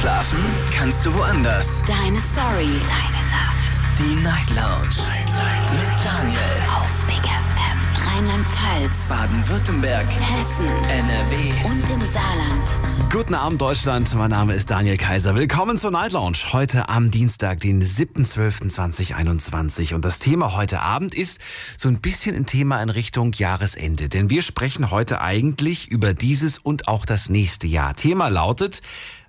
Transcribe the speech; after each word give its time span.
Schlafen 0.00 0.38
kannst 0.70 1.04
du 1.06 1.12
woanders. 1.12 1.82
Deine 1.82 2.20
Story. 2.20 2.70
Deine 2.86 3.26
Nacht. 3.32 3.82
Die 3.98 4.14
Night 4.22 4.48
Lounge. 4.50 4.94
Night, 4.96 5.26
Mit 5.72 5.90
Daniel. 6.04 6.38
Auf 6.72 6.92
Big 7.06 7.16
FM. 7.16 7.80
Rheinland-Pfalz. 8.06 9.08
Baden-Württemberg. 9.08 10.06
Hessen. 10.06 10.68
NRW. 10.88 11.50
Und 11.64 11.90
im 11.90 12.00
Saarland. 12.12 12.76
Guten 13.10 13.34
Abend, 13.34 13.60
Deutschland. 13.60 14.14
Mein 14.14 14.30
Name 14.30 14.54
ist 14.54 14.70
Daniel 14.70 14.96
Kaiser. 14.98 15.34
Willkommen 15.34 15.78
zur 15.78 15.90
Night 15.90 16.12
Lounge. 16.12 16.36
Heute 16.52 16.88
am 16.90 17.10
Dienstag, 17.10 17.58
den 17.60 17.82
7.12.2021. 17.82 19.94
Und 19.94 20.04
das 20.04 20.20
Thema 20.20 20.54
heute 20.54 20.80
Abend 20.80 21.12
ist 21.14 21.40
so 21.76 21.88
ein 21.88 22.00
bisschen 22.00 22.36
ein 22.36 22.46
Thema 22.46 22.80
in 22.82 22.90
Richtung 22.90 23.32
Jahresende. 23.32 24.08
Denn 24.08 24.30
wir 24.30 24.42
sprechen 24.42 24.92
heute 24.92 25.20
eigentlich 25.22 25.88
über 25.88 26.14
dieses 26.14 26.58
und 26.58 26.86
auch 26.86 27.04
das 27.04 27.30
nächste 27.30 27.66
Jahr. 27.66 27.94
Thema 27.94 28.28
lautet, 28.28 28.80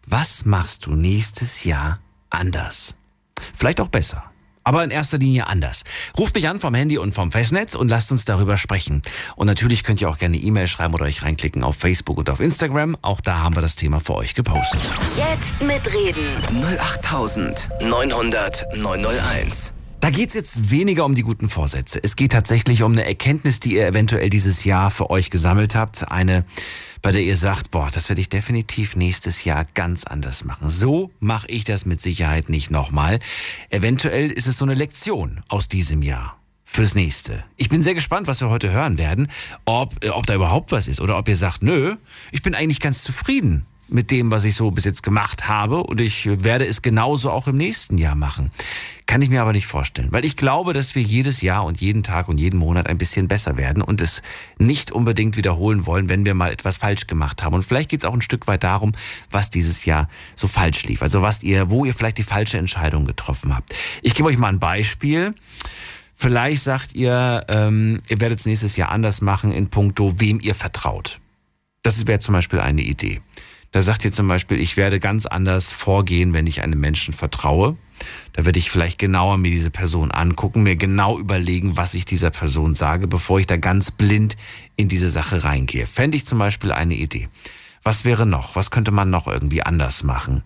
was 0.10 0.46
machst 0.46 0.88
du 0.88 0.96
nächstes 0.96 1.66
Jahr 1.66 2.00
anders? 2.32 2.96
Vielleicht 3.54 3.80
auch 3.80 3.90
besser. 3.90 4.24
Aber 4.64 4.84
in 4.84 4.92
erster 4.92 5.18
Linie 5.18 5.48
anders. 5.48 5.84
Ruft 6.18 6.36
mich 6.36 6.48
an 6.48 6.60
vom 6.60 6.74
Handy 6.74 6.98
und 6.98 7.14
vom 7.14 7.32
Festnetz 7.32 7.76
und 7.76 7.90
lasst 7.90 8.12
uns 8.12 8.26
darüber 8.26 8.58
sprechen. 8.58 9.02
Und 9.36 9.48
natürlich 9.48 9.84
könnt 9.84 10.02
ihr 10.02 10.10
auch 10.10 10.18
gerne 10.18 10.38
E-Mail 10.38 10.68
schreiben 10.68 10.94
oder 10.94 11.06
euch 11.06 11.24
reinklicken 11.24 11.64
auf 11.64 11.76
Facebook 11.76 12.18
und 12.18 12.30
auf 12.30 12.40
Instagram. 12.40 12.98
Auch 13.02 13.22
da 13.22 13.40
haben 13.40 13.56
wir 13.56 13.62
das 13.62 13.76
Thema 13.76 14.00
für 14.00 14.16
euch 14.16 14.36
gepostet. 14.36 14.82
Jetzt 15.16 15.62
mitreden. 15.62 16.36
08900 16.52 18.76
901. 18.76 19.74
Da 20.02 20.12
geht's 20.12 20.34
jetzt 20.34 20.72
weniger 20.72 21.04
um 21.04 21.14
die 21.14 21.24
guten 21.24 21.50
Vorsätze. 21.50 22.00
Es 22.02 22.16
geht 22.16 22.32
tatsächlich 22.32 22.84
um 22.84 22.94
eine 22.94 23.06
Erkenntnis, 23.06 23.60
die 23.60 23.74
ihr 23.74 23.86
eventuell 23.86 24.30
dieses 24.30 24.64
Jahr 24.64 24.92
für 24.92 25.10
euch 25.10 25.30
gesammelt 25.30 25.76
habt. 25.76 26.10
Eine, 26.10 26.46
bei 27.02 27.12
der 27.12 27.22
ihr 27.22 27.36
sagt, 27.36 27.70
boah, 27.70 27.90
das 27.94 28.08
werde 28.08 28.22
ich 28.22 28.30
definitiv 28.30 28.96
nächstes 28.96 29.44
Jahr 29.44 29.66
ganz 29.66 30.06
anders 30.06 30.46
machen. 30.46 30.70
So 30.70 31.12
mache 31.20 31.48
ich 31.48 31.66
das 31.66 31.86
mit 31.86 32.00
Sicherheit 32.00 32.48
nicht 32.48 32.72
nochmal. 32.72 33.20
Eventuell 33.70 34.32
ist 34.32 34.48
es 34.48 34.58
so 34.58 34.64
eine 34.64 34.74
Lektion 34.74 35.42
aus 35.50 35.68
diesem 35.68 36.02
Jahr 36.02 36.40
fürs 36.64 36.96
nächste. 36.96 37.44
Ich 37.58 37.68
bin 37.68 37.84
sehr 37.84 37.94
gespannt, 37.94 38.28
was 38.28 38.40
wir 38.40 38.50
heute 38.50 38.72
hören 38.72 38.98
werden, 38.98 39.28
ob, 39.66 40.02
äh, 40.04 40.10
ob 40.10 40.26
da 40.26 40.34
überhaupt 40.34 40.72
was 40.72 40.88
ist 40.88 41.02
oder 41.02 41.18
ob 41.18 41.28
ihr 41.28 41.36
sagt, 41.36 41.62
nö, 41.62 41.98
ich 42.32 42.42
bin 42.42 42.56
eigentlich 42.56 42.80
ganz 42.80 43.04
zufrieden 43.04 43.66
mit 43.92 44.12
dem, 44.12 44.32
was 44.32 44.44
ich 44.44 44.56
so 44.56 44.72
bis 44.72 44.86
jetzt 44.86 45.04
gemacht 45.04 45.48
habe 45.48 45.84
und 45.84 46.00
ich 46.00 46.28
werde 46.44 46.66
es 46.66 46.82
genauso 46.82 47.32
auch 47.32 47.48
im 47.48 47.58
nächsten 47.58 47.98
Jahr 47.98 48.16
machen. 48.16 48.52
Kann 49.06 49.24
ich 49.24 49.30
mir 49.30 49.42
aber 49.42 49.54
nicht 49.54 49.66
vorstellen, 49.66 50.10
weil 50.12 50.24
ich 50.24 50.38
glaube, 50.38 50.74
dass 50.74 50.94
wir 50.94 51.02
jedes 51.02 51.42
Jahr 51.42 51.66
und 51.66 51.82
jeden 51.82 52.04
Tag 52.04 52.28
und 52.28 52.38
jeden 52.38 52.60
Monat 52.60 52.88
ein 52.88 53.00
bisschen 53.00 53.28
besser 53.28 53.58
werden 53.58 53.82
und 53.82 54.02
es 54.02 54.22
nicht 54.60 54.92
unbedingt 54.92 55.36
wiederholen 55.36 55.88
wollen, 55.88 56.10
wenn 56.10 56.26
wir 56.26 56.36
mal 56.36 56.52
etwas 56.52 56.78
falsch 56.78 57.08
gemacht 57.08 57.42
haben. 57.42 57.56
Und 57.56 57.64
vielleicht 57.64 57.90
geht 57.90 58.02
es 58.02 58.06
auch 58.06 58.14
ein 58.14 58.22
Stück 58.22 58.46
weit 58.46 58.64
darum, 58.64 58.92
was 59.32 59.50
dieses 59.50 59.86
Jahr 59.86 60.10
so 60.36 60.48
falsch 60.48 60.84
lief. 60.84 61.02
Also 61.02 61.24
was 61.24 61.42
ihr, 61.42 61.72
wo 61.72 61.86
ihr 61.86 61.96
vielleicht 61.96 62.20
die 62.20 62.24
falsche 62.24 62.60
Entscheidung 62.60 63.06
getroffen 63.06 63.56
habt. 63.56 63.76
Ich 64.04 64.14
gebe 64.14 64.30
euch 64.30 64.38
mal 64.38 64.50
ein 64.50 64.60
Beispiel. 64.60 65.34
Vielleicht 66.14 66.62
sagt 66.62 66.94
ihr, 66.94 67.46
ähm, 67.48 68.00
ihr 68.10 68.20
werdet 68.20 68.40
es 68.40 68.46
nächstes 68.46 68.78
Jahr 68.78 68.90
anders 68.90 69.22
machen 69.22 69.52
in 69.52 69.70
puncto, 69.70 70.20
wem 70.20 70.40
ihr 70.40 70.54
vertraut. 70.54 71.20
Das 71.82 72.06
wäre 72.06 72.20
zum 72.20 72.34
Beispiel 72.34 72.60
eine 72.60 72.82
Idee. 72.82 73.22
Da 73.72 73.84
sagt 73.84 74.04
ihr 74.04 74.12
zum 74.12 74.28
Beispiel, 74.28 74.60
ich 74.60 74.78
werde 74.78 75.00
ganz 75.00 75.26
anders 75.28 75.72
vorgehen, 75.72 76.34
wenn 76.34 76.48
ich 76.48 76.64
einem 76.64 76.80
Menschen 76.80 77.14
vertraue. 77.14 77.78
Da 78.34 78.46
werde 78.46 78.58
ich 78.58 78.72
vielleicht 78.72 78.98
genauer 78.98 79.38
mir 79.38 79.52
diese 79.52 79.70
Person 79.70 80.12
angucken, 80.12 80.64
mir 80.64 80.76
genau 80.76 81.20
überlegen, 81.20 81.78
was 81.78 81.94
ich 81.94 82.06
dieser 82.06 82.32
Person 82.32 82.74
sage, 82.74 83.08
bevor 83.08 83.40
ich 83.40 83.46
da 83.46 83.58
ganz 83.58 83.92
blind 83.92 84.38
in 84.76 84.88
diese 84.88 85.10
Sache 85.10 85.44
reingehe. 85.44 85.86
Fände 85.86 86.18
ich 86.18 86.26
zum 86.26 86.40
Beispiel 86.40 86.72
eine 86.72 86.96
Idee. 86.96 87.28
Was 87.84 88.06
wäre 88.06 88.26
noch? 88.26 88.56
Was 88.56 88.72
könnte 88.72 88.92
man 88.92 89.10
noch 89.10 89.28
irgendwie 89.28 89.62
anders 89.62 90.04
machen? 90.04 90.44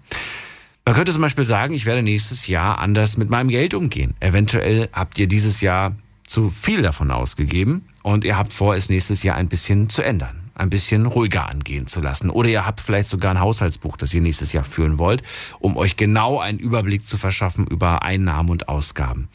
Man 0.85 0.95
könnte 0.95 1.13
zum 1.13 1.21
Beispiel 1.21 1.45
sagen, 1.45 1.73
ich 1.73 1.85
werde 1.85 2.03
nächstes 2.03 2.47
Jahr 2.47 2.79
anders 2.79 3.16
mit 3.16 3.29
meinem 3.29 3.47
Geld 3.47 3.73
umgehen. 3.73 4.16
Eventuell 4.19 4.89
habt 4.91 5.17
ihr 5.17 5.27
dieses 5.27 5.61
Jahr 5.61 5.95
zu 6.25 6.49
viel 6.49 6.81
davon 6.81 7.09
ausgegeben 7.09 7.88
und 8.01 8.25
ihr 8.25 8.38
habt 8.38 8.51
vor, 8.51 8.75
es 8.75 8.89
nächstes 8.89 9.23
Jahr 9.23 9.38
ein 9.38 9.47
bisschen 9.47 9.88
zu 9.88 10.01
ändern 10.01 10.43
ein 10.56 10.69
bisschen 10.69 11.06
ruhiger 11.06 11.50
angehen 11.50 11.88
zu 11.88 12.00
lassen. 12.00 12.30
Oder 12.30 12.50
ihr 12.50 12.66
habt 12.66 12.81
vielleicht 12.81 13.09
sogar 13.09 13.31
ein 13.31 13.40
Haushaltsbuch, 13.40 13.97
das 13.97 14.14
ihr 14.14 14.22
nächstes 14.22 14.53
Jahr 14.53 14.64
führen 14.64 15.00
wollt, 15.00 15.24
um 15.59 15.78
euch 15.78 15.97
genau 15.97 16.40
einen 16.40 16.59
Überblick 16.59 17.06
zu 17.06 17.18
verschaffen 17.18 17.68
über 17.68 18.03
Einnahmen 18.03 18.50
und 18.50 18.69
Ausgaben. 18.69 19.30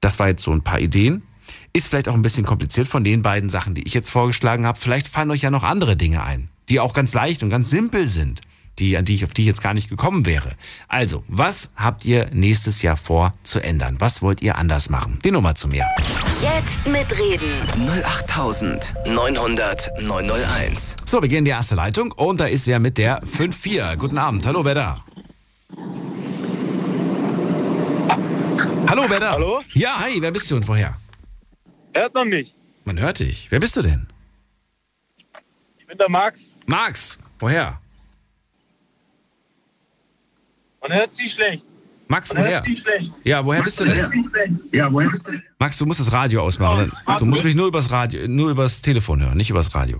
Das 0.00 0.18
war 0.18 0.28
jetzt 0.28 0.42
so 0.42 0.52
ein 0.52 0.62
paar 0.62 0.80
Ideen. 0.80 1.22
Ist 1.72 1.88
vielleicht 1.88 2.08
auch 2.08 2.14
ein 2.14 2.22
bisschen 2.22 2.46
kompliziert 2.46 2.86
von 2.86 3.04
den 3.04 3.22
beiden 3.22 3.48
Sachen, 3.48 3.74
die 3.74 3.82
ich 3.82 3.94
jetzt 3.94 4.10
vorgeschlagen 4.10 4.66
habe. 4.66 4.78
Vielleicht 4.78 5.08
fallen 5.08 5.30
euch 5.30 5.42
ja 5.42 5.50
noch 5.50 5.62
andere 5.62 5.96
Dinge 5.96 6.22
ein, 6.22 6.48
die 6.68 6.80
auch 6.80 6.94
ganz 6.94 7.14
leicht 7.14 7.42
und 7.42 7.50
ganz 7.50 7.70
simpel 7.70 8.06
sind 8.06 8.40
die, 8.80 8.96
an 8.96 9.04
die 9.04 9.14
ich, 9.14 9.24
auf 9.24 9.34
die 9.34 9.42
ich 9.42 9.48
jetzt 9.48 9.62
gar 9.62 9.74
nicht 9.74 9.88
gekommen 9.88 10.26
wäre. 10.26 10.56
Also, 10.88 11.22
was 11.28 11.70
habt 11.76 12.04
ihr 12.04 12.28
nächstes 12.32 12.82
Jahr 12.82 12.96
vor 12.96 13.34
zu 13.42 13.60
ändern? 13.60 13.96
Was 14.00 14.22
wollt 14.22 14.42
ihr 14.42 14.56
anders 14.56 14.90
machen? 14.90 15.18
Die 15.24 15.30
Nummer 15.30 15.54
zu 15.54 15.68
mir. 15.68 15.86
Jetzt 16.40 16.86
mitreden. 16.86 17.60
08900 17.76 19.90
901. 20.00 20.96
So, 21.06 21.22
wir 21.22 21.28
gehen 21.28 21.40
in 21.40 21.44
die 21.44 21.50
erste 21.50 21.74
Leitung 21.74 22.12
und 22.12 22.40
da 22.40 22.46
ist 22.46 22.66
wer 22.66 22.80
mit 22.80 22.98
der 22.98 23.20
54. 23.24 23.98
Guten 23.98 24.18
Abend. 24.18 24.46
Hallo, 24.46 24.64
wer 24.64 24.74
da? 24.74 25.04
Hallo, 28.88 29.04
wer 29.08 29.20
da? 29.20 29.32
Hallo? 29.32 29.60
Ja, 29.74 30.00
hi, 30.00 30.20
wer 30.20 30.32
bist 30.32 30.50
du 30.50 30.56
und 30.56 30.66
woher? 30.66 30.96
Hört 31.94 32.14
man 32.14 32.28
mich? 32.28 32.56
Man 32.84 32.98
hört 32.98 33.20
dich. 33.20 33.46
Wer 33.50 33.60
bist 33.60 33.76
du 33.76 33.82
denn? 33.82 34.08
Ich 35.78 35.86
bin 35.86 35.98
der 35.98 36.08
Max. 36.08 36.56
Max, 36.66 37.18
woher? 37.38 37.78
Man 40.82 40.92
hört 40.92 41.12
sie 41.12 41.28
schlecht. 41.28 41.64
Max, 42.08 42.32
Man 42.34 42.42
woher? 42.42 42.54
hört 42.56 42.64
sie 42.64 42.76
schlecht. 42.76 43.12
Ja, 43.22 43.44
woher 43.44 43.62
bist 43.62 43.78
du 43.80 43.84
denn? 43.84 44.60
Ja, 44.72 44.92
woher 44.92 45.10
bist 45.10 45.28
du? 45.28 45.32
Max, 45.58 45.78
du 45.78 45.86
musst 45.86 46.00
das 46.00 46.10
Radio 46.12 46.42
ausmachen. 46.42 46.90
Du 47.18 47.24
musst 47.26 47.44
mich 47.44 47.54
nur 47.54 47.68
übers 47.68 47.90
Radio, 47.90 48.26
nur 48.26 48.50
übers 48.50 48.80
Telefon 48.80 49.20
hören, 49.20 49.36
nicht 49.36 49.50
übers 49.50 49.74
Radio. 49.74 49.98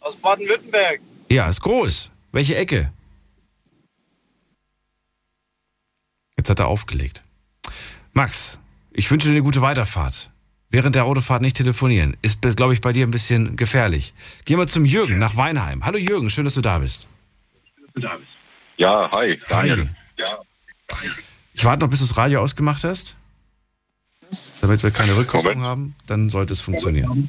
Aus 0.00 0.16
Baden-Württemberg. 0.16 1.00
Ja, 1.30 1.48
ist 1.48 1.60
groß. 1.60 2.10
Welche 2.32 2.56
Ecke? 2.56 2.92
Jetzt 6.36 6.50
hat 6.50 6.58
er 6.58 6.68
aufgelegt. 6.68 7.22
Max, 8.12 8.58
ich 8.92 9.10
wünsche 9.10 9.28
dir 9.28 9.34
eine 9.34 9.42
gute 9.42 9.62
Weiterfahrt. 9.62 10.30
Während 10.70 10.94
der 10.94 11.04
Autofahrt 11.04 11.42
nicht 11.42 11.56
telefonieren. 11.56 12.16
Ist, 12.22 12.40
glaube 12.56 12.74
ich, 12.74 12.80
bei 12.80 12.92
dir 12.92 13.06
ein 13.06 13.10
bisschen 13.10 13.56
gefährlich. 13.56 14.14
Geh 14.44 14.56
mal 14.56 14.68
zum 14.68 14.84
Jürgen 14.84 15.18
nach 15.18 15.36
Weinheim. 15.36 15.84
Hallo 15.84 15.98
Jürgen, 15.98 16.30
schön, 16.30 16.44
dass 16.44 16.54
du 16.54 16.60
da 16.60 16.78
bist. 16.78 17.08
Ja, 18.80 19.10
hi. 19.12 19.38
Hi. 19.50 19.86
Ja. 20.16 20.38
Ich 21.52 21.62
warte 21.66 21.84
noch, 21.84 21.90
bis 21.90 22.00
du 22.00 22.06
das 22.06 22.16
Radio 22.16 22.40
ausgemacht 22.40 22.82
hast. 22.82 23.14
Damit 24.62 24.82
wir 24.82 24.90
keine 24.90 25.14
Rückkopplung 25.16 25.58
Moment. 25.58 25.66
haben, 25.66 25.94
dann 26.06 26.30
sollte 26.30 26.54
es 26.54 26.62
funktionieren. 26.62 27.28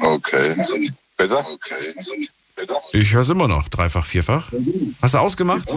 Okay. 0.00 0.54
Besser? 1.16 1.44
Okay. 1.44 1.92
Besser? 2.54 2.76
Ich 2.92 3.12
höre 3.12 3.22
es 3.22 3.30
immer 3.30 3.48
noch, 3.48 3.68
dreifach, 3.68 4.06
vierfach. 4.06 4.52
Hast 5.02 5.14
du 5.14 5.18
ausgemacht? 5.18 5.68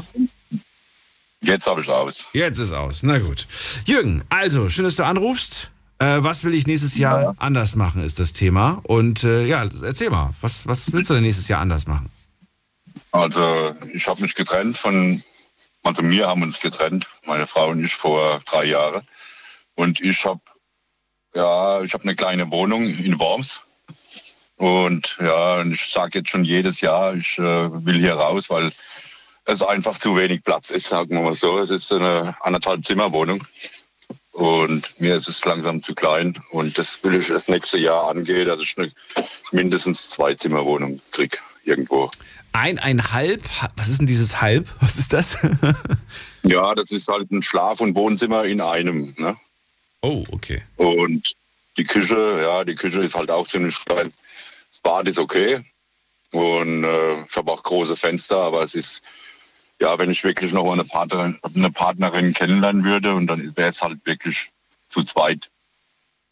Jetzt 1.42 1.66
habe 1.66 1.82
ich 1.82 1.90
aus. 1.90 2.28
Jetzt 2.34 2.60
ist 2.60 2.72
aus. 2.72 3.02
Na 3.02 3.18
gut. 3.18 3.48
Jürgen, 3.88 4.24
also, 4.30 4.70
schön, 4.70 4.86
dass 4.86 4.98
du 4.98 5.06
anrufst. 5.06 5.72
Äh, 5.98 6.22
was 6.22 6.44
will 6.44 6.54
ich 6.54 6.68
nächstes 6.68 7.00
Jahr 7.00 7.34
anders 7.40 7.76
machen, 7.76 8.04
ist 8.04 8.20
das 8.20 8.34
Thema. 8.34 8.80
Und 8.84 9.24
äh, 9.24 9.46
ja, 9.46 9.68
erzähl 9.82 10.12
mal, 10.12 10.36
was, 10.42 10.68
was 10.68 10.94
willst 10.94 11.10
du 11.10 11.16
denn 11.16 11.24
nächstes 11.24 11.48
Jahr 11.48 11.62
anders 11.62 11.88
machen? 11.88 12.12
Also, 13.14 13.76
ich 13.94 14.08
habe 14.08 14.24
mich 14.24 14.34
getrennt 14.34 14.76
von, 14.76 15.22
also 15.84 16.02
wir 16.04 16.28
haben 16.28 16.42
uns 16.42 16.60
getrennt, 16.60 17.08
meine 17.26 17.46
Frau 17.46 17.70
und 17.70 17.84
ich 17.84 17.94
vor 17.94 18.42
drei 18.46 18.66
Jahren. 18.66 19.08
Und 19.76 20.02
ich 20.02 20.26
habe, 20.26 20.42
ja, 21.36 21.82
ich 21.84 21.94
habe 21.94 22.04
eine 22.06 22.16
kleine 22.16 22.50
Wohnung 22.50 22.90
in 22.90 23.20
Worms. 23.20 23.62
Und 24.58 25.18
ja, 25.20 25.60
und 25.60 25.74
ich 25.74 25.86
sage 25.86 26.20
jetzt 26.20 26.32
schon 26.32 26.44
jedes 26.44 26.82
Jahr, 26.82 27.14
ich 27.14 27.38
äh, 27.38 27.86
will 27.86 28.00
hier 28.00 28.16
raus, 28.16 28.50
weil 28.50 28.72
es 29.46 29.62
einfach 29.62 30.00
zu 30.00 30.16
wenig 30.18 30.44
Platz 30.44 30.72
ist, 30.72 30.90
sagen 30.90 31.12
wir 31.12 31.22
mal 31.22 31.36
so. 31.36 31.60
Es 31.60 31.70
ist 31.70 31.94
eine 31.94 32.36
anderthalb 32.42 32.84
Zimmerwohnung. 32.84 33.44
Und 34.32 35.00
mir 35.00 35.16
ist 35.16 35.28
es 35.28 35.46
langsam 35.46 35.84
zu 35.84 35.94
klein. 35.94 36.34
Und 36.50 36.80
das 36.80 37.04
will 37.04 37.14
ich 37.14 37.28
das 37.28 37.48
nächste 37.48 37.78
Jahr 37.78 38.10
angehen, 38.10 38.48
dass 38.48 38.62
ich 38.62 38.76
eine 38.76 38.92
mindestens 39.52 40.10
zwei 40.10 40.34
Zimmerwohnung 40.34 41.00
kriege 41.12 41.38
irgendwo. 41.64 42.10
Eineinhalb? 42.54 43.42
Was 43.76 43.88
ist 43.90 44.00
denn 44.00 44.08
dieses 44.08 44.42
Halb? 44.42 44.68
Was 44.80 44.98
ist 44.98 45.14
das? 45.14 45.38
Ja, 46.46 46.76
das 46.76 46.92
ist 46.92 47.08
halt 47.08 47.32
ein 47.32 47.42
Schlaf- 47.42 47.80
und 47.80 47.96
Wohnzimmer 47.96 48.44
in 48.44 48.60
einem. 48.60 49.16
Ne? 49.18 49.38
oh, 50.02 50.26
okay. 50.32 50.62
Und 50.76 51.32
die 51.78 51.86
Küche, 51.86 52.42
ja, 52.42 52.66
die 52.66 52.76
Küche 52.76 53.02
ist 53.02 53.16
halt 53.16 53.32
auch 53.32 53.48
ziemlich 53.48 53.78
klein. 53.86 54.12
Das 54.70 54.80
Bad 54.82 55.08
ist 55.08 55.20
okay. 55.20 55.64
Und 56.34 56.84
äh, 56.84 57.24
ich 57.24 57.36
habe 57.38 57.50
auch 57.50 57.64
große 57.64 57.96
Fenster, 57.96 58.38
aber 58.40 58.62
es 58.62 58.76
ist, 58.76 59.02
ja, 59.80 59.98
wenn 59.98 60.12
ich 60.12 60.22
wirklich 60.26 60.52
noch 60.52 60.70
eine 60.70 60.84
Partnerin, 60.84 61.40
eine 61.44 61.72
Partnerin 61.72 62.34
kennenlernen 62.34 62.84
würde, 62.84 63.16
und 63.16 63.28
dann 63.28 63.56
wäre 63.56 63.70
es 63.70 63.82
halt 63.82 64.06
wirklich 64.06 64.50
zu 64.90 65.02
zweit 65.02 65.50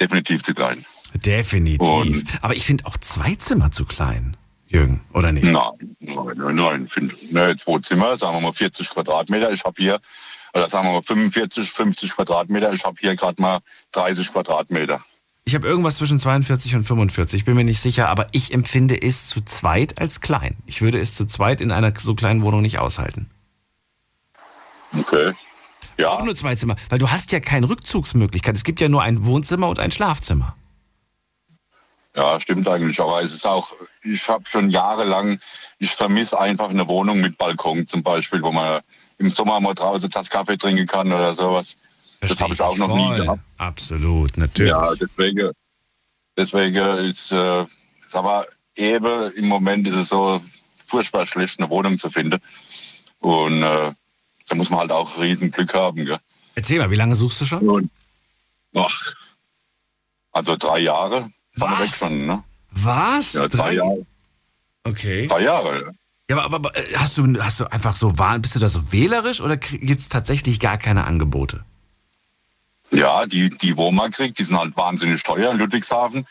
definitiv 0.01 0.43
zu 0.43 0.53
klein. 0.53 0.83
Definitiv. 1.13 1.87
Und- 1.87 2.25
Aber 2.41 2.53
ich 2.55 2.65
finde 2.65 2.85
auch 2.85 2.97
zwei 2.97 3.35
Zimmer 3.35 3.71
zu 3.71 3.85
klein. 3.85 4.35
Jürgen, 4.71 5.01
oder 5.13 5.31
nicht? 5.31 5.43
Nein, 5.43 5.95
nein, 5.99 6.55
nein, 6.55 6.89
ne, 7.29 7.55
zwei 7.57 7.79
Zimmer, 7.79 8.17
sagen 8.17 8.37
wir 8.37 8.41
mal 8.41 8.53
40 8.53 8.89
Quadratmeter. 8.89 9.51
Ich 9.51 9.63
habe 9.63 9.81
hier, 9.81 9.99
oder 10.53 10.69
sagen 10.69 10.87
wir 10.87 10.93
mal 10.93 11.03
45, 11.03 11.69
50 11.69 12.15
Quadratmeter. 12.15 12.71
Ich 12.71 12.83
habe 12.85 12.95
hier 12.99 13.15
gerade 13.15 13.41
mal 13.41 13.59
30 13.91 14.31
Quadratmeter. 14.31 15.01
Ich 15.43 15.55
habe 15.55 15.67
irgendwas 15.67 15.97
zwischen 15.97 16.19
42 16.19 16.75
und 16.75 16.83
45, 16.83 17.45
bin 17.45 17.55
mir 17.55 17.63
nicht 17.63 17.81
sicher, 17.81 18.07
aber 18.07 18.27
ich 18.31 18.53
empfinde 18.53 19.01
es 19.01 19.27
zu 19.27 19.41
zweit 19.41 19.99
als 19.99 20.21
klein. 20.21 20.55
Ich 20.65 20.81
würde 20.81 20.99
es 20.99 21.15
zu 21.15 21.25
zweit 21.25 21.61
in 21.61 21.71
einer 21.71 21.91
so 21.97 22.15
kleinen 22.15 22.43
Wohnung 22.43 22.61
nicht 22.61 22.79
aushalten. 22.79 23.29
Okay. 24.97 25.33
Ja. 25.97 26.09
Auch 26.09 26.23
nur 26.23 26.35
zwei 26.35 26.55
Zimmer, 26.55 26.75
weil 26.89 26.99
du 26.99 27.09
hast 27.09 27.31
ja 27.31 27.39
keine 27.39 27.69
Rückzugsmöglichkeit. 27.69 28.55
Es 28.55 28.63
gibt 28.63 28.81
ja 28.81 28.87
nur 28.87 29.01
ein 29.01 29.25
Wohnzimmer 29.25 29.67
und 29.67 29.79
ein 29.79 29.91
Schlafzimmer. 29.91 30.55
Ja, 32.15 32.39
stimmt 32.39 32.67
eigentlich. 32.67 32.99
Aber 32.99 33.21
es 33.21 33.33
ist 33.33 33.47
auch, 33.47 33.73
ich 34.03 34.27
habe 34.27 34.43
schon 34.45 34.69
jahrelang, 34.69 35.39
ich 35.79 35.91
vermisse 35.91 36.39
einfach 36.39 36.69
eine 36.69 36.87
Wohnung 36.87 37.21
mit 37.21 37.37
Balkon 37.37 37.87
zum 37.87 38.03
Beispiel, 38.03 38.41
wo 38.41 38.51
man 38.51 38.81
im 39.17 39.29
Sommer 39.29 39.59
mal 39.59 39.73
draußen 39.73 40.09
das 40.09 40.29
Kaffee 40.29 40.57
trinken 40.57 40.87
kann 40.87 41.11
oder 41.11 41.33
sowas. 41.33 41.77
das 42.19 42.41
habe 42.41 42.53
ich 42.53 42.61
auch 42.61 42.77
noch 42.77 42.95
nie 42.95 43.17
gehabt. 43.17 43.41
Absolut, 43.57 44.37
natürlich. 44.37 44.71
Ja, 44.71 44.93
deswegen, 44.95 45.51
deswegen 46.35 46.75
ist 47.05 47.31
äh, 47.31 47.65
ist 48.11 48.15
aber 48.17 48.45
eben 48.75 49.31
im 49.33 49.47
Moment 49.47 49.87
ist 49.87 49.95
es 49.95 50.09
so 50.09 50.41
furchtbar 50.85 51.25
schlecht, 51.25 51.59
eine 51.59 51.69
Wohnung 51.69 51.97
zu 51.97 52.09
finden. 52.09 52.41
Und 53.21 53.63
äh, 53.63 53.93
da 54.49 54.55
muss 54.55 54.69
man 54.69 54.81
halt 54.81 54.91
auch 54.91 55.17
riesen 55.17 55.49
Glück 55.49 55.73
haben. 55.73 56.05
Gell? 56.05 56.19
Erzähl 56.55 56.79
mal, 56.79 56.91
wie 56.91 56.95
lange 56.95 57.15
suchst 57.15 57.39
du 57.39 57.45
schon? 57.45 57.69
Und, 57.69 57.89
ach, 58.75 59.13
also 60.33 60.57
drei 60.57 60.79
Jahre. 60.79 61.31
Was? 61.55 61.79
Weg 61.79 61.89
schon, 62.09 62.25
ne? 62.25 62.43
Was? 62.71 63.33
Ja, 63.33 63.47
drei, 63.47 63.73
Jahre. 63.73 64.05
Okay. 64.83 65.27
Drei 65.27 65.43
Jahre. 65.43 65.93
ja. 66.29 66.37
Aber, 66.37 66.55
aber 66.55 66.77
äh, 66.77 66.95
hast 66.95 67.17
du, 67.17 67.41
hast 67.41 67.59
du 67.59 67.65
einfach 67.65 67.95
so, 67.95 68.13
bist 68.39 68.55
du 68.55 68.59
da 68.59 68.69
so 68.69 68.91
wählerisch 68.91 69.41
oder 69.41 69.57
gibt 69.57 69.99
es 69.99 70.09
tatsächlich 70.09 70.59
gar 70.59 70.77
keine 70.77 71.05
Angebote? 71.05 71.65
Ja, 72.91 73.25
die, 73.25 73.49
die 73.49 73.77
wo 73.77 73.91
man 73.91 74.11
kriegt, 74.11 74.39
die 74.39 74.43
sind 74.43 74.57
halt 74.57 74.75
wahnsinnig 74.75 75.23
teuer 75.23 75.51
in 75.51 75.57
Ludwigshafen. 75.57 76.25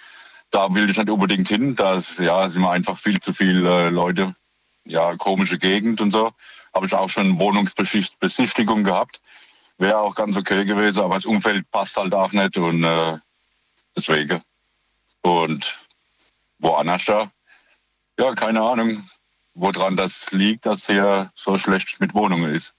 Da 0.51 0.73
will 0.75 0.91
ich 0.91 0.97
nicht 0.97 1.09
unbedingt 1.09 1.49
hin. 1.49 1.75
Da 1.75 1.95
ist, 1.95 2.19
ja, 2.19 2.49
sind 2.49 2.63
wir 2.63 2.71
einfach 2.71 2.99
viel 2.99 3.21
zu 3.21 3.33
viele 3.33 3.87
äh, 3.87 3.91
Leute. 3.91 4.35
Ja, 4.85 5.17
komische 5.17 5.59
Gegend 5.59 6.01
und 6.01 6.11
so. 6.11 6.33
Habe 6.75 6.87
ich 6.87 6.95
auch 6.95 7.09
schon 7.09 7.39
Wohnungsbesichtigung 7.39 8.85
gehabt. 8.85 9.21
Wäre 9.79 9.99
auch 9.99 10.15
ganz 10.15 10.37
okay 10.37 10.65
gewesen, 10.65 11.03
aber 11.03 11.15
das 11.15 11.25
Umfeld 11.25 11.71
passt 11.71 11.97
halt 11.97 12.13
auch 12.15 12.33
nicht 12.33 12.57
und 12.59 12.85
äh, 12.85 13.19
deswegen. 13.97 14.43
Und 15.23 15.81
woanders 16.59 17.05
da? 17.05 17.31
Ja, 18.19 18.35
keine 18.35 18.61
Ahnung, 18.63 19.09
woran 19.55 19.97
das 19.97 20.31
liegt, 20.33 20.67
dass 20.67 20.87
hier 20.87 21.31
so 21.35 21.57
schlecht 21.59 22.01
mit 22.01 22.15
Wohnungen 22.15 22.55
ist. 22.55 22.75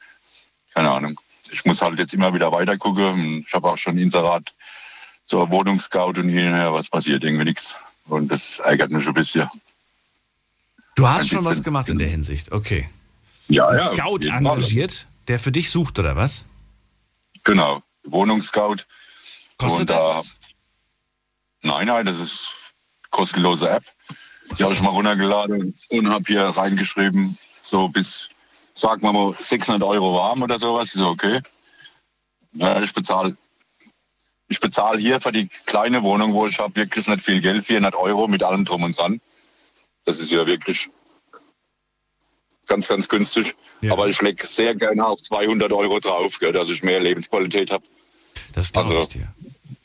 Keine 0.74 0.90
Ahnung. 0.92 1.20
Ich 1.52 1.66
muss 1.66 1.82
halt 1.82 2.00
jetzt 2.00 2.14
immer 2.14 2.34
wieder 2.34 2.52
weiter 2.52 2.78
gucken. 2.78 3.44
Ich 3.48 3.54
habe 3.54 3.70
auch 3.70 3.78
schon 3.78 3.98
Inserat 3.98 4.54
zur 5.26 5.50
Wohnungsscout 5.50 6.14
und 6.20 6.30
hier, 6.30 6.46
ja, 6.52 6.74
was 6.74 6.90
passiert 6.90 7.24
irgendwie 7.24 7.46
nichts. 7.46 7.78
Und 8.06 8.30
das 8.30 8.60
ärgert 8.60 8.92
mich 8.92 9.08
ein 9.08 9.14
bisschen. 9.14 9.50
Du 10.96 11.08
hast 11.08 11.24
Ein 11.24 11.28
schon 11.28 11.38
was 11.46 11.50
bisschen. 11.50 11.64
gemacht 11.66 11.90
in 11.90 11.98
der 11.98 12.10
Hinsicht, 12.10 12.52
okay. 12.52 12.90
Ja, 13.48 13.68
Ein 13.68 13.80
ja. 13.80 13.86
Scout 13.86 14.20
engagiert, 14.28 15.08
der 15.28 15.40
für 15.40 15.52
dich 15.52 15.70
sucht, 15.70 15.98
oder 16.00 16.16
was? 16.16 16.46
Genau, 17.44 17.82
Wohnungsscout. 18.04 18.78
Kostet 19.58 19.82
Und 19.82 19.90
das 19.90 20.04
da- 20.04 20.16
was? 20.18 20.36
Nein, 21.64 21.88
nein, 21.88 22.06
das 22.06 22.20
ist 22.20 22.50
kostenlose 23.10 23.70
App. 23.70 23.84
Die 24.58 24.64
habe 24.64 24.74
ich 24.74 24.82
mal 24.82 24.90
runtergeladen 24.90 25.74
und 25.90 26.10
habe 26.10 26.24
hier 26.28 26.44
reingeschrieben, 26.44 27.38
so 27.62 27.88
bis, 27.88 28.30
sagen 28.74 29.02
wir 29.04 29.14
mal, 29.14 29.34
600 29.34 29.84
Euro 29.84 30.16
warm 30.16 30.42
oder 30.42 30.60
sowas. 30.60 30.94
Ist 30.96 31.02
okay. 31.02 31.42
Ja, 32.54 32.82
ich 32.82 32.94
bezahle 32.94 33.38
ich 34.50 34.60
bezahle 34.60 35.00
hier 35.00 35.22
für 35.22 35.32
die 35.32 35.48
kleine 35.66 36.04
Wohnung, 36.04 36.34
wo 36.34 36.46
ich 36.46 36.60
habe, 36.60 36.76
wirklich 36.76 37.08
nicht 37.08 37.24
viel 37.24 37.40
Geld, 37.40 37.64
400 37.66 37.96
Euro 37.96 38.28
mit 38.28 38.44
allem 38.44 38.66
drum 38.66 38.84
und 38.84 38.98
dran. 38.98 39.22
Das 40.04 40.20
ist 40.20 40.30
ja 40.32 40.46
wirklich 40.46 40.90
ganz, 42.68 42.90
ganz 42.90 43.08
günstig. 43.08 43.56
Ja. 43.80 43.94
Aber 43.94 44.10
ich 44.10 44.22
lege 44.22 44.46
sehr 44.46 44.76
gerne 44.76 45.06
auf 45.06 45.22
200 45.22 45.72
Euro 45.72 46.00
drauf, 46.02 46.38
gell, 46.40 46.52
dass 46.52 46.68
ich 46.68 46.84
mehr 46.84 47.00
Lebensqualität 47.00 47.72
habe. 47.72 47.86
Das 48.54 48.74
glaube 48.74 48.90
Also- 48.90 49.02
ich 49.04 49.08
dir. 49.10 49.34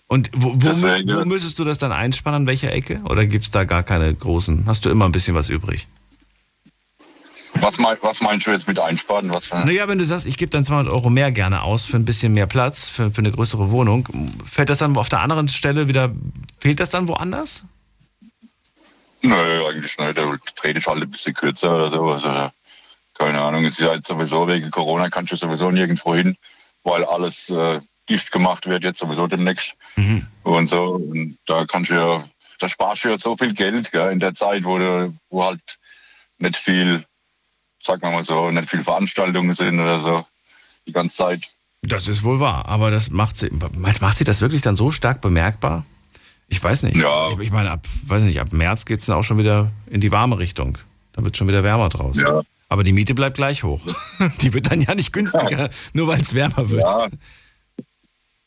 Und 0.08 0.30
wo, 0.34 0.52
wo, 0.52 0.56
Deswegen- 0.56 1.08
wo 1.14 1.24
müsstest 1.24 1.58
du 1.58 1.64
das 1.64 1.78
dann 1.78 1.90
einspannen, 1.92 2.42
an 2.42 2.46
welcher 2.46 2.72
Ecke? 2.72 3.00
Oder 3.08 3.26
gibt 3.26 3.44
es 3.44 3.50
da 3.50 3.64
gar 3.64 3.82
keine 3.82 4.14
großen? 4.14 4.64
Hast 4.66 4.84
du 4.84 4.90
immer 4.90 5.04
ein 5.06 5.12
bisschen 5.12 5.34
was 5.34 5.48
übrig? 5.48 5.88
Was, 7.60 7.78
mein, 7.78 7.96
was 8.02 8.20
meinst 8.20 8.46
du 8.46 8.50
jetzt 8.52 8.68
mit 8.68 8.78
einsparen? 8.78 9.30
Was 9.30 9.46
für, 9.46 9.56
Naja, 9.56 9.88
wenn 9.88 9.98
du 9.98 10.04
sagst, 10.04 10.26
ich 10.26 10.36
gebe 10.36 10.50
dann 10.50 10.64
200 10.64 10.92
Euro 10.92 11.08
mehr 11.10 11.32
gerne 11.32 11.62
aus 11.62 11.84
für 11.86 11.96
ein 11.96 12.04
bisschen 12.04 12.34
mehr 12.34 12.46
Platz, 12.46 12.88
für, 12.88 13.10
für 13.10 13.18
eine 13.18 13.32
größere 13.32 13.70
Wohnung, 13.70 14.06
fällt 14.44 14.68
das 14.68 14.78
dann 14.78 14.96
auf 14.96 15.08
der 15.08 15.20
anderen 15.20 15.48
Stelle 15.48 15.88
wieder, 15.88 16.12
fehlt 16.60 16.80
das 16.80 16.90
dann 16.90 17.08
woanders? 17.08 17.64
Nö, 19.22 19.34
eigentlich 19.66 19.96
nicht. 19.98 20.18
Da 20.18 20.36
drehe 20.60 20.74
ich 20.76 20.86
halt 20.86 21.02
ein 21.02 21.10
bisschen 21.10 21.34
kürzer 21.34 21.74
oder 21.74 21.90
so. 21.90 22.10
Also, 22.10 22.50
keine 23.14 23.40
Ahnung, 23.40 23.64
es 23.64 23.74
ist 23.74 23.80
ja 23.80 23.94
jetzt 23.94 24.06
sowieso 24.06 24.46
wegen 24.46 24.70
Corona, 24.70 25.08
kannst 25.08 25.32
du 25.32 25.36
sowieso 25.36 25.70
nirgendwo 25.70 26.14
hin, 26.14 26.36
weil 26.84 27.04
alles 27.06 27.48
äh, 27.50 27.80
dicht 28.08 28.32
gemacht 28.32 28.66
wird 28.66 28.84
jetzt 28.84 28.98
sowieso 28.98 29.26
demnächst. 29.26 29.74
Und 30.42 30.68
so. 30.68 30.94
Und 30.94 31.38
da 31.46 31.64
kannst 31.64 31.90
du 31.90 31.96
ja, 31.96 32.24
da 32.58 32.68
sparst 32.68 33.04
du 33.04 33.08
ja 33.10 33.18
so 33.18 33.36
viel 33.36 33.52
Geld 33.52 33.90
gell, 33.92 34.10
in 34.10 34.20
der 34.20 34.34
Zeit, 34.34 34.64
wo, 34.64 34.78
du, 34.78 35.14
wo 35.30 35.44
halt 35.44 35.60
nicht 36.38 36.56
viel, 36.56 37.04
sagen 37.80 38.02
wir 38.02 38.10
mal 38.10 38.22
so, 38.22 38.50
nicht 38.50 38.68
viel 38.68 38.82
Veranstaltungen 38.82 39.54
sind 39.54 39.80
oder 39.80 40.00
so. 40.00 40.24
Die 40.86 40.92
ganze 40.92 41.16
Zeit. 41.16 41.48
Das 41.82 42.08
ist 42.08 42.22
wohl 42.22 42.40
wahr, 42.40 42.66
aber 42.66 42.90
das 42.90 43.10
macht 43.10 43.36
sie, 43.36 43.50
macht 43.76 44.18
sie 44.18 44.24
das 44.24 44.40
wirklich 44.40 44.62
dann 44.62 44.76
so 44.76 44.90
stark 44.90 45.20
bemerkbar? 45.20 45.84
Ich 46.48 46.62
weiß 46.62 46.84
nicht. 46.84 46.96
Ja. 46.96 47.30
Ich, 47.30 47.38
ich 47.38 47.50
meine, 47.50 47.72
ab, 47.72 47.86
weiß 48.04 48.22
nicht, 48.22 48.40
ab 48.40 48.52
März 48.52 48.86
geht 48.86 49.00
es 49.00 49.06
dann 49.06 49.16
auch 49.16 49.24
schon 49.24 49.38
wieder 49.38 49.70
in 49.86 50.00
die 50.00 50.12
warme 50.12 50.38
Richtung. 50.38 50.78
Da 51.12 51.22
wird 51.22 51.34
es 51.34 51.38
schon 51.38 51.48
wieder 51.48 51.64
wärmer 51.64 51.88
draußen. 51.88 52.24
Ja. 52.24 52.42
Aber 52.68 52.82
die 52.82 52.92
Miete 52.92 53.14
bleibt 53.14 53.36
gleich 53.36 53.62
hoch. 53.62 53.80
Die 54.40 54.52
wird 54.52 54.70
dann 54.70 54.80
ja 54.80 54.94
nicht 54.94 55.12
günstiger, 55.12 55.70
nur 55.92 56.08
weil 56.08 56.20
es 56.20 56.34
wärmer 56.34 56.68
wird. 56.68 56.82
Ja. 56.82 57.08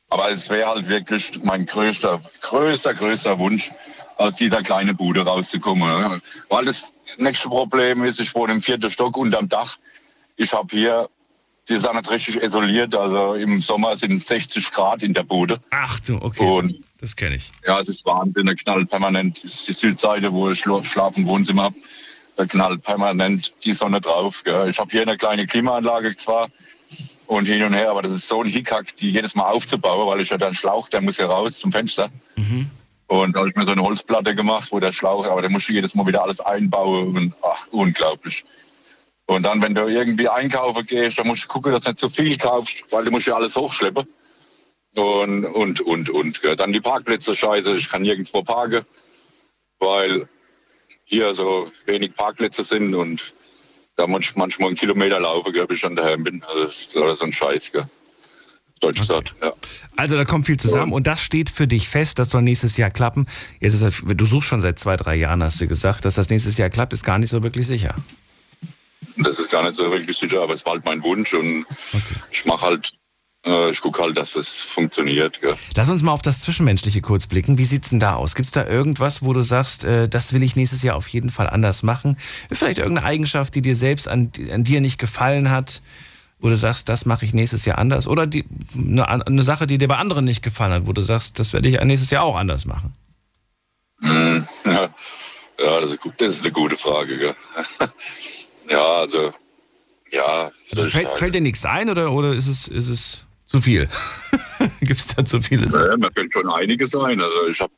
Aber 0.09 0.31
es 0.31 0.49
wäre 0.49 0.69
halt 0.69 0.87
wirklich 0.87 1.31
mein 1.43 1.65
größter, 1.65 2.19
größter, 2.41 2.93
größter 2.93 3.37
Wunsch, 3.37 3.71
aus 4.17 4.35
dieser 4.35 4.61
kleinen 4.63 4.95
Bude 4.97 5.21
rauszukommen. 5.21 6.21
Weil 6.49 6.65
das 6.65 6.91
nächste 7.17 7.47
Problem 7.49 8.03
ist, 8.03 8.19
ich 8.19 8.33
wohne 8.35 8.53
im 8.53 8.61
vierten 8.61 8.89
Stock 8.89 9.15
unterm 9.17 9.47
Dach. 9.47 9.77
Ich 10.35 10.51
habe 10.53 10.67
hier, 10.75 11.07
die 11.69 11.73
ist 11.75 11.87
auch 11.87 11.93
nicht 11.93 12.09
richtig 12.09 12.41
isoliert. 12.41 12.95
Also 12.95 13.35
im 13.35 13.61
Sommer 13.61 13.95
sind 13.95 14.23
60 14.25 14.71
Grad 14.71 15.03
in 15.03 15.13
der 15.13 15.23
Bude. 15.23 15.59
Ach 15.71 15.99
du, 15.99 16.15
okay. 16.21 16.43
Und 16.45 16.83
das 16.99 17.15
kenne 17.15 17.35
ich. 17.35 17.51
ja, 17.65 17.79
es 17.79 17.87
ist 17.87 18.05
Wahnsinn, 18.05 18.47
da 18.47 18.53
knallt 18.55 18.89
permanent. 18.89 19.41
Das 19.43 19.53
ist 19.53 19.67
die 19.69 19.73
Südseite, 19.73 20.33
wo 20.33 20.49
ich 20.49 20.59
Schla- 20.59 20.83
Schlaf- 20.83 21.15
und 21.15 21.27
Wohnzimmer 21.27 21.63
habe. 21.65 21.75
Da 22.35 22.45
knallt 22.45 22.81
permanent 22.83 23.53
die 23.63 23.73
Sonne 23.73 24.01
drauf. 24.01 24.43
Gell. 24.43 24.69
Ich 24.69 24.79
habe 24.79 24.89
hier 24.91 25.03
eine 25.03 25.17
kleine 25.17 25.45
Klimaanlage 25.45 26.15
zwar 26.15 26.49
und 27.29 27.45
hin 27.45 27.61
und 27.61 27.73
her, 27.75 27.91
aber 27.91 28.01
das 28.01 28.11
ist 28.13 28.27
so 28.27 28.41
ein 28.41 28.49
Hickhack, 28.49 28.95
die 28.97 29.11
jedes 29.11 29.35
Mal 29.35 29.45
aufzubauen, 29.45 30.07
weil 30.07 30.19
ich 30.19 30.31
ja 30.31 30.37
dann 30.37 30.51
Schlauch, 30.51 30.89
der 30.89 30.99
muss 30.99 31.19
ja 31.19 31.27
raus 31.27 31.59
zum 31.59 31.71
Fenster. 31.71 32.09
Und 33.05 33.35
da 33.35 33.41
habe 33.41 33.49
ich 33.49 33.55
mir 33.55 33.65
so 33.65 33.71
eine 33.71 33.83
Holzplatte 33.83 34.33
gemacht, 34.33 34.69
wo 34.71 34.79
der 34.79 34.91
Schlauch, 34.91 35.27
aber 35.27 35.41
der 35.41 35.51
muss 35.51 35.69
ich 35.69 35.75
jedes 35.75 35.93
Mal 35.93 36.07
wieder 36.07 36.23
alles 36.23 36.41
einbauen. 36.41 37.15
Und, 37.15 37.35
ach, 37.43 37.67
unglaublich. 37.69 38.43
Und 39.27 39.43
dann, 39.43 39.61
wenn 39.61 39.75
du 39.75 39.85
irgendwie 39.85 40.27
einkaufen 40.27 40.83
gehst, 40.87 41.19
dann 41.19 41.27
musst 41.27 41.43
du 41.43 41.49
gucken, 41.49 41.71
dass 41.71 41.83
du 41.83 41.91
nicht 41.91 41.99
zu 41.99 42.09
viel 42.09 42.35
kaufst, 42.35 42.91
weil 42.91 43.05
du 43.05 43.11
musst 43.11 43.27
ja 43.27 43.35
alles 43.35 43.55
hochschleppen. 43.55 44.07
Und, 44.95 45.45
und, 45.45 45.81
und, 45.81 46.09
und. 46.09 46.41
Dann 46.57 46.73
die 46.73 46.81
Parkplätze, 46.81 47.35
scheiße, 47.35 47.75
ich 47.75 47.91
kann 47.91 48.01
nirgendwo 48.01 48.41
parken, 48.41 48.83
weil 49.77 50.27
hier 51.05 51.35
so 51.35 51.71
wenig 51.85 52.15
Parkplätze 52.15 52.63
sind 52.63 52.95
und 52.95 53.35
da 53.99 54.07
muss 54.07 54.33
manchmal 54.35 54.69
einen 54.69 54.77
Kilometer 54.77 55.19
laufen, 55.19 55.51
gell, 55.51 55.67
bis 55.67 55.79
ich 55.79 55.85
an 55.85 55.95
daheim 55.95 56.23
bin. 56.23 56.41
Also 56.43 56.61
das 56.61 56.71
ist 56.79 56.91
so 56.93 57.25
ein 57.25 57.33
Scheiß, 57.33 57.73
gell. 57.73 57.83
Deutsch 58.79 58.99
gesagt, 59.01 59.35
ja. 59.41 59.51
Also 59.97 60.15
da 60.15 60.23
kommt 60.23 60.45
viel 60.45 60.55
zusammen 60.55 60.93
und 60.93 61.05
das 61.05 61.21
steht 61.21 61.49
für 61.49 61.67
dich 61.67 61.89
fest, 61.89 62.17
das 62.17 62.29
soll 62.29 62.41
nächstes 62.41 62.77
Jahr 62.77 62.91
klappen. 62.91 63.27
Jetzt 63.59 63.73
ist, 63.73 63.83
das- 63.83 64.01
du 64.05 64.25
suchst 64.25 64.47
schon 64.47 64.61
seit 64.61 64.79
zwei, 64.79 64.95
drei 64.95 65.15
Jahren, 65.15 65.43
hast 65.43 65.59
du 65.59 65.67
gesagt, 65.67 66.05
dass 66.05 66.15
das 66.15 66.29
nächstes 66.29 66.57
Jahr 66.57 66.69
klappt, 66.69 66.93
ist 66.93 67.03
gar 67.03 67.19
nicht 67.19 67.29
so 67.29 67.43
wirklich 67.43 67.67
sicher. 67.67 67.93
Das 69.17 69.37
ist 69.37 69.51
gar 69.51 69.63
nicht 69.63 69.75
so 69.75 69.91
wirklich 69.91 70.17
sicher, 70.17 70.41
aber 70.41 70.53
es 70.53 70.65
war 70.65 70.73
halt 70.73 70.85
mein 70.85 71.03
Wunsch 71.03 71.33
und 71.33 71.65
ich 72.31 72.45
mache 72.45 72.65
halt, 72.65 72.93
ich 73.45 73.81
gucke 73.81 74.01
halt, 74.01 74.17
dass 74.17 74.33
das 74.33 74.49
funktioniert, 74.61 75.39
gell. 75.39 75.55
Lass 75.75 75.89
uns 75.89 76.01
mal 76.01 76.11
auf 76.11 76.21
das 76.21 76.41
Zwischenmenschliche 76.41 77.01
kurz 77.01 77.27
blicken. 77.27 77.57
Wie 77.57 77.63
sieht's 77.63 77.89
denn 77.89 77.99
da 77.99 78.15
aus? 78.15 78.35
Gibt's 78.35 78.51
da 78.51 78.65
irgendwas, 78.65 79.23
wo 79.23 79.31
du 79.33 79.41
sagst, 79.41 79.85
äh, 79.85 80.09
das 80.09 80.33
will 80.33 80.43
ich 80.43 80.55
nächstes 80.55 80.83
Jahr 80.83 80.95
auf 80.95 81.07
jeden 81.07 81.29
Fall 81.29 81.49
anders 81.49 81.81
machen? 81.81 82.17
Vielleicht 82.51 82.79
irgendeine 82.79 83.07
Eigenschaft, 83.07 83.55
die 83.55 83.61
dir 83.61 83.75
selbst 83.75 84.07
an, 84.07 84.31
an 84.51 84.63
dir 84.63 84.81
nicht 84.81 84.97
gefallen 84.97 85.49
hat, 85.49 85.81
wo 86.39 86.49
du 86.49 86.55
sagst, 86.55 86.89
das 86.89 87.05
mache 87.05 87.25
ich 87.25 87.33
nächstes 87.33 87.65
Jahr 87.65 87.77
anders? 87.77 88.07
Oder 88.07 88.27
die, 88.27 88.45
eine, 88.75 89.25
eine 89.25 89.43
Sache, 89.43 89.67
die 89.67 89.77
dir 89.77 89.87
bei 89.87 89.97
anderen 89.97 90.25
nicht 90.25 90.41
gefallen 90.41 90.73
hat, 90.73 90.87
wo 90.87 90.93
du 90.93 91.01
sagst, 91.01 91.39
das 91.39 91.53
werde 91.53 91.69
ich 91.69 91.79
nächstes 91.81 92.11
Jahr 92.11 92.23
auch 92.23 92.35
anders 92.35 92.65
machen? 92.65 92.93
Ja. 94.65 94.89
Ja, 95.59 95.81
das 95.81 95.91
ist, 95.91 95.99
das 96.17 96.27
ist 96.35 96.43
eine 96.45 96.53
gute 96.53 96.77
Frage. 96.77 97.17
Gell? 97.17 97.35
ja, 98.69 98.81
also, 98.81 99.33
ja. 100.09 100.51
Also 100.71 100.85
fällt, 100.85 101.09
fällt 101.17 101.35
dir 101.35 101.41
nichts 101.41 101.65
ein 101.65 101.89
oder, 101.89 102.11
oder 102.13 102.33
ist, 102.33 102.47
es, 102.47 102.67
ist 102.69 102.87
es 102.87 103.25
zu 103.49 103.61
viel? 103.61 103.87
Gibt 104.79 104.99
es 104.99 105.07
da 105.07 105.25
zu 105.25 105.41
viele 105.41 105.67
Sachen? 105.67 105.87
Ja, 105.89 105.97
man 105.97 106.13
könnte 106.13 106.39
schon 106.39 106.49
einige 106.51 106.85
sein. 106.85 107.19
Also 107.19 107.47
ich 107.47 107.59
hab, 107.59 107.71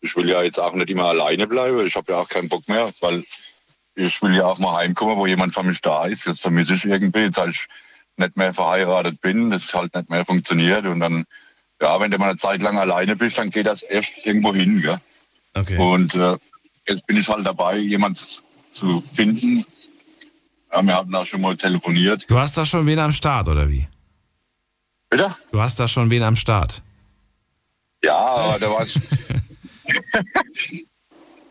ich 0.00 0.14
will 0.14 0.28
ja 0.28 0.42
jetzt 0.42 0.60
auch 0.60 0.72
nicht 0.72 0.88
immer 0.88 1.06
alleine 1.06 1.48
bleiben. 1.48 1.84
Ich 1.84 1.96
habe 1.96 2.12
ja 2.12 2.18
auch 2.20 2.28
keinen 2.28 2.48
Bock 2.48 2.68
mehr, 2.68 2.92
weil 3.00 3.24
ich 3.96 4.22
will 4.22 4.36
ja 4.36 4.44
auch 4.44 4.60
mal 4.60 4.76
heimkommen, 4.76 5.16
wo 5.16 5.26
jemand 5.26 5.52
für 5.52 5.64
mich 5.64 5.80
da 5.80 6.06
ist. 6.06 6.26
Jetzt 6.26 6.42
vermisse 6.42 6.74
ich 6.74 6.84
irgendwie, 6.84 7.20
jetzt 7.20 7.40
als 7.40 7.56
ich 7.56 7.66
nicht 8.18 8.36
mehr 8.36 8.54
verheiratet 8.54 9.20
bin, 9.20 9.50
das 9.50 9.74
halt 9.74 9.92
nicht 9.94 10.10
mehr 10.10 10.24
funktioniert. 10.24 10.86
Und 10.86 11.00
dann, 11.00 11.24
ja, 11.82 11.98
wenn 11.98 12.12
du 12.12 12.18
mal 12.18 12.30
eine 12.30 12.38
Zeit 12.38 12.62
lang 12.62 12.78
alleine 12.78 13.16
bist, 13.16 13.36
dann 13.38 13.50
geht 13.50 13.66
das 13.66 13.82
erst 13.82 14.24
irgendwo 14.24 14.54
hin. 14.54 14.80
Gell? 14.80 15.00
Okay. 15.54 15.76
Und 15.76 16.14
äh, 16.14 16.36
jetzt 16.86 17.04
bin 17.06 17.16
ich 17.16 17.28
halt 17.28 17.44
dabei, 17.44 17.78
jemanden 17.78 18.20
zu 18.70 19.00
finden. 19.00 19.64
Ja, 20.72 20.82
wir 20.82 20.94
hatten 20.94 21.14
auch 21.16 21.26
schon 21.26 21.40
mal 21.40 21.56
telefoniert. 21.56 22.30
Du 22.30 22.38
hast 22.38 22.56
da 22.56 22.64
schon 22.64 22.86
wen 22.86 23.00
am 23.00 23.10
Start, 23.10 23.48
oder 23.48 23.68
wie? 23.68 23.88
Bitte? 25.10 25.34
Du 25.52 25.60
hast 25.60 25.78
da 25.80 25.88
schon 25.88 26.10
wen 26.10 26.22
am 26.22 26.36
Start. 26.36 26.80
Ja, 28.02 28.16
aber 28.16 28.58
da 28.58 28.70
war 28.70 28.82
es. 28.82 28.98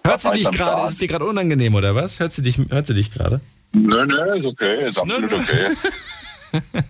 Hört 0.04 0.22
sie 0.22 0.32
dich 0.32 0.50
gerade? 0.52 0.86
Ist 0.88 0.94
es 0.94 0.98
dir 0.98 1.08
gerade 1.10 1.26
unangenehm, 1.26 1.76
oder 1.76 1.94
was? 1.94 2.20
Hört 2.20 2.34
sie 2.34 2.42
dich, 2.42 2.58
hört 2.70 2.88
sie 2.88 2.94
dich 2.94 3.12
gerade? 3.12 3.42
Nö, 3.74 4.06
nö, 4.06 4.38
ist 4.38 4.46
okay, 4.46 4.88
ist 4.88 4.98
absolut 4.98 5.30
Nö, 5.30 5.38
nö. 5.38 5.44
okay. 5.44 5.76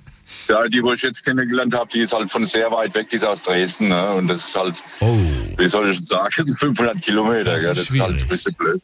ja, 0.47 0.67
die, 0.67 0.81
wo 0.81 0.93
ich 0.93 1.01
jetzt 1.01 1.25
kennengelernt 1.25 1.73
habe, 1.73 1.89
die 1.91 1.99
ist 2.01 2.13
halt 2.13 2.31
von 2.31 2.45
sehr 2.45 2.71
weit 2.71 2.93
weg, 2.93 3.09
die 3.09 3.17
ist 3.17 3.25
aus 3.25 3.41
Dresden. 3.41 3.89
Ne? 3.89 4.11
Und 4.13 4.27
das 4.29 4.45
ist 4.47 4.55
halt, 4.57 4.75
Oh. 5.01 5.17
wie 5.57 5.67
soll 5.67 5.89
ich 5.89 5.99
sagen, 6.07 6.55
500 6.57 7.01
Kilometer. 7.01 7.55
Das 7.55 7.63
gell? 7.63 7.71
ist 7.71 7.79
das 7.79 7.89
ist 7.89 7.99
halt 8.01 8.19
ein 8.21 8.27
bisschen 8.27 8.53
blöd. 8.53 8.81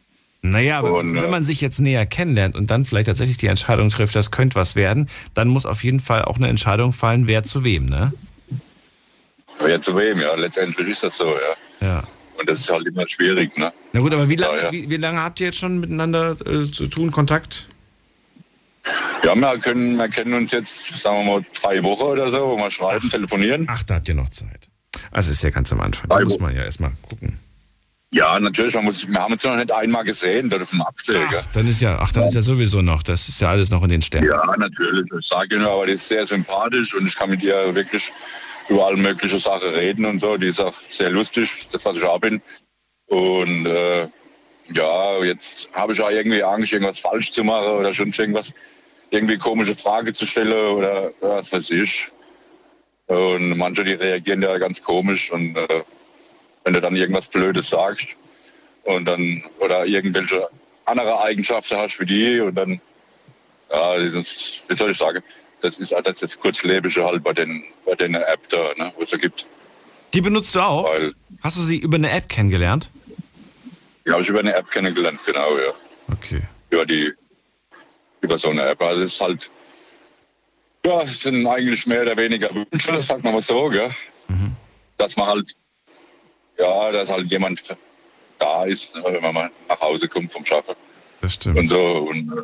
Naja, 0.49 0.79
aber 0.79 0.93
Und, 0.93 1.15
äh, 1.15 1.21
wenn 1.21 1.29
man 1.29 1.43
sich 1.43 1.61
jetzt 1.61 1.79
näher 1.79 2.05
kennenlernt 2.05 2.55
und 2.55 2.71
dann 2.71 2.85
vielleicht 2.85 3.07
tatsächlich 3.07 3.37
die 3.37 3.47
Entscheidung 3.47 3.89
trifft, 3.89 4.15
das 4.15 4.31
könnte 4.31 4.55
was 4.55 4.75
werden, 4.75 5.09
dann 5.33 5.47
muss 5.47 5.65
auf 5.65 5.83
jeden 5.83 5.99
Fall 5.99 6.23
auch 6.23 6.37
eine 6.37 6.47
Entscheidung 6.47 6.93
fallen, 6.93 7.27
wer 7.27 7.43
zu 7.43 7.63
wem, 7.63 7.85
ne? 7.85 8.13
Ja, 9.67 9.79
zu 9.79 9.95
wem, 9.95 10.19
ja. 10.19 10.35
Letztendlich 10.35 10.87
ist 10.89 11.03
das 11.03 11.17
so, 11.17 11.27
ja. 11.27 11.87
Ja. 11.87 12.03
Und 12.37 12.49
das 12.49 12.59
ist 12.59 12.69
halt 12.71 12.85
immer 12.85 13.07
schwierig, 13.07 13.57
ne? 13.57 13.71
Na 13.93 13.99
gut, 14.01 14.13
aber 14.13 14.27
wie 14.27 14.35
lange, 14.35 14.57
Ja, 14.57 14.63
ja. 14.65 14.71
Wie, 14.71 14.89
wie 14.89 14.97
lange 14.97 15.21
habt 15.21 15.39
ihr 15.39 15.47
jetzt 15.47 15.59
schon 15.59 15.79
miteinander 15.79 16.35
äh, 16.45 16.69
zu 16.71 16.87
tun, 16.87 17.11
Kontakt? 17.11 17.67
Ja, 19.23 19.33
wir, 19.35 19.57
können, 19.57 19.95
wir 19.95 20.07
kennen 20.09 20.33
uns 20.33 20.51
jetzt, 20.51 21.01
sagen 21.01 21.25
wir 21.25 21.33
mal, 21.37 21.45
drei 21.59 21.81
Wochen 21.81 22.03
oder 22.03 22.29
so, 22.29 22.37
wo 22.49 22.57
wir 22.57 22.69
schreiben, 22.69 23.09
telefonieren. 23.09 23.65
Ach, 23.69 23.81
da 23.83 23.95
habt 23.95 24.07
ihr 24.07 24.13
noch 24.15 24.29
Zeit. 24.29 24.67
Also 25.11 25.31
ist 25.31 25.43
ja 25.43 25.49
ganz 25.49 25.71
am 25.71 25.81
Anfang. 25.81 26.09
Da 26.09 26.19
muss 26.19 26.39
man 26.39 26.55
ja 26.55 26.63
erstmal 26.63 26.91
gucken. 27.01 27.39
Ja, 28.15 28.39
natürlich, 28.39 28.73
man 28.73 28.85
muss, 28.85 29.05
wir 29.05 29.19
haben 29.19 29.33
uns 29.33 29.43
noch 29.43 29.57
nicht 29.57 29.73
einmal 29.73 30.05
gesehen, 30.05 30.51
auf 30.53 30.69
dem 30.69 30.81
Abschläger. 30.81 31.41
Ach, 31.41 31.47
dann 31.51 31.67
ist 31.67 31.81
ja, 31.81 31.97
ach, 31.99 32.13
dann 32.13 32.23
ist 32.23 32.35
ja 32.35 32.41
sowieso 32.41 32.81
noch. 32.81 33.03
Das 33.03 33.27
ist 33.27 33.41
ja 33.41 33.49
alles 33.49 33.71
noch 33.71 33.83
in 33.83 33.89
den 33.89 34.01
Sternen. 34.01 34.29
Ja, 34.29 34.55
natürlich. 34.57 35.05
Ich 35.19 35.27
sage 35.27 35.57
nur, 35.57 35.69
aber 35.69 35.87
die 35.87 35.93
ist 35.93 36.07
sehr 36.07 36.25
sympathisch 36.25 36.95
und 36.95 37.07
ich 37.07 37.13
kann 37.13 37.29
mit 37.29 37.43
ihr 37.43 37.75
wirklich 37.75 38.13
über 38.69 38.85
alle 38.85 38.95
möglichen 38.95 39.37
Sachen 39.37 39.67
reden 39.67 40.05
und 40.05 40.19
so. 40.19 40.37
Die 40.37 40.47
ist 40.47 40.61
auch 40.61 40.75
sehr 40.87 41.09
lustig, 41.09 41.67
das 41.73 41.83
was 41.83 41.97
ich 41.97 42.03
auch 42.05 42.21
bin. 42.21 42.41
Und 43.07 43.65
äh, 43.65 44.07
ja, 44.73 45.21
jetzt 45.21 45.67
habe 45.73 45.91
ich 45.91 46.01
auch 46.01 46.09
irgendwie 46.09 46.41
Angst, 46.41 46.71
irgendwas 46.71 46.99
falsch 46.99 47.31
zu 47.33 47.43
machen 47.43 47.67
oder 47.67 47.93
schon 47.93 48.11
irgendwas, 48.11 48.53
irgendwie 49.09 49.37
komische 49.37 49.75
Frage 49.75 50.13
zu 50.13 50.25
stellen 50.25 50.53
oder 50.53 51.11
was 51.19 51.51
weiß 51.51 51.69
ich. 51.71 52.07
Und 53.07 53.57
manche, 53.57 53.83
die 53.83 53.91
reagieren 53.91 54.41
ja 54.41 54.57
ganz 54.57 54.81
komisch 54.81 55.33
und 55.33 55.57
äh, 55.57 55.83
wenn 56.65 56.73
du 56.73 56.81
dann 56.81 56.95
irgendwas 56.95 57.27
Blödes 57.27 57.69
sagst 57.69 58.09
und 58.83 59.05
dann 59.05 59.43
oder 59.59 59.85
irgendwelche 59.85 60.49
andere 60.85 61.21
Eigenschaften 61.21 61.77
hast 61.77 61.99
wie 61.99 62.05
die 62.05 62.41
und 62.41 62.55
dann 62.55 62.81
ja, 63.71 63.97
dieses, 63.97 64.63
wie 64.67 64.75
soll 64.75 64.91
ich 64.91 64.97
sagen, 64.97 65.23
das 65.61 65.79
ist 65.79 65.93
alles 65.93 66.21
jetzt 66.21 66.39
kurzlebige 66.39 67.03
halt 67.03 67.23
bei 67.23 67.33
den, 67.33 67.63
bei 67.85 67.95
den 67.95 68.15
App 68.15 68.47
da, 68.49 68.73
ne, 68.77 68.91
wo 68.95 69.01
es 69.01 69.09
da 69.09 69.17
gibt. 69.17 69.47
Die 70.13 70.21
benutzt 70.21 70.53
du 70.53 70.59
auch? 70.59 70.91
Weil, 70.91 71.13
Hast 71.41 71.57
du 71.57 71.61
sie 71.61 71.77
über 71.77 71.95
eine 71.95 72.11
App 72.11 72.29
kennengelernt? 72.29 72.89
die 74.05 74.11
habe 74.11 74.21
ich 74.21 74.29
über 74.29 74.39
eine 74.39 74.53
App 74.53 74.69
kennengelernt, 74.69 75.19
genau, 75.25 75.57
ja. 75.57 75.73
Okay. 76.11 76.41
Über 76.69 76.85
die, 76.85 77.11
über 78.21 78.37
so 78.37 78.49
eine 78.49 78.61
App. 78.67 78.81
Also 78.81 79.01
es 79.01 79.13
ist 79.13 79.21
halt, 79.21 79.49
ja, 80.85 81.01
es 81.01 81.21
sind 81.21 81.47
eigentlich 81.47 81.87
mehr 81.87 82.03
oder 82.03 82.15
weniger 82.15 82.53
Wünsche, 82.53 82.91
das 82.91 83.07
sagt 83.07 83.23
man 83.23 83.33
mal 83.33 83.41
so, 83.41 83.67
gell. 83.69 83.89
Dass 84.97 85.17
man 85.17 85.27
halt, 85.27 85.55
ja, 86.57 86.91
dass 86.91 87.11
halt 87.11 87.29
jemand 87.29 87.75
da 88.37 88.65
ist, 88.65 88.95
ne, 88.95 89.03
wenn 89.05 89.21
man 89.21 89.33
mal 89.33 89.51
nach 89.67 89.81
Hause 89.81 90.07
kommt 90.07 90.31
vom 90.31 90.45
Schaffen. 90.45 90.75
Das 91.21 91.33
stimmt. 91.33 91.57
und 91.57 91.67
so. 91.67 91.79
Und 91.79 92.31
äh, 92.31 92.41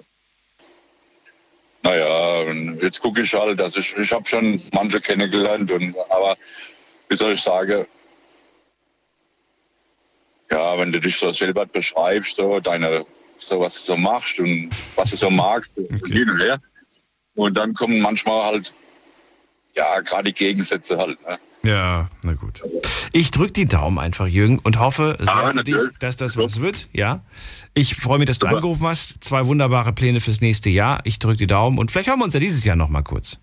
naja, 1.84 2.42
und 2.42 2.82
jetzt 2.82 3.02
gucke 3.02 3.22
ich 3.22 3.34
halt, 3.34 3.60
dass 3.60 3.76
ich, 3.76 3.96
ich 3.98 4.12
habe 4.12 4.28
schon 4.28 4.62
manche 4.72 5.02
kennengelernt, 5.02 5.72
und, 5.72 5.96
aber 6.10 6.38
wie 7.10 7.16
soll 7.16 7.34
ich 7.34 7.42
sagen, 7.42 7.86
ja, 10.52 10.78
wenn 10.78 10.92
du 10.92 11.00
dich 11.00 11.18
so 11.18 11.32
selber 11.32 11.66
beschreibst, 11.66 12.36
so, 12.36 12.60
deine, 12.60 13.06
so 13.38 13.60
was 13.60 13.74
du 13.76 13.94
so 13.94 13.98
machst 13.98 14.40
und 14.40 14.70
was 14.96 15.12
du 15.12 15.18
so 15.18 15.30
magst, 15.30 15.78
und 15.78 16.06
hin 16.08 16.30
und 16.30 16.42
her. 16.42 16.60
Und 17.36 17.58
dann 17.58 17.74
kommen 17.74 18.00
manchmal 18.00 18.44
halt, 18.44 18.74
ja, 19.76 20.00
gerade 20.02 20.26
die 20.26 20.34
Gegensätze 20.34 20.98
halt. 20.98 21.18
Ne? 21.28 21.40
Ja, 21.64 22.10
na 22.24 22.34
gut. 22.34 22.64
Ich 23.14 23.30
drücke 23.32 23.54
die 23.54 23.66
Daumen 23.66 24.00
einfach, 24.00 24.28
Jürgen, 24.28 24.60
und 24.60 24.80
hoffe 24.80 25.16
sehr 25.20 25.28
Ja, 25.28 25.52
für 25.52 25.64
dich, 25.64 25.76
dass 26.00 26.16
das 26.16 26.38
was 26.38 26.62
wird. 26.62 26.90
Ja. 26.92 27.24
Ich 27.74 27.96
freue 27.96 28.18
mich, 28.18 28.28
dass 28.28 28.40
du 28.40 28.48
Super. 28.48 28.58
angerufen 28.58 28.88
hast. 28.88 29.24
Zwei 29.24 29.46
wunderbare 29.46 29.94
Pläne 29.94 30.22
fürs 30.22 30.42
nächste 30.42 30.70
Jahr. 30.70 31.02
Ich 31.04 31.20
drücke 31.20 31.38
die 31.38 31.48
Daumen 31.48 31.78
und 31.78 31.92
vielleicht 31.92 32.10
hören 32.10 32.20
wir 32.20 32.26
uns 32.26 32.34
ja 32.34 32.40
dieses 32.40 32.66
Jahr 32.66 32.76
noch 32.76 32.90
mal 32.90 33.04
kurz. 33.04 33.40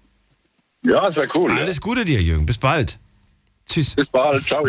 Ja, 0.85 1.02
das 1.02 1.16
wäre 1.16 1.28
cool. 1.35 1.52
Ja. 1.52 1.58
Alles 1.58 1.80
Gute 1.80 2.04
dir, 2.04 2.20
Jürgen. 2.20 2.47
Bis 2.47 2.58
bald. 2.58 2.99
Tschüss. 3.68 3.94
Bis 3.94 4.08
bald. 4.08 4.42
Ciao. 4.44 4.64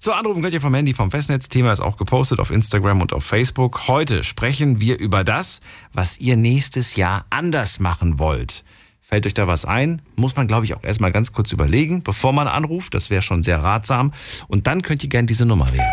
So, 0.00 0.12
anrufen 0.12 0.42
könnt 0.42 0.54
ihr 0.54 0.60
vom 0.60 0.74
Handy 0.74 0.94
vom 0.94 1.10
Festnetz. 1.10 1.48
Thema 1.48 1.72
ist 1.72 1.80
auch 1.80 1.96
gepostet 1.96 2.40
auf 2.40 2.50
Instagram 2.50 3.02
und 3.02 3.12
auf 3.12 3.24
Facebook. 3.24 3.88
Heute 3.88 4.24
sprechen 4.24 4.80
wir 4.80 4.98
über 4.98 5.22
das, 5.22 5.60
was 5.92 6.18
ihr 6.18 6.36
nächstes 6.36 6.96
Jahr 6.96 7.26
anders 7.30 7.78
machen 7.78 8.18
wollt. 8.18 8.64
Fällt 9.08 9.24
euch 9.24 9.34
da 9.34 9.46
was 9.46 9.64
ein? 9.64 10.02
Muss 10.16 10.34
man, 10.34 10.48
glaube 10.48 10.64
ich, 10.64 10.74
auch 10.74 10.82
erstmal 10.82 11.12
ganz 11.12 11.32
kurz 11.32 11.52
überlegen, 11.52 12.02
bevor 12.02 12.32
man 12.32 12.48
anruft. 12.48 12.92
Das 12.92 13.08
wäre 13.08 13.22
schon 13.22 13.44
sehr 13.44 13.62
ratsam. 13.62 14.12
Und 14.48 14.66
dann 14.66 14.82
könnt 14.82 15.04
ihr 15.04 15.08
gerne 15.08 15.26
diese 15.26 15.46
Nummer 15.46 15.72
wählen. 15.72 15.86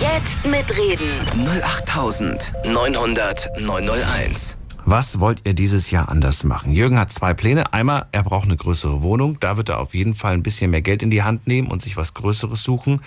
Jetzt 0.00 0.44
mitreden. 0.44 1.24
08900 1.46 3.60
901. 3.60 4.58
Was 4.84 5.20
wollt 5.20 5.46
ihr 5.46 5.54
dieses 5.54 5.92
Jahr 5.92 6.08
anders 6.08 6.42
machen? 6.42 6.72
Jürgen 6.72 6.98
hat 6.98 7.12
zwei 7.12 7.34
Pläne. 7.34 7.72
Einmal, 7.72 8.06
er 8.10 8.24
braucht 8.24 8.46
eine 8.46 8.56
größere 8.56 9.00
Wohnung. 9.00 9.38
Da 9.38 9.56
wird 9.56 9.68
er 9.68 9.78
auf 9.78 9.94
jeden 9.94 10.16
Fall 10.16 10.34
ein 10.34 10.42
bisschen 10.42 10.72
mehr 10.72 10.82
Geld 10.82 11.04
in 11.04 11.12
die 11.12 11.22
Hand 11.22 11.46
nehmen 11.46 11.68
und 11.68 11.82
sich 11.82 11.96
was 11.96 12.14
Größeres 12.14 12.64
suchen. 12.64 13.00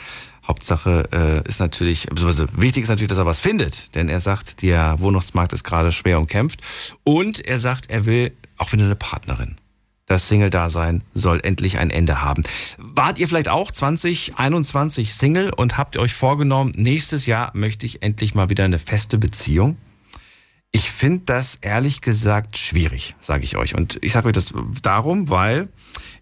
Hauptsache 0.47 1.09
äh, 1.11 1.47
ist 1.47 1.59
natürlich, 1.59 2.07
beziehungsweise 2.07 2.47
wichtig 2.55 2.83
ist 2.83 2.89
natürlich, 2.89 3.09
dass 3.09 3.17
er 3.17 3.25
was 3.25 3.39
findet. 3.39 3.93
Denn 3.95 4.07
er 4.07 4.21
sagt, 4.21 4.61
der 4.61 4.95
Wohnungsmarkt 4.99 5.51
ist 5.51 5.63
gerade 5.63 5.91
schwer 5.91 6.17
umkämpft. 6.17 6.61
Und 7.03 7.45
er 7.45 7.59
sagt, 7.59 7.89
er 7.89 8.05
will 8.05 8.31
auch 8.59 8.71
wieder 8.71 8.85
eine 8.85 8.95
Partnerin. 8.95 9.57
Das 10.05 10.27
Single-Dasein 10.27 11.03
soll 11.13 11.39
endlich 11.43 11.77
ein 11.77 11.91
Ende 11.91 12.23
haben. 12.23 12.43
Wart 12.79 13.19
ihr 13.19 13.27
vielleicht 13.27 13.47
auch 13.47 13.69
2021 13.69 15.13
Single 15.13 15.51
und 15.51 15.77
habt 15.77 15.97
euch 15.97 16.15
vorgenommen, 16.15 16.73
nächstes 16.75 17.27
Jahr 17.27 17.51
möchte 17.53 17.85
ich 17.85 18.01
endlich 18.01 18.33
mal 18.33 18.49
wieder 18.49 18.63
eine 18.63 18.79
feste 18.79 19.19
Beziehung? 19.19 19.77
Ich 20.71 20.89
finde 20.89 21.25
das 21.25 21.57
ehrlich 21.61 22.01
gesagt 22.01 22.57
schwierig, 22.57 23.15
sage 23.19 23.43
ich 23.43 23.55
euch. 23.55 23.75
Und 23.75 23.99
ich 24.01 24.13
sage 24.13 24.27
euch 24.27 24.33
das 24.33 24.53
darum, 24.81 25.29
weil 25.29 25.69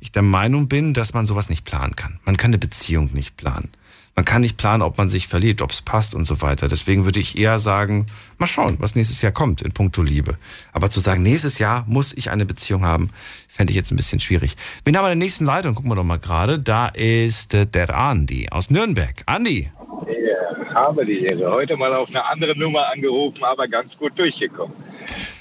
ich 0.01 0.11
der 0.11 0.21
Meinung 0.21 0.67
bin, 0.67 0.93
dass 0.93 1.13
man 1.13 1.25
sowas 1.25 1.49
nicht 1.49 1.63
planen 1.63 1.95
kann. 1.95 2.19
Man 2.25 2.35
kann 2.35 2.49
eine 2.49 2.57
Beziehung 2.57 3.13
nicht 3.13 3.37
planen. 3.37 3.71
Man 4.17 4.25
kann 4.25 4.41
nicht 4.41 4.57
planen, 4.57 4.81
ob 4.81 4.97
man 4.97 5.09
sich 5.09 5.27
verliebt, 5.27 5.61
ob 5.61 5.69
es 5.69 5.83
passt 5.83 6.15
und 6.15 6.23
so 6.23 6.41
weiter. 6.41 6.67
Deswegen 6.67 7.05
würde 7.05 7.19
ich 7.19 7.37
eher 7.37 7.59
sagen, 7.59 8.07
mal 8.39 8.47
schauen, 8.47 8.77
was 8.79 8.95
nächstes 8.95 9.21
Jahr 9.21 9.31
kommt 9.31 9.61
in 9.61 9.73
puncto 9.73 10.01
Liebe. 10.01 10.39
Aber 10.73 10.89
zu 10.89 10.99
sagen, 10.99 11.21
nächstes 11.21 11.59
Jahr 11.59 11.85
muss 11.87 12.13
ich 12.13 12.31
eine 12.31 12.47
Beziehung 12.47 12.83
haben, 12.83 13.11
fände 13.47 13.69
ich 13.69 13.75
jetzt 13.75 13.91
ein 13.91 13.95
bisschen 13.95 14.19
schwierig. 14.19 14.57
Wen 14.83 14.97
haben 14.97 15.03
wir 15.03 15.11
in 15.11 15.19
der 15.19 15.25
nächsten 15.27 15.45
Leitung? 15.45 15.75
Gucken 15.75 15.91
wir 15.91 15.95
doch 15.95 16.03
mal 16.03 16.17
gerade. 16.17 16.57
Da 16.57 16.87
ist 16.87 17.53
äh, 17.53 17.67
der 17.67 17.95
Andi 17.95 18.49
aus 18.49 18.71
Nürnberg. 18.71 19.21
Andi, 19.27 19.69
Ja, 20.05 20.73
habe 20.75 21.05
die 21.05 21.23
Ehre. 21.25 21.51
Heute 21.51 21.75
mal 21.77 21.93
auf 21.93 22.09
eine 22.09 22.25
andere 22.29 22.57
Nummer 22.57 22.91
angerufen, 22.91 23.43
aber 23.43 23.67
ganz 23.67 23.97
gut 23.97 24.17
durchgekommen. 24.17 24.75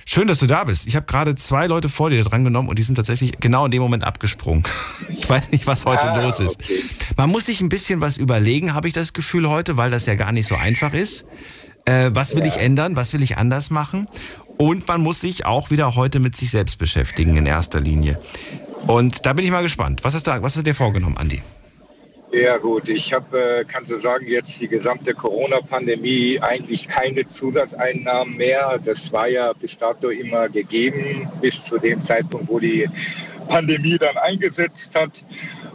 Schön, 0.08 0.28
dass 0.28 0.38
du 0.38 0.46
da 0.46 0.64
bist. 0.64 0.86
Ich 0.86 0.94
habe 0.96 1.04
gerade 1.04 1.34
zwei 1.34 1.66
Leute 1.66 1.88
vor 1.88 2.10
dir 2.10 2.22
drangenommen 2.24 2.68
und 2.70 2.78
die 2.78 2.82
sind 2.84 2.94
tatsächlich 2.94 3.32
genau 3.40 3.64
in 3.66 3.70
dem 3.72 3.82
Moment 3.82 4.04
abgesprungen. 4.04 4.62
Ich 5.18 5.28
weiß 5.30 5.50
nicht, 5.50 5.66
was 5.66 5.84
heute 5.86 6.08
Ah, 6.08 6.22
los 6.22 6.38
ist. 6.38 6.60
okay. 6.60 6.80
Man 7.16 7.30
muss 7.30 7.46
sich 7.46 7.60
ein 7.60 7.68
bisschen 7.68 8.00
was 8.00 8.16
überlegen, 8.16 8.74
habe 8.74 8.86
ich 8.86 8.94
das 8.94 9.12
Gefühl 9.12 9.48
heute, 9.48 9.76
weil 9.76 9.90
das 9.90 10.06
ja 10.06 10.14
gar 10.14 10.30
nicht 10.30 10.46
so 10.46 10.54
einfach 10.54 10.92
ist. 10.94 11.24
Äh, 11.84 12.10
was 12.12 12.36
will 12.36 12.46
ich 12.46 12.58
ändern? 12.58 12.94
Was 12.94 13.12
will 13.12 13.22
ich 13.22 13.36
anders 13.36 13.70
machen? 13.70 14.06
Und 14.56 14.86
man 14.86 15.00
muss 15.02 15.20
sich 15.20 15.44
auch 15.44 15.70
wieder 15.70 15.96
heute 15.96 16.20
mit 16.20 16.36
sich 16.36 16.50
selbst 16.52 16.78
beschäftigen 16.78 17.36
in 17.36 17.44
erster 17.46 17.80
Linie. 17.80 18.20
Und 18.86 19.26
da 19.26 19.32
bin 19.32 19.44
ich 19.44 19.50
mal 19.50 19.62
gespannt. 19.62 20.04
Was 20.04 20.14
hast 20.14 20.28
du, 20.28 20.30
was 20.30 20.42
hast 20.54 20.58
du 20.58 20.62
dir 20.62 20.74
vorgenommen, 20.74 21.16
Andi? 21.16 21.42
Ja 22.36 22.58
gut, 22.58 22.90
ich 22.90 23.14
habe, 23.14 23.60
äh, 23.60 23.64
kannst 23.64 23.90
du 23.90 23.98
sagen, 23.98 24.26
jetzt 24.28 24.60
die 24.60 24.68
gesamte 24.68 25.14
Corona-Pandemie 25.14 26.38
eigentlich 26.42 26.86
keine 26.86 27.26
Zusatzeinnahmen 27.26 28.36
mehr. 28.36 28.78
Das 28.84 29.10
war 29.10 29.26
ja 29.26 29.54
bis 29.54 29.78
dato 29.78 30.10
immer 30.10 30.46
gegeben, 30.50 31.26
bis 31.40 31.64
zu 31.64 31.78
dem 31.78 32.04
Zeitpunkt, 32.04 32.46
wo 32.50 32.58
die 32.58 32.90
Pandemie 33.48 33.96
dann 33.96 34.18
eingesetzt 34.18 34.94
hat. 34.94 35.24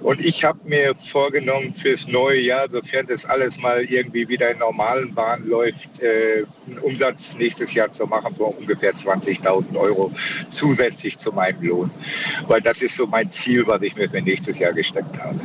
Und 0.02 0.24
ich 0.24 0.44
habe 0.44 0.60
mir 0.66 0.94
vorgenommen, 0.96 1.74
fürs 1.74 2.08
neue 2.08 2.40
Jahr, 2.40 2.70
sofern 2.70 3.08
das 3.08 3.26
alles 3.26 3.60
mal 3.60 3.84
irgendwie 3.84 4.28
wieder 4.28 4.52
in 4.52 4.60
normalen 4.60 5.16
Bahnen 5.16 5.48
läuft, 5.48 6.00
äh, 6.00 6.46
einen 6.68 6.78
Umsatz 6.82 7.36
nächstes 7.38 7.74
Jahr 7.74 7.92
zu 7.92 8.06
machen 8.06 8.36
von 8.36 8.54
ungefähr 8.54 8.94
20.000 8.94 9.76
Euro 9.76 10.12
zusätzlich 10.52 11.18
zu 11.18 11.32
meinem 11.32 11.64
Lohn. 11.64 11.92
Weil 12.48 12.62
das 12.62 12.84
ist 12.84 12.98
so 12.98 13.08
mein 13.08 13.32
Ziel, 13.32 13.66
was 13.66 13.82
ich 13.82 13.96
mir 13.96 14.08
für 14.08 14.22
nächstes 14.22 14.60
Jahr 14.60 14.74
gesteckt 14.74 15.18
habe. 15.18 15.40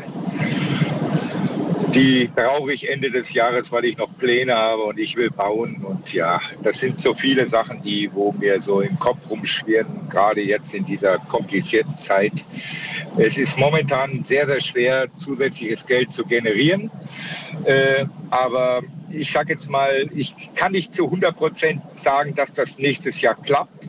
Die 1.97 2.29
brauche 2.35 2.75
ich 2.75 2.91
Ende 2.91 3.11
des 3.11 3.33
Jahres, 3.33 3.73
weil 3.73 3.87
ich 3.87 3.97
noch 3.97 4.15
Pläne 4.19 4.55
habe 4.55 4.83
und 4.83 4.99
ich 4.99 5.17
will 5.17 5.31
bauen. 5.31 5.77
Und 5.83 6.13
ja, 6.13 6.43
das 6.63 6.81
sind 6.81 7.01
so 7.01 7.15
viele 7.15 7.49
Sachen, 7.49 7.81
die, 7.83 8.11
wo 8.13 8.33
mir 8.33 8.61
so 8.61 8.83
im 8.83 8.99
Kopf 8.99 9.31
rumschwirren, 9.31 10.07
gerade 10.11 10.43
jetzt 10.43 10.75
in 10.75 10.85
dieser 10.85 11.17
komplizierten 11.19 11.97
Zeit. 11.97 12.33
Es 13.17 13.39
ist 13.39 13.57
momentan 13.57 14.23
sehr, 14.25 14.47
sehr 14.47 14.61
schwer, 14.61 15.07
zusätzliches 15.17 15.87
Geld 15.87 16.13
zu 16.13 16.27
generieren. 16.27 16.91
Äh, 17.65 18.05
aber 18.29 18.83
ich 19.11 19.33
sage 19.33 19.55
jetzt 19.55 19.71
mal, 19.71 20.11
ich 20.15 20.35
kann 20.55 20.73
nicht 20.73 20.95
zu 20.95 21.07
100 21.07 21.35
Prozent 21.35 21.81
sagen, 21.97 22.35
dass 22.35 22.53
das 22.53 22.79
nächstes 22.79 23.23
Jahr 23.23 23.37
klappt. 23.37 23.89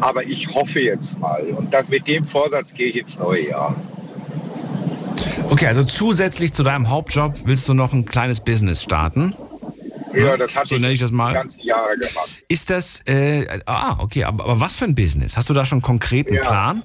Aber 0.00 0.24
ich 0.24 0.52
hoffe 0.52 0.80
jetzt 0.80 1.20
mal. 1.20 1.44
Und 1.44 1.72
das, 1.72 1.88
mit 1.88 2.08
dem 2.08 2.24
Vorsatz 2.24 2.74
gehe 2.74 2.88
ich 2.88 2.98
ins 2.98 3.16
neue 3.16 3.50
Jahr. 3.50 3.76
Okay, 5.54 5.68
also 5.68 5.84
zusätzlich 5.84 6.52
zu 6.52 6.64
deinem 6.64 6.90
Hauptjob 6.90 7.42
willst 7.44 7.68
du 7.68 7.74
noch 7.74 7.92
ein 7.92 8.04
kleines 8.04 8.40
Business 8.40 8.82
starten? 8.82 9.36
Ja, 10.12 10.36
das 10.36 10.56
hatte 10.56 10.70
so 10.70 10.80
nenne 10.80 10.92
ich 10.92 10.98
das 10.98 11.12
mal. 11.12 11.28
die 11.28 11.34
ganzen 11.34 11.60
Jahre 11.62 11.96
gemacht. 11.96 12.42
Ist 12.48 12.70
das, 12.70 13.02
äh, 13.06 13.46
ah, 13.64 13.94
okay, 14.00 14.24
aber, 14.24 14.42
aber 14.42 14.58
was 14.58 14.74
für 14.74 14.84
ein 14.84 14.96
Business? 14.96 15.36
Hast 15.36 15.48
du 15.48 15.54
da 15.54 15.64
schon 15.64 15.76
einen 15.76 15.82
konkreten 15.82 16.34
Ja. 16.34 16.40
Plan? 16.40 16.82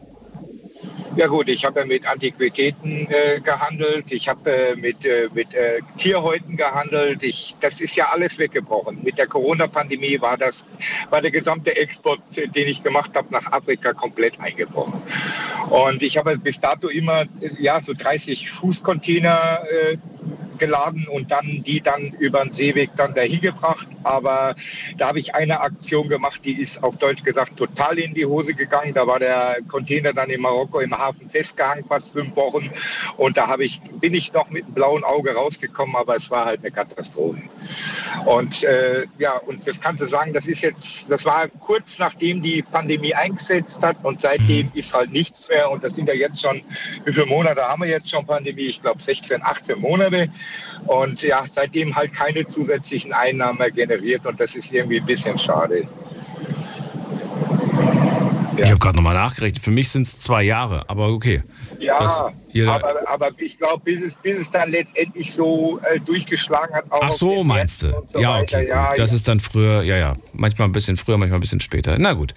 Ja 1.19 1.27
gut, 1.27 1.49
ich 1.49 1.65
habe 1.65 1.85
mit 1.85 2.07
Antiquitäten 2.07 3.05
äh, 3.09 3.41
gehandelt, 3.41 4.09
ich 4.09 4.29
habe 4.29 4.49
äh, 4.49 4.75
mit, 4.77 5.05
äh, 5.05 5.27
mit 5.33 5.53
äh, 5.53 5.81
Tierhäuten 5.97 6.55
gehandelt. 6.55 7.23
Ich, 7.23 7.57
das 7.59 7.81
ist 7.81 7.97
ja 7.97 8.05
alles 8.13 8.37
weggebrochen. 8.37 8.99
Mit 9.03 9.17
der 9.17 9.27
Corona-Pandemie 9.27 10.21
war 10.21 10.37
das, 10.37 10.65
war 11.09 11.21
der 11.21 11.31
gesamte 11.31 11.75
Export, 11.75 12.21
den 12.37 12.67
ich 12.69 12.81
gemacht 12.81 13.11
habe, 13.17 13.27
nach 13.31 13.51
Afrika 13.51 13.91
komplett 13.91 14.39
eingebrochen. 14.39 15.01
Und 15.69 16.01
ich 16.03 16.17
habe 16.17 16.37
bis 16.37 16.57
dato 16.57 16.87
immer 16.87 17.25
ja 17.59 17.81
so 17.81 17.91
30 17.91 18.49
Fußcontainer 18.49 19.59
äh, 19.69 19.97
geladen 20.59 21.07
und 21.07 21.31
dann 21.31 21.63
die 21.63 21.81
dann 21.81 22.13
über 22.19 22.43
den 22.43 22.53
Seeweg 22.53 22.91
dann 22.95 23.13
dahin 23.13 23.41
gebracht. 23.41 23.87
Aber 24.03 24.55
da 24.97 25.07
habe 25.07 25.19
ich 25.19 25.35
eine 25.35 25.59
Aktion 25.61 26.09
gemacht, 26.09 26.41
die 26.43 26.61
ist 26.61 26.83
auf 26.83 26.97
Deutsch 26.97 27.23
gesagt 27.23 27.57
total 27.57 27.97
in 27.99 28.13
die 28.13 28.25
Hose 28.25 28.53
gegangen. 28.53 28.93
Da 28.93 29.07
war 29.07 29.19
der 29.19 29.57
Container 29.67 30.13
dann 30.13 30.29
in 30.29 30.41
Marokko 30.41 30.79
im 30.79 30.97
Hafen 30.97 31.29
festgehangen, 31.29 31.85
fast 31.85 32.11
fünf 32.11 32.35
Wochen. 32.35 32.69
Und 33.17 33.37
da 33.37 33.47
habe 33.47 33.63
ich, 33.63 33.81
bin 33.99 34.13
ich 34.13 34.33
noch 34.33 34.49
mit 34.49 34.65
einem 34.65 34.73
blauen 34.73 35.03
Auge 35.03 35.33
rausgekommen, 35.33 35.95
aber 35.95 36.15
es 36.15 36.29
war 36.29 36.45
halt 36.45 36.61
eine 36.61 36.71
Katastrophe. 36.71 37.41
Und 38.25 38.63
äh, 38.63 39.05
ja, 39.17 39.37
und 39.37 39.67
das 39.67 39.79
kannst 39.79 40.01
du 40.01 40.07
sagen, 40.07 40.33
das 40.33 40.47
ist 40.47 40.61
jetzt, 40.61 41.09
das 41.09 41.25
war 41.25 41.47
kurz 41.59 41.99
nachdem 41.99 42.41
die 42.41 42.61
Pandemie 42.61 43.13
eingesetzt 43.13 43.83
hat 43.83 43.97
und 44.03 44.21
seitdem 44.21 44.71
ist 44.73 44.93
halt 44.93 45.11
nichts 45.11 45.49
mehr. 45.49 45.69
Und 45.69 45.83
das 45.83 45.95
sind 45.95 46.07
ja 46.07 46.13
jetzt 46.13 46.41
schon, 46.41 46.61
wie 47.05 47.13
viele 47.13 47.25
Monate 47.25 47.61
haben 47.61 47.81
wir 47.81 47.89
jetzt 47.89 48.09
schon 48.09 48.25
Pandemie? 48.25 48.63
Ich 48.63 48.81
glaube 48.81 49.01
16, 49.01 49.41
18 49.43 49.79
Monate. 49.79 50.29
Und 50.85 51.21
ja, 51.21 51.43
seitdem 51.49 51.95
halt 51.95 52.13
keine 52.13 52.45
zusätzlichen 52.45 53.13
Einnahmen 53.13 53.57
mehr 53.57 53.71
generiert 53.71 54.25
und 54.25 54.39
das 54.39 54.55
ist 54.55 54.71
irgendwie 54.71 54.99
ein 54.99 55.05
bisschen 55.05 55.37
schade. 55.37 55.87
Ich 58.63 58.69
habe 58.69 58.79
gerade 58.79 58.95
nochmal 58.97 59.15
nachgerechnet. 59.15 59.63
Für 59.63 59.71
mich 59.71 59.89
sind 59.89 60.03
es 60.03 60.19
zwei 60.19 60.43
Jahre, 60.43 60.83
aber 60.89 61.07
okay. 61.09 61.43
Ja, 61.79 61.97
aber, 62.67 63.07
aber 63.07 63.29
ich 63.37 63.57
glaube, 63.57 63.83
bis 63.83 64.01
es, 64.01 64.15
bis 64.15 64.39
es 64.39 64.49
dann 64.49 64.71
letztendlich 64.71 65.33
so 65.33 65.79
äh, 65.89 65.99
durchgeschlagen 65.99 66.75
hat. 66.75 66.85
Auch 66.89 66.99
Ach 67.03 67.11
so, 67.11 67.43
meinst 67.43 67.83
du? 67.83 68.03
So 68.07 68.19
ja, 68.19 68.39
okay. 68.39 68.67
Ja. 68.67 68.93
Das 68.95 69.11
ja. 69.11 69.15
ist 69.15 69.27
dann 69.27 69.39
früher, 69.39 69.83
ja, 69.83 69.97
ja. 69.97 70.13
Manchmal 70.33 70.67
ein 70.67 70.71
bisschen 70.71 70.97
früher, 70.97 71.17
manchmal 71.17 71.37
ein 71.37 71.41
bisschen 71.41 71.61
später. 71.61 71.97
Na 71.99 72.13
gut. 72.13 72.33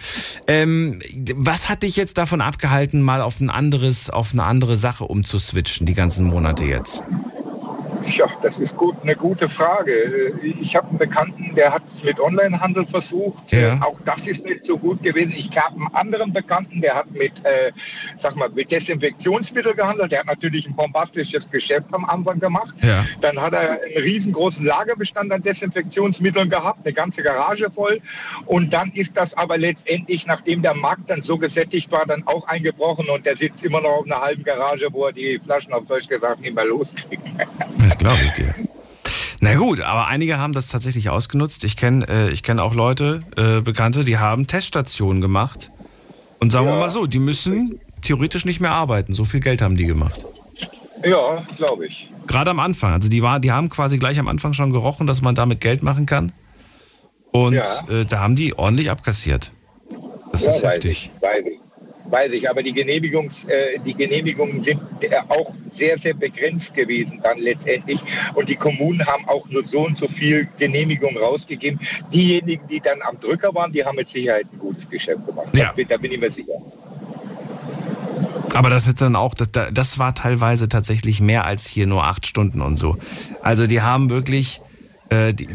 Ähm, 0.47 1.01
was 1.35 1.69
hat 1.69 1.83
dich 1.83 1.97
jetzt 1.97 2.19
davon 2.19 2.41
abgehalten, 2.41 3.03
mal 3.03 3.21
auf 3.21 3.41
ein 3.41 3.51
anderes, 3.51 4.11
auf 4.11 4.33
eine 4.33 4.45
andere 4.45 4.77
Sache 4.77 5.05
umzuswitchen, 5.05 5.87
die 5.87 5.95
ganzen 5.95 6.27
Monate 6.27 6.65
jetzt? 6.65 7.03
Tja, 8.07 8.27
das 8.43 8.59
ist 8.59 8.77
gut, 8.77 8.97
eine 9.03 9.15
gute 9.15 9.49
Frage. 9.49 10.33
Ich 10.61 10.75
habe 10.75 10.89
einen 10.89 10.99
Bekannten, 10.99 11.55
der 11.55 11.73
hat 11.73 11.83
es 11.87 12.03
mit 12.03 12.19
Onlinehandel 12.19 12.87
versucht. 12.87 13.53
Ja. 13.53 13.79
Auch 13.83 13.97
das 14.05 14.27
ist 14.27 14.45
nicht 14.45 14.67
so 14.67 14.77
gut 14.77 15.03
gewesen. 15.03 15.33
Ich 15.37 15.51
habe 15.57 15.77
einen 15.77 15.95
anderen 15.95 16.33
Bekannten, 16.33 16.81
der 16.81 16.95
hat 16.95 17.11
mit, 17.13 17.33
äh, 17.45 17.73
sag 18.17 18.37
mal, 18.37 18.49
mit 18.51 18.71
Desinfektionsmittel 18.71 19.75
gehandelt. 19.75 20.13
Der 20.13 20.21
hat 20.21 20.27
natürlich 20.27 20.67
ein 20.67 20.75
bombastisches 20.75 21.51
Geschäft 21.51 21.87
am 21.93 22.05
Anfang 22.05 22.41
gemacht. 22.41 22.75
Ja. 22.83 23.05
Dann 23.21 23.41
hat 23.41 23.53
er 23.53 23.71
einen 23.71 24.03
riesengroßen 24.03 24.65
Lagerbestand 24.65 25.33
an 25.33 25.43
Desinfektionsmitteln 25.43 26.49
gehabt, 26.49 26.85
eine 26.85 26.93
ganze 26.93 27.23
Garage 27.23 27.71
voll. 27.71 28.01
Und 28.47 28.73
dann 28.73 28.91
ist 28.93 29.17
das 29.17 29.35
aber 29.35 29.59
letztendlich, 29.59 30.27
nachdem 30.27 30.63
der 30.63 30.75
Markt 30.75 31.09
dann 31.11 31.23
so 31.23 31.39
gesättigt 31.39 31.91
war, 31.93 32.07
dann 32.07 32.27
auch 32.27 32.47
eingebrochen 32.49 33.09
und 33.09 33.27
der 33.27 33.37
sitzt 33.37 33.65
immer 33.65 33.81
noch 33.81 34.01
auf 34.01 34.07
einer 34.07 34.21
halben 34.21 34.43
Garage, 34.43 34.89
wo 34.91 35.07
er 35.07 35.13
die 35.13 35.41
Flaschen 35.45 35.73
auf 35.73 35.85
Deutsch 35.87 36.09
gesagt 36.09 36.41
nicht 36.41 36.55
mehr 36.55 36.65
loskriegt. 36.65 37.23
Glaube 38.03 38.23
ich 38.25 38.33
dir. 38.33 38.55
Na 39.41 39.55
gut, 39.55 39.81
aber 39.81 40.07
einige 40.07 40.39
haben 40.39 40.53
das 40.53 40.69
tatsächlich 40.69 41.09
ausgenutzt. 41.11 41.65
Ich 41.65 41.77
kenne 41.77 42.07
äh, 42.09 42.31
ich 42.31 42.43
kenn 42.43 42.59
auch 42.61 42.75
Leute, 42.75 43.23
äh, 43.37 43.61
Bekannte, 43.61 44.05
die 44.05 44.19
haben 44.19 44.47
Teststationen 44.47 45.21
gemacht. 45.21 45.71
Und 46.41 46.51
sagen 46.51 46.67
wir 46.67 46.73
Ja. 46.75 46.79
mal 46.81 46.91
so, 46.91 47.07
die 47.07 47.19
müssen 47.19 47.81
theoretisch 48.03 48.45
nicht 48.45 48.61
mehr 48.61 48.73
arbeiten. 48.73 49.15
So 49.15 49.25
viel 49.25 49.41
Geld 49.41 49.63
haben 49.63 49.77
die 49.77 49.87
gemacht. 49.87 50.25
Ja, 51.05 51.45
glaube 51.57 51.87
ich. 51.87 52.11
Gerade 52.27 52.51
am 52.51 52.61
Anfang. 52.61 52.93
Also 52.93 53.09
die, 53.09 53.23
war, 53.23 53.41
die 53.41 53.51
haben 53.53 53.69
quasi 53.69 53.99
gleich 53.99 54.19
am 54.19 54.29
Anfang 54.29 54.53
schon 54.53 54.71
gerochen, 54.73 55.07
dass 55.07 55.23
man 55.23 55.35
damit 55.35 55.61
Geld 55.61 55.83
machen 55.83 56.07
kann. 56.07 56.33
Und 57.33 57.55
Ja. 57.55 57.65
äh, 57.89 58.05
da 58.05 58.21
haben 58.21 58.37
die 58.37 58.57
ordentlich 58.59 58.91
abkassiert. 58.91 59.51
Das 60.33 60.43
Ja, 60.45 60.51
ist 60.51 60.63
heftig. 60.65 61.11
ich, 61.17 61.23
weiß 61.23 61.45
ich. 61.47 61.59
Weiß 62.13 62.31
ich, 62.33 62.51
aber 62.51 62.63
die, 62.63 62.75
Genehmigungs, 62.75 63.47
äh, 63.47 63.79
die 63.87 63.95
Genehmigungen 63.95 64.63
sind 64.63 64.79
äh, 65.01 65.17
auch 65.29 65.55
sehr, 65.73 65.97
sehr 65.97 66.13
begrenzt 66.13 66.75
gewesen 66.75 67.21
dann 67.23 67.39
letztendlich. 67.39 68.01
Und 68.35 68.51
die 68.51 68.55
Kommunen 68.55 69.03
haben 69.07 69.27
auch 69.31 69.49
nur 69.49 69.65
so 69.65 69.87
und 69.87 69.97
so 69.97 70.07
viel 70.09 70.47
Genehmigungen 70.59 71.17
rausgegeben. 71.17 71.81
Diejenigen, 72.13 72.69
die 72.69 72.81
dann 72.81 73.01
am 73.01 73.19
Drücker 73.19 73.55
waren, 73.55 73.73
die 73.73 73.83
haben 73.83 73.97
mit 73.97 74.09
Sicherheit 74.09 74.45
ein 74.53 74.59
gutes 74.59 74.91
Geschäft 74.91 75.25
gemacht. 75.25 75.49
Ja. 75.57 75.69
Da, 75.69 75.73
bin, 75.73 75.89
da 75.89 75.97
bin 75.97 76.13
ich 76.13 76.21
mir 76.21 76.31
sicher. 76.31 76.61
Aber 78.53 78.69
das 78.69 78.87
ist 78.89 79.01
dann 79.01 79.17
auch, 79.17 79.33
das, 79.33 79.49
das 79.73 79.99
war 79.99 80.15
teilweise 80.15 80.69
tatsächlich 80.69 81.23
mehr 81.23 81.47
als 81.47 81.67
hier 81.67 81.87
nur 81.87 82.05
acht 82.05 82.27
Stunden 82.27 82.61
und 82.61 82.77
so. 82.77 82.99
Also 83.41 83.67
die 83.67 83.81
haben 83.81 84.11
wirklich, 84.11 84.61
äh, 85.09 85.33
die, 85.33 85.49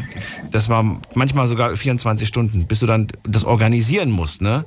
das 0.50 0.68
war 0.68 1.00
manchmal 1.14 1.46
sogar 1.46 1.76
24 1.76 2.26
Stunden, 2.26 2.66
bis 2.66 2.80
du 2.80 2.86
dann 2.86 3.06
das 3.22 3.44
organisieren 3.44 4.10
musst, 4.10 4.42
ne? 4.42 4.64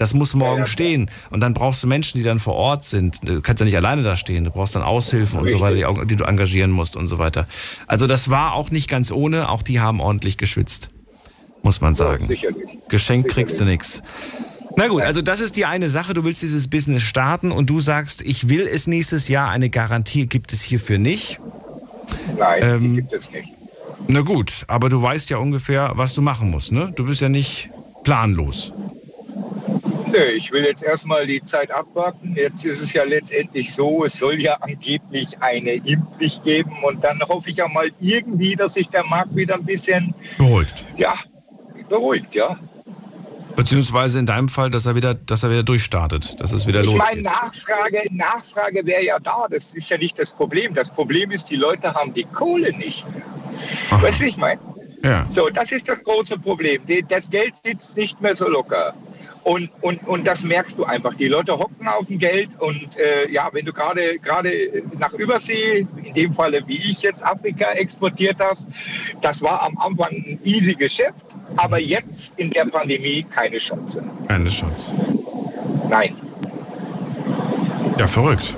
Das 0.00 0.14
muss 0.14 0.32
morgen 0.32 0.60
ja, 0.60 0.66
stehen. 0.66 1.10
Und 1.28 1.40
dann 1.40 1.52
brauchst 1.52 1.82
du 1.82 1.86
Menschen, 1.86 2.16
die 2.16 2.24
dann 2.24 2.40
vor 2.40 2.54
Ort 2.54 2.86
sind. 2.86 3.18
Du 3.28 3.42
kannst 3.42 3.60
ja 3.60 3.66
nicht 3.66 3.76
alleine 3.76 4.02
da 4.02 4.16
stehen. 4.16 4.44
Du 4.44 4.50
brauchst 4.50 4.74
dann 4.74 4.82
Aushilfen 4.82 5.38
und 5.38 5.50
so 5.50 5.60
weiter, 5.60 5.76
die, 5.76 6.06
die 6.06 6.16
du 6.16 6.24
engagieren 6.24 6.70
musst 6.70 6.96
und 6.96 7.06
so 7.06 7.18
weiter. 7.18 7.46
Also 7.86 8.06
das 8.06 8.30
war 8.30 8.54
auch 8.54 8.70
nicht 8.70 8.88
ganz 8.88 9.12
ohne. 9.12 9.50
Auch 9.50 9.62
die 9.62 9.78
haben 9.78 10.00
ordentlich 10.00 10.38
geschwitzt. 10.38 10.88
Muss 11.62 11.82
man 11.82 11.94
sagen. 11.94 12.24
Sicherlich. 12.24 12.78
Geschenkt 12.88 13.28
Sicherlich. 13.28 13.34
kriegst 13.34 13.60
du 13.60 13.66
nix. 13.66 14.02
Na 14.74 14.88
gut, 14.88 15.02
also 15.02 15.20
das 15.20 15.40
ist 15.40 15.56
die 15.56 15.66
eine 15.66 15.90
Sache. 15.90 16.14
Du 16.14 16.24
willst 16.24 16.40
dieses 16.40 16.68
Business 16.68 17.02
starten 17.02 17.52
und 17.52 17.68
du 17.68 17.78
sagst, 17.78 18.22
ich 18.22 18.48
will 18.48 18.66
es 18.72 18.86
nächstes 18.86 19.28
Jahr. 19.28 19.50
Eine 19.50 19.68
Garantie 19.68 20.26
gibt 20.26 20.54
es 20.54 20.62
hierfür 20.62 20.96
nicht. 20.96 21.40
Nein, 22.38 22.62
Ähm, 22.62 22.96
gibt 22.96 23.12
es 23.12 23.30
nicht. 23.30 23.50
Na 24.08 24.22
gut, 24.22 24.64
aber 24.66 24.88
du 24.88 25.02
weißt 25.02 25.28
ja 25.28 25.36
ungefähr, 25.36 25.92
was 25.96 26.14
du 26.14 26.22
machen 26.22 26.50
musst, 26.50 26.72
ne? 26.72 26.90
Du 26.96 27.04
bist 27.04 27.20
ja 27.20 27.28
nicht 27.28 27.68
planlos. 28.02 28.72
Nö, 30.12 30.18
ich 30.36 30.50
will 30.50 30.64
jetzt 30.64 30.82
erstmal 30.82 31.26
die 31.26 31.42
Zeit 31.42 31.70
abwarten. 31.70 32.34
Jetzt 32.36 32.64
ist 32.64 32.80
es 32.80 32.92
ja 32.92 33.04
letztendlich 33.04 33.72
so, 33.72 34.04
es 34.04 34.14
soll 34.14 34.40
ja 34.40 34.54
angeblich 34.60 35.40
eine 35.40 35.72
Impfpflicht 35.74 36.42
geben 36.42 36.72
und 36.82 37.04
dann 37.04 37.20
hoffe 37.28 37.50
ich 37.50 37.56
ja 37.56 37.68
mal 37.68 37.88
irgendwie, 38.00 38.56
dass 38.56 38.74
sich 38.74 38.88
der 38.88 39.04
Markt 39.06 39.34
wieder 39.36 39.54
ein 39.54 39.64
bisschen, 39.64 40.14
Beruhigt. 40.38 40.84
ja, 40.96 41.14
beruhigt, 41.88 42.34
ja. 42.34 42.58
Beziehungsweise 43.56 44.18
in 44.18 44.26
deinem 44.26 44.48
Fall, 44.48 44.70
dass 44.70 44.86
er 44.86 44.94
wieder, 44.94 45.14
dass 45.14 45.42
er 45.42 45.50
wieder 45.50 45.62
durchstartet, 45.62 46.40
dass 46.40 46.52
es 46.52 46.66
wieder 46.66 46.82
Ich 46.82 46.94
meine, 46.94 47.22
losgeht. 47.22 47.24
Nachfrage, 47.24 48.02
Nachfrage 48.10 48.86
wäre 48.86 49.04
ja 49.04 49.18
da. 49.18 49.46
Das 49.50 49.74
ist 49.74 49.90
ja 49.90 49.98
nicht 49.98 50.18
das 50.18 50.32
Problem. 50.32 50.72
Das 50.72 50.90
Problem 50.90 51.30
ist, 51.30 51.50
die 51.50 51.56
Leute 51.56 51.92
haben 51.92 52.14
die 52.14 52.24
Kohle 52.24 52.74
nicht. 52.76 53.04
Aha. 53.90 54.02
Weißt 54.02 54.20
du, 54.20 54.24
wie 54.24 54.28
ich 54.28 54.36
meine? 54.38 54.60
Ja. 55.02 55.26
So, 55.28 55.50
das 55.50 55.72
ist 55.72 55.88
das 55.88 56.02
große 56.04 56.38
Problem. 56.38 56.82
Das 57.08 57.28
Geld 57.28 57.54
sitzt 57.64 57.96
nicht 57.96 58.20
mehr 58.20 58.34
so 58.36 58.48
locker. 58.48 58.94
Und, 59.42 59.70
und, 59.80 60.06
und 60.06 60.26
das 60.26 60.44
merkst 60.44 60.78
du 60.78 60.84
einfach. 60.84 61.14
Die 61.14 61.28
Leute 61.28 61.58
hocken 61.58 61.88
auf 61.88 62.06
dem 62.06 62.18
Geld 62.18 62.50
und 62.58 62.96
äh, 62.98 63.30
ja, 63.30 63.48
wenn 63.52 63.64
du 63.64 63.72
gerade 63.72 64.18
gerade 64.18 64.50
nach 64.98 65.12
Übersee, 65.14 65.86
in 66.02 66.14
dem 66.14 66.34
Falle 66.34 66.62
wie 66.66 66.76
ich 66.76 67.02
jetzt 67.02 67.24
Afrika 67.24 67.70
exportiert 67.72 68.36
hast, 68.38 68.68
das 69.22 69.40
war 69.40 69.62
am 69.62 69.76
Anfang 69.78 70.10
ein 70.10 70.38
easy 70.44 70.74
Geschäft, 70.74 71.24
aber 71.56 71.80
jetzt 71.80 72.32
in 72.36 72.50
der 72.50 72.66
Pandemie 72.66 73.24
keine 73.30 73.58
Chance. 73.58 74.02
Keine 74.28 74.50
Chance. 74.50 74.92
Nein. 75.88 76.14
Ja, 77.98 78.06
verrückt. 78.06 78.54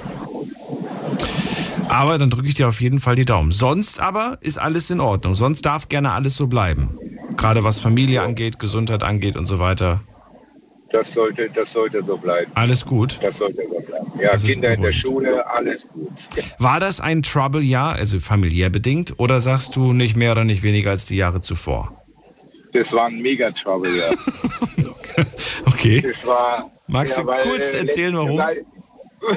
Aber 1.89 2.17
dann 2.19 2.31
drücke 2.31 2.49
ich 2.49 2.55
dir 2.55 2.69
auf 2.69 2.81
jeden 2.81 3.01
Fall 3.01 3.17
die 3.17 3.25
Daumen. 3.25 3.53
Sonst 3.53 4.01
aber 4.01 4.39
ist 4.41 4.59
alles 4.59 4.91
in 4.91 5.01
Ordnung. 5.01 5.35
Sonst 5.35 5.63
darf 5.63 5.89
gerne 5.89 6.13
alles 6.13 6.37
so 6.37 6.47
bleiben. 6.47 6.99
Gerade 7.37 7.65
was 7.65 7.81
Familie 7.81 8.23
angeht, 8.23 8.59
Gesundheit 8.59 9.03
angeht 9.03 9.37
und 9.37 9.47
so 9.47 9.59
weiter. 9.59 10.01
Das 10.93 11.13
sollte, 11.13 11.49
das 11.49 11.73
sollte 11.73 12.03
so 12.05 12.17
bleiben. 12.19 12.53
Alles 12.55 12.85
gut. 12.85 13.19
Das 13.23 13.39
sollte 13.39 13.63
so 13.67 13.81
bleiben. 13.81 14.13
Ja, 14.21 14.33
Das 14.33 14.45
Kinder 14.45 14.75
in 14.75 14.83
der. 14.83 14.93
Schule, 14.93 15.47
alles 15.51 15.89
gut. 15.89 16.13
War 16.59 16.81
das 16.81 17.01
ein 17.01 17.23
Trouble-Jahr, 17.23 17.95
also 17.95 18.21
familiär 18.21 18.69
bedingt, 18.69 19.15
oder 19.19 19.41
sagst 19.41 19.75
du 19.77 19.93
nicht 19.95 20.17
mehr 20.17 20.33
oder 20.33 20.45
nicht 20.45 20.63
weniger 20.63 20.91
als 20.91 21.07
die 21.07 21.17
Jahre 21.17 21.41
zuvor? 21.41 21.97
Das 22.73 22.93
war 22.93 23.07
ein 23.07 23.21
Mega-Trouble, 23.21 23.91
ja. 23.99 24.85
Okay. 25.67 26.01
Das 26.01 26.27
war. 26.27 26.71
Magst 26.87 27.19
du 27.19 27.25
kurz 27.25 27.75
äh, 27.75 27.79
erzählen, 27.79 28.17
warum? 28.17 28.39
Weil, 28.39 28.65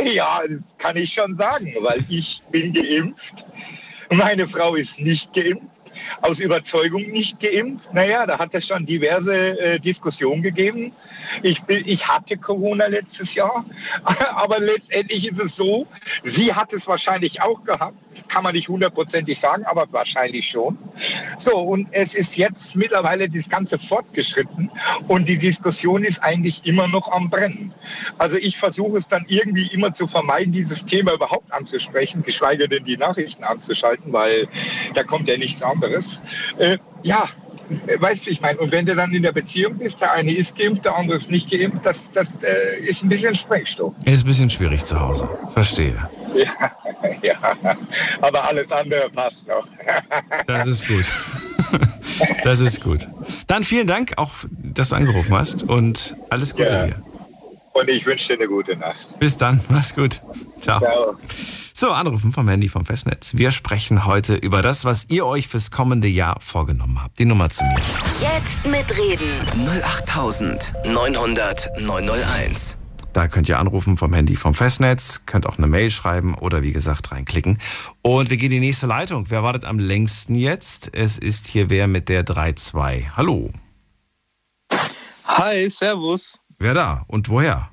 ja, 0.13 0.41
kann 0.77 0.95
ich 0.95 1.13
schon 1.13 1.35
sagen, 1.35 1.73
weil 1.81 2.03
ich 2.09 2.43
bin 2.51 2.73
geimpft. 2.73 3.45
Meine 4.11 4.47
Frau 4.47 4.75
ist 4.75 4.99
nicht 5.01 5.33
geimpft. 5.33 5.65
Aus 6.21 6.39
Überzeugung 6.39 7.03
nicht 7.09 7.39
geimpft. 7.39 7.93
Naja, 7.93 8.25
da 8.25 8.39
hat 8.39 8.53
es 8.53 8.67
schon 8.67 8.85
diverse 8.85 9.59
äh, 9.59 9.79
Diskussionen 9.79 10.41
gegeben. 10.41 10.91
Ich, 11.41 11.63
bin, 11.63 11.83
ich 11.85 12.07
hatte 12.07 12.37
Corona 12.37 12.87
letztes 12.87 13.33
Jahr, 13.33 13.65
aber 14.35 14.59
letztendlich 14.59 15.31
ist 15.31 15.39
es 15.39 15.55
so, 15.55 15.87
sie 16.23 16.53
hat 16.53 16.73
es 16.73 16.87
wahrscheinlich 16.87 17.41
auch 17.41 17.63
gehabt. 17.63 17.97
Kann 18.27 18.43
man 18.43 18.53
nicht 18.53 18.69
hundertprozentig 18.69 19.39
sagen, 19.39 19.65
aber 19.65 19.87
wahrscheinlich 19.91 20.49
schon. 20.49 20.77
So, 21.37 21.57
und 21.57 21.87
es 21.91 22.13
ist 22.13 22.37
jetzt 22.37 22.75
mittlerweile 22.75 23.29
das 23.29 23.49
Ganze 23.49 23.77
fortgeschritten 23.79 24.71
und 25.07 25.27
die 25.27 25.37
Diskussion 25.37 26.03
ist 26.03 26.23
eigentlich 26.23 26.65
immer 26.65 26.87
noch 26.87 27.11
am 27.11 27.29
Brennen. 27.29 27.73
Also 28.17 28.37
ich 28.37 28.57
versuche 28.57 28.97
es 28.97 29.07
dann 29.07 29.25
irgendwie 29.27 29.67
immer 29.67 29.93
zu 29.93 30.07
vermeiden, 30.07 30.51
dieses 30.51 30.85
Thema 30.85 31.13
überhaupt 31.13 31.51
anzusprechen, 31.51 32.23
geschweige 32.23 32.67
denn 32.67 32.85
die 32.85 32.97
Nachrichten 32.97 33.43
anzuschalten, 33.43 34.11
weil 34.13 34.47
da 34.93 35.03
kommt 35.03 35.27
ja 35.27 35.37
nichts 35.37 35.61
anderes. 35.61 36.21
Äh, 36.57 36.77
ja, 37.03 37.29
weißt 37.99 38.23
du, 38.23 38.27
wie 38.27 38.33
ich 38.33 38.41
meine. 38.41 38.59
Und 38.59 38.71
wenn 38.71 38.85
du 38.85 38.95
dann 38.95 39.11
in 39.13 39.23
der 39.23 39.31
Beziehung 39.31 39.77
bist, 39.77 39.99
der 40.01 40.11
eine 40.13 40.31
ist 40.31 40.57
geimpft, 40.57 40.85
der 40.85 40.95
andere 40.95 41.17
ist 41.17 41.31
nicht 41.31 41.49
geimpft, 41.49 41.85
das, 41.85 42.09
das 42.11 42.29
äh, 42.43 42.79
ist 42.85 43.03
ein 43.03 43.09
bisschen 43.09 43.35
Sprengstoff. 43.35 43.93
Ist 44.05 44.23
ein 44.23 44.27
bisschen 44.27 44.49
schwierig 44.49 44.83
zu 44.85 44.99
Hause. 44.99 45.27
Verstehe. 45.53 45.95
Ja, 46.35 46.51
ja, 47.21 47.35
aber 48.21 48.47
alles 48.47 48.71
andere 48.71 49.09
passt 49.09 49.47
noch. 49.47 49.67
Das 50.47 50.67
ist 50.67 50.87
gut. 50.87 51.05
Das 52.43 52.59
ist 52.59 52.83
gut. 52.83 53.07
Dann 53.47 53.63
vielen 53.63 53.87
Dank 53.87 54.13
auch, 54.17 54.31
dass 54.61 54.89
du 54.89 54.95
angerufen 54.95 55.33
hast 55.35 55.63
und 55.63 56.15
alles 56.29 56.51
Gute 56.53 56.63
Ja. 56.69 56.85
dir. 56.87 57.01
Und 57.73 57.89
ich 57.89 58.05
wünsche 58.05 58.27
dir 58.29 58.39
eine 58.39 58.47
gute 58.47 58.77
Nacht. 58.77 59.19
Bis 59.19 59.35
dann. 59.35 59.59
Mach's 59.69 59.93
gut. 59.93 60.21
Ciao. 60.61 60.79
Ciao. 60.79 61.15
So, 61.77 61.91
anrufen 61.91 62.31
vom 62.31 62.47
Handy 62.47 62.69
vom 62.69 62.85
Festnetz. 62.85 63.35
Wir 63.35 63.51
sprechen 63.51 64.05
heute 64.05 64.35
über 64.35 64.61
das, 64.61 64.85
was 64.85 65.09
ihr 65.09 65.25
euch 65.25 65.49
fürs 65.49 65.71
kommende 65.71 66.07
Jahr 66.07 66.39
vorgenommen 66.39 67.03
habt. 67.03 67.19
Die 67.19 67.25
Nummer 67.25 67.49
zu 67.49 67.65
mir. 67.65 67.75
Jetzt 68.21 68.65
mitreden. 68.65 69.43
08900 69.83 71.81
901. 71.81 72.77
Da 73.11 73.27
könnt 73.27 73.49
ihr 73.49 73.59
anrufen 73.59 73.97
vom 73.97 74.13
Handy 74.13 74.37
vom 74.37 74.53
Festnetz, 74.53 75.23
könnt 75.25 75.47
auch 75.47 75.57
eine 75.57 75.67
Mail 75.67 75.89
schreiben 75.89 76.35
oder 76.35 76.63
wie 76.63 76.71
gesagt 76.71 77.11
reinklicken. 77.11 77.59
Und 78.01 78.29
wir 78.29 78.37
gehen 78.37 78.53
in 78.53 78.61
die 78.61 78.67
nächste 78.67 78.87
Leitung. 78.87 79.25
Wer 79.29 79.43
wartet 79.43 79.65
am 79.65 79.77
längsten 79.77 80.35
jetzt? 80.35 80.95
Es 80.95 81.17
ist 81.17 81.45
hier 81.45 81.69
wer 81.69 81.89
mit 81.89 82.07
der 82.07 82.25
32. 82.25 83.17
Hallo. 83.17 83.51
Hi, 85.25 85.69
Servus. 85.69 86.39
Wer 86.57 86.73
da 86.73 87.03
und 87.07 87.27
woher? 87.27 87.69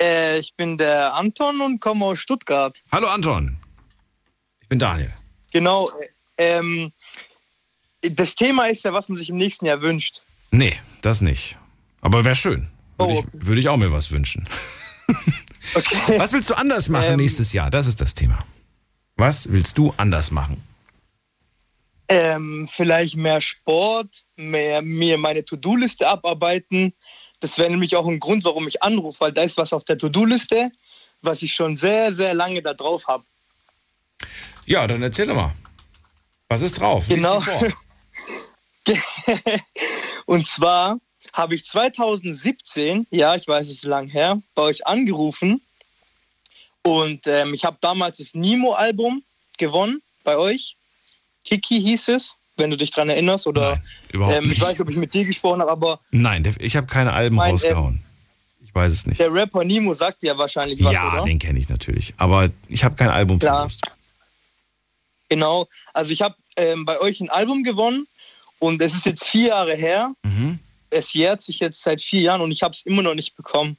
Äh, 0.00 0.38
ich 0.38 0.54
bin 0.56 0.76
der 0.78 1.14
Anton 1.14 1.60
und 1.60 1.80
komme 1.80 2.04
aus 2.04 2.18
Stuttgart. 2.18 2.82
Hallo 2.92 3.08
Anton. 3.08 3.56
Ich 4.60 4.68
bin 4.68 4.78
Daniel. 4.78 5.12
Genau. 5.52 5.90
äh, 5.90 6.08
Ähm, 6.58 6.92
das 8.02 8.34
Thema 8.34 8.66
ist 8.66 8.82
ja, 8.84 8.92
was 8.92 9.08
man 9.08 9.16
sich 9.16 9.30
im 9.30 9.36
nächsten 9.36 9.66
Jahr 9.66 9.80
wünscht. 9.80 10.22
Nee, 10.50 10.74
das 11.02 11.20
nicht. 11.20 11.56
Aber 12.00 12.24
wäre 12.24 12.34
schön. 12.34 12.68
Würde, 12.98 13.12
Oh. 13.14 13.24
ich, 13.32 13.46
würde 13.46 13.60
ich 13.60 13.68
auch 13.68 13.76
mir 13.76 13.92
was 13.92 14.10
wünschen. 14.10 14.46
Okay. 15.76 16.18
Was 16.20 16.32
willst 16.32 16.50
du 16.50 16.54
anders 16.54 16.88
machen 16.88 17.12
Ähm. 17.12 17.16
nächstes 17.16 17.52
Jahr? 17.52 17.68
Das 17.70 17.86
ist 17.86 18.00
das 18.00 18.14
Thema. 18.14 18.38
Was 19.16 19.50
willst 19.50 19.76
du 19.78 19.92
anders 19.96 20.30
machen? 20.30 20.62
Ähm, 22.08 22.68
vielleicht 22.70 23.16
mehr 23.16 23.40
Sport, 23.40 24.24
mehr 24.36 24.82
mir 24.82 25.16
meine 25.18 25.44
To-Do-Liste 25.44 26.06
abarbeiten. 26.06 26.92
Das 27.44 27.58
wäre 27.58 27.68
nämlich 27.68 27.94
auch 27.94 28.06
ein 28.06 28.20
Grund, 28.20 28.42
warum 28.44 28.66
ich 28.68 28.82
anrufe, 28.82 29.20
weil 29.20 29.32
da 29.32 29.42
ist 29.42 29.58
was 29.58 29.74
auf 29.74 29.84
der 29.84 29.98
To-Do-Liste, 29.98 30.72
was 31.20 31.42
ich 31.42 31.52
schon 31.52 31.76
sehr, 31.76 32.10
sehr 32.10 32.32
lange 32.32 32.62
da 32.62 32.72
drauf 32.72 33.06
habe. 33.06 33.22
Ja, 34.64 34.86
dann 34.86 35.02
erzähl 35.02 35.26
doch 35.26 35.34
mal. 35.34 35.52
Was 36.48 36.62
ist 36.62 36.80
drauf? 36.80 37.04
Genau. 37.06 37.42
Und 40.24 40.46
zwar 40.46 40.98
habe 41.34 41.54
ich 41.56 41.66
2017, 41.66 43.08
ja, 43.10 43.34
ich 43.34 43.46
weiß, 43.46 43.66
es 43.66 43.74
ist 43.74 43.84
lang 43.84 44.08
her, 44.08 44.40
bei 44.54 44.62
euch 44.62 44.86
angerufen. 44.86 45.60
Und 46.82 47.26
ähm, 47.26 47.52
ich 47.52 47.66
habe 47.66 47.76
damals 47.82 48.16
das 48.16 48.32
Nemo-Album 48.32 49.22
gewonnen 49.58 50.02
bei 50.22 50.38
euch. 50.38 50.78
Kiki 51.44 51.78
hieß 51.82 52.08
es, 52.08 52.38
wenn 52.56 52.70
du 52.70 52.76
dich 52.76 52.90
dran 52.90 53.08
erinnerst. 53.08 53.46
Oder 53.46 53.70
Nein, 53.70 53.82
überhaupt 54.12 54.36
ähm, 54.36 54.44
ich 54.44 54.50
nicht. 54.50 54.62
weiß 54.62 54.70
nicht, 54.70 54.80
ob 54.80 54.90
ich 54.90 54.96
mit 54.96 55.14
dir 55.14 55.24
gesprochen 55.24 55.60
habe, 55.60 55.70
aber 55.70 56.00
Nein, 56.10 56.42
ich 56.58 56.76
habe 56.76 56.86
keine 56.86 57.12
Alben 57.12 57.36
Mein, 57.36 57.52
rausgehauen. 57.52 58.02
Ich 58.64 58.74
weiß 58.74 58.92
es 58.92 59.06
nicht. 59.06 59.20
der 59.20 59.32
Rapper 59.32 59.64
Nemo 59.64 59.94
sagt 59.94 60.22
dir 60.22 60.28
ja 60.28 60.38
wahrscheinlich 60.38 60.82
was, 60.82 60.92
ja, 60.92 61.12
oder? 61.12 61.22
den 61.22 61.38
kenne 61.38 61.58
ich 61.58 61.68
natürlich. 61.68 62.14
Aber 62.16 62.50
ich 62.68 62.82
habe 62.84 62.94
kein 62.96 63.08
Album 63.08 63.38
Klar. 63.38 63.68
verlost. 63.68 63.82
Genau. 65.28 65.66
Also 65.92 66.10
ich 66.12 66.22
habe 66.22 66.34
ähm, 66.56 66.84
bei 66.84 67.00
euch 67.00 67.20
ein 67.20 67.30
Album 67.30 67.62
gewonnen 67.62 68.06
und 68.58 68.80
es 68.80 68.94
ist 68.94 69.06
jetzt 69.06 69.24
vier 69.24 69.48
Jahre 69.48 69.74
her. 69.74 70.12
Mhm. 70.22 70.58
Es 70.90 71.12
jährt 71.12 71.42
sich 71.42 71.58
jetzt 71.60 71.82
seit 71.82 72.00
vier 72.02 72.20
Jahren 72.20 72.40
und 72.40 72.52
ich 72.52 72.62
habe 72.62 72.74
es 72.74 72.86
immer 72.86 73.02
noch 73.02 73.14
nicht 73.14 73.34
bekommen. 73.36 73.76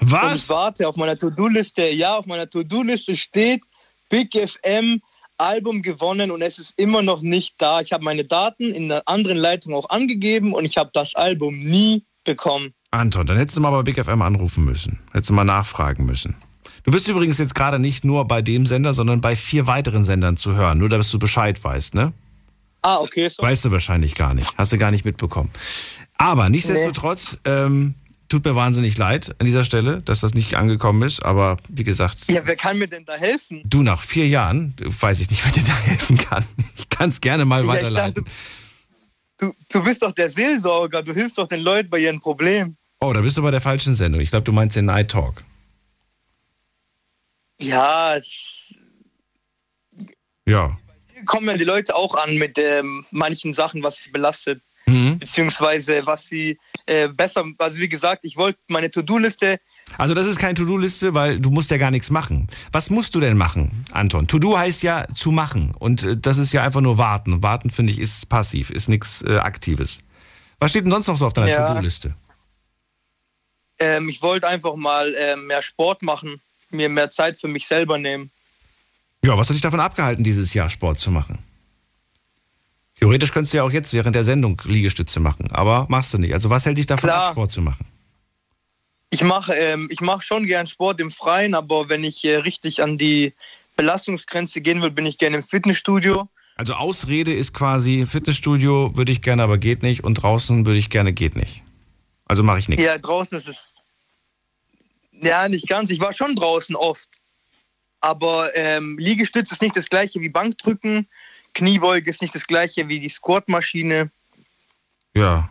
Und 0.00 0.06
ich 0.06 0.12
Was? 0.12 0.48
warte 0.48 0.88
auf 0.88 0.96
meiner 0.96 1.18
To-Do-Liste. 1.18 1.88
Ja, 1.88 2.16
auf 2.16 2.26
meiner 2.26 2.48
To-Do-Liste 2.48 3.16
steht 3.16 3.60
Big 4.08 4.32
FM 4.34 5.02
Album 5.38 5.82
gewonnen 5.82 6.30
und 6.30 6.42
es 6.42 6.58
ist 6.58 6.78
immer 6.78 7.02
noch 7.02 7.22
nicht 7.22 7.54
da. 7.58 7.80
Ich 7.80 7.92
habe 7.92 8.04
meine 8.04 8.24
Daten 8.24 8.74
in 8.74 8.90
einer 8.90 9.02
anderen 9.06 9.38
Leitung 9.38 9.74
auch 9.74 9.88
angegeben 9.90 10.52
und 10.52 10.64
ich 10.64 10.76
habe 10.76 10.90
das 10.92 11.14
Album 11.14 11.56
nie 11.56 12.04
bekommen. 12.24 12.74
Anton, 12.90 13.26
dann 13.26 13.36
hättest 13.36 13.56
du 13.56 13.60
mal 13.60 13.70
bei 13.70 13.82
Big 13.82 14.02
FM 14.02 14.22
anrufen 14.22 14.64
müssen. 14.64 14.98
Hättest 15.12 15.30
du 15.30 15.34
mal 15.34 15.44
nachfragen 15.44 16.06
müssen. 16.06 16.36
Du 16.84 16.90
bist 16.90 17.08
übrigens 17.08 17.38
jetzt 17.38 17.54
gerade 17.54 17.78
nicht 17.78 18.04
nur 18.04 18.26
bei 18.26 18.40
dem 18.40 18.64
Sender, 18.64 18.94
sondern 18.94 19.20
bei 19.20 19.36
vier 19.36 19.66
weiteren 19.66 20.04
Sendern 20.04 20.36
zu 20.36 20.54
hören. 20.54 20.78
Nur, 20.78 20.88
dass 20.88 21.10
du 21.10 21.18
Bescheid 21.18 21.62
weißt, 21.62 21.94
ne? 21.94 22.12
Ah, 22.82 22.96
okay. 22.98 23.28
So. 23.28 23.42
Weißt 23.42 23.64
du 23.64 23.72
wahrscheinlich 23.72 24.14
gar 24.14 24.34
nicht. 24.34 24.56
Hast 24.56 24.72
du 24.72 24.78
gar 24.78 24.90
nicht 24.90 25.04
mitbekommen. 25.04 25.50
Aber 26.16 26.48
nichtsdestotrotz, 26.48 27.38
ähm, 27.44 27.94
tut 28.28 28.44
mir 28.44 28.54
wahnsinnig 28.54 28.98
leid 28.98 29.34
an 29.38 29.46
dieser 29.46 29.64
Stelle, 29.64 30.02
dass 30.02 30.20
das 30.20 30.34
nicht 30.34 30.54
angekommen 30.54 31.02
ist. 31.02 31.24
Aber 31.24 31.56
wie 31.68 31.84
gesagt, 31.84 32.30
Ja, 32.30 32.42
wer 32.44 32.56
kann 32.56 32.78
mir 32.78 32.86
denn 32.88 33.04
da 33.04 33.14
helfen? 33.14 33.62
du 33.64 33.82
nach 33.82 34.00
vier 34.02 34.28
Jahren, 34.28 34.74
weiß 34.80 35.20
ich 35.20 35.30
nicht, 35.30 35.44
wer 35.44 35.52
dir 35.52 35.64
da 35.66 35.76
helfen 35.78 36.18
kann. 36.18 36.44
Ich 36.76 36.88
kann 36.88 37.08
es 37.10 37.20
gerne 37.20 37.44
mal 37.44 37.62
Ja, 37.62 37.68
weiterleiten. 37.68 38.24
dachte, 38.24 38.30
du, 39.38 39.52
du 39.70 39.82
bist 39.84 40.02
doch 40.02 40.12
der 40.12 40.28
Seelsorger. 40.28 41.02
Du 41.02 41.12
hilfst 41.14 41.38
doch 41.38 41.46
den 41.46 41.60
Leuten 41.60 41.88
bei 41.90 41.98
ihren 42.00 42.20
Problemen. 42.20 42.76
Oh, 43.00 43.12
da 43.12 43.20
bist 43.20 43.36
du 43.36 43.42
bei 43.42 43.50
der 43.52 43.60
falschen 43.60 43.94
Sendung. 43.94 44.20
Ich 44.20 44.30
glaube, 44.30 44.44
du 44.44 44.52
meinst 44.52 44.76
den 44.76 44.86
Night 44.86 45.10
Talk. 45.10 45.42
Ja, 47.60 48.16
es 48.16 48.74
Ja. 50.46 50.76
hier 51.12 51.24
kommen 51.24 51.46
ja 51.48 51.56
die 51.56 51.64
Leute 51.64 51.94
auch 51.94 52.14
an 52.14 52.36
mit 52.38 52.58
ähm, 52.58 53.04
manchen 53.10 53.52
Sachen, 53.52 53.82
was 53.82 53.96
sie 53.96 54.10
belastet. 54.10 54.62
Mhm. 54.86 55.18
beziehungsweise 55.18 56.06
was 56.06 56.26
sie 56.28 56.58
äh, 56.88 57.08
besser, 57.08 57.44
also 57.58 57.78
wie 57.78 57.88
gesagt, 57.88 58.24
ich 58.24 58.36
wollte 58.36 58.58
meine 58.68 58.90
To-Do-Liste, 58.90 59.60
Also 59.98 60.14
das 60.14 60.26
ist 60.26 60.38
keine 60.38 60.54
To-Do-Liste, 60.54 61.14
weil 61.14 61.38
du 61.38 61.50
musst 61.50 61.70
ja 61.70 61.76
gar 61.76 61.90
nichts 61.90 62.10
machen. 62.10 62.46
Was 62.72 62.90
musst 62.90 63.14
du 63.14 63.20
denn 63.20 63.36
machen, 63.36 63.84
Anton? 63.92 64.26
To-Do 64.26 64.56
heißt 64.58 64.82
ja 64.82 65.06
zu 65.14 65.30
machen 65.30 65.72
und 65.78 66.02
äh, 66.02 66.16
das 66.16 66.38
ist 66.38 66.52
ja 66.52 66.62
einfach 66.62 66.80
nur 66.80 66.98
warten. 66.98 67.42
Warten, 67.42 67.70
finde 67.70 67.92
ich, 67.92 67.98
ist 67.98 68.28
passiv, 68.28 68.70
ist 68.70 68.88
nichts 68.88 69.22
äh, 69.22 69.36
Aktives. 69.38 70.00
Was 70.60 70.70
steht 70.70 70.84
denn 70.84 70.90
sonst 70.90 71.06
noch 71.06 71.16
so 71.16 71.26
auf 71.26 71.32
deiner 71.32 71.48
Ja. 71.48 71.68
To-Do-Liste? 71.68 72.14
ähm, 73.80 74.08
ich 74.08 74.22
wollte 74.22 74.48
einfach 74.48 74.74
mal 74.74 75.14
ähm, 75.18 75.46
mehr 75.46 75.62
Sport 75.62 76.02
machen, 76.02 76.40
mir 76.70 76.88
mehr 76.88 77.10
Zeit 77.10 77.38
für 77.38 77.48
mich 77.48 77.66
selber 77.66 77.98
nehmen. 77.98 78.30
Ja, 79.24 79.36
was 79.36 79.48
hat 79.48 79.54
dich 79.54 79.62
davon 79.62 79.80
abgehalten, 79.80 80.24
dieses 80.24 80.54
Jahr 80.54 80.68
Sport 80.70 80.98
zu 80.98 81.10
machen? 81.10 81.38
Theoretisch 82.98 83.32
könntest 83.32 83.52
du 83.52 83.58
ja 83.58 83.62
auch 83.62 83.70
jetzt 83.70 83.92
während 83.92 84.16
der 84.16 84.24
Sendung 84.24 84.60
Liegestütze 84.64 85.20
machen, 85.20 85.50
aber 85.52 85.86
machst 85.88 86.14
du 86.14 86.18
nicht. 86.18 86.32
Also 86.32 86.50
was 86.50 86.66
hält 86.66 86.78
dich 86.78 86.86
davon 86.86 87.08
Klar. 87.08 87.26
ab, 87.26 87.32
Sport 87.32 87.50
zu 87.52 87.62
machen? 87.62 87.86
Ich 89.10 89.22
mache 89.22 89.54
ähm, 89.54 89.88
ich 89.90 90.00
mach 90.00 90.22
schon 90.22 90.46
gern 90.46 90.66
Sport 90.66 91.00
im 91.00 91.10
Freien, 91.10 91.54
aber 91.54 91.88
wenn 91.88 92.04
ich 92.04 92.24
äh, 92.24 92.36
richtig 92.36 92.82
an 92.82 92.98
die 92.98 93.34
Belastungsgrenze 93.76 94.60
gehen 94.60 94.82
will, 94.82 94.90
bin 94.90 95.06
ich 95.06 95.16
gerne 95.16 95.36
im 95.36 95.42
Fitnessstudio. 95.42 96.28
Also 96.56 96.74
Ausrede 96.74 97.32
ist 97.32 97.54
quasi 97.54 98.04
Fitnessstudio 98.04 98.96
würde 98.96 99.12
ich 99.12 99.22
gerne, 99.22 99.44
aber 99.44 99.58
geht 99.58 99.82
nicht 99.82 100.02
und 100.02 100.14
draußen 100.14 100.66
würde 100.66 100.78
ich 100.78 100.90
gerne, 100.90 101.12
geht 101.12 101.36
nicht. 101.36 101.62
Also 102.24 102.42
mache 102.42 102.58
ich 102.58 102.68
nichts. 102.68 102.84
Ja, 102.84 102.98
draußen 102.98 103.38
ist 103.38 103.48
es. 103.48 103.74
Ja, 105.12 105.48
nicht 105.48 105.68
ganz. 105.68 105.90
Ich 105.90 106.00
war 106.00 106.12
schon 106.12 106.34
draußen 106.34 106.74
oft. 106.74 107.20
Aber 108.00 108.54
ähm, 108.56 108.98
Liegestütz 108.98 109.50
ist 109.52 109.62
nicht 109.62 109.76
das 109.76 109.88
gleiche 109.88 110.20
wie 110.20 110.28
Bankdrücken. 110.28 111.08
Kniebeuge 111.58 112.08
ist 112.08 112.22
nicht 112.22 112.36
das 112.36 112.46
gleiche 112.46 112.88
wie 112.88 113.00
die 113.00 113.08
Squat-Maschine. 113.08 114.12
Ja. 115.12 115.50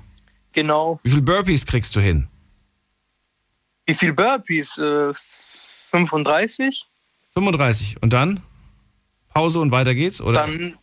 Genau. 0.54 1.02
Wie 1.04 1.10
viele 1.10 1.22
Burpees 1.22 1.66
kriegst 1.66 1.94
du 1.98 2.00
hin? 2.00 2.30
Wie 3.86 3.94
viel 3.94 4.14
Burpees? 4.14 4.78
Äh, 4.78 5.14
35? 5.92 6.86
35. 7.34 8.02
Und 8.02 8.14
dann? 8.14 8.42
Pause 9.34 9.60
und 9.60 9.72
weiter 9.72 9.94
geht's? 9.94 10.22
Oder? 10.22 10.42
Dann, 10.42 10.78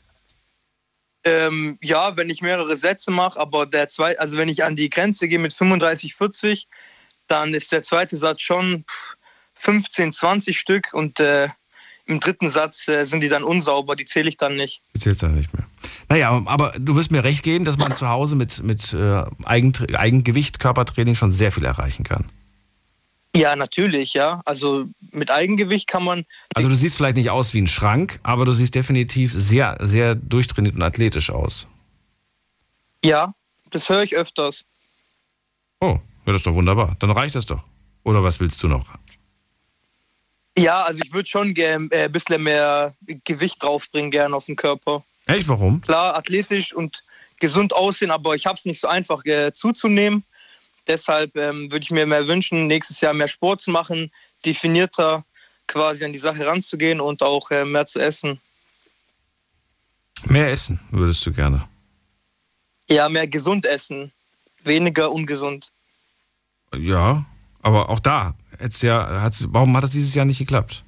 ähm, 1.24 1.78
ja, 1.80 2.18
wenn 2.18 2.28
ich 2.28 2.42
mehrere 2.42 2.76
Sätze 2.76 3.10
mache, 3.10 3.40
aber 3.40 3.64
der 3.64 3.88
zweite, 3.88 4.20
also 4.20 4.36
wenn 4.36 4.50
ich 4.50 4.62
an 4.62 4.76
die 4.76 4.90
Grenze 4.90 5.26
gehe 5.26 5.38
mit 5.38 5.54
35, 5.54 6.14
40, 6.14 6.68
dann 7.28 7.54
ist 7.54 7.72
der 7.72 7.82
zweite 7.82 8.18
Satz 8.18 8.42
schon 8.42 8.84
15, 9.54 10.12
20 10.12 10.60
Stück 10.60 10.92
und 10.92 11.18
äh, 11.18 11.48
im 12.06 12.20
dritten 12.20 12.50
Satz 12.50 12.86
äh, 12.88 13.04
sind 13.04 13.20
die 13.20 13.28
dann 13.28 13.42
unsauber, 13.42 13.96
die 13.96 14.04
zähle 14.04 14.28
ich 14.28 14.36
dann 14.36 14.56
nicht. 14.56 14.82
Die 14.94 15.00
zählst 15.00 15.22
dann 15.22 15.34
nicht 15.34 15.52
mehr. 15.54 15.64
Naja, 16.08 16.42
aber 16.46 16.72
du 16.78 16.96
wirst 16.96 17.10
mir 17.10 17.24
recht 17.24 17.42
geben, 17.42 17.64
dass 17.64 17.78
man 17.78 17.94
zu 17.94 18.08
Hause 18.08 18.36
mit, 18.36 18.62
mit 18.62 18.92
äh, 18.92 19.24
Eigen, 19.44 19.72
Eigengewicht, 19.94 20.58
Körpertraining 20.58 21.14
schon 21.14 21.30
sehr 21.30 21.50
viel 21.50 21.64
erreichen 21.64 22.04
kann. 22.04 22.26
Ja, 23.36 23.56
natürlich, 23.56 24.14
ja. 24.14 24.40
Also 24.44 24.86
mit 25.10 25.30
Eigengewicht 25.30 25.88
kann 25.88 26.04
man. 26.04 26.24
Also 26.54 26.68
du 26.68 26.74
siehst 26.74 26.96
vielleicht 26.96 27.16
nicht 27.16 27.30
aus 27.30 27.52
wie 27.52 27.62
ein 27.62 27.66
Schrank, 27.66 28.20
aber 28.22 28.44
du 28.44 28.52
siehst 28.52 28.74
definitiv 28.74 29.32
sehr, 29.34 29.76
sehr 29.80 30.14
durchtrainiert 30.14 30.76
und 30.76 30.82
athletisch 30.82 31.30
aus. 31.30 31.66
Ja, 33.04 33.34
das 33.70 33.88
höre 33.88 34.04
ich 34.04 34.14
öfters. 34.14 34.66
Oh, 35.80 35.98
ja, 36.26 36.32
das 36.32 36.36
ist 36.36 36.46
doch 36.46 36.54
wunderbar. 36.54 36.96
Dann 37.00 37.10
reicht 37.10 37.34
das 37.34 37.46
doch. 37.46 37.64
Oder 38.04 38.22
was 38.22 38.38
willst 38.38 38.62
du 38.62 38.68
noch? 38.68 38.86
Ja, 40.56 40.82
also 40.82 41.02
ich 41.04 41.12
würde 41.12 41.28
schon 41.28 41.52
gern 41.54 41.88
äh, 41.90 42.04
ein 42.04 42.12
bisschen 42.12 42.42
mehr 42.42 42.94
Gewicht 43.24 43.62
draufbringen, 43.62 44.10
gern 44.10 44.34
auf 44.34 44.46
den 44.46 44.56
Körper. 44.56 45.04
Echt, 45.26 45.48
warum? 45.48 45.80
Klar, 45.80 46.16
athletisch 46.16 46.72
und 46.72 47.02
gesund 47.40 47.74
aussehen, 47.74 48.10
aber 48.10 48.34
ich 48.34 48.46
habe 48.46 48.58
es 48.58 48.64
nicht 48.64 48.80
so 48.80 48.86
einfach 48.86 49.24
äh, 49.24 49.52
zuzunehmen. 49.52 50.24
Deshalb 50.86 51.36
ähm, 51.36 51.72
würde 51.72 51.82
ich 51.82 51.90
mir 51.90 52.06
mehr 52.06 52.26
wünschen, 52.28 52.66
nächstes 52.66 53.00
Jahr 53.00 53.14
mehr 53.14 53.28
Sport 53.28 53.60
zu 53.60 53.70
machen, 53.70 54.12
definierter 54.44 55.24
quasi 55.66 56.04
an 56.04 56.12
die 56.12 56.18
Sache 56.18 56.46
ranzugehen 56.46 57.00
und 57.00 57.22
auch 57.22 57.50
äh, 57.50 57.64
mehr 57.64 57.86
zu 57.86 57.98
essen. 57.98 58.40
Mehr 60.26 60.50
essen 60.50 60.80
würdest 60.90 61.24
du 61.26 61.32
gerne. 61.32 61.68
Ja, 62.88 63.08
mehr 63.08 63.26
gesund 63.26 63.66
essen, 63.66 64.12
weniger 64.62 65.10
ungesund. 65.10 65.72
Ja, 66.76 67.24
aber 67.62 67.88
auch 67.88 68.00
da, 68.00 68.34
hat's 68.60 68.82
ja, 68.82 69.20
hat's, 69.22 69.46
warum 69.48 69.76
hat 69.76 69.84
das 69.84 69.90
dieses 69.90 70.14
Jahr 70.14 70.24
nicht 70.24 70.38
geklappt? 70.38 70.84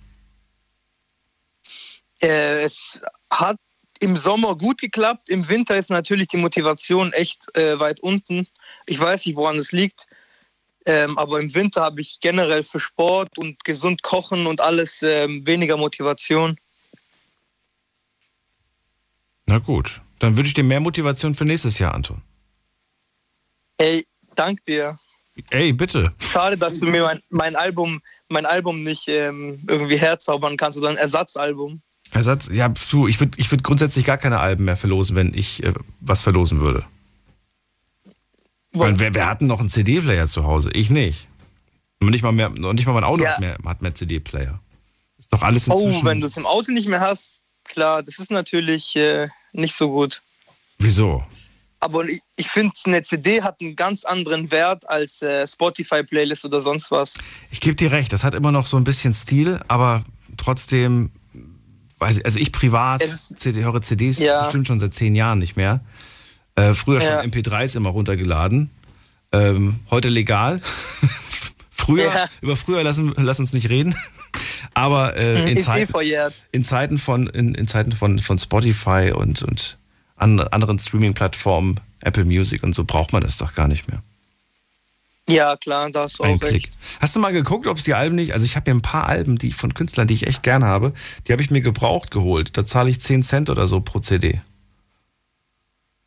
Äh, 2.21 2.65
es 2.65 3.01
hat 3.31 3.57
im 4.01 4.17
Sommer 4.17 4.57
gut 4.57 4.81
geklappt, 4.81 5.31
im 5.31 5.49
Winter 5.49 5.77
ist 5.77 5.91
natürlich 5.91 6.29
die 6.29 6.37
Motivation 6.37 7.13
echt 7.13 7.55
äh, 7.57 7.79
weit 7.79 8.01
unten. 8.01 8.47
Ich 8.87 9.01
weiß 9.01 9.27
nicht, 9.27 9.37
woran 9.37 9.59
es 9.59 9.73
liegt, 9.73 10.07
ähm, 10.85 11.17
aber 11.19 11.41
im 11.41 11.55
Winter 11.55 11.83
habe 11.83 12.01
ich 12.01 12.21
generell 12.21 12.63
für 12.63 12.81
Sport 12.81 13.39
und 13.39 13.65
gesund 13.65 14.03
kochen 14.03 14.47
und 14.47 14.61
alles 14.61 15.03
ähm, 15.03 15.47
weniger 15.47 15.77
Motivation. 15.77 16.59
Na 19.47 19.59
gut, 19.59 20.03
dann 20.19 20.37
wünsche 20.37 20.49
ich 20.49 20.55
dir 20.55 20.65
mehr 20.65 20.81
Motivation 20.81 21.35
für 21.35 21.45
nächstes 21.45 21.79
Jahr, 21.79 21.95
Anton. 21.95 22.23
Ey, 23.79 24.07
dank 24.35 24.65
dir. 24.65 24.99
Ey, 25.51 25.73
bitte. 25.73 26.13
Schade, 26.19 26.57
dass 26.57 26.81
du 26.81 26.87
mir 26.87 27.03
mein, 27.03 27.21
mein 27.31 27.57
Album, 27.57 28.01
mein 28.29 28.47
Album 28.47 28.83
nicht 28.83 29.07
ähm, 29.09 29.63
irgendwie 29.69 29.97
herzaubern 29.99 30.57
kannst 30.57 30.79
oder 30.79 30.89
ein 30.89 30.97
Ersatzalbum. 30.97 31.83
Ersatz, 32.13 32.49
ja, 32.53 32.69
puh, 32.69 33.07
ich 33.09 33.21
würde 33.21 33.33
ich 33.39 33.51
würd 33.51 33.63
grundsätzlich 33.65 34.05
gar 34.05 34.17
keine 34.17 34.39
Alben 34.39 34.65
mehr 34.65 34.77
verlosen, 34.77 35.17
wenn 35.17 35.35
ich 35.35 35.63
äh, 35.63 35.73
was 36.01 36.23
verlosen 36.23 36.61
würde. 36.61 36.85
Ich 38.73 38.79
meine, 38.79 38.99
wer, 39.01 39.15
wer 39.15 39.27
hat 39.29 39.41
denn 39.41 39.49
noch 39.49 39.61
einen 39.61 39.71
CD-Player 39.71 40.27
zu 40.27 40.45
Hause? 40.45 40.71
Ich 40.73 40.91
nicht. 40.91 41.29
Und 42.01 42.11
nicht 42.11 42.23
mal, 42.23 42.33
mehr, 42.33 42.51
und 42.51 42.75
nicht 42.75 42.87
mal 42.87 42.93
mein 42.93 43.05
Auto 43.05 43.23
Ja. 43.23 43.31
hat 43.33 43.41
mehr, 43.41 43.57
hat 43.65 43.83
mehr 43.83 43.95
CD-Player. 43.95 44.61
Ist 45.19 45.33
doch 45.33 45.43
alles 45.43 45.69
Oh, 45.69 45.75
inzwischen. 45.87 46.07
wenn 46.07 46.21
du 46.21 46.27
es 46.27 46.37
im 46.37 46.47
Auto 46.47 46.73
nicht 46.73 46.89
mehr 46.89 47.01
hast, 47.01 47.41
klar, 47.65 48.03
das 48.03 48.19
ist 48.19 48.31
natürlich 48.31 48.95
äh, 48.97 49.29
nicht 49.53 49.75
so 49.75 49.91
gut. 49.91 50.21
Wieso? 50.79 51.25
Aber 51.87 52.05
ich, 52.09 52.19
ich 52.35 52.49
finde, 52.49 52.73
eine 52.87 53.01
CD 53.03 53.43
hat 53.43 53.61
einen 53.61 53.77
ganz 53.77 54.05
anderen 54.05 54.51
Wert 54.51 54.91
als 54.91 55.23
äh, 55.23 55.47
Spotify-Playlist 55.47 56.45
oder 56.45 56.61
sonst 56.61 56.91
was. 56.91 57.15
Ich 57.53 57.61
gebe 57.61 57.77
dir 57.77 57.93
recht, 57.93 58.13
das 58.13 58.25
hat 58.25 58.35
immer 58.35 58.51
noch 58.51 58.67
so 58.67 58.77
ein 58.77 58.83
bisschen 58.83 59.15
Stil, 59.15 59.61
aber 59.69 60.03
trotzdem, 60.37 61.13
weiß 62.01 62.19
ich, 62.19 62.25
also 62.25 62.41
ich 62.41 62.51
privat 62.51 63.03
CD, 63.37 63.63
höre 63.63 63.81
CDs 63.83 64.19
Ja. 64.19 64.43
bestimmt 64.43 64.67
schon 64.67 64.81
seit 64.81 64.95
zehn 64.95 65.15
Jahren 65.15 65.39
nicht 65.39 65.57
mehr. 65.57 65.79
Äh, 66.57 66.75
früher 66.75 67.01
Ja. 67.01 67.21
schon 67.23 67.31
MP3s 67.31 67.77
immer 67.77 67.91
runtergeladen. 67.91 68.71
Ähm, 69.31 69.79
heute 69.89 70.09
legal. 70.09 70.61
früher, 71.71 72.07
Ja. 72.13 72.29
über 72.41 72.57
früher 72.57 72.83
lassen, 72.83 73.15
lass 73.17 73.39
uns 73.39 73.53
nicht 73.53 73.71
reden. 73.71 73.95
Aber 74.75 75.17
äh, 75.17 75.43
in, 75.43 75.57
Ist 75.57 75.61
eh 75.61 75.63
Zeit, 75.63 75.91
verjährt. 75.91 76.35
in 76.51 76.65
Zeiten 76.65 76.99
von, 76.99 77.29
in, 77.29 77.55
in 77.55 77.69
Zeiten 77.69 77.93
von, 77.93 78.19
von 78.19 78.39
Spotify 78.41 79.13
und, 79.15 79.45
und 79.45 79.79
an, 80.17 80.41
anderen 80.41 80.79
Streaming-Plattformen, 80.79 81.81
Apple 82.01 82.25
Music 82.25 82.63
und 82.63 82.75
so, 82.75 82.85
braucht 82.85 83.13
man 83.13 83.23
das 83.23 83.39
doch 83.39 83.55
gar 83.55 83.69
nicht 83.69 83.89
mehr. 83.89 84.03
Ja, 85.29 85.57
klar, 85.57 85.91
da 85.91 86.05
hast 86.05 86.19
du 86.19 86.23
Ein 86.23 86.37
auch 86.37 86.43
recht. 86.43 86.51
Klick. 86.51 86.73
Hast 87.01 87.17
du 87.17 87.21
mal 87.21 87.33
geguckt, 87.33 87.67
ob 87.67 87.79
es 87.79 87.85
die 87.85 87.95
Alben 87.95 88.15
nicht, 88.15 88.33
also 88.33 88.45
ich 88.45 88.55
habe 88.55 88.65
hier 88.65 88.75
ein 88.75 88.83
paar 88.83 89.09
Alben 89.09 89.39
die 89.39 89.51
von 89.51 89.75
Künstlern, 89.75 90.07
die 90.07 90.15
ich 90.15 90.27
echt 90.27 90.43
gern 90.43 90.65
habe, 90.65 90.93
die 91.27 91.33
habe 91.33 91.43
ich 91.43 91.51
mir 91.51 91.61
gebraucht 91.61 92.11
geholt. 92.13 92.57
Da 92.57 92.65
zahle 92.65 92.91
ich 92.91 93.01
10 93.01 93.25
Cent 93.25 93.51
oder 93.51 93.67
so 93.67 93.81
pro 93.81 93.99
CD. 93.99 94.41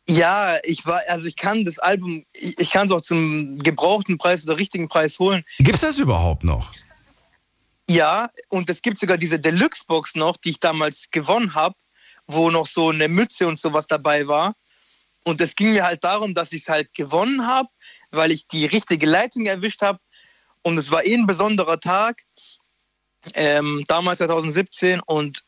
Ja, 0.08 0.56
ich 0.64 0.86
war, 0.86 1.00
also 1.08 1.26
ich 1.26 1.36
kann 1.36 1.64
das 1.64 1.78
Album, 1.78 2.24
ich, 2.32 2.58
ich 2.58 2.70
kann 2.70 2.86
es 2.86 2.92
auch 2.92 3.02
zum 3.02 3.58
gebrauchten 3.58 4.16
Preis 4.16 4.44
oder 4.44 4.58
richtigen 4.58 4.88
Preis 4.88 5.18
holen. 5.18 5.44
Gibt's 5.58 5.82
das 5.82 5.98
überhaupt 5.98 6.42
noch? 6.42 6.72
Ja, 7.88 8.30
und 8.48 8.70
es 8.70 8.82
gibt 8.82 8.98
sogar 8.98 9.18
diese 9.18 9.38
Deluxe-Box 9.38 10.14
noch, 10.14 10.36
die 10.36 10.50
ich 10.50 10.60
damals 10.60 11.10
gewonnen 11.10 11.54
habe, 11.54 11.74
wo 12.32 12.50
noch 12.50 12.66
so 12.66 12.90
eine 12.90 13.08
Mütze 13.08 13.46
und 13.46 13.58
sowas 13.60 13.86
dabei 13.86 14.26
war. 14.26 14.54
Und 15.24 15.40
es 15.40 15.54
ging 15.54 15.72
mir 15.72 15.84
halt 15.84 16.02
darum, 16.02 16.32
dass 16.34 16.52
ich 16.52 16.62
es 16.62 16.68
halt 16.68 16.94
gewonnen 16.94 17.46
habe, 17.46 17.68
weil 18.10 18.30
ich 18.30 18.46
die 18.48 18.66
richtige 18.66 19.06
Leitung 19.06 19.46
erwischt 19.46 19.82
habe. 19.82 19.98
Und 20.62 20.78
es 20.78 20.90
war 20.90 21.04
eh 21.04 21.14
ein 21.14 21.26
besonderer 21.26 21.78
Tag, 21.80 22.22
ähm, 23.34 23.84
damals 23.86 24.18
2017. 24.18 25.00
Und 25.06 25.42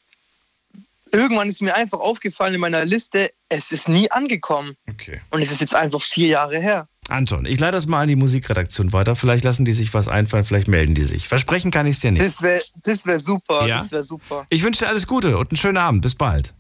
irgendwann 1.10 1.48
ist 1.48 1.62
mir 1.62 1.74
einfach 1.74 2.00
aufgefallen 2.00 2.54
in 2.54 2.60
meiner 2.60 2.84
Liste, 2.84 3.30
es 3.48 3.72
ist 3.72 3.88
nie 3.88 4.10
angekommen. 4.10 4.76
Okay. 4.90 5.20
Und 5.30 5.42
es 5.42 5.50
ist 5.50 5.60
jetzt 5.60 5.74
einfach 5.74 6.02
vier 6.02 6.28
Jahre 6.28 6.60
her. 6.60 6.88
Anton, 7.08 7.46
ich 7.46 7.58
leite 7.58 7.72
das 7.72 7.86
mal 7.86 8.02
an 8.02 8.08
die 8.08 8.16
Musikredaktion 8.16 8.92
weiter. 8.92 9.16
Vielleicht 9.16 9.44
lassen 9.44 9.64
die 9.64 9.72
sich 9.72 9.92
was 9.92 10.06
einfallen, 10.06 10.44
vielleicht 10.44 10.68
melden 10.68 10.94
die 10.94 11.04
sich. 11.04 11.28
Versprechen 11.28 11.70
kann 11.70 11.86
ich 11.86 11.96
es 11.96 12.00
dir 12.00 12.12
nicht. 12.12 12.24
Das 12.24 12.40
wäre 12.42 12.62
das 12.82 13.04
wär 13.06 13.18
super, 13.18 13.66
Ja? 13.66 13.78
das 13.78 13.90
wäre 13.90 14.02
super. 14.02 14.46
Ich 14.50 14.62
wünsche 14.62 14.84
dir 14.84 14.88
alles 14.88 15.06
Gute 15.06 15.36
und 15.36 15.50
einen 15.50 15.56
schönen 15.56 15.78
Abend. 15.78 16.02
Bis 16.02 16.14
bald. 16.14 16.54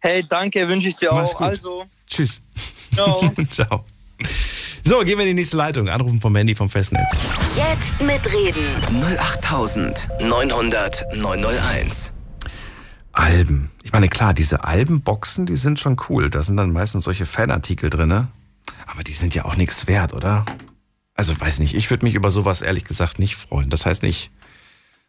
Hey, 0.00 0.24
danke, 0.26 0.68
wünsche 0.68 0.88
ich 0.88 0.96
dir 0.96 1.10
Mach's 1.12 1.34
auch. 1.34 1.38
gut. 1.38 1.46
Also, 1.48 1.84
Tschüss. 2.06 2.40
ciao. 2.94 3.32
Ciao. 3.50 3.84
So, 4.84 5.00
gehen 5.00 5.18
wir 5.18 5.24
in 5.24 5.28
die 5.30 5.34
nächste 5.34 5.56
Leitung. 5.56 5.88
Anrufen 5.88 6.20
vom 6.20 6.34
Handy 6.36 6.54
vom 6.54 6.70
Festnetz. 6.70 7.20
Jetzt 7.56 8.00
mitreden. 8.00 8.74
08900 9.18 11.16
901. 11.16 12.12
Alben. 13.12 13.70
Ich 13.82 13.92
meine, 13.92 14.08
klar, 14.08 14.32
diese 14.34 14.64
Albenboxen, 14.64 15.46
die 15.46 15.56
sind 15.56 15.80
schon 15.80 15.96
cool. 16.08 16.30
Da 16.30 16.42
sind 16.42 16.56
dann 16.56 16.72
meistens 16.72 17.04
solche 17.04 17.26
Fanartikel 17.26 17.90
drin. 17.90 18.28
Aber 18.86 19.02
die 19.04 19.12
sind 19.12 19.34
ja 19.34 19.44
auch 19.44 19.56
nichts 19.56 19.86
wert, 19.88 20.14
oder? 20.14 20.46
Also, 21.14 21.38
weiß 21.38 21.58
nicht. 21.58 21.74
Ich 21.74 21.90
würde 21.90 22.06
mich 22.06 22.14
über 22.14 22.30
sowas 22.30 22.62
ehrlich 22.62 22.84
gesagt 22.84 23.18
nicht 23.18 23.34
freuen. 23.34 23.68
Das 23.70 23.84
heißt 23.84 24.02
nicht. 24.04 24.30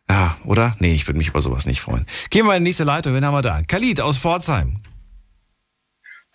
Ja, 0.10 0.36
oder? 0.46 0.76
Nee, 0.80 0.94
ich 0.94 1.08
würde 1.08 1.18
mich 1.20 1.28
über 1.28 1.42
sowas 1.42 1.66
nicht 1.66 1.82
freuen. 1.82 2.06
Gehen 2.30 2.46
wir 2.46 2.56
in 2.56 2.64
die 2.64 2.70
nächste 2.70 2.84
Leitung. 2.84 3.14
Wen 3.14 3.24
haben 3.24 3.34
wir 3.34 3.42
da? 3.42 3.62
Khalid 3.62 4.02
aus 4.02 4.18
Pforzheim. 4.18 4.82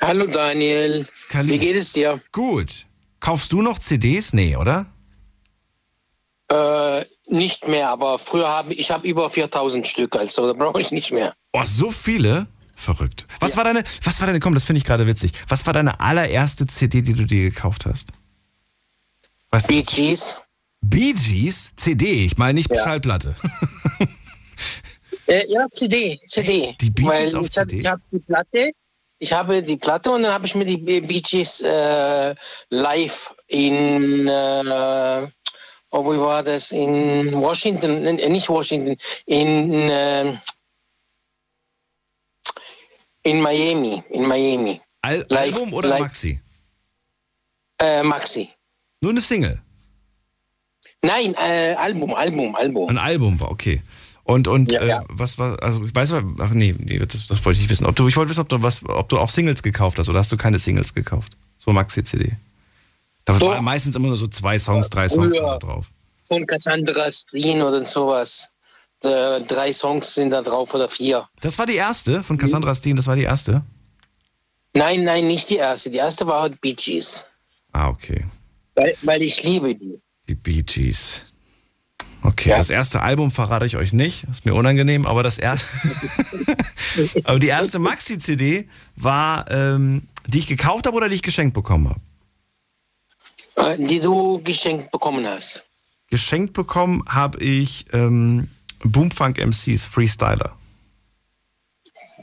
Hallo 0.00 0.26
Daniel, 0.26 1.06
Khalid. 1.30 1.50
wie 1.50 1.58
geht 1.58 1.76
es 1.76 1.92
dir? 1.92 2.20
Gut. 2.32 2.87
Kaufst 3.20 3.52
du 3.52 3.62
noch 3.62 3.78
CDs? 3.78 4.32
Nee, 4.32 4.56
oder? 4.56 4.87
Äh, 6.52 7.04
nicht 7.26 7.68
mehr, 7.68 7.88
aber 7.88 8.18
früher 8.18 8.48
habe 8.48 8.74
ich 8.74 8.90
habe 8.90 9.08
über 9.08 9.30
4000 9.30 9.87
Stück, 9.87 10.14
also 10.16 10.46
da 10.46 10.52
brauche 10.52 10.80
ich 10.80 10.92
nicht 10.92 11.10
mehr. 11.10 11.32
Oh, 11.52 11.62
so 11.64 11.90
viele? 11.90 12.46
Verrückt. 12.76 13.26
Was 13.40 13.56
war 13.56 13.64
deine, 13.64 13.82
was 14.02 14.20
war 14.20 14.26
deine, 14.26 14.40
komm, 14.40 14.52
das 14.52 14.64
finde 14.64 14.78
ich 14.78 14.84
gerade 14.84 15.06
witzig. 15.06 15.32
Was 15.48 15.64
war 15.64 15.72
deine 15.72 16.00
allererste 16.00 16.66
CD, 16.66 17.02
die 17.02 17.14
du 17.14 17.24
dir 17.24 17.44
gekauft 17.50 17.87
hast? 17.87 18.08
Weißt? 19.50 19.68
Bee 19.68 19.82
Gees, 19.82 20.38
Bee 20.90 21.12
Gees 21.12 21.73
CD, 21.77 22.25
ich 22.25 22.37
meine 22.37 22.55
nicht 22.55 22.70
Ja. 22.70 22.83
Schallplatte. 22.83 23.35
Äh, 25.27 25.47
ja, 25.51 25.66
CD, 25.73 26.18
CD. 26.27 26.77
Die 26.79 26.90
Bee 26.90 27.03
Gees 27.05 27.33
Weil 27.33 27.37
auf 27.37 27.47
ich 27.49 27.57
hab- 27.57 27.68
CD? 27.70 27.81
Ich 27.81 27.87
habe 27.87 28.03
die 28.12 28.18
Platte, 28.18 28.70
ich 29.18 29.33
habe 29.33 29.62
die 29.62 29.77
Platte 29.79 30.11
und 30.11 30.23
dann 30.23 30.33
habe 30.35 30.44
ich 30.44 30.55
mir 30.55 30.66
die 30.66 30.77
Bee 30.77 31.01
Gees 31.23 31.62
äh, 31.62 32.35
live 32.68 33.35
in, 33.47 34.29
äh, 34.29 35.27
oh, 35.90 36.05
wo 36.05 36.18
war 36.20 36.42
das? 36.42 36.73
In 36.73 37.33
Washington, 37.33 38.05
äh, 38.07 38.29
nicht 38.29 38.51
Washington, 38.51 38.97
in, 39.25 39.73
äh, 39.88 40.37
in 43.23 43.40
Miami, 43.40 44.03
in 44.11 44.27
Miami. 44.29 44.79
Al 45.01 45.25
Live- 45.31 45.55
Album 45.55 45.73
oder 45.73 45.88
live- 45.88 46.01
Maxi? 46.01 46.40
Äh, 47.81 48.03
Maxi. 48.03 48.51
Nur 49.01 49.12
eine 49.12 49.23
Single. 49.23 49.62
Nein, 51.04 51.34
äh, 51.34 51.74
Album, 51.76 52.14
Album, 52.14 52.54
Album. 52.54 52.88
Ein 52.88 52.98
Album 52.98 53.38
war, 53.40 53.50
okay. 53.50 53.82
Und, 54.24 54.48
und 54.48 54.72
Ja, 54.72 54.80
äh, 54.80 54.88
ja. 54.88 55.04
was 55.08 55.38
war, 55.38 55.62
also 55.62 55.84
ich 55.84 55.94
weiß 55.94 56.12
ach 56.14 56.50
nee, 56.50 56.74
nee 56.78 56.98
das, 56.98 57.26
das 57.26 57.44
wollte 57.44 57.56
ich 57.56 57.62
nicht 57.62 57.70
wissen. 57.70 57.86
Ob 57.86 57.94
du, 57.94 58.08
ich 58.08 58.16
wollte 58.16 58.30
wissen, 58.30 58.40
ob 58.40 58.48
du, 58.48 58.62
was, 58.62 58.82
ob 58.88 59.08
du 59.10 59.18
auch 59.18 59.28
Singles 59.28 59.62
gekauft 59.62 59.98
hast 59.98 60.08
oder 60.08 60.20
hast 60.20 60.32
du 60.32 60.36
keine 60.38 60.58
Singles 60.58 60.94
gekauft? 60.94 61.36
So 61.58 61.72
Maxi-CD. 61.72 62.32
Da 63.26 63.38
Doch. 63.38 63.50
waren 63.50 63.64
meistens 63.64 63.96
immer 63.96 64.08
nur 64.08 64.16
so 64.16 64.26
zwei 64.26 64.58
Songs, 64.58 64.88
drei 64.88 65.08
Songs 65.08 65.34
Ja. 65.34 65.58
drauf. 65.58 65.90
Von 66.26 66.46
Cassandra 66.46 67.10
Strin 67.10 67.60
oder 67.60 67.84
sowas. 67.84 68.50
Äh, 69.02 69.42
drei 69.42 69.72
Songs 69.74 70.14
sind 70.14 70.30
da 70.30 70.40
drauf 70.40 70.72
oder 70.74 70.88
vier. 70.88 71.28
Das 71.42 71.58
war 71.58 71.66
die 71.66 71.76
erste 71.76 72.22
von 72.22 72.38
Cassandra 72.38 72.74
Steen, 72.74 72.96
das 72.96 73.06
war 73.06 73.16
die 73.16 73.24
erste? 73.24 73.62
Nein, 74.72 75.04
nein, 75.04 75.26
nicht 75.26 75.50
die 75.50 75.56
erste. 75.56 75.90
Die 75.90 75.98
erste 75.98 76.26
war 76.26 76.42
halt 76.42 76.60
Bee 76.62 76.72
Gees. 76.72 77.26
Ah, 77.72 77.88
okay. 77.88 78.24
Weil, 78.74 78.96
weil 79.02 79.22
ich 79.22 79.42
liebe 79.42 79.74
die. 79.74 80.00
Die 80.28 80.34
Bee 80.34 80.62
Gees. 80.62 81.24
Okay, 82.22 82.50
Ja. 82.50 82.56
das 82.58 82.70
erste 82.70 83.02
Album 83.02 83.30
verrate 83.30 83.66
ich 83.66 83.76
euch 83.76 83.92
nicht, 83.92 84.24
ist 84.30 84.46
mir 84.46 84.54
unangenehm, 84.54 85.04
aber 85.04 85.22
das 85.22 85.38
erste, 85.38 85.66
aber 87.24 87.38
die 87.38 87.48
erste 87.48 87.78
Maxi-CD 87.78 88.66
war, 88.96 89.50
ähm, 89.50 90.08
die 90.26 90.38
ich 90.38 90.46
gekauft 90.46 90.87
habe 90.87 90.96
oder 90.96 91.10
die 91.10 91.16
ich 91.16 91.22
geschenkt 91.22 91.52
bekommen 91.52 91.90
habe. 91.90 92.00
Äh, 93.74 93.87
die 93.87 94.00
du 94.00 94.40
geschenkt 94.42 94.90
bekommen 94.90 95.26
hast. 95.26 95.66
Geschenkt 96.10 96.54
bekommen 96.54 97.02
habe 97.06 97.38
ich 97.44 97.84
ähm, 97.92 98.48
Boomfunk 98.82 99.38
MCs 99.38 99.84
Freestyler. 99.84 100.56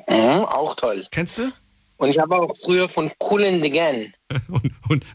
Mhm, 0.09 0.45
auch 0.45 0.75
toll. 0.75 1.05
Kennst 1.11 1.37
du? 1.37 1.51
Und 1.97 2.09
ich 2.09 2.17
habe 2.17 2.35
auch 2.37 2.55
früher 2.57 2.89
von 2.89 3.11
Cool 3.29 3.45
and 3.45 3.63
the 3.63 3.69
Gang. 3.69 4.11
Und, 4.49 4.71
und, 4.89 5.05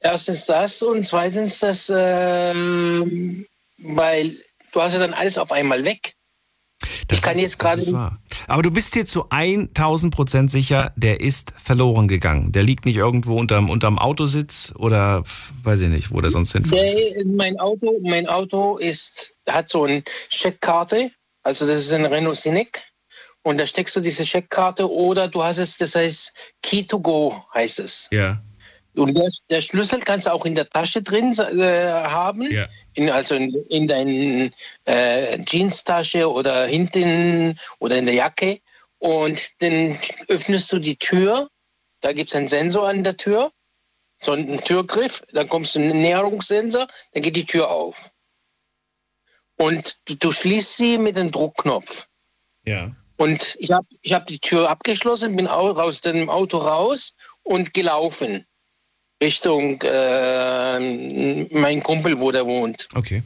Erstens 0.00 0.46
das 0.46 0.82
und 0.82 1.04
zweitens 1.04 1.58
das, 1.58 1.92
ähm, 1.94 3.46
weil 3.78 4.36
du 4.72 4.80
hast 4.80 4.94
ja 4.94 4.98
dann 4.98 5.14
alles 5.14 5.36
auf 5.36 5.52
einmal 5.52 5.84
weg. 5.84 6.14
Das 7.08 7.18
ich 7.18 7.22
kann 7.24 7.36
ist- 7.36 7.42
jetzt 7.42 7.58
gerade. 7.58 7.82
Aber 8.48 8.62
du 8.62 8.70
bist 8.70 8.94
dir 8.94 9.06
zu 9.06 9.26
1000 9.30 10.14
Prozent 10.14 10.50
sicher, 10.50 10.92
der 10.96 11.20
ist 11.20 11.54
verloren 11.56 12.06
gegangen. 12.08 12.52
Der 12.52 12.62
liegt 12.62 12.84
nicht 12.84 12.96
irgendwo 12.96 13.38
unterm, 13.38 13.70
unterm 13.70 13.98
Autositz 13.98 14.72
oder 14.76 15.22
weiß 15.62 15.80
ich 15.82 15.88
nicht, 15.88 16.10
wo 16.12 16.20
der 16.20 16.30
sonst 16.30 16.52
hinfällt. 16.52 17.16
Nee, 17.16 17.24
mein 17.24 17.58
Auto, 17.58 17.98
mein 18.02 18.26
Auto 18.28 18.76
ist, 18.76 19.36
hat 19.48 19.68
so 19.68 19.84
eine 19.84 20.02
Scheckkarte, 20.28 21.10
also 21.42 21.66
das 21.66 21.80
ist 21.80 21.92
ein 21.92 22.04
Renault 22.06 22.36
Scenic. 22.36 22.82
Und 23.42 23.58
da 23.58 23.66
steckst 23.66 23.94
du 23.94 24.00
diese 24.00 24.26
Scheckkarte 24.26 24.90
oder 24.90 25.28
du 25.28 25.40
hast 25.42 25.58
es, 25.58 25.76
das 25.78 25.94
heißt 25.94 26.32
Key 26.62 26.82
to 26.82 26.98
Go 26.98 27.44
heißt 27.54 27.78
es. 27.78 28.08
Ja. 28.10 28.42
Und 28.96 29.14
der, 29.14 29.30
der 29.50 29.60
Schlüssel 29.60 30.00
kannst 30.00 30.26
du 30.26 30.32
auch 30.32 30.46
in 30.46 30.54
der 30.54 30.68
Tasche 30.70 31.02
drin 31.02 31.32
äh, 31.38 31.86
haben, 31.92 32.50
Ja. 32.50 32.66
in, 32.94 33.10
also 33.10 33.34
in, 33.34 33.54
in 33.68 33.86
deinen 33.86 34.54
äh, 34.86 35.38
Jeanstasche 35.46 36.30
oder 36.30 36.66
hinten 36.66 37.58
oder 37.78 37.98
in 37.98 38.06
der 38.06 38.14
Jacke. 38.14 38.60
Und 38.98 39.50
dann 39.62 39.98
öffnest 40.28 40.72
du 40.72 40.78
die 40.78 40.96
Tür, 40.96 41.50
da 42.00 42.12
gibt 42.12 42.30
es 42.30 42.34
einen 42.36 42.48
Sensor 42.48 42.88
an 42.88 43.04
der 43.04 43.16
Tür, 43.16 43.52
so 44.18 44.32
einen 44.32 44.58
Türgriff, 44.64 45.22
dann 45.32 45.48
kommst 45.48 45.74
du 45.74 45.80
einen 45.80 46.00
Näherungssensor, 46.00 46.86
dann 47.12 47.22
geht 47.22 47.36
die 47.36 47.44
Tür 47.44 47.70
auf. 47.70 48.10
Und 49.56 49.96
du, 50.08 50.14
du 50.16 50.32
schließt 50.32 50.76
sie 50.76 50.98
mit 50.98 51.16
dem 51.16 51.30
Druckknopf. 51.30 52.08
Ja. 52.64 52.94
Und 53.18 53.56
ich 53.58 53.70
habe 53.72 53.86
ich 54.02 54.12
hab 54.12 54.26
die 54.26 54.38
Tür 54.38 54.68
abgeschlossen, 54.70 55.36
bin 55.36 55.48
au- 55.48 55.72
aus 55.72 56.00
dem 56.00 56.28
Auto 56.28 56.58
raus 56.58 57.14
und 57.42 57.72
gelaufen 57.74 58.46
Richtung 59.22 59.80
äh, 59.82 61.46
mein 61.50 61.82
Kumpel, 61.82 62.20
wo 62.20 62.30
der 62.30 62.46
wohnt. 62.46 62.88
Okay. 62.94 63.22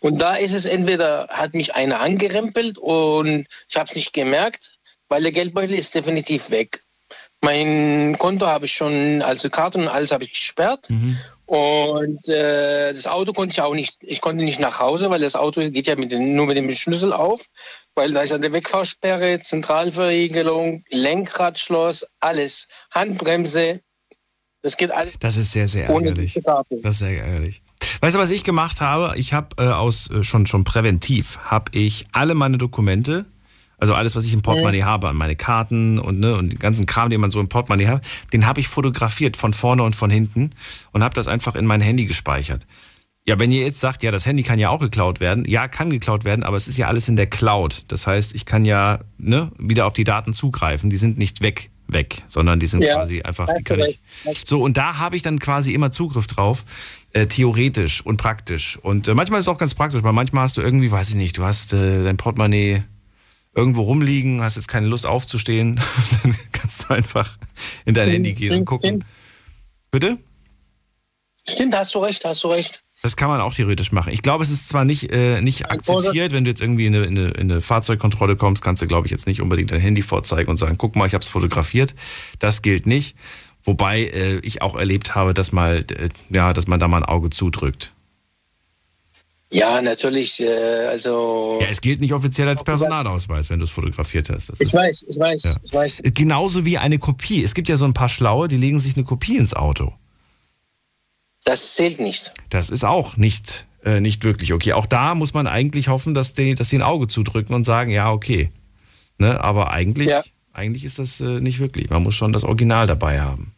Und 0.00 0.18
da 0.18 0.36
ist 0.36 0.54
es 0.54 0.64
entweder, 0.64 1.28
hat 1.30 1.54
mich 1.54 1.74
einer 1.74 2.00
angerempelt 2.00 2.78
und 2.78 3.46
ich 3.68 3.76
habe 3.76 3.88
es 3.88 3.96
nicht 3.96 4.12
gemerkt, 4.12 4.78
weil 5.08 5.22
der 5.22 5.32
Geldbeutel 5.32 5.74
ist 5.74 5.94
definitiv 5.94 6.50
weg. 6.50 6.82
Mein 7.40 8.16
Konto 8.18 8.46
habe 8.46 8.64
ich 8.64 8.72
schon, 8.72 9.20
also 9.22 9.50
Karten 9.50 9.82
und 9.82 9.88
alles 9.88 10.12
habe 10.12 10.24
ich 10.24 10.32
gesperrt. 10.32 10.88
Mhm. 10.88 11.18
Und 11.46 12.26
äh, 12.28 12.94
das 12.94 13.06
Auto 13.06 13.34
konnte 13.34 13.52
ich 13.52 13.60
auch 13.60 13.74
nicht, 13.74 13.96
ich 14.00 14.22
konnte 14.22 14.44
nicht 14.44 14.60
nach 14.60 14.80
Hause, 14.80 15.10
weil 15.10 15.20
das 15.20 15.36
Auto 15.36 15.60
geht 15.60 15.86
ja 15.86 15.96
mit 15.96 16.10
den, 16.10 16.34
nur 16.34 16.46
mit 16.46 16.56
dem 16.56 16.72
Schlüssel 16.74 17.12
auf, 17.12 17.42
weil 17.94 18.12
da 18.12 18.22
ist 18.22 18.32
eine 18.32 18.52
Wegfahrsperre, 18.52 19.40
Zentralverriegelung, 19.40 20.84
Lenkradschloss, 20.88 22.06
alles, 22.20 22.68
Handbremse, 22.90 23.80
das 24.64 24.78
geht 24.78 24.90
alles 24.90 25.18
Das 25.20 25.36
ist 25.36 25.52
sehr, 25.52 25.68
sehr 25.68 25.88
ärgerlich. 25.88 26.40
Das 26.82 26.94
ist 26.94 26.98
sehr 26.98 27.22
ärgerlich. 27.22 27.62
Weißt 28.00 28.16
du, 28.16 28.20
was 28.20 28.30
ich 28.30 28.44
gemacht 28.44 28.80
habe? 28.80 29.16
Ich 29.18 29.34
habe 29.34 29.48
äh, 29.58 29.68
aus 29.68 30.10
äh, 30.10 30.24
schon 30.24 30.46
schon 30.46 30.64
präventiv 30.64 31.38
habe 31.44 31.70
ich 31.72 32.06
alle 32.12 32.34
meine 32.34 32.56
Dokumente, 32.56 33.26
also 33.76 33.92
alles, 33.92 34.16
was 34.16 34.24
ich 34.24 34.32
im 34.32 34.40
Portemonnaie 34.40 34.82
habe, 34.82 35.08
an 35.08 35.16
meine 35.16 35.36
Karten 35.36 35.98
und 35.98 36.18
ne 36.18 36.34
und 36.34 36.50
den 36.50 36.58
ganzen 36.58 36.86
Kram, 36.86 37.10
den 37.10 37.20
man 37.20 37.30
so 37.30 37.40
im 37.40 37.50
Portemonnaie 37.50 37.88
hat, 37.88 38.06
den 38.32 38.46
habe 38.46 38.58
ich 38.60 38.68
fotografiert 38.68 39.36
von 39.36 39.52
vorne 39.52 39.82
und 39.82 39.94
von 39.94 40.08
hinten 40.08 40.50
und 40.92 41.04
habe 41.04 41.14
das 41.14 41.28
einfach 41.28 41.56
in 41.56 41.66
mein 41.66 41.82
Handy 41.82 42.06
gespeichert. 42.06 42.66
Ja, 43.26 43.38
wenn 43.38 43.52
ihr 43.52 43.64
jetzt 43.64 43.80
sagt, 43.80 44.02
ja, 44.02 44.10
das 44.10 44.24
Handy 44.24 44.42
kann 44.42 44.58
ja 44.58 44.70
auch 44.70 44.80
geklaut 44.80 45.20
werden, 45.20 45.44
ja, 45.46 45.68
kann 45.68 45.90
geklaut 45.90 46.24
werden, 46.24 46.42
aber 46.42 46.56
es 46.56 46.68
ist 46.68 46.78
ja 46.78 46.88
alles 46.88 47.08
in 47.08 47.16
der 47.16 47.26
Cloud. 47.26 47.84
Das 47.88 48.06
heißt, 48.06 48.34
ich 48.34 48.46
kann 48.46 48.64
ja 48.64 49.00
ne, 49.18 49.50
wieder 49.58 49.86
auf 49.86 49.92
die 49.92 50.04
Daten 50.04 50.32
zugreifen, 50.32 50.88
die 50.88 50.96
sind 50.96 51.18
nicht 51.18 51.42
weg 51.42 51.70
weg, 51.86 52.22
sondern 52.26 52.60
die 52.60 52.66
sind 52.66 52.82
Ja, 52.82 52.94
quasi 52.94 53.22
einfach, 53.22 53.48
die 53.54 53.62
kann 53.62 53.80
ich. 53.80 54.00
So, 54.44 54.62
und 54.62 54.76
da 54.76 54.98
habe 54.98 55.16
ich 55.16 55.22
dann 55.22 55.38
quasi 55.38 55.72
immer 55.74 55.90
Zugriff 55.90 56.26
drauf, 56.26 56.64
äh, 57.12 57.26
theoretisch 57.26 58.04
und 58.04 58.16
praktisch. 58.16 58.78
Und 58.78 59.08
äh, 59.08 59.14
manchmal 59.14 59.40
ist 59.40 59.46
es 59.46 59.48
auch 59.48 59.58
ganz 59.58 59.74
praktisch, 59.74 60.02
weil 60.02 60.12
manchmal 60.12 60.44
hast 60.44 60.56
du 60.56 60.62
irgendwie, 60.62 60.90
weiß 60.90 61.10
ich 61.10 61.14
nicht, 61.14 61.36
du 61.38 61.44
hast 61.44 61.72
äh, 61.72 62.02
dein 62.02 62.16
Portemonnaie 62.16 62.82
irgendwo 63.54 63.82
rumliegen, 63.82 64.42
hast 64.42 64.56
jetzt 64.56 64.68
keine 64.68 64.86
Lust 64.86 65.06
aufzustehen, 65.06 65.80
dann 66.22 66.36
kannst 66.52 66.84
du 66.84 66.94
einfach 66.94 67.38
in 67.84 67.94
dein 67.94 68.10
Handy 68.10 68.32
gehen 68.32 68.52
und 68.52 68.64
gucken. 68.64 69.04
Bitte? 69.90 70.18
Stimmt, 71.48 71.76
hast 71.76 71.94
du 71.94 72.00
recht, 72.00 72.24
hast 72.24 72.42
du 72.42 72.48
recht. 72.48 72.83
Das 73.04 73.16
kann 73.16 73.28
man 73.28 73.42
auch 73.42 73.52
theoretisch 73.52 73.92
machen. 73.92 74.14
Ich 74.14 74.22
glaube, 74.22 74.42
es 74.44 74.50
ist 74.50 74.66
zwar 74.66 74.86
nicht, 74.86 75.12
äh, 75.12 75.42
nicht 75.42 75.70
akzeptiert, 75.70 76.32
wenn 76.32 76.44
du 76.44 76.50
jetzt 76.50 76.62
irgendwie 76.62 76.86
in 76.86 76.94
eine, 76.94 77.04
in, 77.04 77.18
eine, 77.18 77.28
in 77.32 77.52
eine 77.52 77.60
Fahrzeugkontrolle 77.60 78.34
kommst, 78.34 78.62
kannst 78.62 78.80
du, 78.80 78.86
glaube 78.86 79.06
ich, 79.06 79.10
jetzt 79.10 79.26
nicht 79.26 79.42
unbedingt 79.42 79.72
dein 79.72 79.80
Handy 79.80 80.00
vorzeigen 80.00 80.48
und 80.48 80.56
sagen, 80.56 80.78
guck 80.78 80.96
mal, 80.96 81.04
ich 81.04 81.12
habe 81.12 81.22
es 81.22 81.28
fotografiert. 81.28 81.94
Das 82.38 82.62
gilt 82.62 82.86
nicht. 82.86 83.14
Wobei 83.62 84.04
äh, 84.04 84.38
ich 84.38 84.62
auch 84.62 84.74
erlebt 84.74 85.14
habe, 85.14 85.34
dass 85.34 85.52
mal, 85.52 85.84
äh, 85.90 86.08
ja, 86.30 86.54
dass 86.54 86.66
man 86.66 86.80
da 86.80 86.88
mal 86.88 86.96
ein 86.96 87.04
Auge 87.04 87.28
zudrückt. 87.28 87.92
Ja, 89.52 89.82
natürlich, 89.82 90.42
äh, 90.42 90.86
also. 90.88 91.58
Ja, 91.60 91.66
es 91.66 91.82
gilt 91.82 92.00
nicht 92.00 92.14
offiziell 92.14 92.48
als 92.48 92.64
Personalausweis, 92.64 93.50
wenn 93.50 93.58
du 93.58 93.66
es 93.66 93.70
fotografiert 93.70 94.30
hast. 94.30 94.48
Das 94.48 94.60
ich 94.60 94.68
ist, 94.68 94.74
weiß, 94.74 95.04
ich 95.10 95.18
weiß, 95.18 95.42
Ja. 95.42 95.56
ich 95.62 95.74
weiß. 95.74 96.02
genauso 96.14 96.64
wie 96.64 96.78
eine 96.78 96.98
Kopie. 96.98 97.44
Es 97.44 97.52
gibt 97.52 97.68
ja 97.68 97.76
so 97.76 97.84
ein 97.84 97.92
paar 97.92 98.08
Schlaue, 98.08 98.48
die 98.48 98.56
legen 98.56 98.78
sich 98.78 98.96
eine 98.96 99.04
Kopie 99.04 99.36
ins 99.36 99.52
Auto. 99.52 99.92
Das 101.44 101.74
zählt 101.74 102.00
nicht. 102.00 102.32
Das 102.50 102.70
ist 102.70 102.84
auch 102.84 103.16
nicht, 103.16 103.66
äh, 103.84 104.00
nicht 104.00 104.24
wirklich 104.24 104.52
okay. 104.52 104.72
Auch 104.72 104.86
da 104.86 105.14
muss 105.14 105.34
man 105.34 105.46
eigentlich 105.46 105.88
hoffen, 105.88 106.14
dass 106.14 106.32
die, 106.34 106.54
dass 106.54 106.68
die 106.70 106.76
ein 106.78 106.82
Auge 106.82 107.06
zudrücken 107.06 107.54
und 107.54 107.64
sagen, 107.64 107.90
ja, 107.90 108.10
okay. 108.12 108.50
Ne? 109.18 109.42
Aber 109.42 109.70
eigentlich, 109.70 110.08
Ja. 110.08 110.22
eigentlich 110.52 110.84
ist 110.84 110.98
das 110.98 111.20
äh, 111.20 111.40
nicht 111.40 111.58
wirklich. 111.60 111.90
Man 111.90 112.02
muss 112.02 112.14
schon 112.14 112.32
das 112.32 112.44
Original 112.44 112.86
dabei 112.86 113.20
haben. 113.20 113.52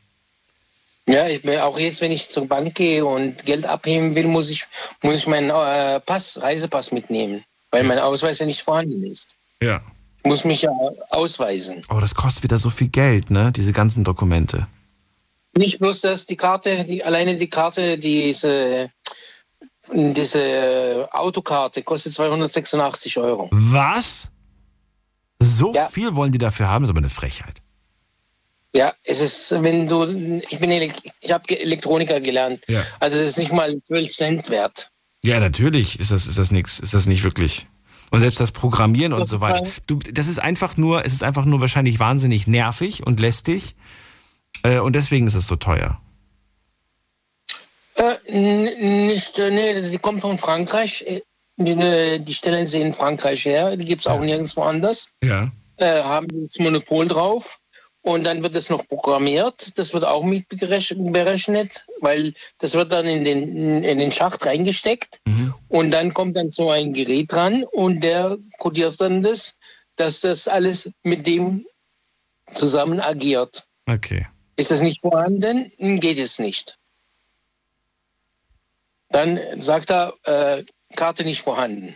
Ja, 1.08 1.28
ich, 1.28 1.42
bin- 1.42 1.60
auch 1.60 1.78
jetzt, 1.78 2.00
wenn 2.00 2.10
ich 2.10 2.28
zur 2.28 2.48
Bank 2.48 2.74
gehe 2.74 3.04
und 3.06 3.46
Geld 3.46 3.64
abheben 3.64 4.14
will, 4.16 4.26
muss 4.26 4.50
ich, 4.50 4.64
muss 5.02 5.18
ich 5.18 5.26
meinen 5.28 5.50
äh, 5.50 6.00
Pass, 6.00 6.40
Reisepass 6.42 6.90
mitnehmen, 6.90 7.44
weil 7.70 7.84
mein 7.84 8.00
Ausweis 8.00 8.40
ja 8.40 8.46
nicht 8.46 8.62
vorhanden 8.62 9.04
ist. 9.04 9.36
Ja. 9.62 9.80
Ich 10.18 10.28
muss 10.28 10.44
mich 10.44 10.62
ja 10.62 10.70
ausweisen. 11.10 11.84
Aber 11.86 12.00
das 12.00 12.16
kostet 12.16 12.42
wieder 12.42 12.58
so 12.58 12.68
viel 12.70 12.88
Geld, 12.88 13.30
ne? 13.30 13.52
Diese 13.52 13.72
ganzen 13.72 14.02
Dokumente. 14.02 14.66
Nicht 15.56 15.78
bloß, 15.78 16.02
dass 16.02 16.26
die 16.26 16.36
Karte, 16.36 16.84
die, 16.84 17.02
alleine 17.02 17.36
die 17.36 17.48
Karte, 17.48 17.98
diese, 17.98 18.90
diese 19.92 21.08
Autokarte 21.12 21.82
kostet 21.82 22.12
286 22.12 23.18
Euro. 23.18 23.48
Was? 23.52 24.30
So 25.40 25.72
Ja. 25.74 25.86
viel 25.86 26.14
wollen 26.14 26.32
die 26.32 26.38
dafür 26.38 26.68
haben, 26.68 26.84
ist 26.84 26.90
aber 26.90 26.98
eine 26.98 27.10
Frechheit. 27.10 27.60
Ja, 28.74 28.92
es 29.04 29.20
ist, 29.20 29.62
wenn 29.62 29.88
du, 29.88 30.04
ich 30.50 30.58
bin, 30.58 30.70
ich 31.20 31.32
habe 31.32 31.58
Elektroniker 31.58 32.20
gelernt. 32.20 32.62
Ja. 32.68 32.82
Also 33.00 33.16
das 33.16 33.28
ist 33.28 33.38
nicht 33.38 33.52
mal 33.52 33.74
12 33.84 34.12
Cent 34.14 34.50
wert. 34.50 34.90
Ja, 35.22 35.40
natürlich 35.40 35.98
ist 35.98 36.12
das, 36.12 36.26
ist 36.26 36.36
das 36.36 36.50
nichts, 36.50 36.78
ist 36.80 36.92
das 36.92 37.06
nicht 37.06 37.24
wirklich. 37.24 37.66
Und 38.10 38.20
selbst 38.20 38.38
das 38.38 38.52
Programmieren 38.52 39.12
und 39.12 39.26
so 39.26 39.40
weiter. 39.40 39.68
Du, 39.86 39.96
das 39.96 40.28
ist 40.28 40.38
einfach 40.38 40.76
nur, 40.76 41.04
es 41.04 41.12
ist 41.12 41.22
einfach 41.22 41.44
nur 41.44 41.60
wahrscheinlich 41.60 41.98
wahnsinnig 41.98 42.46
nervig 42.46 43.04
und 43.06 43.18
lästig. 43.18 43.74
Äh, 44.62 44.78
und 44.78 44.94
deswegen 44.94 45.26
ist 45.26 45.34
es 45.34 45.46
so 45.46 45.56
teuer. 45.56 46.00
Äh, 47.96 48.32
nicht, 48.32 49.38
äh, 49.38 49.50
nee, 49.50 49.80
die 49.80 49.98
kommt 49.98 50.20
von 50.20 50.38
Frankreich. 50.38 51.04
Äh, 51.06 51.20
Die, 51.58 51.74
die 52.20 52.34
stellen 52.34 52.66
sie 52.66 52.82
in 52.82 52.92
Frankreich 52.92 53.46
her. 53.46 53.78
Die 53.78 53.86
gibt 53.86 54.02
es 54.02 54.06
auch 54.06 54.20
nirgendwo 54.20 54.60
anders. 54.60 55.08
Ja. 55.24 55.50
Äh, 55.78 56.02
haben 56.02 56.28
das 56.46 56.58
Monopol 56.58 57.08
drauf. 57.08 57.58
Und 58.02 58.24
dann 58.24 58.42
wird 58.42 58.54
es 58.54 58.68
noch 58.68 58.86
programmiert. 58.86 59.72
Das 59.78 59.94
wird 59.94 60.04
auch 60.04 60.22
mit 60.22 60.46
berechn- 60.50 61.10
berechnet, 61.12 61.86
weil 62.02 62.34
das 62.58 62.74
wird 62.74 62.92
dann 62.92 63.06
in 63.06 63.24
den, 63.24 63.82
in 63.82 63.98
den 63.98 64.12
Schacht 64.12 64.44
reingesteckt. 64.44 65.20
Mhm. 65.24 65.54
Und 65.68 65.90
dann 65.92 66.12
kommt 66.12 66.36
dann 66.36 66.50
so 66.50 66.70
ein 66.70 66.92
Gerät 66.92 67.32
dran 67.32 67.64
und 67.72 68.00
der 68.04 68.36
kodiert 68.58 69.00
dann 69.00 69.22
das, 69.22 69.56
dass 69.96 70.20
das 70.20 70.46
alles 70.46 70.92
mit 71.04 71.26
dem 71.26 71.64
zusammen 72.52 73.00
agiert. 73.00 73.66
Okay. 73.88 74.26
Ist 74.56 74.70
es 74.70 74.80
nicht 74.80 75.00
vorhanden, 75.00 75.70
geht 76.00 76.18
es 76.18 76.38
nicht. 76.38 76.78
Dann 79.10 79.38
sagt 79.60 79.90
er, 79.90 80.14
äh, 80.24 80.64
Karte 80.96 81.24
nicht 81.24 81.42
vorhanden. 81.42 81.94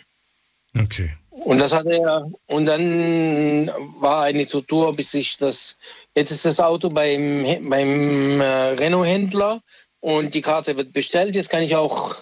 Okay. 0.79 1.11
Und 1.31 1.59
das 1.59 1.73
hat 1.73 1.87
er, 1.87 2.31
und 2.47 2.67
dann 2.67 3.71
war 3.99 4.25
eine 4.25 4.47
Tortur, 4.47 4.95
bis 4.95 5.15
ich 5.15 5.39
das, 5.39 5.79
jetzt 6.15 6.31
ist 6.31 6.45
das 6.45 6.61
Auto 6.61 6.91
beim, 6.91 7.45
beim 7.69 8.41
äh, 8.41 8.45
Renault-Händler 8.45 9.63
und 10.01 10.35
die 10.35 10.43
Karte 10.43 10.77
wird 10.77 10.93
bestellt. 10.93 11.35
Jetzt 11.35 11.49
kann 11.49 11.63
ich 11.63 11.77
auch 11.77 12.17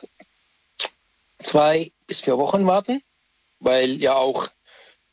zwei 1.39 1.91
bis 2.07 2.21
vier 2.21 2.39
Wochen 2.39 2.67
warten, 2.67 3.03
weil 3.61 4.01
ja 4.01 4.15
auch 4.15 4.49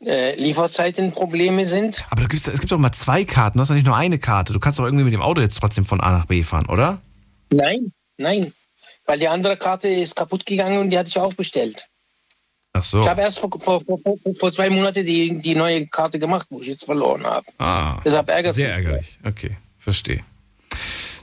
äh, 0.06 0.36
Lieferzeitenprobleme 0.36 1.66
sind. 1.66 2.06
Aber 2.10 2.22
es 2.32 2.60
gibt 2.60 2.72
doch 2.72 2.78
mal 2.78 2.92
zwei 2.92 3.26
Karten, 3.26 3.58
du 3.58 3.62
hast 3.62 3.70
doch 3.70 3.76
nicht 3.76 3.88
nur 3.88 3.96
eine 3.96 4.20
Karte. 4.20 4.54
Du 4.54 4.60
kannst 4.60 4.80
doch 4.80 4.86
irgendwie 4.86 5.04
mit 5.04 5.14
dem 5.14 5.22
Auto 5.22 5.42
jetzt 5.42 5.60
trotzdem 5.60 5.86
von 5.86 6.02
A 6.02 6.12
nach 6.12 6.26
B 6.26 6.44
fahren, 6.44 6.68
oder? 6.68 7.02
Nein, 7.52 7.92
nein, 8.18 8.52
weil 9.06 9.20
die 9.20 9.28
andere 9.28 9.58
Karte 9.58 9.88
ist 9.88 10.16
kaputt 10.16 10.46
gegangen 10.46 10.80
und 10.80 10.90
die 10.90 10.98
hatte 10.98 11.10
ich 11.10 11.20
auch 11.20 11.34
bestellt. 11.34 11.88
Ach 12.74 12.84
so. 12.84 13.00
Ich 13.00 13.08
habe 13.08 13.22
erst 13.22 13.40
vor, 13.40 13.50
vor, 13.60 13.82
vor, 13.82 14.18
vor 14.38 14.52
zwei 14.52 14.70
Monaten 14.70 15.06
die, 15.06 15.40
die 15.40 15.56
neue 15.56 15.88
Karte 15.88 16.20
gemacht, 16.20 16.48
wo 16.50 16.60
ich 16.60 16.68
jetzt 16.68 16.86
verloren 16.86 17.24
habe. 17.24 17.46
Ah, 17.58 17.98
Deshalb 18.04 18.30
ärgert 18.30 18.54
sehr 18.54 18.74
ärgerlich. 18.74 19.18
Okay, 19.24 19.56
verstehe. 19.80 20.22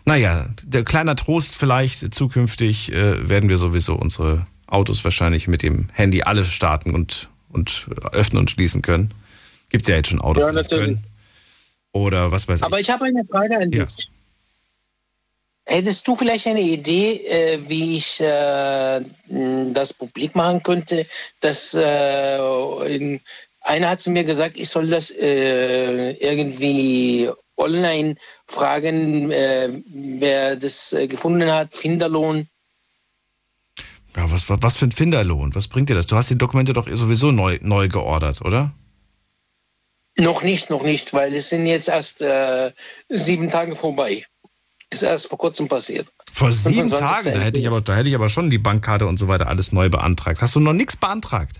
Naja, 0.04 0.46
der 0.64 0.82
kleiner 0.82 1.14
Trost 1.14 1.54
vielleicht, 1.54 2.14
zukünftig 2.14 2.90
äh, 2.92 3.28
werden 3.28 3.48
wir 3.48 3.58
sowieso 3.58 3.94
unsere 3.94 4.46
Autos 4.66 5.04
wahrscheinlich 5.04 5.46
mit 5.46 5.62
dem 5.62 5.88
Handy 5.92 6.22
alle 6.22 6.44
starten 6.44 6.94
und, 6.94 7.28
und 7.52 7.86
öffnen 8.12 8.40
und 8.40 8.50
schließen 8.50 8.82
können. 8.82 9.12
Gibt 9.68 9.88
ja 9.88 9.96
jetzt 9.96 10.08
schon 10.08 10.20
Autos, 10.20 10.42
Ja, 10.42 10.50
die 10.50 10.56
das 10.56 10.68
können. 10.68 11.04
Oder 11.92 12.32
was 12.32 12.48
weiß 12.48 12.62
Aber 12.62 12.78
ich. 12.80 12.88
ich 12.88 12.90
habe 12.90 13.04
eine 13.04 13.24
Frage 13.24 13.56
an 13.56 13.70
Ja. 13.72 13.84
dich. 13.84 14.08
Hättest 15.64 16.08
du 16.08 16.16
vielleicht 16.16 16.46
eine 16.48 16.60
Idee, 16.60 17.24
äh, 17.28 17.58
wie 17.68 17.96
ich 17.98 18.20
äh, 18.20 19.00
das 19.72 19.94
publik 19.94 20.34
machen 20.34 20.62
könnte? 20.62 21.06
Dass 21.40 21.72
äh, 21.74 22.38
in, 22.94 23.20
einer 23.60 23.90
hat 23.90 24.00
zu 24.00 24.10
mir 24.10 24.24
gesagt, 24.24 24.56
ich 24.56 24.68
soll 24.68 24.88
das 24.88 25.10
äh, 25.12 26.12
irgendwie 26.12 27.30
online 27.56 28.16
fragen, 28.48 29.30
äh, 29.30 29.68
wer 29.86 30.56
das 30.56 30.92
äh, 30.94 31.06
gefunden 31.06 31.50
hat, 31.50 31.72
Finderlohn. 31.72 32.48
Ja, 34.16 34.30
was, 34.30 34.48
was, 34.48 34.58
was 34.60 34.76
für 34.76 34.86
ein 34.86 34.92
Finderlohn? 34.92 35.54
Was 35.54 35.68
bringt 35.68 35.88
dir 35.88 35.94
das? 35.94 36.06
Du 36.06 36.16
hast 36.16 36.30
die 36.30 36.38
Dokumente 36.38 36.72
doch 36.72 36.86
sowieso 36.90 37.30
neu, 37.30 37.58
neu 37.62 37.88
geordert, 37.88 38.42
oder? 38.42 38.72
Noch 40.18 40.42
nicht, 40.42 40.68
noch 40.68 40.82
nicht, 40.82 41.14
weil 41.14 41.34
es 41.34 41.48
sind 41.48 41.66
jetzt 41.66 41.88
erst 41.88 42.20
äh, 42.20 42.70
sieben 43.08 43.50
Tage 43.50 43.74
vorbei. 43.74 44.24
Ist 44.90 45.02
erst 45.02 45.28
vor 45.28 45.38
kurzem 45.38 45.68
passiert. 45.68 46.06
Vor 46.30 46.52
sieben 46.52 46.88
25. 46.90 46.98
Tagen, 46.98 47.38
da 47.38 47.44
hätte, 47.44 47.58
ich 47.58 47.66
aber, 47.66 47.80
da 47.80 47.96
hätte 47.96 48.10
ich 48.10 48.14
aber 48.14 48.28
schon 48.28 48.50
die 48.50 48.58
Bankkarte 48.58 49.06
und 49.06 49.18
so 49.18 49.28
weiter 49.28 49.48
alles 49.48 49.72
neu 49.72 49.88
beantragt. 49.88 50.42
Hast 50.42 50.54
du 50.54 50.60
noch 50.60 50.74
nichts 50.74 50.96
beantragt? 50.96 51.56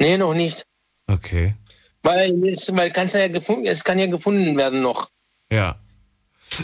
Nee, 0.00 0.16
noch 0.16 0.32
nicht. 0.32 0.62
Okay. 1.06 1.54
Weil, 2.02 2.32
weil 2.32 2.90
kann's 2.90 3.12
ja 3.12 3.28
gefunden, 3.28 3.66
es 3.66 3.84
kann 3.84 3.98
ja 3.98 4.06
gefunden 4.06 4.56
werden 4.56 4.80
noch. 4.80 5.08
Ja. 5.50 5.78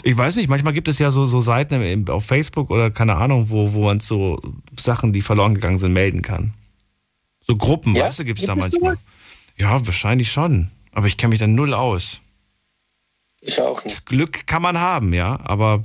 Ich 0.03 0.17
weiß 0.17 0.35
nicht, 0.35 0.49
manchmal 0.49 0.73
gibt 0.73 0.87
es 0.87 0.99
ja 0.99 1.11
so, 1.11 1.25
so 1.25 1.39
Seiten 1.39 2.09
auf 2.09 2.25
Facebook 2.25 2.69
oder 2.69 2.91
keine 2.91 3.15
Ahnung, 3.15 3.49
wo, 3.49 3.73
wo 3.73 3.83
man 3.85 3.99
so 3.99 4.39
Sachen, 4.77 5.13
die 5.13 5.21
verloren 5.21 5.53
gegangen 5.55 5.77
sind, 5.77 5.93
melden 5.93 6.21
kann. 6.21 6.53
So 7.41 7.55
Gruppen, 7.55 7.95
Ja? 7.95 8.05
weißt 8.05 8.19
du, 8.19 8.25
gibt 8.25 8.39
es 8.39 8.45
da 8.45 8.53
es 8.53 8.59
manchmal. 8.59 8.97
Ja, 9.57 9.85
wahrscheinlich 9.85 10.31
schon. 10.31 10.69
Aber 10.91 11.07
ich 11.07 11.17
kenne 11.17 11.29
mich 11.31 11.39
dann 11.39 11.55
null 11.55 11.73
aus. 11.73 12.19
Ich 13.41 13.61
auch 13.61 13.83
nicht. 13.83 14.05
Glück 14.05 14.45
kann 14.47 14.61
man 14.61 14.77
haben, 14.79 15.13
ja, 15.13 15.39
aber 15.43 15.83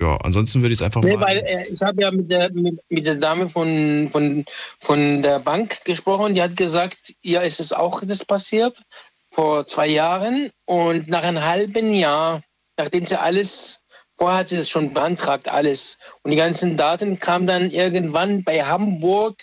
ja, 0.00 0.16
ansonsten 0.16 0.62
würde 0.62 0.72
ich 0.72 0.78
es 0.80 0.82
einfach 0.82 1.02
Nee, 1.02 1.16
mal. 1.16 1.26
weil 1.26 1.38
äh, 1.38 1.68
ich 1.72 1.80
habe 1.80 2.02
ja 2.02 2.10
mit 2.10 2.30
der, 2.30 2.50
mit, 2.52 2.80
mit 2.88 3.06
der 3.06 3.14
Dame 3.16 3.48
von, 3.48 4.08
von, 4.10 4.44
von 4.80 5.22
der 5.22 5.38
Bank 5.38 5.84
gesprochen, 5.84 6.34
die 6.34 6.42
hat 6.42 6.56
gesagt, 6.56 7.14
ja, 7.22 7.40
ist 7.42 7.60
es 7.60 7.72
auch 7.72 8.02
das 8.04 8.24
passiert 8.24 8.82
vor 9.30 9.64
zwei 9.66 9.86
Jahren 9.86 10.50
und 10.64 11.08
nach 11.08 11.22
einem 11.22 11.42
halben 11.42 11.94
Jahr, 11.94 12.42
nachdem 12.76 13.06
sie 13.06 13.18
alles, 13.20 13.80
vorher 14.16 14.40
hat 14.40 14.48
sie 14.48 14.56
das 14.56 14.68
schon 14.68 14.92
beantragt, 14.92 15.48
alles 15.48 15.98
und 16.22 16.30
die 16.30 16.36
ganzen 16.36 16.76
Daten 16.76 17.18
kamen 17.18 17.46
dann 17.46 17.70
irgendwann 17.70 18.44
bei 18.44 18.62
Hamburg 18.62 19.36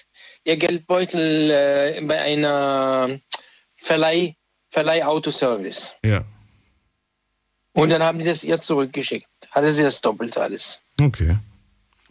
ihr 0.43 0.57
Geldbeutel 0.57 1.51
äh, 1.51 2.01
bei 2.01 2.19
einer 2.21 3.19
Verleih, 3.75 4.34
Verleih 4.69 5.03
Autoservice. 5.05 5.93
Ja, 6.03 6.23
Und 7.73 7.89
dann 7.89 8.03
haben 8.03 8.19
die 8.19 8.25
das 8.25 8.43
ihr 8.43 8.59
zurückgeschickt. 8.59 9.27
Hatte 9.51 9.71
sie 9.71 9.84
das 9.84 10.01
doppelt 10.01 10.38
alles. 10.38 10.82
okay. 11.01 11.38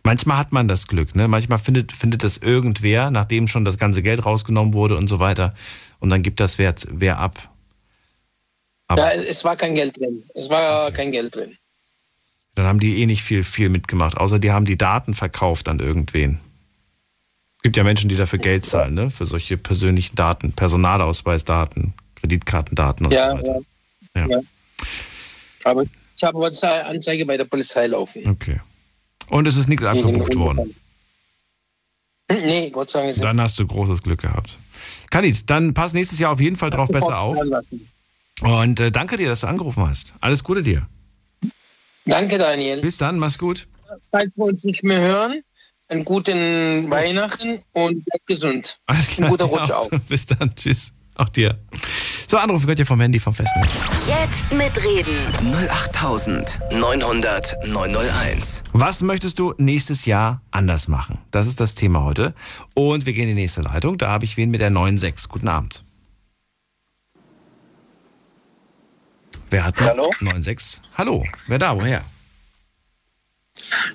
Manchmal 0.05 0.39
hat 0.39 0.53
man 0.53 0.69
das 0.69 0.87
Glück, 0.87 1.15
ne? 1.15 1.29
Manchmal 1.29 1.59
findet, 1.59 1.93
findet 1.93 2.25
das 2.25 2.39
irgendwer, 2.39 3.11
nachdem 3.11 3.47
schon 3.47 3.67
das 3.67 3.77
ganze 3.77 4.01
Geld 4.01 4.25
rausgenommen 4.25 4.73
wurde 4.73 4.97
und 4.97 5.07
so 5.07 5.19
weiter. 5.19 5.55
Und 5.99 6.09
dann 6.09 6.23
gibt 6.23 6.41
das 6.41 6.57
wer, 6.57 6.75
wer 6.89 7.19
ab. 7.19 7.51
Aber 8.89 9.15
Ja, 9.15 9.23
es, 9.23 9.45
war 9.45 9.57
kein 9.57 9.75
Geld 9.75 9.99
drin. 9.99 10.25
Es 10.35 10.49
war 10.51 10.91
kein 10.91 11.13
Geld 11.13 11.35
drin. 11.35 11.57
dann 12.55 12.67
haben 12.67 12.81
die 12.81 13.01
eh 13.03 13.07
nicht 13.07 13.23
viel, 13.23 13.43
viel 13.45 13.69
mitgemacht, 13.69 14.17
außer 14.17 14.39
die 14.39 14.51
haben 14.51 14.65
die 14.65 14.77
Daten 14.79 15.15
verkauft 15.15 15.69
an 15.69 15.79
irgendwen. 15.79 16.41
Es 17.57 17.63
gibt 17.63 17.77
ja 17.77 17.85
Menschen, 17.85 18.09
die 18.09 18.17
dafür 18.17 18.39
Geld 18.39 18.67
zahlen, 18.67 18.95
ne? 18.95 19.11
Für 19.11 19.27
solche 19.27 19.57
persönlichen 19.57 20.17
Daten, 20.17 20.53
Personalausweisdaten, 20.53 21.93
Kreditkartendaten 22.17 23.07
und 23.07 23.13
Ja, 23.13 23.31
so 23.31 23.37
weiter. 23.37 23.61
ja. 24.15 24.21
Ja. 24.21 24.27
ja. 24.29 24.41
Aber 25.65 25.83
ich 26.17 26.23
habe 26.25 26.39
was 26.41 26.63
Anzeige 26.65 27.27
bei 27.27 27.37
der 27.37 27.45
Polizei 27.45 27.87
laufen. 27.89 28.27
Okay. 28.29 28.61
Und 29.29 29.47
es 29.47 29.57
ist 29.57 29.69
nichts 29.69 29.85
abgebucht 29.85 30.35
worden. 30.37 30.75
Nee, 32.31 32.71
Gott 32.71 32.91
sei 32.91 33.01
Dank 33.01 33.11
ist 33.11 33.23
Dann 33.23 33.41
hast 33.41 33.59
du 33.59 33.67
großes 33.67 34.03
Glück 34.03 34.23
gehabt. 34.23 34.57
Kanit, 35.11 35.49
dann 35.49 35.75
pass 35.75 35.93
nächstes 35.95 36.19
Jahr 36.19 36.33
auf 36.33 36.41
jeden 36.41 36.57
Fall 36.57 36.71
drauf 36.71 36.89
besser 36.89 37.19
auf. 37.21 37.39
Und 38.43 38.81
äh, 38.81 38.91
danke 38.91 39.17
dir, 39.17 39.29
dass 39.29 39.41
du 39.41 39.47
angerufen 39.49 39.89
hast. 39.89 40.13
Alles 40.21 40.45
Gute 40.45 40.63
dir. 40.63 40.87
Danke, 42.05 42.39
Daniel. 42.39 42.81
Bis 42.81 42.97
dann, 42.99 43.19
mach's 43.19 43.39
gut. 43.39 43.67
Falls 44.11 44.37
wir 44.37 44.45
uns 44.47 44.65
nicht 44.65 44.83
mehr 44.85 45.01
hören, 45.01 45.43
einen 45.89 46.05
guten 46.05 46.91
Weihnachten 46.91 47.63
und 47.73 48.05
bleib 48.05 48.27
gesund. 48.27 48.79
Alles 48.87 49.09
klar. 49.09 49.29
Ein 49.29 49.33
guter 49.33 49.45
Rutsch 49.47 49.71
Ja. 49.71 49.79
auch. 49.79 49.91
Bis 50.09 50.27
dann, 50.27 50.55
tschüss. 50.55 50.93
Auch 51.17 51.29
dir. 51.31 51.59
So, 52.29 52.37
Anrufe 52.37 52.67
könnt 52.67 52.79
ihr 52.79 52.87
vom 52.87 53.01
Handy 53.01 53.19
vom 53.19 53.35
Festnetz. 53.35 53.81
Jetzt 54.07 54.53
mitreden. 54.53 55.27
08900 55.53 57.57
901. 57.67 58.63
Was 58.73 59.03
möchtest 59.03 59.39
du 59.41 59.53
nächstes 59.59 60.05
Jahr 60.05 60.43
anders 60.53 60.87
machen? 60.87 61.19
Das 61.33 61.49
ist 61.49 61.59
das 61.61 61.75
Thema 61.75 62.05
heute. 62.05 62.35
Und 62.75 63.05
wir 63.07 63.15
gehen 63.15 63.29
in 63.29 63.35
die 63.37 63.43
nächste 63.43 63.63
Leitung. 63.63 63.99
Da 63.99 64.11
habe 64.11 64.25
ich 64.27 64.37
wen 64.37 64.51
mit 64.51 64.61
der 64.61 64.71
96. 64.71 65.29
Guten 65.29 65.49
Abend. 65.49 65.83
Wer 69.51 69.65
hat 69.65 69.79
die? 69.81 69.85
Hallo? 69.85 70.05
96. 70.21 70.81
Hallo. 70.97 71.25
Wer 71.47 71.59
da? 71.59 71.75
Woher? 71.81 72.05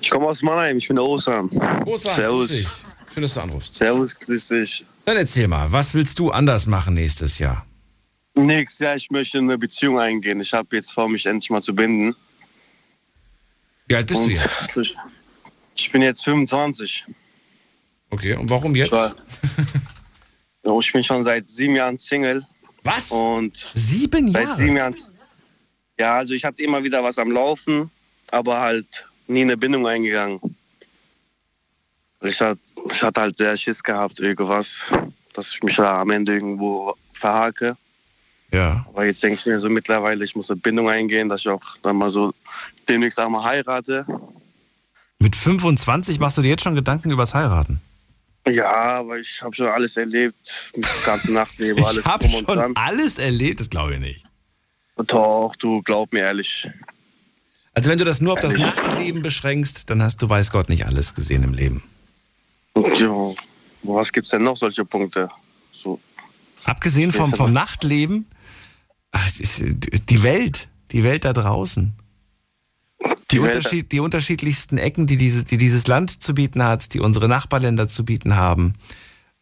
Ich 0.00 0.10
komme 0.10 0.26
aus 0.26 0.42
Mannheim, 0.42 0.76
ich 0.78 0.88
bin 0.88 0.96
der 0.96 1.04
Osan. 1.04 1.48
Osan, 1.86 2.14
Servus. 2.14 2.48
grüß 2.48 2.58
dich. 2.58 2.68
Schön, 3.14 3.22
dass 3.22 3.34
du 3.34 3.40
anrufst. 3.40 3.74
Servus, 3.76 4.18
grüß 4.18 4.48
dich. 4.48 4.84
Dann 5.04 5.16
erzähl 5.16 5.48
mal, 5.48 5.70
was 5.72 5.94
willst 5.94 6.18
du 6.18 6.30
anders 6.30 6.66
machen 6.66 6.94
nächstes 6.94 7.38
Jahr? 7.38 7.64
Nächstes 8.34 8.80
Jahr, 8.80 8.96
ich 8.96 9.10
möchte 9.10 9.38
in 9.38 9.44
eine 9.44 9.56
Beziehung 9.58 9.98
eingehen. 10.00 10.40
Ich 10.40 10.52
habe 10.52 10.76
jetzt 10.76 10.92
vor, 10.92 11.08
mich 11.08 11.24
endlich 11.24 11.50
mal 11.50 11.62
zu 11.62 11.74
binden. 11.74 12.14
Wie 13.86 13.94
alt 13.94 14.06
bist 14.06 14.20
du 14.20 14.24
Und 14.24 14.30
jetzt? 14.32 14.64
Ich, 14.76 14.96
ich 15.76 15.92
bin 15.92 16.02
jetzt 16.02 16.24
25. 16.24 17.04
Okay, 18.10 18.34
und 18.34 18.50
warum 18.50 18.74
jetzt? 18.74 18.86
Ich, 18.88 18.92
war, 18.92 19.14
ich 20.80 20.92
bin 20.92 21.04
schon 21.04 21.22
seit 21.22 21.48
sieben 21.48 21.76
Jahren 21.76 21.96
Single. 21.96 22.44
Was? 22.82 23.12
Und 23.12 23.56
Sieben 23.74 24.30
seit 24.30 24.44
Jahre? 24.44 24.56
sieben 24.56 24.76
Jahren. 24.76 24.94
Ja, 25.98 26.16
also 26.18 26.34
ich 26.34 26.44
hatte 26.44 26.62
immer 26.62 26.82
wieder 26.82 27.02
was 27.02 27.18
am 27.18 27.30
Laufen, 27.30 27.90
aber 28.30 28.60
halt 28.60 29.06
nie 29.26 29.42
eine 29.42 29.56
Bindung 29.56 29.86
eingegangen. 29.86 30.40
Ich 32.22 32.40
hatte, 32.40 32.60
ich 32.90 33.02
hatte 33.02 33.20
halt 33.20 33.36
sehr 33.36 33.56
Schiss 33.56 33.82
gehabt, 33.82 34.18
irgendwas, 34.18 34.76
dass 35.34 35.50
ich 35.50 35.62
mich 35.62 35.76
da 35.76 36.00
am 36.00 36.10
Ende 36.10 36.32
irgendwo 36.34 36.94
verhake. 37.12 37.76
Ja. 38.50 38.84
Aber 38.88 39.04
jetzt 39.04 39.22
denke 39.22 39.36
ich 39.36 39.46
mir 39.46 39.58
so 39.58 39.68
mittlerweile, 39.68 40.24
ich 40.24 40.34
muss 40.34 40.50
eine 40.50 40.60
Bindung 40.60 40.88
eingehen, 40.88 41.28
dass 41.28 41.40
ich 41.40 41.48
auch 41.48 41.62
dann 41.82 41.96
mal 41.96 42.10
so 42.10 42.32
demnächst 42.88 43.18
auch 43.18 43.28
mal 43.28 43.42
heirate. 43.44 44.06
Mit 45.18 45.36
25 45.36 46.18
machst 46.18 46.38
du 46.38 46.42
dir 46.42 46.50
jetzt 46.50 46.62
schon 46.62 46.74
Gedanken 46.74 47.10
übers 47.10 47.34
Heiraten? 47.34 47.80
Ja, 48.46 48.98
aber 48.98 49.18
ich 49.18 49.42
habe 49.42 49.54
schon 49.54 49.68
alles 49.68 49.96
erlebt, 49.96 50.52
ganze 51.04 51.32
Nachtleben, 51.32 51.82
alles 51.84 51.98
Ich 51.98 52.04
habe 52.04 52.28
schon 52.28 52.44
dran. 52.44 52.72
alles 52.74 53.18
erlebt, 53.18 53.60
das 53.60 53.70
glaube 53.70 53.94
ich 53.94 54.00
nicht. 54.00 54.24
Doch, 54.96 55.54
du 55.56 55.82
glaub 55.82 56.12
mir 56.12 56.20
ehrlich. 56.20 56.68
Also 57.72 57.90
wenn 57.90 57.98
du 57.98 58.04
das 58.04 58.20
nur 58.20 58.34
auf 58.34 58.40
das 58.40 58.54
Ehrlich? 58.54 58.74
Nachtleben 58.76 59.22
beschränkst, 59.22 59.90
dann 59.90 60.00
hast 60.02 60.22
du, 60.22 60.28
weiß 60.28 60.52
Gott, 60.52 60.68
nicht 60.68 60.86
alles 60.86 61.14
gesehen 61.14 61.42
im 61.42 61.54
Leben. 61.54 61.82
Ja, 62.76 63.34
was 63.82 64.12
gibt's 64.12 64.30
denn 64.30 64.44
noch 64.44 64.56
solche 64.56 64.84
Punkte? 64.84 65.28
So, 65.72 65.98
Abgesehen 66.64 67.12
vom, 67.12 67.34
vom 67.34 67.52
Nachtleben, 67.52 68.26
ach, 69.10 69.26
es 69.26 69.62
die 69.62 70.22
Welt, 70.22 70.68
die 70.92 71.02
Welt 71.02 71.24
da 71.24 71.32
draußen. 71.32 71.92
Die, 73.02 73.08
Die 73.32 73.38
Unterschied, 73.40 73.92
die 73.92 74.00
unterschiedlichsten 74.00 74.78
Ecken, 74.78 75.06
die 75.06 75.16
dieses, 75.16 75.44
die 75.44 75.58
dieses 75.58 75.86
Land 75.88 76.22
zu 76.22 76.34
bieten 76.34 76.62
hat, 76.62 76.94
die 76.94 77.00
unsere 77.00 77.28
Nachbarländer 77.28 77.88
zu 77.88 78.04
bieten 78.04 78.36
haben. 78.36 78.74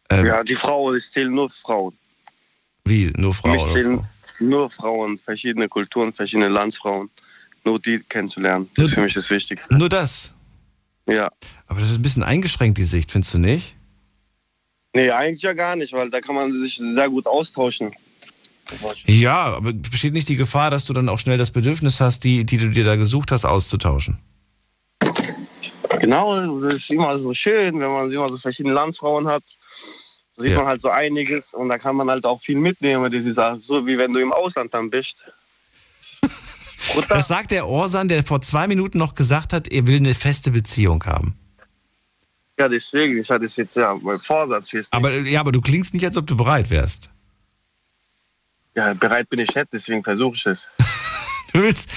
Ähm, 0.09 0.25
ja, 0.25 0.43
die 0.43 0.55
Frauen, 0.55 0.97
ich 0.97 1.09
zähle 1.11 1.29
nur 1.29 1.49
Frauen. 1.49 1.95
Wie, 2.83 3.13
nur 3.15 3.33
Für 3.33 3.47
mich 3.49 3.61
Frau 3.61 3.65
oder 3.65 3.73
zählen 3.73 3.97
Frau? 3.99 4.07
Nur 4.39 4.69
Frauen, 4.69 5.17
verschiedene 5.17 5.67
Kulturen, 5.67 6.13
verschiedene 6.13 6.49
Landsfrauen. 6.49 7.09
Nur 7.65 7.79
die 7.79 7.99
kennenzulernen. 7.99 8.69
Das 8.75 8.87
ist 8.87 8.93
für 8.93 9.01
mich 9.01 9.13
das 9.13 9.29
Wichtigste. 9.29 9.73
Nur 9.73 9.87
das. 9.87 10.33
Ja. 11.07 11.29
Aber 11.67 11.79
das 11.79 11.89
ist 11.89 11.97
ein 11.97 12.01
bisschen 12.01 12.23
eingeschränkt, 12.23 12.77
die 12.77 12.83
Sicht, 12.83 13.11
findest 13.11 13.33
du 13.33 13.39
nicht? 13.39 13.75
Nee, 14.93 15.09
eigentlich 15.09 15.41
ja 15.41 15.53
gar 15.53 15.75
nicht, 15.75 15.93
weil 15.93 16.09
da 16.09 16.21
kann 16.21 16.35
man 16.35 16.51
sich 16.51 16.77
sehr 16.77 17.09
gut 17.09 17.25
austauschen. 17.25 17.93
Ja, 19.05 19.55
aber 19.55 19.73
besteht 19.73 20.13
nicht 20.13 20.29
die 20.29 20.35
Gefahr, 20.35 20.71
dass 20.71 20.85
du 20.85 20.93
dann 20.93 21.09
auch 21.09 21.19
schnell 21.19 21.37
das 21.37 21.51
Bedürfnis 21.51 21.99
hast, 21.99 22.23
die, 22.23 22.45
die 22.45 22.57
du 22.57 22.69
dir 22.69 22.83
da 22.83 22.95
gesucht 22.95 23.31
hast, 23.31 23.45
auszutauschen? 23.45 24.19
Genau, 25.99 26.59
das 26.59 26.75
ist 26.75 26.89
immer 26.91 27.17
so 27.17 27.33
schön, 27.33 27.79
wenn 27.79 27.89
man 27.89 28.11
immer 28.11 28.29
so 28.29 28.37
verschiedene 28.37 28.73
Landsfrauen 28.73 29.27
hat. 29.27 29.43
Da 30.35 30.41
sieht 30.43 30.51
Ja. 30.51 30.57
man 30.59 30.67
halt 30.67 30.81
so 30.81 30.89
einiges 30.89 31.53
und 31.53 31.69
da 31.69 31.77
kann 31.77 31.95
man 31.95 32.09
halt 32.09 32.25
auch 32.25 32.41
viel 32.41 32.57
mitnehmen. 32.57 33.11
Das 33.11 33.25
ist 33.25 33.37
auch 33.37 33.55
so 33.57 33.85
wie 33.85 33.97
wenn 33.97 34.13
du 34.13 34.19
im 34.19 34.31
Ausland 34.33 34.73
dann 34.73 34.89
bist. 34.89 35.23
Das 37.07 37.29
sagt 37.29 37.51
der 37.51 37.65
Orsan, 37.65 38.09
der 38.09 38.23
vor 38.25 38.41
zwei 38.41 38.67
Minuten 38.67 38.97
noch 38.97 39.15
gesagt 39.15 39.53
hat, 39.53 39.69
er 39.69 39.87
will 39.87 39.95
eine 39.95 40.13
feste 40.13 40.51
Beziehung 40.51 41.01
haben. 41.05 41.37
ja, 42.59 42.67
deswegen, 42.67 43.17
ich 43.17 43.31
hatte 43.31 43.45
es 43.45 43.55
jetzt 43.55 43.77
ja 43.77 43.97
mein 44.01 44.19
Vorsatz. 44.19 44.73
Ist 44.73 44.91
Aber, 44.91 45.09
ja, 45.21 45.39
aber 45.39 45.53
du 45.53 45.61
klingst 45.61 45.93
nicht, 45.93 46.05
als 46.05 46.17
ob 46.17 46.27
du 46.27 46.35
bereit 46.35 46.69
wärst. 46.69 47.09
ja, 48.75 48.93
bereit 48.95 49.29
bin 49.29 49.39
ich 49.39 49.55
nicht, 49.55 49.67
deswegen 49.71 50.03
versuche 50.03 50.35
ich 50.35 50.45
es. 50.45 50.67
Du 51.53 51.61
willst. 51.61 51.89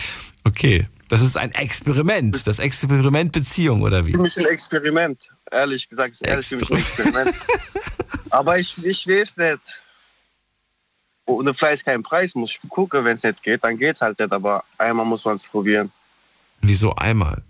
Okay, 0.45 0.87
das 1.09 1.23
ist 1.23 1.37
ein 1.37 1.51
Experiment. 1.53 2.47
Das 2.47 2.59
Experiment 2.61 3.33
Beziehung, 3.33 3.83
oder 3.83 4.07
wie? 4.07 4.13
Für 4.13 4.19
mich 4.19 4.39
ein 4.39 4.45
Experiment. 4.47 5.31
Ehrlich 5.51 5.89
gesagt, 5.89 6.13
ist 6.13 6.23
ehrlich 6.23 6.47
für 6.47 6.57
mich 6.59 6.71
ein 6.71 6.77
Experiment. 6.77 7.35
Aber 8.31 8.59
ich, 8.59 8.83
ich 8.85 9.07
weiß 9.07 9.37
nicht. 9.37 9.61
Ohne 11.27 11.55
Fleiß 11.55 11.85
kein 11.85 12.03
Preis. 12.03 12.35
Muss 12.35 12.53
ich 12.53 12.69
gucken, 12.69 13.05
wenn 13.05 13.17
es 13.17 13.23
nicht 13.23 13.43
geht, 13.43 13.65
dann 13.65 13.79
geht's 13.79 14.01
halt 14.01 14.19
nicht. 14.19 14.33
Aber 14.33 14.65
einmal 14.79 15.07
muss 15.07 15.25
man 15.25 15.37
es 15.37 15.47
probieren. 15.47 15.93
Wieso 16.61 16.95
einmal? 16.95 17.43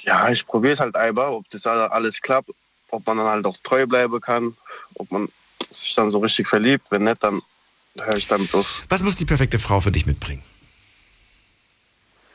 Ja, 0.00 0.28
ich 0.30 0.46
probiere 0.46 0.74
es 0.74 0.80
halt 0.80 0.94
einmal, 0.94 1.32
ob 1.32 1.48
das 1.50 1.66
alles 1.66 2.20
klappt, 2.20 2.50
ob 2.90 3.06
man 3.06 3.16
dann 3.16 3.26
halt 3.26 3.46
auch 3.46 3.56
treu 3.64 3.86
bleiben 3.86 4.20
kann, 4.20 4.56
ob 4.94 5.10
man 5.10 5.28
sich 5.70 5.94
dann 5.94 6.10
so 6.10 6.18
richtig 6.18 6.46
verliebt. 6.46 6.86
Wenn 6.90 7.04
nicht, 7.04 7.22
dann 7.22 7.42
höre 7.98 8.16
ich 8.16 8.28
damit 8.28 8.54
auf. 8.54 8.84
Was 8.88 9.02
muss 9.02 9.16
die 9.16 9.24
perfekte 9.24 9.58
Frau 9.58 9.80
für 9.80 9.90
dich 9.90 10.06
mitbringen? 10.06 10.42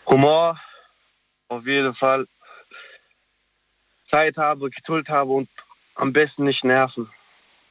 Humor, 0.08 0.60
auf 1.48 1.66
jeden 1.66 1.94
Fall. 1.94 2.28
Zeit 4.04 4.38
habe, 4.38 4.70
Geduld 4.70 5.08
habe 5.08 5.32
und 5.32 5.50
am 5.96 6.14
besten 6.14 6.44
nicht 6.46 6.64
nerven. 6.64 7.10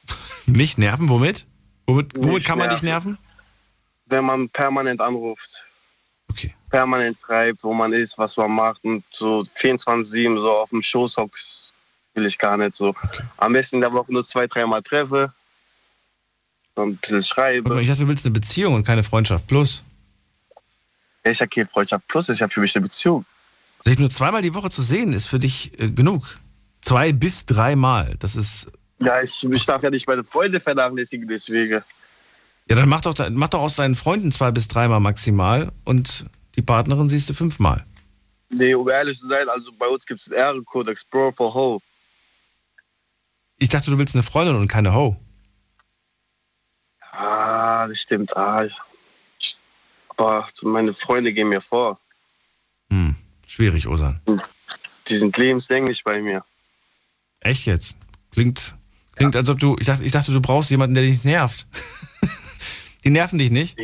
Nicht 0.47 0.77
nerven, 0.77 1.07
womit? 1.09 1.45
Womit, 1.85 2.15
womit 2.15 2.33
Nicht 2.33 2.47
kann 2.47 2.57
man 2.57 2.69
dich 2.69 2.81
nerven. 2.81 3.11
nerven? 3.11 3.25
Wenn 4.07 4.25
man 4.25 4.49
permanent 4.49 4.99
anruft, 5.01 5.63
Okay. 6.29 6.53
permanent 6.69 7.19
schreibt, 7.21 7.63
wo 7.63 7.73
man 7.73 7.91
ist, 7.93 8.17
was 8.17 8.37
man 8.37 8.51
macht 8.51 8.83
und 8.83 9.03
so 9.11 9.43
24-7 9.57 10.37
so 10.39 10.51
auf 10.51 10.69
dem 10.69 10.81
Schoß 10.81 11.17
hockt, 11.17 11.73
will 12.13 12.25
ich 12.25 12.37
gar 12.37 12.57
nicht 12.57 12.75
so. 12.75 12.95
Am 13.37 13.53
besten 13.53 13.77
in 13.77 13.81
der 13.81 13.93
Woche 13.93 14.11
nur 14.11 14.25
zwei, 14.25 14.47
dreimal 14.47 14.81
treffe, 14.81 15.33
so 16.75 16.81
ein 16.83 16.95
bisschen 16.97 17.21
schreibe. 17.23 17.81
Ich 17.81 17.87
dachte, 17.87 18.03
du 18.03 18.07
willst 18.07 18.25
eine 18.25 18.33
Beziehung 18.33 18.75
und 18.75 18.83
keine 18.85 19.03
Freundschaft 19.03 19.45
plus. 19.47 19.83
Ich 21.23 21.39
ja 21.39 21.47
keine 21.47 21.67
Freundschaft 21.67 22.07
plus, 22.07 22.29
ist 22.29 22.39
ja 22.39 22.47
für 22.47 22.61
mich 22.61 22.75
eine 22.75 22.83
Beziehung. 22.83 23.25
Sich 23.85 23.99
nur 23.99 24.09
zweimal 24.09 24.41
die 24.41 24.53
Woche 24.53 24.69
zu 24.69 24.81
sehen, 24.81 25.13
ist 25.13 25.27
für 25.27 25.39
dich 25.39 25.77
äh, 25.79 25.89
genug. 25.89 26.37
Zwei 26.81 27.11
bis 27.11 27.45
dreimal. 27.45 28.15
Das 28.19 28.35
ist. 28.35 28.71
Ja, 28.99 29.21
ich, 29.21 29.43
ich 29.43 29.65
darf 29.65 29.83
ja 29.83 29.89
nicht 29.89 30.07
meine 30.07 30.23
Freunde 30.23 30.59
vernachlässigen, 30.59 31.27
deswegen. 31.27 31.83
Ja, 32.67 32.75
dann 32.75 32.87
mach 32.87 33.01
doch, 33.01 33.15
mach 33.31 33.49
doch 33.49 33.61
aus 33.61 33.75
deinen 33.75 33.95
Freunden 33.95 34.31
zwei 34.31 34.51
bis 34.51 34.67
dreimal 34.67 34.99
maximal 34.99 35.71
und 35.83 36.25
die 36.55 36.61
Partnerin 36.61 37.09
siehst 37.09 37.29
du 37.29 37.33
fünfmal. 37.33 37.85
Nee, 38.49 38.73
um 38.73 38.87
ehrlich 38.89 39.19
zu 39.19 39.27
sein, 39.27 39.47
also 39.49 39.71
bei 39.71 39.87
uns 39.87 40.05
gibt 40.05 40.21
es 40.21 40.27
einen 40.27 40.37
Ehrenkodex, 40.37 41.03
Bro 41.05 41.31
for 41.31 41.53
Ho. 41.53 41.81
Ich 43.57 43.69
dachte, 43.69 43.91
du 43.91 43.97
willst 43.97 44.15
eine 44.15 44.23
Freundin 44.23 44.55
und 44.55 44.67
keine 44.67 44.93
Ho. 44.93 45.15
Ah, 47.11 47.87
das 47.87 47.99
stimmt. 47.99 48.35
Ah, 48.35 48.67
aber 50.09 50.47
meine 50.63 50.93
Freunde 50.93 51.33
gehen 51.33 51.49
mir 51.49 51.61
vor. 51.61 51.99
Hm, 52.89 53.15
schwierig, 53.47 53.87
Osan. 53.87 54.21
Die 55.07 55.17
sind 55.17 55.37
lebenslänglich 55.37 56.03
bei 56.03 56.21
mir. 56.21 56.43
Echt 57.41 57.65
jetzt? 57.65 57.95
Klingt, 58.31 58.75
klingt 59.15 59.35
als 59.35 59.49
ob 59.49 59.59
du. 59.59 59.75
Ich 59.79 59.87
dachte, 59.87 60.03
ich 60.03 60.11
dachte, 60.11 60.31
du 60.31 60.41
brauchst 60.41 60.69
jemanden, 60.69 60.95
der 60.95 61.03
dich 61.03 61.23
nervt. 61.23 61.67
die 63.03 63.09
nerven 63.09 63.39
dich 63.39 63.51
nicht? 63.51 63.77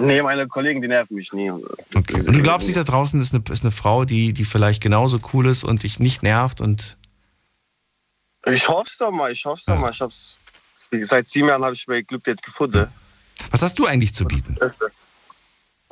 Nee, 0.00 0.22
meine 0.22 0.48
Kollegen, 0.48 0.80
die 0.80 0.88
nerven 0.88 1.14
mich 1.14 1.32
nie. 1.32 1.50
Okay. 1.50 2.16
Und 2.26 2.34
du 2.34 2.42
glaubst 2.42 2.66
nicht, 2.66 2.78
da 2.78 2.82
draußen 2.82 3.20
ist 3.20 3.34
eine, 3.34 3.44
ist 3.50 3.62
eine 3.62 3.70
Frau, 3.70 4.04
die, 4.04 4.32
die 4.32 4.44
vielleicht 4.44 4.82
genauso 4.82 5.18
cool 5.32 5.46
ist 5.46 5.64
und 5.64 5.82
dich 5.82 6.00
nicht 6.00 6.22
nervt 6.22 6.60
und. 6.60 6.96
Ich 8.46 8.66
hoffe 8.68 8.90
es 8.90 8.98
doch 8.98 9.12
mal, 9.12 9.30
ich 9.30 9.44
hoffe 9.44 9.60
es 9.60 9.66
doch 9.66 9.78
mal. 9.78 9.90
Ich 9.90 10.00
hab's, 10.00 10.36
seit 10.90 11.28
sieben 11.28 11.48
Jahren 11.48 11.62
habe 11.62 11.74
ich 11.74 11.86
bei 11.86 12.00
Glück 12.02 12.26
jetzt 12.26 12.42
gefunden. 12.42 12.88
Was 13.50 13.62
hast 13.62 13.78
du 13.78 13.86
eigentlich 13.86 14.14
zu 14.14 14.24
bieten? 14.24 14.56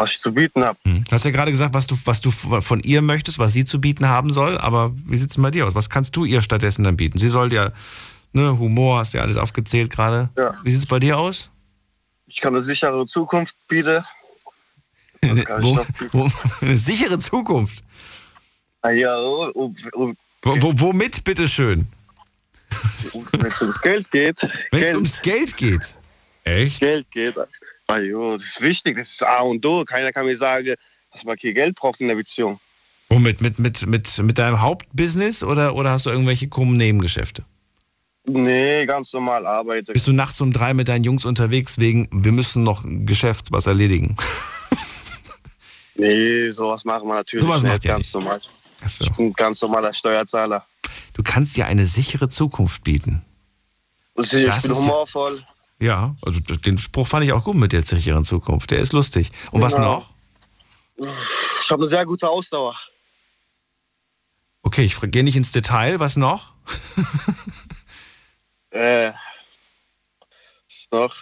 Was 0.01 0.13
ich 0.13 0.21
zu 0.21 0.33
bieten 0.33 0.65
habe. 0.65 0.79
Hm. 0.85 1.05
Du 1.05 1.13
hast 1.13 1.27
ja 1.27 1.31
gerade 1.31 1.51
gesagt, 1.51 1.75
was 1.75 1.87
du, 1.87 1.95
was 2.07 2.23
du 2.23 2.31
von 2.31 2.81
ihr 2.81 3.03
möchtest, 3.03 3.39
was 3.39 3.53
sie 3.53 3.67
zu 3.67 3.83
bieten 3.83 4.09
haben 4.09 4.31
soll, 4.31 4.57
aber 4.57 4.93
wie 4.95 5.19
sieht 5.19 5.31
es 5.31 5.37
bei 5.37 5.51
dir 5.51 5.67
aus? 5.67 5.75
Was 5.75 5.91
kannst 5.91 6.17
du 6.17 6.25
ihr 6.25 6.41
stattdessen 6.41 6.85
dann 6.85 6.97
bieten? 6.97 7.19
Sie 7.19 7.29
soll 7.29 7.51
dir, 7.51 7.75
ne, 8.33 8.59
Humor, 8.59 9.01
hast 9.01 9.13
ja 9.13 9.21
alles 9.21 9.37
aufgezählt 9.37 9.91
gerade. 9.91 10.31
Ja. 10.39 10.55
Wie 10.65 10.71
sieht 10.71 10.81
es 10.81 10.87
bei 10.87 11.01
dir 11.01 11.19
aus? 11.19 11.51
Ich 12.29 12.41
kann 12.41 12.55
eine 12.55 12.63
sichere 12.63 13.05
Zukunft 13.05 13.55
bieten. 13.69 14.03
wo, 15.23 15.79
wo, 16.13 16.31
eine 16.63 16.79
sichere 16.79 17.19
Zukunft. 17.19 17.85
Ah, 18.81 18.93
ja, 18.93 19.19
oh, 19.19 19.51
oh, 19.55 19.71
oh. 19.93 20.15
Wo, 20.41 20.63
wo, 20.63 20.81
womit, 20.81 21.23
bitteschön? 21.25 21.89
Wenn 23.33 23.45
es 23.45 23.61
ums 23.61 23.83
Geld 23.83 24.11
geht. 24.11 24.49
Wenn 24.71 24.83
es 24.83 24.95
ums 24.95 25.21
Geld 25.21 25.55
geht. 25.59 25.99
Echt? 26.45 26.81
Geld 26.81 27.11
geht. 27.11 27.35
Ah, 27.91 27.99
jo, 27.99 28.37
das 28.37 28.47
ist 28.47 28.61
wichtig, 28.61 28.97
das 28.97 29.11
ist 29.11 29.23
A 29.23 29.41
und 29.41 29.65
O. 29.67 29.85
Keiner 29.85 30.13
kann 30.13 30.27
mir 30.27 30.37
sagen, 30.37 30.75
dass 31.13 31.25
man 31.25 31.37
kein 31.37 31.55
Geld 31.55 31.75
braucht 31.77 32.01
in 32.01 32.09
der 32.09 32.15
Beziehung. 32.15 32.61
Womit? 33.09 33.41
Mit, 33.41 33.59
mit, 33.59 33.85
mit, 33.87 34.19
mit 34.19 34.39
deinem 34.39 34.61
Hauptbusiness 34.61 35.43
oder, 35.43 35.75
oder 35.75 35.91
hast 35.91 36.07
du 36.07 36.11
irgendwelche 36.11 36.49
krummen 36.49 36.77
Nebengeschäfte? 36.77 37.43
Nee, 38.27 38.87
ganz 38.87 39.13
normal 39.13 39.47
arbeiten. 39.47 39.93
Bist 39.93 40.07
du 40.07 40.13
nachts 40.13 40.41
um 40.41 40.53
drei 40.53 40.75
mit 40.75 40.89
deinen 40.89 41.03
Jungs 41.05 41.25
unterwegs 41.25 41.79
wegen, 41.79 42.09
wir 42.13 42.31
müssen 42.33 42.63
noch 42.63 42.85
ein 42.85 43.07
Geschäft 43.07 43.51
was 43.51 43.67
erledigen? 43.67 44.15
nee, 45.95 46.51
sowas 46.51 46.85
machen 46.85 47.09
wir 47.09 47.15
natürlich 47.15 47.45
sowas 47.45 47.63
nicht. 47.63 47.73
Macht 47.73 47.85
ja 47.85 47.95
ganz 47.95 48.05
nicht. 48.07 48.15
normal. 48.15 48.41
So. 48.87 49.05
Ich 49.05 49.11
bin 49.13 49.27
ein 49.27 49.33
ganz 49.33 49.61
normaler 49.61 49.93
Steuerzahler. 49.93 50.65
Du 51.15 51.23
kannst 51.23 51.57
dir 51.57 51.67
eine 51.67 51.87
sichere 51.87 52.29
Zukunft 52.29 52.85
bieten. 52.85 53.25
Ich 54.23 54.31
Das 54.31 54.31
bin 54.31 54.47
ist 54.47 54.67
ja- 54.69 54.75
humorvoll. 54.77 55.45
Ja, 55.81 56.15
also 56.23 56.39
den 56.41 56.79
Spruch 56.79 57.09
fand 57.09 57.25
ich 57.25 57.33
auch 57.33 57.43
gut 57.45 57.57
mit 57.57 57.73
der 57.73 57.83
sicheren 57.83 58.23
Zukunft. 58.25 58.71
Der 58.71 58.81
ist 58.81 58.93
lustig. 58.93 59.31
Und 59.51 59.63
was 59.63 59.75
Genau. 59.75 60.05
noch? 60.97 61.09
Ich 61.63 61.71
habe 61.71 61.83
eine 61.83 61.89
sehr 61.89 62.05
gute 62.05 62.29
Ausdauer. 62.29 62.79
Okay, 64.63 64.85
ich 64.85 65.01
gehe 65.01 65.25
nicht 65.25 65.37
ins 65.37 65.53
Detail. 65.53 65.99
Was 66.01 66.17
noch? 66.17 66.53
Äh, 68.73 69.13
noch? 70.93 71.17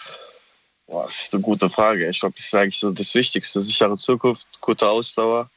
Boah, 0.87 1.07
das 1.07 1.23
ist 1.23 1.33
eine 1.33 1.41
gute 1.43 1.71
Frage. 1.71 2.07
Ich 2.09 2.21
glaube, 2.21 2.35
das 2.37 2.45
ist 2.45 2.55
eigentlich 2.55 2.79
so 2.79 2.91
das 2.91 3.15
Wichtigste. 3.15 3.63
Sichere 3.63 3.97
Zukunft, 3.97 4.47
gute 4.61 4.87
Ausdauer. 4.87 5.49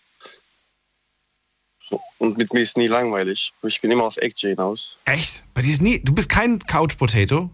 Und 2.18 2.38
mit 2.38 2.54
mir 2.54 2.62
ist 2.62 2.78
nie 2.78 2.88
langweilig. 2.88 3.52
Ich 3.64 3.82
bin 3.82 3.92
immer 3.92 4.06
auf 4.06 4.16
Action 4.16 4.52
hinaus. 4.52 4.96
Echt? 5.04 5.44
Bei 5.54 5.62
dir 5.62 5.74
ist 5.74 5.82
nie. 5.82 6.00
Du 6.00 6.14
bist 6.14 6.30
kein 6.30 6.60
Couch 6.60 6.98
Potato? 6.98 7.50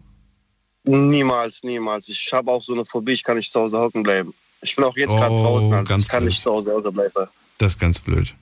Niemals, 0.88 1.64
niemals. 1.64 2.08
Ich 2.10 2.32
habe 2.34 2.52
auch 2.52 2.64
so 2.64 2.74
eine 2.74 2.86
Phobie, 2.86 3.12
ich 3.14 3.24
kann 3.24 3.38
nicht 3.38 3.52
zu 3.52 3.60
Hause 3.60 3.78
hocken 3.78 4.04
bleiben. 4.04 4.34
Ich 4.62 4.76
bin 4.76 4.86
auch 4.86 4.96
jetzt 4.96 5.12
gerade 5.12 5.34
Oh, 5.34 5.44
draußen, 5.44 5.74
also 5.74 5.84
ganz 5.88 6.04
ich 6.04 6.10
kann 6.10 6.20
blöd. 6.24 6.30
nicht 6.32 6.42
zu 6.42 6.52
Hause 6.52 6.72
hocken 6.74 6.94
bleiben. 6.94 7.28
Das 7.58 7.74
ist 7.74 7.80
ganz 7.80 8.00
blöd. 8.00 8.34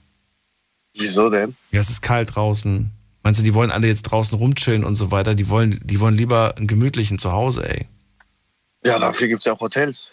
Wieso 0.94 1.30
denn? 1.30 1.56
Ja, 1.72 1.80
es 1.82 1.90
ist 1.90 2.02
kalt 2.02 2.36
draußen. 2.36 2.92
Meinst 3.24 3.40
du, 3.40 3.44
die 3.44 3.54
wollen 3.54 3.72
alle 3.72 3.88
jetzt 3.88 4.04
draußen 4.04 4.38
rumchillen 4.38 4.84
und 4.86 4.96
so 4.96 5.12
weiter? 5.12 5.34
Die 5.36 5.50
wollen, 5.50 5.80
die 5.84 6.00
wollen 6.00 6.16
lieber 6.16 6.54
einen 6.58 6.68
gemütlichen 6.68 7.18
Zuhause, 7.18 7.68
ey. 7.68 7.88
Ja, 8.86 9.00
dafür 9.00 9.28
gibt 9.28 9.40
es 9.42 9.46
ja 9.46 9.54
auch 9.54 9.60
Hotels. 9.60 10.12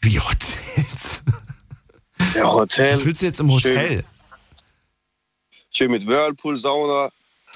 Wie 0.00 0.18
Hotels? 0.18 1.22
Ja, 2.36 2.50
Hotel. 2.50 2.92
Was 2.94 3.04
willst 3.04 3.20
du 3.20 3.26
jetzt 3.26 3.40
im 3.40 3.50
Hotel? 3.50 3.88
Schön, 3.88 4.04
schön 5.72 5.90
mit 5.90 6.06
Whirlpool, 6.06 6.56
Sauna. 6.56 7.10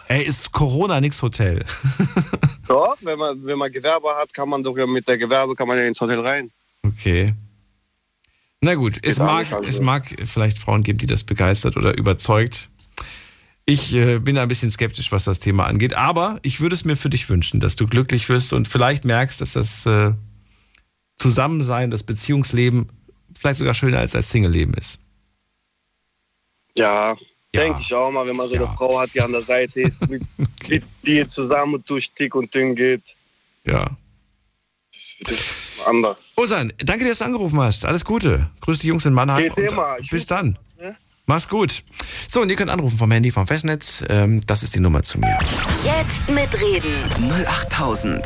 Ey, 0.08 0.22
ist 0.24 0.50
Corona 0.52 1.00
nix 1.00 1.22
Hotel? 1.22 1.64
Doch, 2.68 2.96
wenn 3.00 3.18
man, 3.18 3.44
wenn 3.44 3.58
man 3.58 3.70
Gewerbe 3.70 4.08
hat, 4.16 4.32
kann 4.34 4.48
man 4.48 4.62
doch 4.62 4.76
ja 4.76 4.86
mit 4.86 5.06
der 5.06 5.18
Gewerbe 5.18 5.54
kann 5.54 5.68
man 5.68 5.78
ja 5.78 5.84
ins 5.84 6.00
Hotel 6.00 6.20
rein. 6.20 6.50
Okay. 6.82 7.34
Na 8.60 8.74
gut, 8.74 8.98
es 9.02 9.18
mag, 9.18 9.52
also. 9.52 9.68
es 9.68 9.80
mag 9.80 10.14
vielleicht 10.24 10.58
Frauen 10.58 10.82
geben, 10.82 10.98
die 10.98 11.06
das 11.06 11.24
begeistert 11.24 11.76
oder 11.76 11.96
überzeugt. 11.96 12.68
Ich 13.64 13.94
äh, 13.94 14.18
bin 14.18 14.38
ein 14.38 14.48
bisschen 14.48 14.70
skeptisch, 14.70 15.12
was 15.12 15.24
das 15.24 15.40
Thema 15.40 15.66
angeht, 15.66 15.94
aber 15.94 16.38
ich 16.42 16.60
würde 16.60 16.74
es 16.74 16.84
mir 16.84 16.96
für 16.96 17.10
dich 17.10 17.28
wünschen, 17.28 17.60
dass 17.60 17.76
du 17.76 17.86
glücklich 17.86 18.28
wirst 18.28 18.52
und 18.52 18.68
vielleicht 18.68 19.04
merkst, 19.04 19.40
dass 19.40 19.52
das 19.52 19.86
äh, 19.86 20.12
Zusammensein, 21.16 21.90
das 21.90 22.02
Beziehungsleben 22.02 22.88
vielleicht 23.36 23.58
sogar 23.58 23.74
schöner 23.74 23.98
als 23.98 24.12
das 24.12 24.30
Single-Leben 24.30 24.74
ist. 24.74 25.00
Ja, 26.76 27.16
Ja. 27.56 27.62
denke 27.62 27.80
ich 27.80 27.92
auch 27.94 28.10
mal, 28.10 28.26
wenn 28.26 28.36
man 28.36 28.48
so 28.48 28.54
Ja. 28.54 28.64
eine 28.66 28.72
Frau 28.76 29.00
hat, 29.00 29.10
die 29.14 29.20
an 29.20 29.32
der 29.32 29.40
Seite 29.42 29.80
ist, 29.82 30.00
mit, 30.08 30.22
mit 30.68 30.84
dir 31.04 31.28
zusammen 31.28 31.82
durch 31.86 32.12
dick 32.14 32.34
und 32.34 32.54
dünn 32.54 32.74
geht. 32.74 33.02
Ja. 33.64 33.86
Das 35.20 35.32
ist 35.32 35.86
anders. 35.86 36.22
Osan, 36.36 36.72
danke 36.78 37.06
dass 37.08 37.18
du 37.18 37.24
angerufen 37.24 37.60
hast. 37.60 37.84
Alles 37.84 38.04
Gute. 38.04 38.50
Grüß 38.60 38.78
die 38.80 38.88
Jungs 38.88 39.06
in 39.06 39.12
Mannheim. 39.14 39.42
Geht 39.44 39.56
Und, 39.56 39.64
immer. 39.72 39.96
Bis 40.10 40.26
dann. 40.26 40.58
Ja. 40.80 40.94
Mach's 41.26 41.48
gut. 41.48 41.82
So, 42.28 42.42
und 42.42 42.50
ihr 42.50 42.56
könnt 42.56 42.70
anrufen 42.70 42.96
vom 42.98 43.10
Handy, 43.10 43.30
vom 43.30 43.46
Festnetz. 43.46 44.04
Ähm, 44.08 44.40
das 44.46 44.62
ist 44.62 44.74
die 44.74 44.80
Nummer 44.80 45.02
zu 45.02 45.18
mir. 45.18 45.36
Jetzt 45.84 46.28
mitreden. 46.30 47.02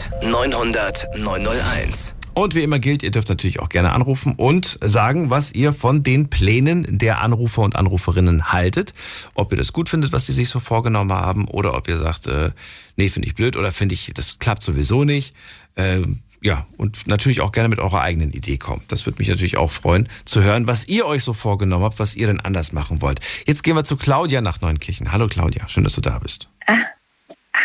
08900 0.03 1.07
901. 1.17 2.15
Und 2.35 2.55
wie 2.55 2.63
immer 2.63 2.79
gilt, 2.79 3.03
ihr 3.03 3.11
dürft 3.11 3.29
natürlich 3.29 3.61
auch 3.61 3.69
gerne 3.69 3.93
anrufen 3.93 4.35
und 4.37 4.79
sagen, 4.83 5.31
was 5.31 5.53
ihr 5.53 5.73
von 5.73 6.03
den 6.03 6.31
Plänen 6.31 6.87
der 6.99 7.21
Anrufer 7.21 7.63
und 7.63 7.77
Anruferinnen 7.77 8.53
haltet. 8.53 8.95
Ob 9.35 9.53
ihr 9.53 9.59
das 9.59 9.73
gut 9.73 9.89
findet, 9.89 10.13
was 10.13 10.27
sie 10.27 10.33
sich 10.33 10.49
so 10.49 10.61
vorgenommen 10.61 11.13
haben, 11.13 11.49
oder 11.49 11.75
ob 11.75 11.89
ihr 11.89 11.99
sagt, 11.99 12.29
äh, 12.29 12.51
nee, 12.97 13.09
finde 13.09 13.29
ich 13.29 13.35
blöd 13.35 13.57
oder 13.57 13.73
finde 13.73 13.95
ich, 13.95 14.13
das 14.15 14.39
klappt 14.39 14.63
sowieso 14.63 15.05
nicht. 15.05 15.35
Ähm, 15.77 16.21
ja, 16.43 16.67
und 16.79 17.07
natürlich 17.07 17.41
auch 17.41 17.53
gerne 17.53 17.69
mit 17.69 17.81
eurer 17.81 18.01
eigenen 18.01 18.33
Idee 18.33 18.57
kommen. 18.57 18.83
Das 18.89 19.07
würde 19.07 19.19
mich 19.19 19.29
natürlich 19.29 19.57
auch 19.57 19.71
freuen, 19.71 20.09
zu 20.25 20.43
hören, 20.43 20.67
was 20.67 20.89
ihr 20.89 21.07
euch 21.07 21.23
so 21.23 21.35
vorgenommen 21.35 21.85
habt, 21.85 21.99
was 21.99 22.15
ihr 22.15 22.29
denn 22.29 22.41
anders 22.41 22.73
machen 22.73 23.03
wollt. 23.03 23.21
Jetzt 23.47 23.63
gehen 23.63 23.77
wir 23.77 23.85
zu 23.85 23.97
Claudia 23.97 24.41
nach 24.41 24.61
Neunkirchen. 24.61 25.13
Hallo 25.13 25.27
Claudia, 25.27 25.69
schön, 25.69 25.85
dass 25.85 25.95
du 25.95 26.01
da 26.01 26.19
bist. 26.19 26.49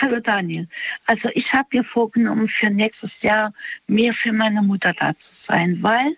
Hallo 0.01 0.19
Daniel. 0.19 0.67
Also 1.05 1.29
ich 1.35 1.53
habe 1.53 1.69
mir 1.71 1.83
vorgenommen, 1.83 2.49
für 2.49 2.69
nächstes 2.69 3.21
Jahr 3.21 3.53
mehr 3.87 4.13
für 4.13 4.33
meine 4.33 4.61
Mutter 4.61 4.93
da 4.93 5.17
zu 5.17 5.33
sein, 5.33 5.81
weil 5.81 6.17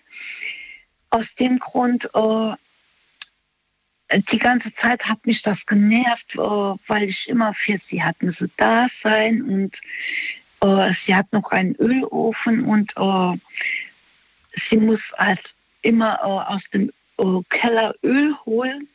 aus 1.11 1.35
dem 1.35 1.59
Grund, 1.59 2.09
äh, 2.15 2.55
die 4.31 4.39
ganze 4.39 4.73
Zeit 4.73 5.07
hat 5.07 5.25
mich 5.27 5.43
das 5.43 5.65
genervt, 5.65 6.35
äh, 6.35 6.39
weil 6.39 7.03
ich 7.03 7.29
immer 7.29 7.53
für 7.53 7.77
sie 7.77 8.01
hat 8.01 8.21
müsse 8.23 8.49
da 8.57 8.87
sein 8.89 9.43
und 9.43 9.79
äh, 10.61 10.91
sie 10.93 11.15
hat 11.15 11.31
noch 11.31 11.51
einen 11.51 11.75
Ölofen 11.75 12.65
und 12.65 12.93
äh, 12.97 13.37
sie 14.53 14.77
muss 14.77 15.13
halt 15.17 15.55
immer 15.83 16.19
äh, 16.21 16.53
aus 16.53 16.69
dem 16.71 16.91
äh, 17.17 17.41
Keller 17.49 17.95
Öl 18.03 18.35
holen. 18.45 18.87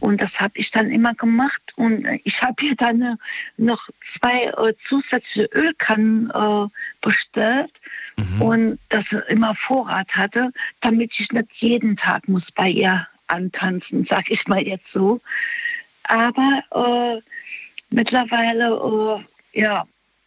Und 0.00 0.20
das 0.20 0.40
habe 0.40 0.54
ich 0.56 0.70
dann 0.70 0.90
immer 0.90 1.14
gemacht. 1.14 1.74
Und 1.76 2.04
äh, 2.04 2.18
ich 2.24 2.42
habe 2.42 2.64
ihr 2.64 2.76
dann 2.76 3.02
äh, 3.02 3.16
noch 3.56 3.88
zwei 4.04 4.52
zusätzliche 4.78 5.48
Ölkannen 5.52 6.30
bestellt. 7.00 7.80
Und 8.40 8.78
das 8.88 9.12
immer 9.12 9.54
Vorrat 9.54 10.16
hatte, 10.16 10.52
damit 10.80 11.18
ich 11.18 11.32
nicht 11.32 11.52
jeden 11.54 11.96
Tag 11.96 12.28
muss 12.28 12.50
bei 12.50 12.68
ihr 12.68 13.06
antanzen, 13.28 14.04
sag 14.04 14.30
ich 14.30 14.46
mal 14.48 14.66
jetzt 14.66 14.90
so. 14.90 15.20
Aber 16.04 16.62
äh, 16.72 17.22
mittlerweile, 17.90 19.22
äh, 19.54 19.60
ja, 19.60 19.86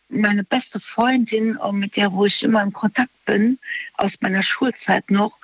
meine 0.09 0.43
beste 0.43 0.79
Freundin, 0.79 1.57
mit 1.71 1.95
der 1.95 2.11
wo 2.11 2.25
ich 2.25 2.43
immer 2.43 2.61
in 2.63 2.73
Kontakt 2.73 3.25
bin, 3.25 3.57
aus 3.95 4.19
meiner 4.21 4.43
Schulzeit 4.43 5.09
noch, 5.09 5.37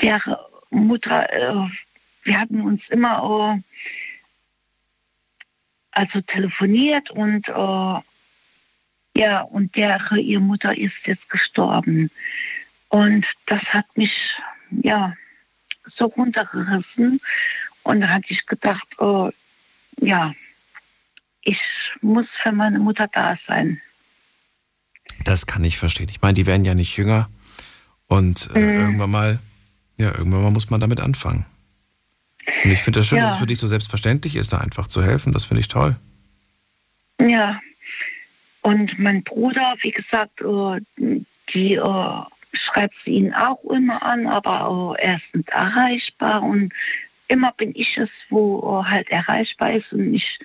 der 0.00 0.20
Mutter, 0.72 1.32
äh, 1.32 1.68
wir 2.24 2.40
hatten 2.40 2.60
uns 2.62 2.88
immer 2.88 3.56
äh, 3.56 3.62
also 5.92 6.20
telefoniert 6.22 7.10
und 7.10 7.48
äh, 7.48 8.00
ja, 9.14 9.42
und 9.42 9.76
der, 9.76 10.00
ihre 10.12 10.40
Mutter 10.40 10.76
ist 10.76 11.06
jetzt 11.06 11.28
gestorben. 11.28 12.10
Und 12.88 13.26
das 13.46 13.74
hat 13.74 13.84
mich 13.96 14.40
ja 14.70 15.14
so 15.84 16.06
runtergerissen. 16.06 17.20
Und 17.82 18.00
da 18.00 18.08
hatte 18.08 18.32
ich 18.32 18.46
gedacht, 18.46 18.88
äh, 19.00 19.30
ja, 20.00 20.32
ich 21.42 21.92
muss 22.00 22.36
für 22.36 22.52
meine 22.52 22.78
Mutter 22.78 23.08
da 23.08 23.36
sein. 23.36 23.82
Das 25.24 25.46
kann 25.46 25.64
ich 25.64 25.78
verstehen. 25.78 26.08
Ich 26.08 26.22
meine, 26.22 26.34
die 26.34 26.46
werden 26.46 26.64
ja 26.64 26.74
nicht 26.74 26.96
jünger. 26.96 27.28
Und 28.06 28.50
äh, 28.54 28.58
Mhm. 28.58 28.80
irgendwann 28.80 29.10
mal, 29.10 29.38
ja, 29.96 30.06
irgendwann 30.16 30.42
mal 30.42 30.50
muss 30.50 30.70
man 30.70 30.80
damit 30.80 31.00
anfangen. 31.00 31.44
Und 32.64 32.70
ich 32.72 32.80
finde 32.80 33.00
das 33.00 33.06
schön, 33.06 33.18
Ja. 33.18 33.24
dass 33.24 33.34
es 33.34 33.38
für 33.38 33.46
dich 33.46 33.58
so 33.58 33.68
selbstverständlich 33.68 34.36
ist, 34.36 34.52
da 34.52 34.58
einfach 34.58 34.88
zu 34.88 35.02
helfen. 35.02 35.32
Das 35.32 35.44
finde 35.44 35.60
ich 35.60 35.68
toll. 35.68 35.96
Ja. 37.20 37.60
Und 38.62 38.98
mein 38.98 39.22
Bruder, 39.22 39.74
wie 39.80 39.90
gesagt, 39.90 40.40
äh, 40.40 40.80
die, 41.50 41.74
äh, 41.74 42.22
schreibt 42.52 42.94
sie 42.94 43.14
ihn 43.14 43.32
auch 43.32 43.64
immer 43.66 44.02
an, 44.02 44.26
aber 44.26 44.96
äh, 44.98 45.04
er 45.06 45.14
ist 45.16 45.34
nicht 45.34 45.48
erreichbar 45.50 46.42
und 46.42 46.72
immer 47.28 47.52
bin 47.52 47.72
ich 47.74 47.96
es, 47.96 48.26
wo 48.28 48.84
halt 48.86 49.08
erreichbar 49.10 49.72
ist 49.72 49.94
und 49.94 50.12
ich, 50.12 50.38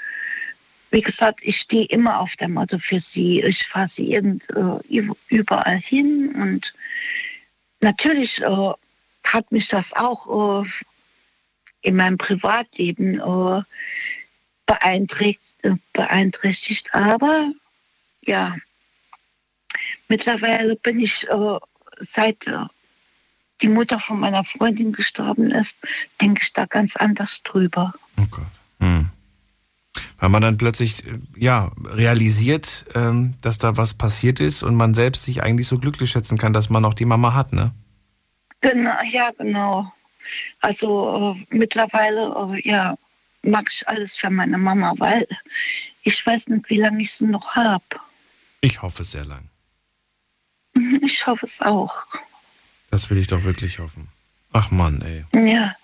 wie 0.92 1.02
gesagt, 1.02 1.42
ich 1.44 1.58
stehe 1.58 1.86
immer 1.88 2.20
auf 2.20 2.36
der 2.38 2.48
Matte 2.48 2.80
für 2.80 3.00
sie. 3.00 3.42
Ich 3.42 3.68
fahre 3.68 3.90
sie 3.90 4.14
irgend, 4.14 4.48
überall 5.28 5.80
hin 5.80 6.34
und 6.36 6.74
natürlich 7.82 8.42
hat 9.34 9.52
mich 9.52 9.68
das 9.68 9.94
auch 9.94 10.64
äh, 10.64 10.70
in 11.82 11.96
meinem 11.96 12.18
Privatleben 12.18 13.20
äh, 13.20 13.62
beeinträchtigt, 14.66 15.64
äh, 15.64 15.76
beeinträchtigt. 15.94 16.94
Aber 16.94 17.52
ja, 18.22 18.56
mittlerweile 20.08 20.76
bin 20.76 21.00
ich, 21.00 21.28
äh, 21.30 21.60
seit 22.00 22.48
äh, 22.48 22.66
die 23.62 23.70
Mutter 23.70 24.00
von 24.00 24.20
meiner 24.20 24.44
Freundin 24.44 24.94
gestorben 24.94 25.52
ist, 25.52 25.78
denke 26.22 26.42
ich 26.44 26.54
da 26.54 26.66
ganz 26.66 26.96
anders 26.96 27.42
drüber. 27.44 27.94
Oh 28.18 28.26
Gott. 28.30 28.46
Hm. 28.80 29.10
Weil 30.20 30.30
man 30.30 30.42
dann 30.42 30.58
plötzlich 30.58 31.04
ja 31.36 31.72
realisiert, 31.86 32.86
ähm, 32.94 33.34
dass 33.42 33.58
da 33.58 33.78
was 33.78 33.96
passiert 33.96 34.40
ist 34.40 34.62
und 34.62 34.76
man 34.76 34.94
selbst 34.94 35.24
sich 35.24 35.42
eigentlich 35.42 35.68
so 35.68 35.78
glücklich 35.78 36.12
schätzen 36.12 36.38
kann, 36.38 36.54
dass 36.54 36.70
man 36.70 36.84
noch 36.84 36.94
die 36.94 37.06
Mama 37.06 37.34
hat, 37.34 37.54
ne? 37.54 37.72
Genau, 38.62 38.96
ja, 39.10 39.32
genau. 39.32 39.92
Also 40.62 41.36
äh, 41.52 41.56
mittlerweile, 41.56 42.56
äh, 42.56 42.68
ja, 42.68 42.98
mag 43.44 43.70
ich 43.72 43.88
alles 43.88 44.16
für 44.18 44.30
meine 44.30 44.58
Mama, 44.58 44.94
weil 44.98 45.28
ich 46.04 46.26
weiß 46.26 46.48
nicht, 46.48 46.70
wie 46.70 46.78
lange 46.78 47.02
ich 47.02 47.12
sie 47.12 47.26
noch 47.28 47.56
habe. 47.56 47.84
Ich 48.62 48.82
hoffe 48.82 49.04
sehr 49.04 49.26
lang. 49.26 49.50
Ich 51.02 51.26
hoffe 51.26 51.46
es 51.46 51.62
auch. 51.62 52.06
Das 52.90 53.10
will 53.10 53.18
ich 53.18 53.28
doch 53.28 53.44
wirklich 53.44 53.80
hoffen. 53.80 54.08
Ach 54.54 54.72
Mann, 54.72 55.02
ey. 55.02 55.26
Ja. 55.50 55.76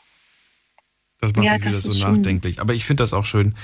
Das 1.20 1.34
macht 1.36 1.46
Ja, 1.46 1.54
mich 1.54 1.66
wieder 1.66 1.80
so 1.80 1.90
ist 1.90 2.00
schön. 2.00 2.14
nachdenklich. 2.16 2.60
Aber 2.60 2.74
ich 2.74 2.86
finde 2.86 3.04
das 3.04 3.14
auch 3.14 3.26
schön, 3.26 3.56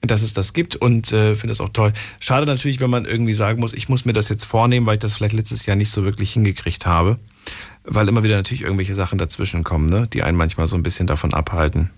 dass 0.00 0.22
es 0.22 0.32
das 0.34 0.52
gibt 0.52 0.76
und 0.76 1.12
äh, 1.12 1.34
finde 1.36 1.52
es 1.52 1.60
auch 1.60 1.68
toll. 1.68 1.92
Schade 2.20 2.46
natürlich, 2.46 2.80
wenn 2.80 2.90
man 2.90 3.04
irgendwie 3.04 3.34
sagen 3.34 3.60
muss, 3.60 3.72
ich 3.72 3.88
muss 3.88 4.04
mir 4.04 4.12
das 4.12 4.28
jetzt 4.28 4.44
vornehmen, 4.44 4.86
weil 4.86 4.94
ich 4.94 5.00
das 5.00 5.16
vielleicht 5.16 5.34
letztes 5.34 5.66
Jahr 5.66 5.76
nicht 5.76 5.90
so 5.90 6.04
wirklich 6.04 6.32
hingekriegt 6.32 6.86
habe. 6.86 7.18
Weil 7.84 8.08
immer 8.08 8.22
wieder 8.22 8.36
natürlich 8.36 8.62
irgendwelche 8.62 8.94
Sachen 8.94 9.18
dazwischen 9.18 9.64
kommen, 9.64 9.86
ne? 9.86 10.06
die 10.12 10.22
einen 10.22 10.36
manchmal 10.36 10.66
so 10.66 10.76
ein 10.76 10.82
bisschen 10.82 11.06
davon 11.06 11.34
abhalten. 11.34 11.90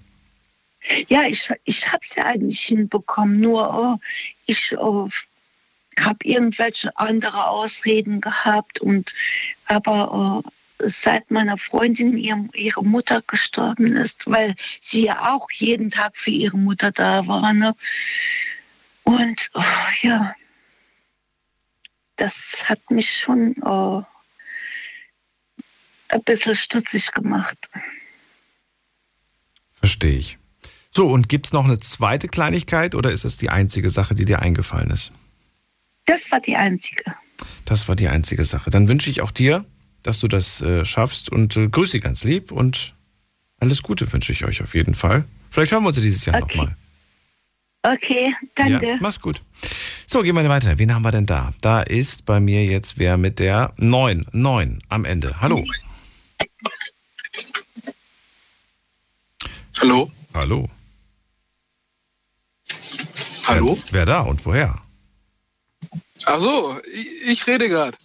Ja, 1.09 1.23
ich, 1.27 1.51
ich 1.65 1.91
habe 1.93 2.03
es 2.03 2.15
ja 2.15 2.25
eigentlich 2.27 2.61
hinbekommen, 2.61 3.41
nur 3.41 3.75
oh, 3.75 4.01
ich 4.47 4.77
oh, 4.77 5.09
habe 5.99 6.19
irgendwelche 6.23 6.97
andere 6.99 7.49
Ausreden 7.49 8.21
gehabt 8.21 8.81
und 8.81 9.15
aber 9.67 10.13
oh, 10.13 10.51
seit 10.79 11.31
meiner 11.31 11.57
Freundin 11.57 12.19
ihr, 12.19 12.49
ihre 12.55 12.85
Mutter 12.85 13.23
gestorben 13.27 13.97
ist, 13.97 14.27
weil 14.27 14.55
sie 14.81 15.07
ja 15.07 15.35
auch 15.35 15.51
jeden 15.53 15.91
Tag 15.91 16.17
für 16.17 16.31
ihre 16.31 16.59
Mutter 16.59 16.93
da 16.93 17.27
war, 17.27 17.53
ne? 17.53 17.75
Und 19.05 19.51
oh, 19.55 19.63
ja, 20.03 20.35
das 22.17 22.69
hat 22.69 22.91
mich 22.91 23.11
schon 23.11 23.55
oh, 23.63 24.05
ein 26.15 26.23
bisschen 26.23 26.55
stutzig 26.55 27.13
gemacht. 27.13 27.71
Verstehe 29.73 30.17
ich. 30.17 30.39
So, 30.91 31.09
und 31.09 31.29
gibt 31.29 31.47
es 31.47 31.53
noch 31.53 31.65
eine 31.65 31.79
zweite 31.79 32.29
Kleinigkeit 32.29 32.95
oder 32.95 33.11
ist 33.11 33.25
es 33.25 33.37
die 33.37 33.51
einzige 33.51 33.91
Sache, 33.91 34.15
die 34.15 34.25
dir 34.25 34.41
eingefallen 34.41 34.91
ist? 34.91 35.13
Das 36.07 36.31
war 36.31 36.41
die 36.41 36.57
einzige. 36.57 37.03
Das 37.65 37.89
war 37.89 37.97
die 37.97 38.09
einzige 38.09 38.45
Sache. 38.45 38.71
Dann 38.71 38.89
wünsche 38.89 39.11
ich 39.11 39.21
auch 39.21 39.33
dir, 39.33 39.65
dass 40.03 40.21
du 40.21 40.29
das 40.29 40.61
äh, 40.61 40.85
schaffst 40.85 41.31
und 41.31 41.57
äh, 41.57 41.69
grüße 41.69 41.99
ganz 41.99 42.25
lieb 42.25 42.53
und 42.53 42.95
alles 43.59 43.83
Gute 43.83 44.11
wünsche 44.13 44.33
ich 44.33 44.45
euch 44.45 44.63
auf 44.63 44.75
jeden 44.75 44.95
Fall. 44.95 45.25
Vielleicht 45.51 45.73
hören 45.73 45.83
wir 45.83 45.89
uns 45.89 45.97
ja 45.97 46.03
dieses 46.03 46.25
Jahr 46.27 46.41
Okay. 46.43 46.59
nochmal. 46.59 46.77
Okay, 47.83 48.35
danke. 48.55 48.87
Ja, 48.87 48.97
mach's 49.01 49.21
gut. 49.21 49.43
So, 50.07 50.23
gehen 50.23 50.35
wir 50.35 50.49
weiter. 50.49 50.79
Wen 50.79 50.95
haben 50.95 51.03
wir 51.03 51.11
denn 51.13 51.27
da? 51.27 51.53
Da 51.61 51.83
ist 51.83 52.25
bei 52.25 52.41
mir 52.41 52.65
jetzt 52.65 52.99
wer 52.99 53.19
mit 53.19 53.39
der 53.39 53.75
9. 53.77 54.27
9 54.33 54.83
am 54.89 55.05
Ende. 55.05 55.41
Hallo. 55.41 55.65
Hallo? 59.81 60.11
Hallo. 60.35 60.69
Hallo? 63.47 63.79
Wer, 63.91 63.93
wer 63.93 64.07
da 64.07 64.21
und 64.21 64.45
woher? 64.47 64.75
Ach 66.27 66.41
so, 66.41 66.77
ich, 66.93 67.29
ich 67.29 67.47
rede 67.47 67.69
gerade. 67.69 67.97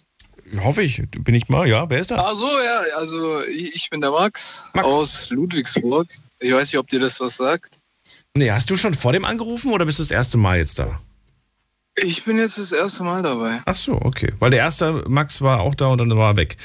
Hoffe 0.58 0.82
ich. 0.82 1.02
Bin 1.10 1.34
ich 1.34 1.48
mal? 1.48 1.68
Ja, 1.68 1.88
wer 1.88 2.00
ist 2.00 2.10
da? 2.10 2.16
Ach 2.16 2.34
so, 2.34 2.46
ja, 2.46 2.82
also 2.96 3.42
ich, 3.44 3.74
ich 3.74 3.90
bin 3.90 4.00
der 4.00 4.10
Max, 4.10 4.68
aus 4.74 5.30
Ludwigsburg. 5.30 6.08
Ich 6.40 6.52
weiß 6.52 6.72
nicht, 6.72 6.78
ob 6.78 6.88
dir 6.88 7.00
das 7.00 7.20
was 7.20 7.36
sagt. 7.36 7.78
Nee, 8.36 8.50
hast 8.50 8.68
du 8.70 8.76
schon 8.76 8.94
vor 8.94 9.12
dem 9.12 9.24
angerufen 9.24 9.72
oder 9.72 9.86
bist 9.86 9.98
du 9.98 10.02
das 10.02 10.10
erste 10.10 10.38
Mal 10.38 10.58
jetzt 10.58 10.78
da? 10.78 11.00
Ich 11.96 12.24
bin 12.24 12.38
jetzt 12.38 12.58
das 12.58 12.72
erste 12.72 13.04
Mal 13.04 13.22
dabei. 13.22 13.60
Ach 13.64 13.76
so, 13.76 13.92
okay. 13.92 14.32
Weil 14.38 14.50
der 14.50 14.60
erste 14.60 15.04
Max 15.08 15.40
war 15.40 15.60
auch 15.60 15.74
da 15.74 15.86
und 15.86 15.98
dann 15.98 16.16
war 16.16 16.32
er 16.32 16.36
weg. 16.36 16.56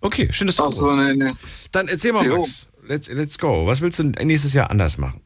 Okay, 0.00 0.28
schön, 0.32 0.46
dass 0.46 0.56
du 0.56 0.64
Ach 0.64 0.70
so, 0.70 0.94
nee, 0.94 1.14
nee. 1.14 1.30
Dann 1.72 1.88
erzähl 1.88 2.12
mal, 2.12 2.24
Jo. 2.24 2.38
Max. 2.38 2.68
Let's, 2.86 3.08
let's 3.08 3.38
go. 3.38 3.66
Was 3.66 3.80
willst 3.80 3.98
du 3.98 4.04
nächstes 4.04 4.52
Jahr 4.52 4.70
anders 4.70 4.98
machen? 4.98 5.20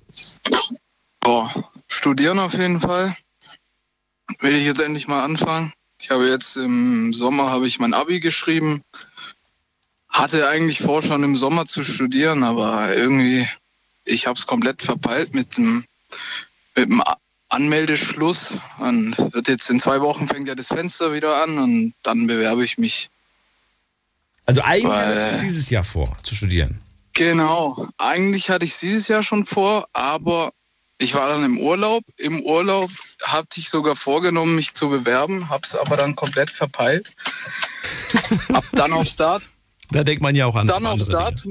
Boah, 1.21 1.53
studieren 1.89 2.39
auf 2.39 2.55
jeden 2.55 2.81
Fall. 2.81 3.17
Will 4.41 4.55
ich 4.55 4.65
jetzt 4.65 4.81
endlich 4.81 5.09
mal 5.09 5.25
anfangen. 5.25 5.73
Ich 6.01 6.11
habe 6.11 6.29
jetzt 6.29 6.57
im 6.57 7.13
Sommer 7.13 7.51
habe 7.51 7.67
ich 7.67 7.81
mein 7.81 7.95
Abi 7.95 8.21
geschrieben. 8.21 8.83
Hatte 10.09 10.49
eigentlich 10.49 10.79
vor, 10.81 11.03
schon 11.03 11.23
im 11.25 11.37
Sommer 11.37 11.67
zu 11.67 11.83
studieren, 11.83 12.45
aber 12.45 12.95
irgendwie, 12.95 13.49
ich 14.05 14.27
habe 14.27 14.39
es 14.39 14.47
komplett 14.47 14.83
verpeilt 14.83 15.35
mit 15.35 15.57
dem, 15.57 15.85
mit 16.77 16.89
dem 16.89 17.03
Anmeldeschluss. 17.49 18.59
Und 18.79 19.17
wird 19.33 19.49
jetzt 19.49 19.69
in 19.71 19.81
zwei 19.81 20.01
Wochen 20.01 20.29
fängt 20.29 20.47
ja 20.47 20.55
das 20.55 20.69
Fenster 20.69 21.13
wieder 21.13 21.43
an 21.43 21.59
und 21.59 21.95
dann 22.03 22.27
bewerbe 22.29 22.65
ich 22.65 22.79
mich. 22.79 23.11
Also 24.47 24.63
eigentlich 24.63 24.85
Weil- 24.85 25.31
hast 25.33 25.41
du 25.41 25.45
dieses 25.45 25.69
Jahr 25.71 25.85
vor, 25.85 26.17
zu 26.23 26.37
studieren. 26.37 26.81
Genau. 27.19 27.89
Eigentlich 27.99 28.49
hatte 28.49 28.65
ich 28.65 28.71
es 28.71 28.79
dieses 28.79 29.09
Jahr 29.09 29.25
schon 29.25 29.45
vor, 29.45 29.89
aber 29.93 30.53
ich 30.99 31.15
war 31.15 31.29
dann 31.29 31.43
im 31.43 31.59
Urlaub. 31.59 32.05
Im 32.17 32.41
Urlaub 32.43 32.93
hatte 33.25 33.59
ich 33.59 33.71
sogar 33.71 33.97
vorgenommen, 33.97 34.55
mich 34.55 34.75
zu 34.75 34.89
bewerben, 34.89 35.49
habe 35.49 35.63
es 35.65 35.75
aber 35.75 35.97
dann 35.97 36.15
komplett 36.15 36.49
verpeilt. 36.49 37.17
Hab 38.53 38.65
dann 38.71 38.93
auf 38.93 39.09
Start, 39.09 39.43
Da 39.91 40.05
denkt 40.05 40.23
man 40.23 40.37
ja 40.37 40.47
auch 40.47 40.55
an 40.55 40.69
dann 40.69 40.87
auf 40.87 41.01
Start. 41.01 41.45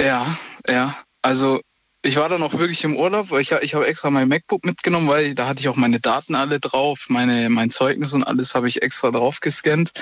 Ja, 0.00 0.26
ja. 0.68 0.96
Also 1.22 1.60
ich 2.04 2.16
war 2.16 2.28
dann 2.28 2.42
auch 2.42 2.54
wirklich 2.54 2.82
im 2.82 2.96
Urlaub, 2.96 3.30
weil 3.30 3.42
ich, 3.42 3.52
ich 3.52 3.74
habe 3.74 3.86
extra 3.86 4.10
mein 4.10 4.26
MacBook 4.26 4.64
mitgenommen, 4.64 5.06
weil 5.06 5.36
da 5.36 5.46
hatte 5.46 5.60
ich 5.60 5.68
auch 5.68 5.76
meine 5.76 6.00
Daten 6.00 6.34
alle 6.34 6.58
drauf, 6.58 7.06
meine, 7.10 7.48
mein 7.48 7.70
Zeugnis 7.70 8.12
und 8.12 8.24
alles 8.24 8.56
habe 8.56 8.66
ich 8.66 8.82
extra 8.82 9.12
drauf 9.12 9.38
gescannt. 9.38 9.92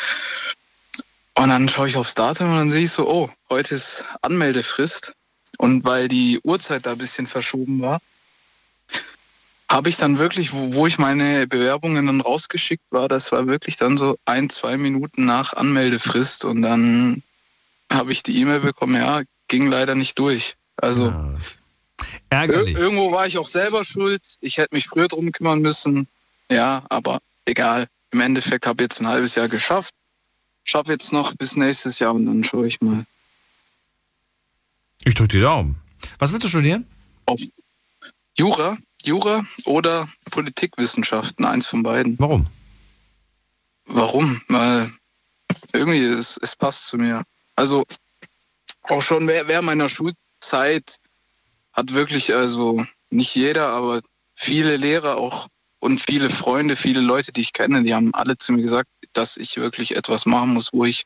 Und 1.38 1.50
dann 1.50 1.68
schaue 1.68 1.86
ich 1.86 1.96
aufs 1.96 2.16
Datum 2.16 2.50
und 2.50 2.56
dann 2.56 2.70
sehe 2.70 2.82
ich 2.82 2.90
so, 2.90 3.08
oh, 3.08 3.30
heute 3.48 3.76
ist 3.76 4.04
Anmeldefrist. 4.22 5.12
Und 5.56 5.84
weil 5.84 6.08
die 6.08 6.40
Uhrzeit 6.42 6.84
da 6.84 6.92
ein 6.92 6.98
bisschen 6.98 7.28
verschoben 7.28 7.80
war, 7.80 8.00
habe 9.70 9.88
ich 9.88 9.96
dann 9.96 10.18
wirklich, 10.18 10.52
wo, 10.52 10.74
wo 10.74 10.86
ich 10.88 10.98
meine 10.98 11.46
Bewerbungen 11.46 12.06
dann 12.06 12.20
rausgeschickt 12.20 12.82
war, 12.90 13.06
das 13.06 13.30
war 13.30 13.46
wirklich 13.46 13.76
dann 13.76 13.96
so 13.96 14.18
ein, 14.24 14.50
zwei 14.50 14.76
Minuten 14.76 15.26
nach 15.26 15.52
Anmeldefrist. 15.52 16.44
Und 16.44 16.62
dann 16.62 17.22
habe 17.92 18.10
ich 18.10 18.24
die 18.24 18.40
E-Mail 18.40 18.58
bekommen, 18.58 18.96
ja, 18.96 19.22
ging 19.46 19.68
leider 19.68 19.94
nicht 19.94 20.18
durch. 20.18 20.56
Also 20.76 21.14
Ärgerlich. 22.30 22.74
Ir 22.74 22.80
irgendwo 22.80 23.12
war 23.12 23.28
ich 23.28 23.38
auch 23.38 23.46
selber 23.46 23.84
schuld. 23.84 24.22
Ich 24.40 24.58
hätte 24.58 24.74
mich 24.74 24.88
früher 24.88 25.06
drum 25.06 25.30
kümmern 25.30 25.60
müssen. 25.60 26.08
Ja, 26.50 26.82
aber 26.88 27.20
egal. 27.44 27.86
Im 28.10 28.22
Endeffekt 28.22 28.66
habe 28.66 28.82
ich 28.82 28.86
jetzt 28.86 29.00
ein 29.00 29.06
halbes 29.06 29.36
Jahr 29.36 29.48
geschafft. 29.48 29.94
Schaffe 30.68 30.92
jetzt 30.92 31.14
noch 31.14 31.34
bis 31.34 31.56
nächstes 31.56 31.98
Jahr 31.98 32.14
und 32.14 32.26
dann 32.26 32.44
schaue 32.44 32.66
ich 32.66 32.78
mal. 32.82 33.06
Ich 35.02 35.14
drücke 35.14 35.38
die 35.38 35.40
Daumen. 35.40 35.76
Was 36.18 36.30
willst 36.30 36.44
du 36.44 36.50
studieren? 36.50 36.86
Auf 37.24 37.40
Jura, 38.36 38.76
Jura 39.02 39.46
oder 39.64 40.06
Politikwissenschaften, 40.30 41.46
eins 41.46 41.66
von 41.66 41.82
beiden. 41.82 42.18
Warum? 42.18 42.46
Warum? 43.86 44.42
Weil 44.48 44.90
irgendwie 45.72 46.04
es, 46.04 46.38
es 46.42 46.54
passt 46.54 46.88
zu 46.88 46.98
mir. 46.98 47.22
Also 47.56 47.84
auch 48.82 49.00
schon 49.00 49.26
während 49.26 49.48
während 49.48 49.64
meiner 49.64 49.88
Schulzeit 49.88 50.96
hat 51.72 51.94
wirklich, 51.94 52.34
also 52.34 52.84
nicht 53.08 53.34
jeder, 53.34 53.68
aber 53.68 54.02
viele 54.34 54.76
Lehrer 54.76 55.16
auch 55.16 55.48
und 55.78 55.98
viele 55.98 56.28
Freunde, 56.28 56.76
viele 56.76 57.00
Leute, 57.00 57.32
die 57.32 57.40
ich 57.40 57.54
kenne, 57.54 57.82
die 57.84 57.94
haben 57.94 58.12
alle 58.12 58.36
zu 58.36 58.52
mir 58.52 58.60
gesagt, 58.60 58.90
dass 59.12 59.36
ich 59.36 59.56
wirklich 59.56 59.96
etwas 59.96 60.26
machen 60.26 60.54
muss, 60.54 60.72
wo 60.72 60.84
ich 60.84 61.04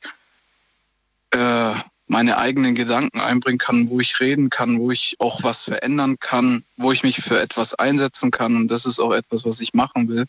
äh, 1.31 1.75
meine 2.07 2.37
eigenen 2.37 2.75
Gedanken 2.75 3.21
einbringen 3.21 3.59
kann, 3.59 3.89
wo 3.89 4.01
ich 4.01 4.21
reden 4.21 4.51
kann, 4.51 4.79
wo 4.79 4.91
ich 4.91 5.17
auch 5.19 5.43
was 5.43 5.63
verändern 5.63 6.19
kann, 6.19 6.65
wo 6.77 6.93
ich 6.93 7.03
mich 7.03 7.17
für 7.17 7.41
etwas 7.41 7.75
einsetzen 7.75 8.31
kann. 8.31 8.55
Und 8.57 8.69
das 8.69 8.85
ist 8.87 9.01
auch 9.01 9.13
etwas, 9.13 9.45
was 9.45 9.61
ich 9.61 9.73
machen 9.73 10.09
will. 10.09 10.27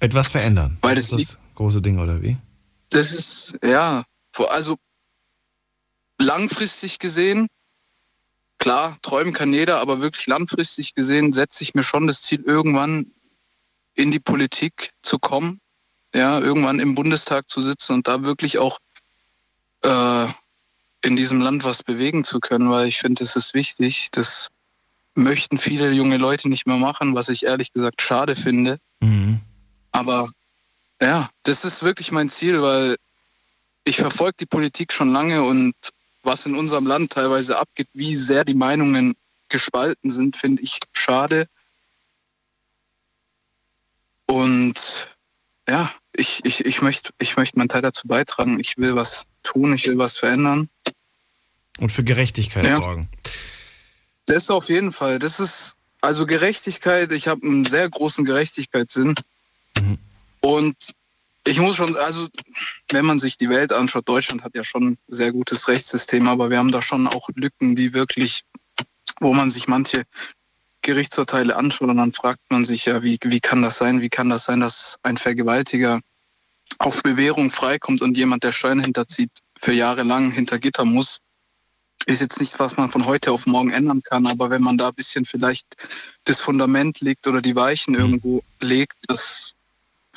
Etwas 0.00 0.28
verändern. 0.28 0.78
Weil 0.82 0.94
das 0.94 1.10
das 1.10 1.20
ist 1.20 1.30
das 1.32 1.38
große 1.56 1.82
Ding, 1.82 1.98
oder 1.98 2.22
wie? 2.22 2.36
Das 2.90 3.12
ist, 3.12 3.56
ja, 3.64 4.04
Also 4.50 4.76
langfristig 6.18 6.98
gesehen, 6.98 7.48
klar, 8.58 8.96
träumen 9.02 9.32
kann 9.32 9.52
jeder, 9.52 9.80
aber 9.80 10.00
wirklich 10.00 10.26
langfristig 10.26 10.94
gesehen 10.94 11.32
setze 11.32 11.62
ich 11.62 11.74
mir 11.74 11.82
schon 11.82 12.06
das 12.06 12.22
Ziel, 12.22 12.42
irgendwann 12.46 13.06
in 13.94 14.10
die 14.10 14.20
Politik 14.20 14.92
zu 15.02 15.18
kommen, 15.18 15.60
ja, 16.14 16.38
irgendwann 16.38 16.80
im 16.80 16.94
Bundestag 16.94 17.48
zu 17.48 17.60
sitzen 17.60 17.94
und 17.94 18.08
da 18.08 18.22
wirklich 18.24 18.58
auch 18.58 18.78
äh, 19.82 20.26
in 21.02 21.16
diesem 21.16 21.40
Land 21.40 21.64
was 21.64 21.82
bewegen 21.82 22.24
zu 22.24 22.40
können, 22.40 22.70
weil 22.70 22.88
ich 22.88 22.98
finde, 22.98 23.22
es 23.22 23.36
ist 23.36 23.54
wichtig. 23.54 24.08
Das 24.12 24.48
möchten 25.14 25.58
viele 25.58 25.90
junge 25.92 26.16
Leute 26.16 26.48
nicht 26.48 26.66
mehr 26.66 26.76
machen, 26.76 27.14
was 27.14 27.28
ich 27.28 27.44
ehrlich 27.44 27.72
gesagt 27.72 28.02
schade 28.02 28.36
finde. 28.36 28.78
Mhm. 29.00 29.40
Aber 29.92 30.28
ja, 31.00 31.30
das 31.42 31.64
ist 31.64 31.82
wirklich 31.82 32.12
mein 32.12 32.28
Ziel, 32.28 32.62
weil 32.62 32.96
ich 33.84 33.96
verfolge 33.96 34.36
die 34.40 34.46
Politik 34.46 34.92
schon 34.92 35.12
lange 35.12 35.42
und 35.42 35.74
was 36.22 36.44
in 36.44 36.56
unserem 36.56 36.86
Land 36.86 37.12
teilweise 37.12 37.58
abgeht, 37.58 37.88
wie 37.92 38.16
sehr 38.16 38.44
die 38.44 38.54
Meinungen 38.54 39.14
gespalten 39.48 40.10
sind, 40.10 40.36
finde 40.36 40.62
ich 40.62 40.80
schade. 40.92 41.46
Und 44.26 45.15
ja, 45.68 45.92
ich, 46.14 46.44
ich, 46.44 46.64
ich 46.64 46.82
möchte 46.82 47.10
ich 47.18 47.36
möcht 47.36 47.56
meinen 47.56 47.68
Teil 47.68 47.82
dazu 47.82 48.06
beitragen. 48.08 48.58
Ich 48.60 48.76
will 48.78 48.94
was 48.94 49.24
tun, 49.42 49.74
ich 49.74 49.86
will 49.86 49.98
was 49.98 50.16
verändern. 50.18 50.68
Und 51.78 51.92
für 51.92 52.04
Gerechtigkeit 52.04 52.64
Ja. 52.64 52.82
sorgen. 52.82 53.08
Das 54.26 54.50
auf 54.50 54.68
jeden 54.68 54.92
Fall. 54.92 55.18
Das 55.18 55.40
ist 55.40 55.76
also 56.00 56.26
Gerechtigkeit. 56.26 57.12
Ich 57.12 57.28
habe 57.28 57.46
einen 57.46 57.64
sehr 57.64 57.88
großen 57.88 58.24
Gerechtigkeitssinn. 58.24 59.14
Und 60.40 60.76
ich 61.46 61.60
muss 61.60 61.76
schon, 61.76 61.94
also 61.96 62.26
wenn 62.90 63.04
man 63.04 63.18
sich 63.18 63.36
die 63.36 63.48
Welt 63.48 63.72
anschaut, 63.72 64.08
Deutschland 64.08 64.42
hat 64.42 64.54
ja 64.54 64.64
schon 64.64 64.90
ein 64.90 64.98
sehr 65.08 65.32
gutes 65.32 65.68
Rechtssystem, 65.68 66.28
aber 66.28 66.50
wir 66.50 66.58
haben 66.58 66.72
da 66.72 66.82
schon 66.82 67.06
auch 67.06 67.28
Lücken, 67.34 67.76
die 67.76 67.92
wirklich, 67.92 68.42
wo 69.20 69.32
man 69.32 69.50
sich 69.50 69.68
manche 69.68 70.02
Gerichtsurteile 70.86 71.56
anschaut 71.56 71.88
und 71.88 71.98
dann 71.98 72.12
fragt 72.12 72.40
man 72.48 72.64
sich 72.64 72.86
ja, 72.86 73.02
wie, 73.02 73.18
wie 73.22 73.40
kann 73.40 73.60
das 73.60 73.78
sein? 73.78 74.00
Wie 74.00 74.08
kann 74.08 74.30
das 74.30 74.44
sein, 74.44 74.60
dass 74.60 74.98
ein 75.02 75.16
Vergewaltiger 75.16 76.00
auf 76.78 77.02
Bewährung 77.02 77.50
freikommt 77.50 78.02
und 78.02 78.16
jemand, 78.16 78.44
der 78.44 78.52
Steuern 78.52 78.80
hinterzieht, 78.80 79.30
für 79.58 79.72
Jahre 79.72 80.04
lang 80.04 80.30
hinter 80.30 80.58
Gitter 80.58 80.84
muss? 80.84 81.18
ist 82.06 82.20
jetzt 82.20 82.38
nichts, 82.38 82.58
was 82.60 82.76
man 82.76 82.88
von 82.88 83.04
heute 83.04 83.32
auf 83.32 83.46
morgen 83.46 83.72
ändern 83.72 84.00
kann, 84.00 84.28
aber 84.28 84.48
wenn 84.48 84.62
man 84.62 84.78
da 84.78 84.88
ein 84.88 84.94
bisschen 84.94 85.24
vielleicht 85.24 85.66
das 86.24 86.40
Fundament 86.40 87.00
legt 87.00 87.26
oder 87.26 87.40
die 87.40 87.56
Weichen 87.56 87.96
irgendwo 87.96 88.44
legt, 88.60 88.94
das, 89.08 89.54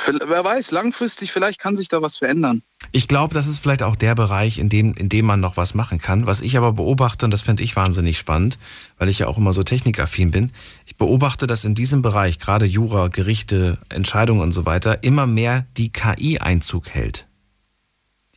wer 0.08 0.44
weiß, 0.44 0.72
langfristig 0.72 1.32
vielleicht 1.32 1.60
kann 1.60 1.76
sich 1.76 1.88
da 1.90 2.02
was 2.02 2.18
verändern. 2.18 2.62
Ich 2.92 3.08
glaube, 3.08 3.34
das 3.34 3.48
ist 3.48 3.60
vielleicht 3.60 3.84
auch 3.84 3.96
der 3.96 4.16
Bereich, 4.16 4.58
in 4.58 4.70
dem, 4.70 4.94
in 4.96 5.10
dem 5.10 5.26
man 5.26 5.40
noch 5.40 5.58
was 5.58 5.74
machen 5.76 6.00
kann. 6.00 6.26
Was 6.26 6.42
ich 6.42 6.58
aber 6.58 6.74
beobachte, 6.74 7.26
und 7.26 7.32
das 7.32 7.42
finde 7.44 7.62
ich 7.64 7.76
wahnsinnig 7.76 8.18
spannend, 8.18 8.58
weil 8.98 9.10
ich 9.10 9.20
ja 9.20 9.28
auch 9.28 9.38
immer 9.38 9.54
so 9.54 9.62
technikaffin 9.64 10.32
bin, 10.32 10.52
ich 10.86 10.96
beobachte, 10.96 11.46
dass 11.46 11.66
in 11.66 11.76
diesem 11.76 12.02
Bereich, 12.02 12.40
gerade 12.40 12.66
Jura, 12.66 13.10
Gerichte, 13.10 13.78
Entscheidungen 13.90 14.42
und 14.42 14.52
so 14.54 14.66
weiter, 14.66 15.04
immer 15.04 15.28
mehr 15.28 15.68
die 15.78 15.92
KI 15.92 16.40
Einzug 16.40 16.90
hält. 16.90 17.28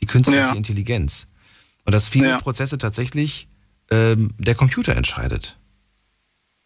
Die 0.03 0.07
künstliche 0.07 0.41
Ja. 0.41 0.53
Intelligenz. 0.53 1.29
Und 1.85 1.93
dass 1.95 2.09
viele 2.09 2.29
Ja. 2.29 2.39
Prozesse 2.39 2.77
tatsächlich 2.79 3.49
ähm, 3.91 4.33
der 4.39 4.55
Computer 4.55 4.95
entscheidet. 4.97 5.57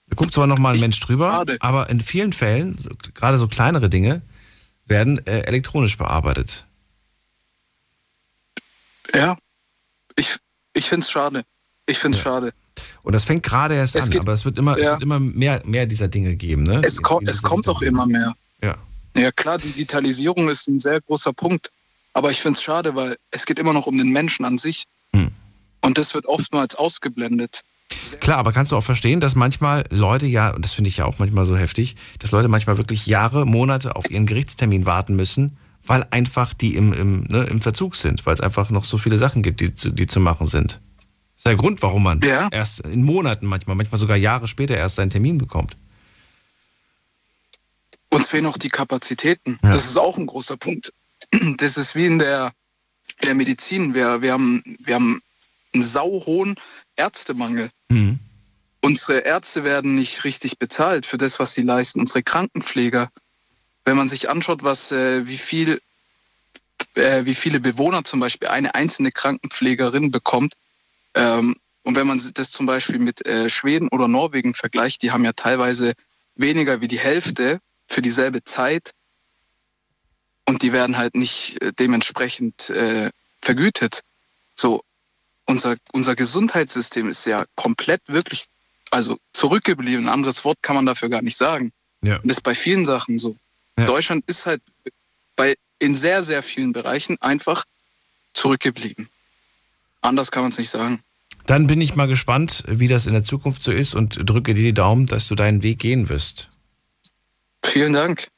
Da 0.09 0.15
guckt 0.15 0.33
zwar 0.33 0.47
noch 0.47 0.59
mal 0.59 0.75
ein 0.75 0.81
Mensch 0.81 1.01
drüber, 1.01 1.45
aber 1.61 1.91
in 1.91 2.01
vielen 2.01 2.33
Fällen, 2.33 2.77
gerade 3.15 3.39
so 3.39 3.49
kleinere 3.49 3.91
Dinge, 3.91 4.23
werden 4.87 5.25
äh, 5.27 5.41
elektronisch 5.41 5.97
bearbeitet. 5.99 6.65
Ja, 9.15 9.37
ich, 10.17 10.37
ich 10.73 10.87
finde 10.89 11.05
es 11.05 11.11
schade. 11.11 11.43
Ich 11.87 11.99
finde 11.99 12.17
es 12.17 12.23
schade. 12.23 12.53
Und 13.03 13.13
das 13.15 13.25
fängt 13.25 13.43
gerade 13.43 13.75
erst 13.75 13.95
Es 13.97 14.05
an, 14.05 14.11
geht- 14.11 14.21
aber 14.21 14.33
es 14.33 14.45
wird 14.45 14.59
immer, 14.59 14.77
es 14.77 14.83
ja. 14.83 14.93
wird 14.93 15.03
immer 15.03 15.21
mehr, 15.21 15.63
mehr 15.65 15.87
dieser 15.87 16.09
Dinge 16.09 16.35
geben. 16.37 16.65
Ne? 16.65 16.81
Es, 16.85 17.01
ko 17.01 17.21
es 17.25 17.43
kommt 17.43 17.69
auch 17.69 17.83
immer 17.83 18.07
mehr. 18.07 18.35
Ja. 18.63 18.77
Ja 19.17 19.33
klar, 19.33 19.59
Digitalisierung 19.59 20.49
ist 20.49 20.69
ein 20.69 20.79
sehr 20.79 21.01
großer 21.01 21.33
Punkt, 21.33 21.71
aber 22.13 22.31
ich 22.31 22.41
finde 22.41 22.57
es 22.59 22.63
schade, 22.63 22.95
weil 22.95 23.17
es 23.31 23.47
geht 23.47 23.59
immer 23.59 23.73
noch 23.73 23.87
um 23.87 23.97
den 23.97 24.11
Menschen 24.11 24.45
an 24.45 24.59
sich. 24.59 24.85
Hm. 25.13 25.31
Und 25.81 25.97
das 25.99 26.13
wird 26.15 26.27
oftmals 26.27 26.75
ausgeblendet. 26.75 27.63
Klar, 28.21 28.39
aber 28.39 28.53
kannst 28.53 28.73
du 28.73 28.77
auch 28.77 28.83
verstehen, 28.85 29.21
dass 29.21 29.35
manchmal 29.35 29.85
Leute 29.91 30.27
ja, 30.27 30.51
und 30.51 30.65
das 30.65 30.73
finde 30.73 30.89
ich 30.89 30.97
ja 30.99 31.05
auch 31.05 31.19
manchmal 31.19 31.45
so 31.45 31.57
heftig, 31.57 31.97
dass 32.19 32.31
Leute 32.33 32.49
manchmal 32.49 32.79
wirklich 32.79 33.07
Jahre, 33.07 33.47
Monate 33.47 33.97
auf 33.97 34.11
ihren 34.11 34.27
Gerichtstermin 34.27 34.87
warten 34.87 35.17
müssen, 35.17 35.57
weil 35.85 36.07
einfach 36.11 36.55
die 36.55 36.75
im, 36.77 36.93
im, 36.93 37.21
ne, 37.29 37.45
im 37.45 37.61
Verzug 37.61 37.97
sind, 37.97 38.27
weil 38.27 38.35
es 38.35 38.41
einfach 38.41 38.71
noch 38.71 38.85
so 38.85 38.99
viele 38.99 39.19
Sachen 39.19 39.43
gibt, 39.43 39.61
die 39.61 39.75
zu, 39.75 39.91
die 39.91 40.07
zu 40.07 40.21
machen 40.21 40.47
sind. 40.47 40.81
Das 41.35 41.41
ist 41.41 41.47
der 41.47 41.57
Grund, 41.57 41.83
warum 41.83 42.03
man 42.03 42.21
Ja. 42.23 42.49
erst 42.51 42.81
in 42.81 43.03
Monaten 43.05 43.47
manchmal, 43.47 43.77
manchmal 43.77 43.99
sogar 43.99 44.17
Jahre 44.17 44.49
später 44.49 44.77
erst 44.77 44.97
seinen 44.97 45.11
Termin 45.11 45.39
bekommt. 45.39 45.77
Uns 48.11 48.29
fehlen 48.29 48.47
auch 48.47 48.57
die 48.57 48.69
Kapazitäten. 48.69 49.59
Ja. 49.63 49.73
Das 49.73 49.85
ist 49.87 49.97
auch 49.97 50.17
ein 50.17 50.27
großer 50.27 50.57
Punkt. 50.57 50.93
Das 51.59 51.77
ist 51.77 51.95
wie 51.95 52.07
in 52.07 52.19
der, 52.19 52.53
in 53.21 53.27
der 53.27 53.35
Medizin. 53.35 53.95
Wir, 53.95 54.23
wir, 54.23 54.33
haben, 54.33 54.63
wir 54.79 54.95
haben 54.95 55.21
einen 55.75 55.83
sauhohen 55.83 56.55
Ärztemangel. 56.97 57.69
Mhm. 57.89 58.19
Unsere 58.81 59.21
Ärzte 59.21 59.65
werden 59.65 59.95
nicht 59.95 60.25
richtig 60.25 60.59
bezahlt 60.59 61.07
für 61.07 61.19
das, 61.19 61.39
was 61.39 61.55
sie 61.55 61.63
leisten. 61.63 62.01
Unsere 62.01 62.23
Krankenpfleger. 62.23 63.11
Wenn 63.85 63.97
man 63.97 64.09
sich 64.09 64.29
anschaut, 64.29 64.63
was, 64.63 64.93
äh, 64.93 65.27
wie 65.27 65.37
viel, 65.37 65.81
äh, 66.95 67.25
wie 67.25 67.35
viele 67.35 67.61
Bewohner 67.61 68.05
zum 68.05 68.21
Beispiel 68.21 68.49
eine 68.49 68.75
einzelne 68.75 69.13
Krankenpflegerin 69.13 70.11
bekommt, 70.11 70.55
ähm, 71.15 71.57
und 71.83 71.95
wenn 71.95 72.09
man 72.09 72.21
das 72.35 72.51
zum 72.51 72.67
Beispiel 72.67 72.99
mit 72.99 73.25
äh, 73.27 73.49
Schweden 73.49 73.89
oder 73.89 74.09
Norwegen 74.09 74.55
vergleicht, 74.55 75.03
die 75.03 75.13
haben 75.13 75.25
ja 75.25 75.33
teilweise 75.33 75.93
weniger 76.35 76.81
wie 76.81 76.89
die 76.89 76.99
Hälfte 76.99 77.61
für 77.87 78.03
dieselbe 78.03 78.43
Zeit 78.43 78.91
und 80.47 80.63
die 80.63 80.73
werden 80.73 80.97
halt 80.97 81.15
nicht 81.15 81.63
äh, 81.63 81.73
dementsprechend 81.73 82.71
äh, 82.71 83.11
vergütet. 83.41 84.01
So, 84.57 84.83
unser, 85.47 85.77
unser 85.93 86.15
Gesundheitssystem 86.15 87.09
ist 87.09 87.25
ja 87.27 87.45
komplett 87.55 88.03
wirklich, 88.07 88.47
also 88.91 89.19
zurückgeblieben. 89.33 90.07
Ein 90.07 90.13
anderes 90.13 90.45
Wort 90.45 90.59
kann 90.63 90.77
man 90.77 90.87
dafür 90.87 91.09
gar 91.09 91.23
nicht 91.23 91.37
sagen. 91.37 91.73
Ja. 92.03 92.17
Und 92.17 92.29
das 92.29 92.39
ist 92.39 92.43
bei 92.43 92.55
vielen 92.55 92.85
Sachen 92.85 93.19
so. 93.19 93.37
Deutschland 93.77 94.25
ist 94.27 94.47
halt 94.47 94.63
bei, 95.37 95.55
in 95.79 95.95
sehr, 95.95 96.23
sehr 96.23 96.43
vielen 96.43 96.73
Bereichen 96.73 97.17
einfach 97.21 97.65
zurückgeblieben. 98.33 99.09
Anders 100.01 100.31
kann 100.31 100.43
man 100.43 100.53
es 100.53 100.59
nicht 100.59 100.71
sagen. 100.71 101.01
Dann 101.47 101.67
bin 101.67 101.81
ich 101.81 101.95
mal 101.95 102.09
gespannt, 102.09 102.65
wie 102.67 102.89
das 102.89 103.07
in 103.07 103.13
der 103.13 103.23
Zukunft 103.23 103.63
so 103.63 103.71
ist 103.71 103.95
und 103.95 104.19
drücke 104.29 104.55
dir 104.55 104.63
die 104.63 104.75
Daumen, 104.75 105.07
dass 105.07 105.29
du 105.29 105.35
deinen 105.35 105.63
Weg 105.63 105.79
gehen 105.79 106.09
wirst. 106.09 106.49
Vielen 107.65 107.93
Dank. 107.93 108.29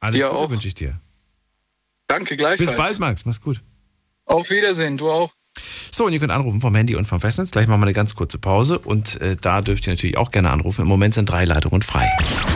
Alles 0.00 0.16
Dir 0.16 0.28
Gute 0.28 0.38
auch. 0.38 0.50
wünsche 0.50 0.68
ich 0.68 0.74
dir. 0.74 1.00
Danke 2.06 2.36
gleichfalls. 2.36 2.70
Bis 2.70 2.76
bald, 2.76 2.98
Max. 2.98 3.24
Mach's 3.24 3.40
gut. 3.40 3.60
Auf 4.24 4.50
Wiedersehen, 4.50 4.96
du 4.96 5.10
auch. 5.10 5.32
So, 5.92 6.06
und 6.06 6.12
ihr 6.12 6.18
könnt 6.18 6.32
anrufen 6.32 6.60
vom 6.60 6.74
Handy 6.74 6.94
und 6.96 7.06
vom 7.06 7.20
Festnetz. 7.20 7.50
Gleich 7.50 7.66
machen 7.68 7.80
wir 7.80 7.86
eine 7.86 7.94
ganz 7.94 8.14
kurze 8.14 8.38
Pause 8.38 8.78
und 8.78 9.20
äh, 9.20 9.36
da 9.40 9.62
dürft 9.62 9.86
ihr 9.86 9.92
natürlich 9.92 10.16
auch 10.16 10.30
gerne 10.30 10.50
anrufen. 10.50 10.82
Im 10.82 10.88
Moment 10.88 11.14
sind 11.14 11.30
drei 11.30 11.44
Leitungen 11.44 11.82
frei. 11.82 12.06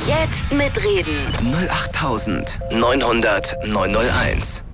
Jetzt 0.06 0.52
mitreden. 0.52 1.26
08900 1.70 3.66
901. 3.66 4.64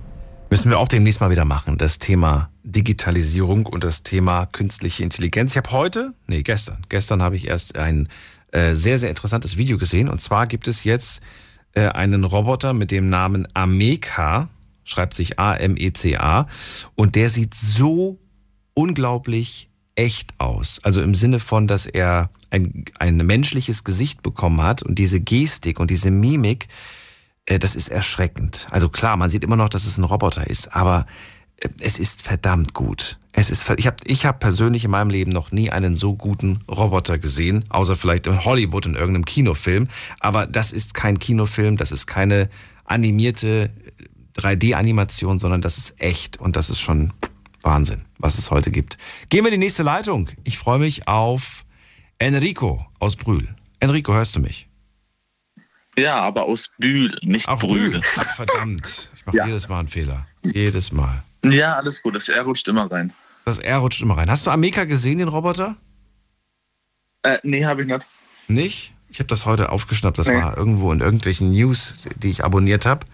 Müssen 0.49 0.69
wir 0.69 0.79
auch 0.79 0.87
demnächst 0.87 1.19
mal 1.19 1.29
wieder 1.29 1.45
machen. 1.45 1.77
Das 1.77 1.99
Thema 1.99 2.49
Digitalisierung 2.63 3.65
und 3.65 3.83
das 3.83 4.03
Thema 4.03 4.45
künstliche 4.45 5.03
Intelligenz. 5.03 5.51
Ich 5.51 5.57
habe 5.57 5.71
heute, 5.71 6.13
nee, 6.27 6.41
gestern, 6.41 6.77
gestern 6.89 7.21
habe 7.21 7.35
ich 7.35 7.47
erst 7.47 7.77
ein 7.77 8.07
äh, 8.51 8.73
sehr, 8.73 8.97
sehr 8.97 9.09
interessantes 9.09 9.57
Video 9.57 9.77
gesehen. 9.77 10.09
Und 10.09 10.21
zwar 10.21 10.45
gibt 10.45 10.67
es 10.67 10.83
jetzt 10.83 11.21
äh, 11.73 11.87
einen 11.89 12.23
Roboter 12.23 12.73
mit 12.73 12.91
dem 12.91 13.09
Namen 13.09 13.47
Ameka, 13.53 14.47
schreibt 14.87 15.13
sich 15.13 15.39
A-M-E-C-A. 15.39 16.47
Und 16.95 17.15
der 17.15 17.29
sieht 17.29 17.53
so 17.53 18.19
unglaublich 18.73 19.69
echt 19.95 20.33
aus. 20.37 20.79
Also 20.83 21.01
im 21.01 21.13
Sinne 21.13 21.39
von, 21.39 21.67
dass 21.67 21.87
er 21.87 22.29
ein, 22.51 22.85
ein 22.99 23.17
menschliches 23.17 23.83
Gesicht 23.83 24.21
bekommen 24.21 24.61
hat 24.61 24.83
und 24.83 24.99
diese 24.99 25.19
Gestik 25.19 25.79
und 25.79 25.89
diese 25.89 26.11
Mimik, 26.11 26.67
äh, 27.45 27.59
das 27.59 27.75
ist 27.75 27.89
erschreckend. 27.89 28.67
Also 28.69 28.89
klar, 28.89 29.17
man 29.17 29.29
sieht 29.29 29.43
immer 29.43 29.55
noch, 29.55 29.69
dass 29.69 29.85
es 29.85 29.97
ein 29.97 30.03
Roboter 30.03 30.47
ist, 30.47 30.73
aber 30.75 31.07
äh, 31.57 31.69
es 31.79 31.99
ist 31.99 32.21
verdammt 32.21 32.73
gut. 32.73 33.17
Es 33.33 33.49
ist, 33.49 33.69
ich 33.77 33.85
habe 33.85 33.97
ich 34.05 34.25
hab 34.25 34.39
persönlich 34.39 34.85
in 34.85 34.91
meinem 34.91 35.09
Leben 35.09 35.31
noch 35.31 35.51
nie 35.51 35.69
einen 35.69 35.95
so 35.95 36.15
guten 36.15 36.59
Roboter 36.67 37.17
gesehen, 37.17 37.65
außer 37.69 37.95
vielleicht 37.95 38.27
in 38.27 38.45
Hollywood 38.45 38.85
in 38.85 38.95
irgendeinem 38.95 39.25
Kinofilm. 39.25 39.87
Aber 40.19 40.47
das 40.47 40.71
ist 40.71 40.93
kein 40.93 41.19
Kinofilm, 41.19 41.77
das 41.77 41.91
ist 41.91 42.07
keine 42.07 42.49
animierte 42.85 43.69
3D-Animation, 44.37 45.39
sondern 45.39 45.61
das 45.61 45.77
ist 45.77 46.01
echt 46.01 46.37
und 46.37 46.55
das 46.55 46.69
ist 46.69 46.79
schon 46.79 47.11
Wahnsinn, 47.61 48.05
was 48.19 48.37
es 48.37 48.51
heute 48.51 48.71
gibt. 48.71 48.97
Gehen 49.29 49.43
wir 49.43 49.51
in 49.51 49.59
die 49.59 49.65
nächste 49.65 49.83
Leitung. 49.83 50.29
Ich 50.43 50.57
freue 50.57 50.79
mich 50.79 51.07
auf 51.07 51.65
Enrico 52.19 52.85
aus 52.99 53.15
Brühl. 53.15 53.47
Enrico, 53.79 54.13
hörst 54.13 54.35
du 54.35 54.39
mich? 54.39 54.67
Ja, 55.97 56.19
aber 56.19 56.45
aus 56.45 56.69
Bühl, 56.77 57.17
nicht 57.23 57.47
Ach, 57.49 57.59
Brühl. 57.59 57.91
Brühl. 57.91 58.01
Ach, 58.17 58.35
verdammt. 58.35 59.11
Ich 59.15 59.25
mache 59.25 59.45
jedes 59.45 59.67
Mal 59.67 59.79
einen 59.79 59.87
Fehler. 59.87 60.27
Jedes 60.43 60.91
Mal. 60.91 61.23
Ja, 61.43 61.75
alles 61.75 62.01
gut. 62.01 62.15
Das 62.15 62.29
R 62.29 62.43
rutscht 62.43 62.67
immer 62.67 62.89
rein. 62.91 63.13
Das 63.45 63.59
R 63.59 63.77
rutscht 63.77 64.01
immer 64.01 64.17
rein. 64.17 64.29
Hast 64.29 64.45
du 64.45 64.51
Ameka 64.51 64.83
gesehen, 64.83 65.17
den 65.17 65.27
Roboter? 65.27 65.75
Äh, 67.23 67.39
nee, 67.43 67.65
habe 67.65 67.81
ich 67.81 67.87
nicht. 67.87 68.05
Nicht? 68.47 68.93
Ich 69.09 69.19
habe 69.19 69.27
das 69.27 69.45
heute 69.45 69.71
aufgeschnappt. 69.71 70.19
Das 70.19 70.27
war 70.27 70.57
irgendwo 70.57 70.91
in 70.91 70.99
irgendwelchen 70.99 71.51
News, 71.51 72.07
die 72.17 72.29
ich 72.29 72.43
abonniert 72.43 72.85
habe, 72.85 73.05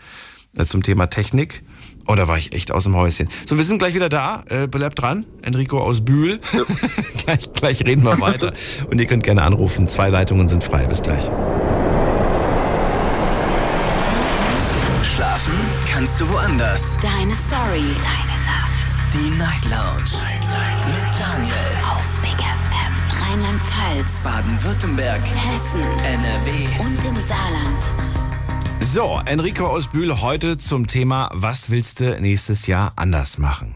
zum 0.61 0.83
Thema 0.83 1.07
Technik. 1.07 1.63
Oh, 2.05 2.15
da 2.15 2.27
war 2.27 2.37
ich 2.37 2.53
echt 2.53 2.71
aus 2.71 2.83
dem 2.83 2.95
Häuschen. 2.95 3.29
So, 3.45 3.57
wir 3.57 3.63
sind 3.63 3.79
gleich 3.79 3.95
wieder 3.95 4.09
da. 4.09 4.43
Äh, 4.49 4.67
bleibt 4.67 5.01
dran. 5.01 5.25
Enrico 5.41 5.79
aus 5.79 6.03
Bühl. 6.05 6.39
gleich, 7.25 7.51
gleich 7.53 7.85
reden 7.85 8.03
wir 8.03 8.19
weiter. 8.19 8.53
Und 8.89 8.99
ihr 8.99 9.07
könnt 9.07 9.23
gerne 9.23 9.41
anrufen. 9.41 9.87
Zwei 9.87 10.09
Leitungen 10.09 10.47
sind 10.47 10.63
frei. 10.63 10.85
Bis 10.85 11.01
gleich. 11.01 11.23
Schlafen 15.03 15.53
kannst 15.87 16.19
du 16.19 16.29
woanders. 16.29 16.97
Deine 17.01 17.33
Story. 17.35 17.85
Deine 18.03 18.37
Nacht. 18.45 18.97
Die 19.13 19.29
Night 19.37 19.65
Lounge. 19.65 20.21
Mit 20.85 21.19
Daniel. 21.19 21.53
Auf 21.89 22.21
Big 22.21 22.37
FM. 22.37 22.93
Rheinland-Pfalz. 23.25 24.23
Baden-Württemberg. 24.23 25.21
Hessen. 25.21 25.81
NRW. 26.03 26.83
Und 26.83 27.05
im 27.05 27.15
Saarland. 27.15 28.12
So, 28.83 29.19
Enrico 29.25 29.65
aus 29.67 29.87
Bühl 29.87 30.21
heute 30.21 30.57
zum 30.57 30.87
Thema, 30.87 31.29
was 31.33 31.69
willst 31.69 32.01
du 32.01 32.19
nächstes 32.19 32.67
Jahr 32.67 32.91
anders 32.97 33.37
machen? 33.37 33.75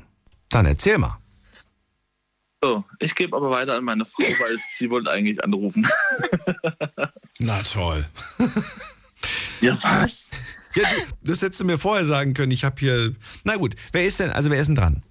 Dann 0.49 0.66
erzähl 0.66 0.97
mal. 0.97 1.18
So, 2.62 2.84
ich 2.99 3.16
gebe 3.16 3.36
aber 3.36 3.49
weiter 3.49 3.76
an 3.78 3.86
meine 3.86 4.05
Frau, 4.05 4.26
weil 4.39 4.58
sie 4.76 4.89
wollte 4.89 5.10
eigentlich 5.10 5.41
anrufen. 5.43 5.88
Na 7.39 7.64
toll. 7.64 8.05
ja, 9.62 9.82
was? 9.82 10.30
Ja, 10.76 10.84
du, 10.84 11.32
das 11.32 11.41
hättest 11.41 11.62
du 11.62 11.66
mir 11.66 11.78
vorher 11.78 12.05
sagen 12.05 12.34
können. 12.34 12.51
Ich 12.51 12.66
habe 12.66 12.76
hier. 12.78 13.16
Na 13.45 13.55
gut, 13.55 13.76
wer 13.93 14.05
ist 14.05 14.20
denn? 14.20 14.32
Also 14.32 14.51
wer 14.51 14.60
ist 14.60 14.68
denn 14.68 14.76
dran? 14.76 15.03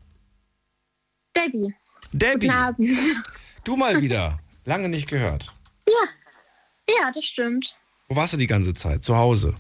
Debbie. 1.35 1.75
Debbie. 2.13 2.47
Guten 2.47 2.59
Abend. 2.59 2.99
Du 3.65 3.77
mal 3.77 4.01
wieder. 4.01 4.39
Lange 4.65 4.89
nicht 4.89 5.09
gehört. 5.09 5.53
Ja. 5.89 6.95
Ja, 7.01 7.11
das 7.13 7.25
stimmt. 7.25 7.75
Wo 8.07 8.15
warst 8.15 8.35
du 8.35 8.37
die 8.37 8.47
ganze 8.47 8.75
Zeit? 8.75 9.03
Zu 9.03 9.17
Hause? 9.17 9.55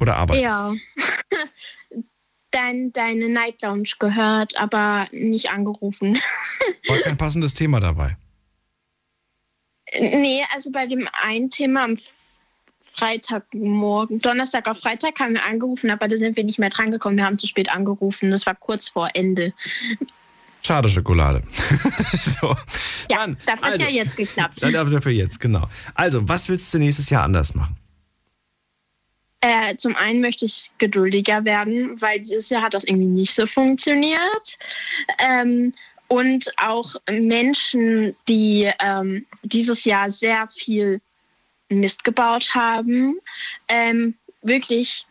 Oder 0.00 0.16
Arbeit? 0.16 0.42
Ja. 0.42 0.74
Dein, 2.52 2.92
deine 2.92 3.28
Night 3.28 3.60
Lounge 3.60 3.90
gehört, 3.98 4.58
aber 4.58 5.08
nicht 5.10 5.50
angerufen. 5.50 6.18
War 6.88 6.98
kein 7.00 7.18
passendes 7.18 7.52
Thema 7.52 7.80
dabei. 7.80 8.16
nee, 9.98 10.42
also 10.54 10.70
bei 10.70 10.86
dem 10.86 11.06
einen 11.22 11.50
Thema 11.50 11.84
am 11.84 11.98
Freitagmorgen, 12.96 14.20
Donnerstag 14.20 14.68
auf 14.68 14.78
Freitag 14.78 15.20
haben 15.20 15.34
wir 15.34 15.44
angerufen, 15.44 15.90
aber 15.90 16.08
da 16.08 16.16
sind 16.16 16.36
wir 16.36 16.44
nicht 16.44 16.58
mehr 16.58 16.70
drangekommen. 16.70 17.18
Wir 17.18 17.26
haben 17.26 17.38
zu 17.38 17.46
spät 17.46 17.70
angerufen. 17.70 18.30
Das 18.30 18.46
war 18.46 18.54
kurz 18.54 18.88
vor 18.88 19.10
Ende. 19.12 19.52
Schade 20.62 20.88
Schokolade. 20.88 21.42
so. 21.48 22.56
Ja, 23.10 23.18
Dann, 23.18 23.36
das 23.44 23.54
hat 23.54 23.64
also, 23.64 23.84
ja 23.84 23.90
jetzt 23.90 24.16
geklappt. 24.16 24.62
Dann 24.62 24.72
darf 24.72 24.90
dafür 24.90 25.12
jetzt, 25.12 25.38
genau. 25.40 25.68
Also, 25.94 26.26
was 26.26 26.48
willst 26.48 26.72
du 26.72 26.78
nächstes 26.78 27.10
Jahr 27.10 27.24
anders 27.24 27.54
machen? 27.54 27.76
Äh, 29.46 29.76
zum 29.76 29.94
einen 29.94 30.20
möchte 30.20 30.44
ich 30.44 30.72
geduldiger 30.78 31.44
werden, 31.44 32.00
weil 32.02 32.18
dieses 32.18 32.48
Jahr 32.48 32.62
hat 32.62 32.74
das 32.74 32.82
irgendwie 32.82 33.06
nicht 33.06 33.32
so 33.32 33.46
funktioniert. 33.46 34.58
Ähm, 35.20 35.72
und 36.08 36.50
auch 36.56 36.96
Menschen, 37.08 38.16
die 38.26 38.68
ähm, 38.80 39.24
dieses 39.44 39.84
Jahr 39.84 40.10
sehr 40.10 40.48
viel 40.48 41.00
Mist 41.68 42.02
gebaut 42.02 42.56
haben, 42.56 43.20
ähm, 43.68 44.14
wirklich 44.42 45.06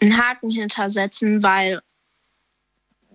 einen 0.00 0.16
Haken 0.16 0.50
hintersetzen, 0.50 1.42
weil 1.42 1.80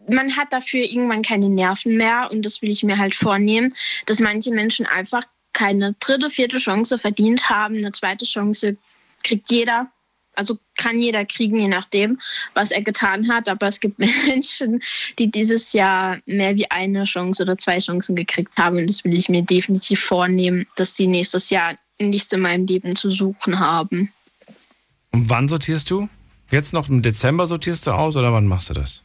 man 0.09 0.35
hat 0.35 0.51
dafür 0.51 0.81
irgendwann 0.81 1.21
keine 1.21 1.47
Nerven 1.47 1.95
mehr 1.95 2.27
und 2.29 2.45
das 2.45 2.61
will 2.61 2.71
ich 2.71 2.83
mir 2.83 2.97
halt 2.97 3.15
vornehmen, 3.15 3.73
dass 4.05 4.19
manche 4.19 4.51
Menschen 4.51 4.85
einfach 4.85 5.23
keine 5.53 5.95
dritte, 6.01 6.29
vierte 6.29 6.57
Chance 6.57 6.99
verdient 6.99 7.49
haben. 7.49 7.77
Eine 7.77 7.93
zweite 7.93 8.25
Chance 8.25 8.75
kriegt 9.23 9.49
jeder. 9.49 9.89
Also 10.37 10.57
kann 10.75 10.99
jeder 10.99 11.25
kriegen, 11.25 11.59
je 11.59 11.67
nachdem, 11.67 12.19
was 12.53 12.71
er 12.71 12.81
getan 12.81 13.27
hat. 13.27 13.49
Aber 13.49 13.67
es 13.67 13.79
gibt 13.79 13.99
Menschen, 14.27 14.81
die 15.17 15.29
dieses 15.31 15.73
Jahr 15.73 16.19
mehr 16.25 16.55
wie 16.55 16.69
eine 16.69 17.03
Chance 17.05 17.43
oder 17.43 17.57
zwei 17.57 17.79
Chancen 17.79 18.15
gekriegt 18.15 18.55
haben. 18.57 18.77
Und 18.77 18.87
das 18.87 19.03
will 19.03 19.15
ich 19.15 19.29
mir 19.29 19.41
definitiv 19.41 20.01
vornehmen, 20.01 20.67
dass 20.75 20.93
die 20.93 21.07
nächstes 21.07 21.49
Jahr 21.49 21.75
nichts 21.99 22.31
in 22.33 22.41
meinem 22.41 22.65
Leben 22.65 22.95
zu 22.95 23.09
suchen 23.09 23.59
haben. 23.59 24.11
Und 25.11 25.29
wann 25.29 25.47
sortierst 25.49 25.89
du? 25.89 26.09
Jetzt 26.51 26.73
noch 26.73 26.87
im 26.89 27.01
Dezember 27.01 27.47
sortierst 27.47 27.87
du 27.87 27.91
aus 27.91 28.15
oder 28.15 28.31
wann 28.31 28.45
machst 28.45 28.69
du 28.69 28.73
das? 28.73 29.03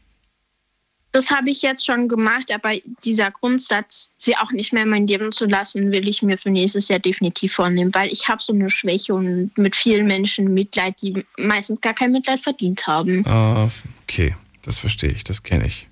Das 1.13 1.31
habe 1.31 1.51
ich 1.51 1.61
jetzt 1.61 1.85
schon 1.85 2.09
gemacht, 2.09 2.51
aber 2.51 2.73
dieser 3.05 3.31
Grundsatz, 3.31 4.11
sie 4.17 4.35
auch 4.37 4.51
nicht 4.51 4.73
mehr 4.73 4.85
in 4.85 4.89
mein 4.89 5.07
Leben 5.07 5.31
zu 5.31 5.45
lassen, 5.45 5.93
will 5.93 6.09
ich 6.09 6.23
mir 6.23 6.39
für 6.39 6.51
nächstes 6.51 6.89
Jahr 6.89 7.01
definitiv 7.01 7.53
vornehmen, 7.53 7.95
weil 7.95 8.11
ich 8.11 8.29
habe 8.29 8.43
so 8.43 8.55
eine 8.55 8.71
Schwäche 8.71 9.13
und 9.15 9.57
mit 9.59 9.77
vielen 9.77 10.07
Menschen 10.07 10.55
Mitleid, 10.55 11.01
die 11.03 11.25
meistens 11.37 11.83
gar 11.83 11.93
kein 11.93 12.13
Mitleid 12.13 12.41
verdient 12.41 12.87
haben. 12.87 13.27
Ah, 13.27 13.69
okay, 14.03 14.35
das 14.63 14.79
verstehe 14.79 15.11
ich, 15.11 15.23
das 15.23 15.43
kenne 15.43 15.67
ich. 15.67 15.87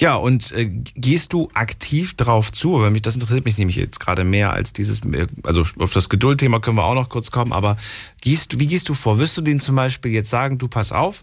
Ja, 0.00 0.14
und 0.16 0.50
äh, 0.52 0.64
gehst 0.64 1.34
du 1.34 1.50
aktiv 1.52 2.14
drauf 2.14 2.50
zu? 2.52 2.74
Aber 2.74 2.90
mich, 2.90 3.02
das 3.02 3.14
interessiert 3.14 3.44
mich 3.44 3.58
nämlich 3.58 3.76
jetzt 3.76 4.00
gerade 4.00 4.24
mehr 4.24 4.52
als 4.52 4.72
dieses, 4.72 5.04
äh, 5.04 5.26
also 5.42 5.64
auf 5.78 5.92
das 5.92 6.08
Geduldthema 6.08 6.58
können 6.58 6.78
wir 6.78 6.84
auch 6.84 6.94
noch 6.94 7.10
kurz 7.10 7.30
kommen, 7.30 7.52
aber 7.52 7.76
gehst, 8.22 8.58
wie 8.58 8.66
gehst 8.66 8.88
du 8.88 8.94
vor? 8.94 9.18
Wirst 9.18 9.36
du 9.36 9.42
denen 9.42 9.60
zum 9.60 9.76
Beispiel 9.76 10.12
jetzt 10.12 10.30
sagen, 10.30 10.56
du 10.56 10.68
pass 10.68 10.90
auf, 10.90 11.20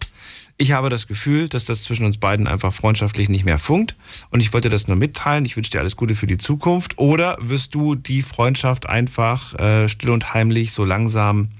ich 0.58 0.72
habe 0.72 0.90
das 0.90 1.06
Gefühl, 1.06 1.48
dass 1.48 1.64
das 1.64 1.84
zwischen 1.84 2.04
uns 2.04 2.18
beiden 2.18 2.48
einfach 2.48 2.72
freundschaftlich 2.74 3.28
nicht 3.28 3.44
mehr 3.44 3.58
funkt 3.58 3.94
und 4.30 4.40
ich 4.40 4.52
wollte 4.52 4.68
das 4.68 4.88
nur 4.88 4.96
mitteilen, 4.96 5.44
ich 5.44 5.56
wünsche 5.56 5.70
dir 5.70 5.78
alles 5.78 5.96
Gute 5.96 6.16
für 6.16 6.26
die 6.26 6.36
Zukunft 6.36 6.98
oder 6.98 7.38
wirst 7.40 7.74
du 7.74 7.94
die 7.94 8.22
Freundschaft 8.22 8.86
einfach 8.86 9.54
äh, 9.58 9.88
still 9.88 10.10
und 10.10 10.34
heimlich 10.34 10.72
so 10.72 10.84
langsam, 10.84 11.50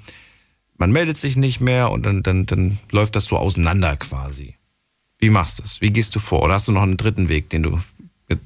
man 0.76 0.90
meldet 0.90 1.16
sich 1.16 1.36
nicht 1.36 1.60
mehr 1.60 1.90
und 1.90 2.04
dann, 2.04 2.24
dann, 2.24 2.46
dann 2.46 2.78
läuft 2.90 3.14
das 3.14 3.24
so 3.24 3.36
auseinander 3.36 3.96
quasi? 3.96 4.56
Wie 5.18 5.30
machst 5.30 5.58
du 5.58 5.62
das? 5.62 5.80
Wie 5.80 5.90
gehst 5.90 6.14
du 6.14 6.20
vor? 6.20 6.42
Oder 6.42 6.54
hast 6.54 6.68
du 6.68 6.72
noch 6.72 6.82
einen 6.82 6.96
dritten 6.96 7.28
Weg, 7.28 7.50
den 7.50 7.62
du, 7.62 7.80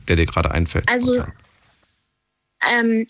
der 0.08 0.16
dir 0.16 0.26
gerade 0.26 0.50
einfällt? 0.50 0.88
Also 0.90 1.24
ähm, 2.72 3.06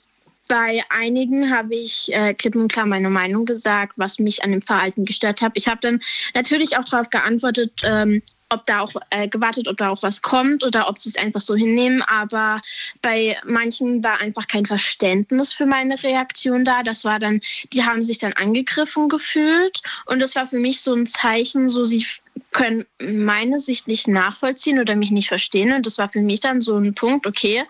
bei 0.52 0.82
einigen 0.90 1.50
habe 1.50 1.74
ich 1.74 2.12
äh, 2.12 2.34
klipp 2.34 2.56
und 2.56 2.70
klar 2.70 2.84
meine 2.84 3.08
Meinung 3.08 3.46
gesagt, 3.46 3.94
was 3.96 4.18
mich 4.18 4.44
an 4.44 4.50
dem 4.52 4.60
Verhalten 4.60 5.06
gestört 5.06 5.40
hat. 5.40 5.52
Ich 5.54 5.66
habe 5.66 5.80
dann 5.80 5.98
natürlich 6.34 6.76
auch 6.76 6.84
darauf 6.84 7.08
geantwortet, 7.08 7.80
ähm, 7.84 8.20
ob 8.50 8.66
da 8.66 8.80
auch 8.80 8.92
äh, 9.08 9.28
gewartet, 9.28 9.66
ob 9.66 9.78
da 9.78 9.88
auch 9.88 10.02
was 10.02 10.20
kommt 10.20 10.62
oder 10.62 10.90
ob 10.90 10.98
sie 10.98 11.08
es 11.08 11.16
einfach 11.16 11.40
so 11.40 11.56
hinnehmen. 11.56 12.02
Aber 12.02 12.60
bei 13.00 13.38
manchen 13.46 14.04
war 14.04 14.20
einfach 14.20 14.46
kein 14.46 14.66
Verständnis 14.66 15.54
für 15.54 15.64
meine 15.64 16.02
Reaktion 16.02 16.66
da. 16.66 16.82
Das 16.82 17.06
war 17.06 17.18
dann, 17.18 17.40
die 17.72 17.84
haben 17.84 18.04
sich 18.04 18.18
dann 18.18 18.34
angegriffen 18.34 19.08
gefühlt 19.08 19.80
und 20.04 20.20
das 20.20 20.36
war 20.36 20.48
für 20.48 20.58
mich 20.58 20.82
so 20.82 20.92
ein 20.92 21.06
Zeichen, 21.06 21.70
so 21.70 21.86
sie 21.86 22.04
können 22.52 22.84
meine 23.00 23.58
Sicht 23.58 23.88
nicht 23.88 24.08
nachvollziehen 24.08 24.78
oder 24.78 24.94
mich 24.94 25.10
nicht 25.10 25.28
verstehen. 25.28 25.72
Und 25.72 25.86
das 25.86 25.98
war 25.98 26.08
für 26.08 26.20
mich 26.20 26.40
dann 26.40 26.60
so 26.60 26.76
ein 26.76 26.94
Punkt, 26.94 27.26
okay, 27.26 27.64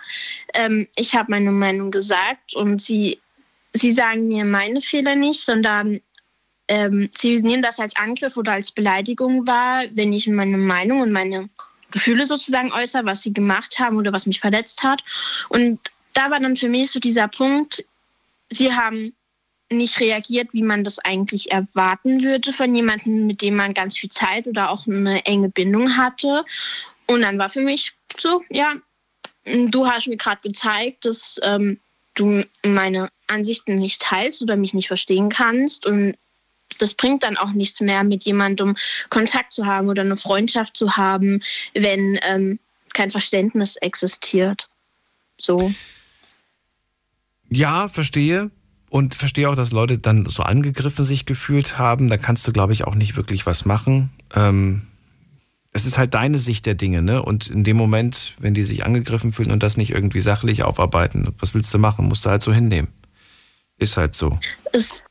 ähm, 0.55 0.89
ich 0.97 1.15
habe 1.15 1.31
meine 1.31 1.53
Meinung 1.53 1.91
gesagt 1.91 2.55
und 2.55 2.83
sie, 2.83 3.21
sie 3.73 3.93
sagen 3.93 4.29
mir 4.29 4.45
meine 4.45 4.81
Fehler 4.81 5.15
nicht, 5.15 5.45
sondern 5.45 6.01
ähm, 6.69 7.11
sie 7.17 7.41
nehmen 7.43 7.63
das 7.63 7.81
als 7.81 7.97
Angriff 7.97 8.37
oder 8.37 8.53
als 8.53 8.73
Beleidigung 8.73 9.47
wahr, 9.47 9.85
wenn 9.93 10.13
ich 10.13 10.27
meine 10.27 10.59
Meinung 10.59 11.01
und 11.01 11.13
meine 11.13 11.49
Gefühle 11.91 12.27
sozusagen 12.27 12.73
äußere, 12.73 13.05
was 13.05 13.23
sie 13.23 13.33
gemacht 13.33 13.79
haben 13.79 13.97
oder 13.97 14.13
was 14.13 14.27
mich 14.27 14.41
verletzt 14.41 14.83
hat. 14.83 15.03
Und 15.49 15.79
da 16.15 16.31
war 16.31 16.41
dann 16.41 16.57
für 16.57 16.69
mich 16.69 16.91
so 16.91 16.99
dieser 16.99 17.29
Punkt, 17.29 17.85
sie 18.51 18.73
haben 18.73 19.15
nicht 19.73 20.01
reagiert, 20.01 20.53
wie 20.53 20.63
man 20.63 20.85
das 20.85 20.99
eigentlich 20.99 21.51
erwarten 21.51 22.23
würde 22.23 22.53
von 22.53 22.75
jemandem, 22.75 23.27
mit 23.27 23.43
dem 23.43 23.57
man 23.57 23.75
ganz 23.75 23.99
viel 23.99 24.11
Zeit 24.11 24.47
oder 24.47 24.71
auch 24.71 24.87
eine 24.87 25.25
enge 25.25 25.49
Bindung 25.49 25.97
hatte. 25.97 26.45
Und 27.07 27.23
dann 27.23 27.39
war 27.39 27.49
für 27.49 27.61
mich 27.61 27.93
so, 28.19 28.43
ja, 28.51 28.75
du 29.45 29.87
hast 29.87 30.07
mir 30.07 30.17
gerade 30.17 30.41
gezeigt, 30.43 31.05
dass 31.05 31.41
ähm, 31.43 31.81
du 32.15 32.45
meine 32.65 33.09
Ansichten 33.27 33.77
nicht 33.77 34.01
teilst 34.01 34.43
oder 34.43 34.57
mich 34.57 34.75
nicht 34.75 34.89
verstehen 34.89 35.29
kannst. 35.29 35.87
Und 35.87 36.17
das 36.79 36.95
bringt 36.95 37.23
dann 37.23 37.37
auch 37.37 37.53
nichts 37.53 37.81
mehr, 37.81 38.05
mit 38.05 38.25
jemandem 38.25 38.77
Kontakt 39.11 39.53
zu 39.53 39.67
haben 39.67 39.89
oder 39.89 40.03
eine 40.03 40.17
Freundschaft 40.17 40.77
zu 40.77 40.97
haben, 40.97 41.41
wenn 41.75 42.19
ähm, 42.23 42.59
kein 42.93 43.11
Verständnis 43.11 43.77
existiert. 43.77 44.69
So. 45.39 45.73
Ja, 47.49 47.89
verstehe. 47.89 48.51
Und 48.93 49.15
verstehe 49.15 49.49
auch, 49.49 49.57
dass 49.57 49.73
Leute 49.73 49.97
dann 49.97 50.27
so 50.27 50.43
angegriffen 50.43 51.03
sich 51.03 51.25
gefühlt 51.25 51.79
haben. 51.79 52.09
Da 52.09 52.19
kannst 52.19 52.47
du, 52.47 52.53
glaube 52.53 52.75
ich, 52.75 52.85
auch 52.85 52.95
nicht 52.95 53.17
wirklich 53.17 53.47
was 53.47 53.65
machen. 53.65 54.11
Ähm, 54.35 54.83
es 55.73 55.87
ist 55.87 55.97
halt 55.97 56.13
deine 56.13 56.39
Sicht 56.39 56.67
der 56.67 56.75
Dinge, 56.75 57.01
ne? 57.01 57.23
Und 57.23 57.49
in 57.49 57.65
dem 57.65 57.79
Moment, 57.79 58.35
wenn 58.39 58.53
die 58.53 58.65
sich 58.65 58.85
angegriffen 58.85 59.33
fühlen 59.33 59.51
und 59.51 59.63
das 59.63 59.79
nicht 59.79 59.93
irgendwie 59.93 60.21
sachlich 60.21 60.63
aufarbeiten, 60.63 61.35
was 61.39 61.55
willst 61.55 61.73
du 61.73 61.79
machen? 61.79 62.05
Musst 62.05 62.27
du 62.27 62.29
halt 62.29 62.43
so 62.43 62.53
hinnehmen. 62.53 62.89
Ist 63.79 63.97
halt 63.97 64.15
so. 64.15 64.39
Es, 64.75 65.07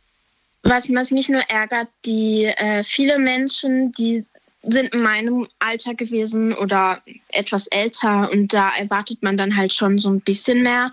was, 0.62 0.88
was 0.94 1.10
mich 1.10 1.30
nur 1.30 1.42
ärgert, 1.50 1.88
die 2.06 2.46
äh, 2.46 2.84
viele 2.84 3.18
Menschen, 3.18 3.94
die 3.94 4.24
sind 4.64 4.94
in 4.94 5.02
meinem 5.02 5.48
Alter 5.60 5.96
gewesen 5.96 6.54
oder 6.54 7.02
etwas 7.30 7.68
älter 7.68 8.30
und 8.32 8.54
da 8.54 8.70
erwartet 8.76 9.24
man 9.24 9.38
dann 9.38 9.56
halt 9.56 9.74
schon 9.74 9.98
so 9.98 10.10
ein 10.10 10.22
bisschen 10.22 10.62
mehr 10.62 10.92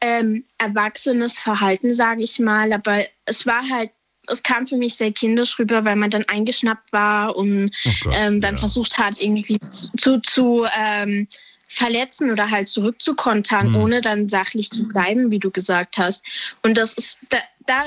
ähm, 0.00 0.44
erwachsenes 0.58 1.40
Verhalten, 1.42 1.94
sage 1.94 2.22
ich 2.22 2.38
mal. 2.38 2.72
Aber 2.72 3.04
es 3.24 3.46
war 3.46 3.66
halt, 3.68 3.90
es 4.26 4.42
kam 4.42 4.66
für 4.66 4.76
mich 4.76 4.94
sehr 4.96 5.12
kindisch 5.12 5.58
rüber, 5.58 5.84
weil 5.86 5.96
man 5.96 6.10
dann 6.10 6.24
eingeschnappt 6.28 6.92
war 6.92 7.34
und 7.34 7.74
Oh 7.86 7.90
Gott, 8.02 8.14
ähm, 8.16 8.40
dann 8.40 8.56
versucht 8.58 8.98
hat, 8.98 9.20
irgendwie 9.20 9.58
zu, 9.96 10.20
zu 10.20 10.66
ähm, 10.78 11.28
verletzen 11.66 12.30
oder 12.30 12.50
halt 12.50 12.68
zurückzukontern, 12.68 13.68
Hm. 13.68 13.76
ohne 13.76 14.00
dann 14.02 14.28
sachlich 14.28 14.70
zu 14.70 14.86
bleiben, 14.88 15.30
wie 15.30 15.38
du 15.38 15.50
gesagt 15.50 15.96
hast. 15.96 16.24
Und 16.62 16.76
das 16.76 16.92
ist, 16.94 17.20
da, 17.30 17.38
da 17.66 17.84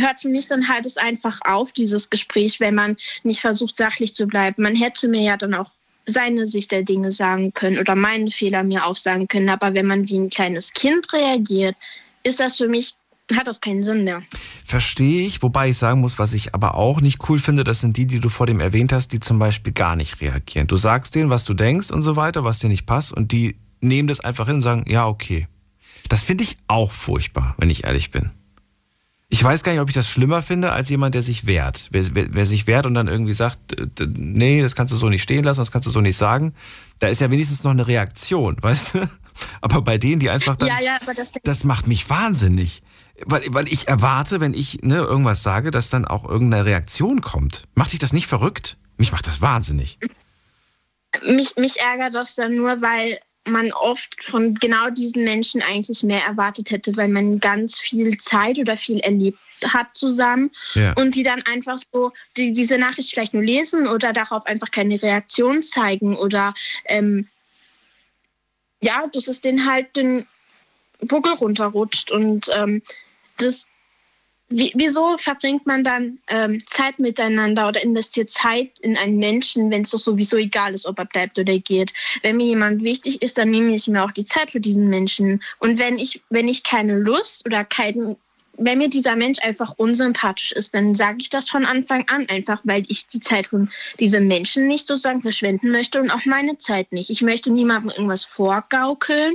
hört 0.00 0.20
für 0.20 0.28
mich 0.28 0.46
dann 0.46 0.68
halt 0.68 0.86
es 0.86 0.96
einfach 0.96 1.40
auf, 1.44 1.72
dieses 1.72 2.10
Gespräch, 2.10 2.60
wenn 2.60 2.74
man 2.74 2.96
nicht 3.22 3.40
versucht, 3.40 3.76
sachlich 3.76 4.14
zu 4.14 4.26
bleiben. 4.26 4.62
Man 4.62 4.74
hätte 4.74 5.08
mir 5.08 5.22
ja 5.22 5.36
dann 5.36 5.54
auch 5.54 5.70
seine 6.08 6.46
Sicht 6.46 6.72
der 6.72 6.82
Dinge 6.82 7.12
sagen 7.12 7.52
können 7.52 7.78
oder 7.78 7.94
meine 7.94 8.30
Fehler 8.30 8.64
mir 8.64 8.86
aufsagen 8.86 9.28
können. 9.28 9.50
Aber 9.50 9.74
wenn 9.74 9.86
man 9.86 10.08
wie 10.08 10.18
ein 10.18 10.30
kleines 10.30 10.72
Kind 10.72 11.12
reagiert, 11.12 11.76
ist 12.24 12.40
das 12.40 12.56
für 12.56 12.68
mich, 12.68 12.94
hat 13.34 13.46
das 13.46 13.60
keinen 13.60 13.84
Sinn 13.84 14.04
mehr. 14.04 14.22
Verstehe 14.64 15.26
ich, 15.26 15.42
wobei 15.42 15.68
ich 15.68 15.76
sagen 15.76 16.00
muss, 16.00 16.18
was 16.18 16.32
ich 16.32 16.54
aber 16.54 16.74
auch 16.74 17.00
nicht 17.00 17.28
cool 17.28 17.38
finde, 17.38 17.62
das 17.62 17.80
sind 17.80 17.96
die, 17.96 18.06
die 18.06 18.20
du 18.20 18.30
vor 18.30 18.46
dem 18.46 18.60
erwähnt 18.60 18.92
hast, 18.92 19.12
die 19.12 19.20
zum 19.20 19.38
Beispiel 19.38 19.72
gar 19.72 19.96
nicht 19.96 20.20
reagieren. 20.20 20.66
Du 20.66 20.76
sagst 20.76 21.14
denen, 21.14 21.30
was 21.30 21.44
du 21.44 21.54
denkst 21.54 21.90
und 21.90 22.02
so 22.02 22.16
weiter, 22.16 22.42
was 22.44 22.58
dir 22.58 22.68
nicht 22.68 22.86
passt 22.86 23.12
und 23.12 23.32
die 23.32 23.56
nehmen 23.80 24.08
das 24.08 24.20
einfach 24.20 24.46
hin 24.46 24.56
und 24.56 24.62
sagen, 24.62 24.84
ja, 24.88 25.06
okay. 25.06 25.46
Das 26.08 26.22
finde 26.22 26.44
ich 26.44 26.56
auch 26.68 26.90
furchtbar, 26.90 27.54
wenn 27.58 27.68
ich 27.68 27.84
ehrlich 27.84 28.10
bin. 28.10 28.30
Ich 29.30 29.44
weiß 29.44 29.62
gar 29.62 29.72
nicht, 29.72 29.80
ob 29.82 29.88
ich 29.88 29.94
das 29.94 30.08
schlimmer 30.08 30.40
finde, 30.40 30.72
als 30.72 30.88
jemand, 30.88 31.14
der 31.14 31.22
sich 31.22 31.46
wehrt. 31.46 31.88
Wer, 31.90 32.14
wer, 32.14 32.34
wer 32.34 32.46
sich 32.46 32.66
wehrt 32.66 32.86
und 32.86 32.94
dann 32.94 33.08
irgendwie 33.08 33.34
sagt, 33.34 33.58
nee, 34.16 34.62
das 34.62 34.74
kannst 34.74 34.92
du 34.92 34.96
so 34.96 35.10
nicht 35.10 35.22
stehen 35.22 35.44
lassen, 35.44 35.60
das 35.60 35.70
kannst 35.70 35.86
du 35.86 35.90
so 35.90 36.00
nicht 36.00 36.16
sagen, 36.16 36.54
da 36.98 37.08
ist 37.08 37.20
ja 37.20 37.30
wenigstens 37.30 37.62
noch 37.62 37.72
eine 37.72 37.86
Reaktion, 37.86 38.56
weißt 38.62 38.94
du? 38.94 39.08
Aber 39.60 39.82
bei 39.82 39.98
denen, 39.98 40.18
die 40.18 40.30
einfach 40.30 40.56
dann 40.56 40.68
ja, 40.68 40.80
ja, 40.80 40.98
aber 41.00 41.14
das, 41.14 41.32
das 41.42 41.64
macht 41.64 41.86
mich 41.86 42.08
wahnsinnig. 42.08 42.82
Weil, 43.24 43.42
weil 43.50 43.68
ich 43.68 43.86
erwarte, 43.88 44.40
wenn 44.40 44.54
ich 44.54 44.82
ne, 44.82 44.96
irgendwas 44.96 45.42
sage, 45.42 45.70
dass 45.70 45.90
dann 45.90 46.06
auch 46.06 46.24
irgendeine 46.24 46.64
Reaktion 46.64 47.20
kommt. 47.20 47.64
Macht 47.74 47.92
dich 47.92 47.98
das 47.98 48.12
nicht 48.12 48.26
verrückt? 48.28 48.78
Mich 48.96 49.12
macht 49.12 49.26
das 49.26 49.40
wahnsinnig. 49.40 49.98
mich, 51.26 51.56
mich 51.56 51.80
ärgert 51.80 52.14
das 52.14 52.34
dann 52.34 52.54
nur, 52.54 52.80
weil 52.80 53.18
man 53.48 53.72
oft 53.72 54.22
von 54.22 54.54
genau 54.54 54.90
diesen 54.90 55.24
Menschen 55.24 55.62
eigentlich 55.62 56.02
mehr 56.02 56.24
erwartet 56.24 56.70
hätte, 56.70 56.96
weil 56.96 57.08
man 57.08 57.40
ganz 57.40 57.78
viel 57.78 58.16
Zeit 58.18 58.58
oder 58.58 58.76
viel 58.76 59.00
erlebt 59.00 59.38
hat 59.64 59.88
zusammen 59.94 60.50
Ja. 60.74 60.92
und 60.92 61.14
die 61.14 61.22
dann 61.24 61.42
einfach 61.42 61.78
so 61.92 62.12
die, 62.36 62.52
diese 62.52 62.78
Nachricht 62.78 63.10
vielleicht 63.10 63.34
nur 63.34 63.42
lesen 63.42 63.88
oder 63.88 64.12
darauf 64.12 64.46
einfach 64.46 64.70
keine 64.70 65.02
Reaktion 65.02 65.62
zeigen 65.62 66.16
oder 66.16 66.54
ähm, 66.86 67.28
ja, 68.80 69.06
dass 69.12 69.26
es 69.26 69.40
den 69.40 69.66
halt 69.68 69.96
den 69.96 70.26
Buckel 71.00 71.32
runterrutscht 71.32 72.10
und 72.10 72.46
ähm, 72.54 72.82
das 73.38 73.66
wie, 74.50 74.72
wieso 74.74 75.18
verbringt 75.18 75.66
man 75.66 75.84
dann 75.84 76.18
ähm, 76.28 76.62
Zeit 76.66 76.98
miteinander 76.98 77.68
oder 77.68 77.82
investiert 77.82 78.30
Zeit 78.30 78.80
in 78.80 78.96
einen 78.96 79.18
Menschen, 79.18 79.70
wenn 79.70 79.82
es 79.82 79.90
doch 79.90 80.00
sowieso 80.00 80.36
egal 80.36 80.72
ist, 80.74 80.86
ob 80.86 80.98
er 80.98 81.04
bleibt 81.04 81.38
oder 81.38 81.58
geht? 81.58 81.92
Wenn 82.22 82.38
mir 82.38 82.46
jemand 82.46 82.82
wichtig 82.82 83.20
ist, 83.20 83.36
dann 83.36 83.50
nehme 83.50 83.74
ich 83.74 83.88
mir 83.88 84.04
auch 84.04 84.10
die 84.10 84.24
Zeit 84.24 84.52
für 84.52 84.60
diesen 84.60 84.88
Menschen. 84.88 85.42
Und 85.58 85.78
wenn 85.78 85.98
ich, 85.98 86.22
wenn 86.30 86.48
ich 86.48 86.62
keine 86.62 86.96
Lust 86.98 87.44
oder 87.44 87.64
keinen, 87.64 88.16
wenn 88.58 88.78
mir 88.78 88.88
dieser 88.88 89.16
Mensch 89.16 89.38
einfach 89.40 89.74
unsympathisch 89.76 90.52
ist, 90.52 90.74
dann 90.74 90.94
sage 90.94 91.18
ich 91.20 91.30
das 91.30 91.48
von 91.48 91.64
Anfang 91.64 92.06
an 92.08 92.26
einfach, 92.28 92.60
weil 92.64 92.82
ich 92.88 93.06
die 93.06 93.20
Zeit 93.20 93.46
von 93.46 93.70
diesem 94.00 94.26
Menschen 94.26 94.66
nicht 94.66 94.86
sozusagen 94.86 95.22
verschwenden 95.22 95.70
möchte 95.70 96.00
und 96.00 96.10
auch 96.10 96.24
meine 96.26 96.58
Zeit 96.58 96.92
nicht. 96.92 97.08
Ich 97.08 97.22
möchte 97.22 97.50
niemandem 97.50 97.90
irgendwas 97.90 98.24
vorgaukeln 98.24 99.34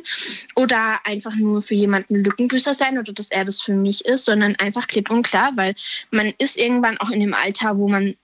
oder 0.55 0.99
einfach 1.05 1.36
nur 1.36 1.61
für 1.61 1.76
jemanden 1.76 2.24
Lückenbüßer 2.24 2.74
sein 2.74 2.99
oder 2.99 3.13
dass 3.13 3.32
er 3.32 3.45
das 3.45 3.61
für 3.61 3.74
mich 3.74 4.05
ist, 4.05 4.26
sondern 4.26 4.55
einfach 4.57 4.88
klipp 4.88 5.09
und 5.09 5.24
klar, 5.24 5.51
weil 5.55 5.74
man 6.11 6.34
ist 6.38 6.57
irgendwann 6.57 6.97
auch 6.97 7.09
in 7.09 7.21
dem 7.21 7.34
Alter, 7.34 7.78
wo 7.78 7.88
man 7.88 8.15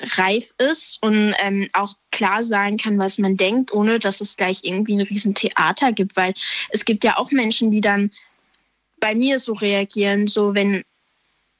reif 0.00 0.52
ist 0.58 0.98
und 1.02 1.34
ähm, 1.42 1.68
auch 1.72 1.94
klar 2.10 2.44
sagen 2.44 2.76
kann, 2.76 2.98
was 2.98 3.18
man 3.18 3.36
denkt, 3.36 3.72
ohne 3.72 3.98
dass 3.98 4.20
es 4.20 4.36
gleich 4.36 4.60
irgendwie 4.62 4.94
ein 4.94 5.00
Riesentheater 5.00 5.92
gibt, 5.92 6.16
weil 6.16 6.34
es 6.70 6.84
gibt 6.84 7.04
ja 7.04 7.16
auch 7.16 7.30
Menschen, 7.30 7.70
die 7.70 7.80
dann 7.80 8.10
bei 9.00 9.14
mir 9.14 9.38
so 9.38 9.52
reagieren, 9.52 10.26
so 10.26 10.54
wenn 10.54 10.84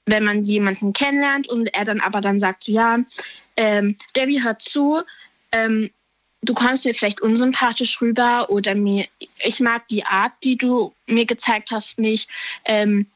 wenn 0.07 0.25
man 0.25 0.45
jemanden 0.45 0.93
kennenlernt 0.93 1.49
und 1.49 1.75
er 1.75 1.85
dann 1.85 2.01
aber 2.01 2.21
dann 2.21 2.39
sagt, 2.39 2.69
ja, 2.69 3.01
ähm, 3.57 3.97
Debbie 4.15 4.43
hört 4.43 4.63
zu, 4.63 5.03
ähm, 5.51 5.91
du 6.43 6.55
kommst 6.55 6.85
mir 6.85 6.95
vielleicht 6.95 7.21
unsympathisch 7.21 8.01
rüber 8.01 8.49
oder 8.49 8.75
mir, 8.75 9.07
ich 9.45 9.61
mag 9.61 9.89
die 9.89 10.05
Art, 10.05 10.33
die 10.45 10.57
du 10.57 10.95
mir 11.07 11.27
gezeigt 11.27 11.71
hast, 11.73 11.99
nicht. 11.99 12.31
Ähm, 12.65 13.07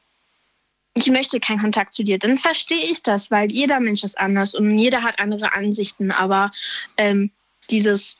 ich 0.93 1.07
möchte 1.07 1.39
keinen 1.39 1.59
Kontakt 1.61 1.93
zu 1.93 2.03
dir, 2.03 2.19
dann 2.19 2.37
verstehe 2.37 2.91
ich 2.91 3.01
das, 3.01 3.31
weil 3.31 3.49
jeder 3.49 3.79
Mensch 3.79 4.03
ist 4.03 4.19
anders 4.19 4.53
und 4.53 4.77
jeder 4.77 5.03
hat 5.03 5.19
andere 5.19 5.53
Ansichten. 5.53 6.11
Aber 6.11 6.51
ähm, 6.97 7.31
dieses 7.69 8.17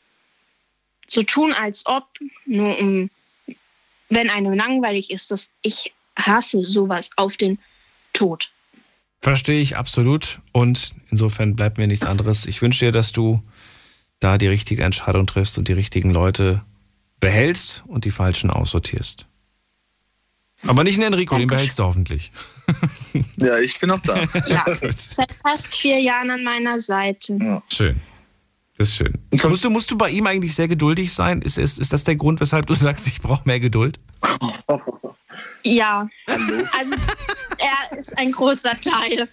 zu 1.08 1.24
tun, 1.24 1.52
als 1.52 1.86
ob, 1.86 2.08
nur 2.46 2.80
um, 2.80 3.10
wenn 4.12 4.30
einem 4.30 4.54
langweilig 4.54 5.10
ist, 5.10 5.32
dass 5.32 5.50
ich 5.62 5.94
hasse 6.18 6.68
sowas 6.68 7.10
auf 7.16 7.38
den 7.38 7.58
Tod. 8.14 8.52
Verstehe 9.22 9.62
ich 9.62 9.78
absolut. 9.78 10.40
Und 10.52 10.94
insofern 11.10 11.56
bleibt 11.56 11.78
mir 11.78 11.88
nichts 11.88 12.06
anderes. 12.06 12.46
Ich 12.46 12.62
wünsche 12.62 12.86
dir, 12.86 12.92
dass 12.92 13.12
du 13.12 13.42
da 14.20 14.38
die 14.38 14.48
richtige 14.48 14.84
Entscheidung 14.84 15.26
triffst 15.28 15.58
und 15.58 15.68
die 15.68 15.74
richtigen 15.74 16.12
Leute 16.12 16.64
behältst 17.20 17.84
und 17.88 18.06
die 18.06 18.12
falschen 18.12 18.50
aussortierst. 18.50 19.28
Aber 20.68 20.84
nicht 20.84 20.98
in 20.98 21.04
Enrico, 21.04 21.38
den 21.38 21.48
behältst 21.48 21.80
du 21.80 21.84
hoffentlich. 21.84 22.32
Ja, 23.38 23.58
ich 23.58 23.80
bin 23.80 23.90
noch 23.90 24.02
da. 24.02 24.16
Ja, 24.48 24.66
seit 24.96 25.34
fast 25.34 25.76
vier 25.76 26.00
Jahren 26.00 26.30
an 26.30 26.44
meiner 26.44 26.80
Seite. 26.80 27.62
Schön. 27.70 28.00
Das 28.78 28.88
ist 28.90 28.96
schön. 28.96 29.14
Musst 29.32 29.64
du, 29.64 29.70
musst 29.70 29.92
du 29.92 29.98
bei 29.98 30.10
ihm 30.10 30.26
eigentlich 30.28 30.56
sehr 30.56 30.68
geduldig 30.68 31.14
sein? 31.14 31.42
Ist, 31.42 31.58
ist, 31.58 31.80
ist 31.80 31.94
das 31.94 32.04
der 32.04 32.16
Grund, 32.16 32.40
weshalb 32.42 32.66
du 32.66 32.74
sagst, 32.76 33.08
ich 33.08 33.22
brauche 33.22 33.42
mehr 33.46 33.60
Geduld? 33.60 34.00
Ja, 35.64 36.08
also 36.28 36.96
er 37.58 37.98
ist 37.98 38.18
ein 38.18 38.32
großer 38.32 38.72
Teil. 38.82 39.28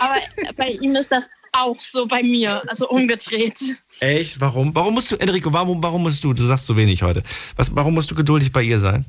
Aber 0.00 0.54
bei 0.56 0.70
ihm 0.70 0.94
ist 0.96 1.12
das 1.12 1.28
auch 1.52 1.78
so 1.78 2.06
bei 2.06 2.22
mir, 2.22 2.62
also 2.68 2.88
umgedreht. 2.88 3.58
Echt? 4.00 4.40
Warum? 4.40 4.74
Warum 4.74 4.94
musst 4.94 5.10
du, 5.10 5.16
Enrico, 5.16 5.52
warum, 5.52 5.82
warum 5.82 6.02
musst 6.02 6.24
du, 6.24 6.32
du 6.32 6.44
sagst 6.44 6.66
so 6.66 6.76
wenig 6.76 7.02
heute, 7.02 7.22
was, 7.56 7.74
warum 7.76 7.94
musst 7.94 8.10
du 8.10 8.14
geduldig 8.14 8.52
bei 8.52 8.62
ihr 8.62 8.78
sein? 8.78 9.04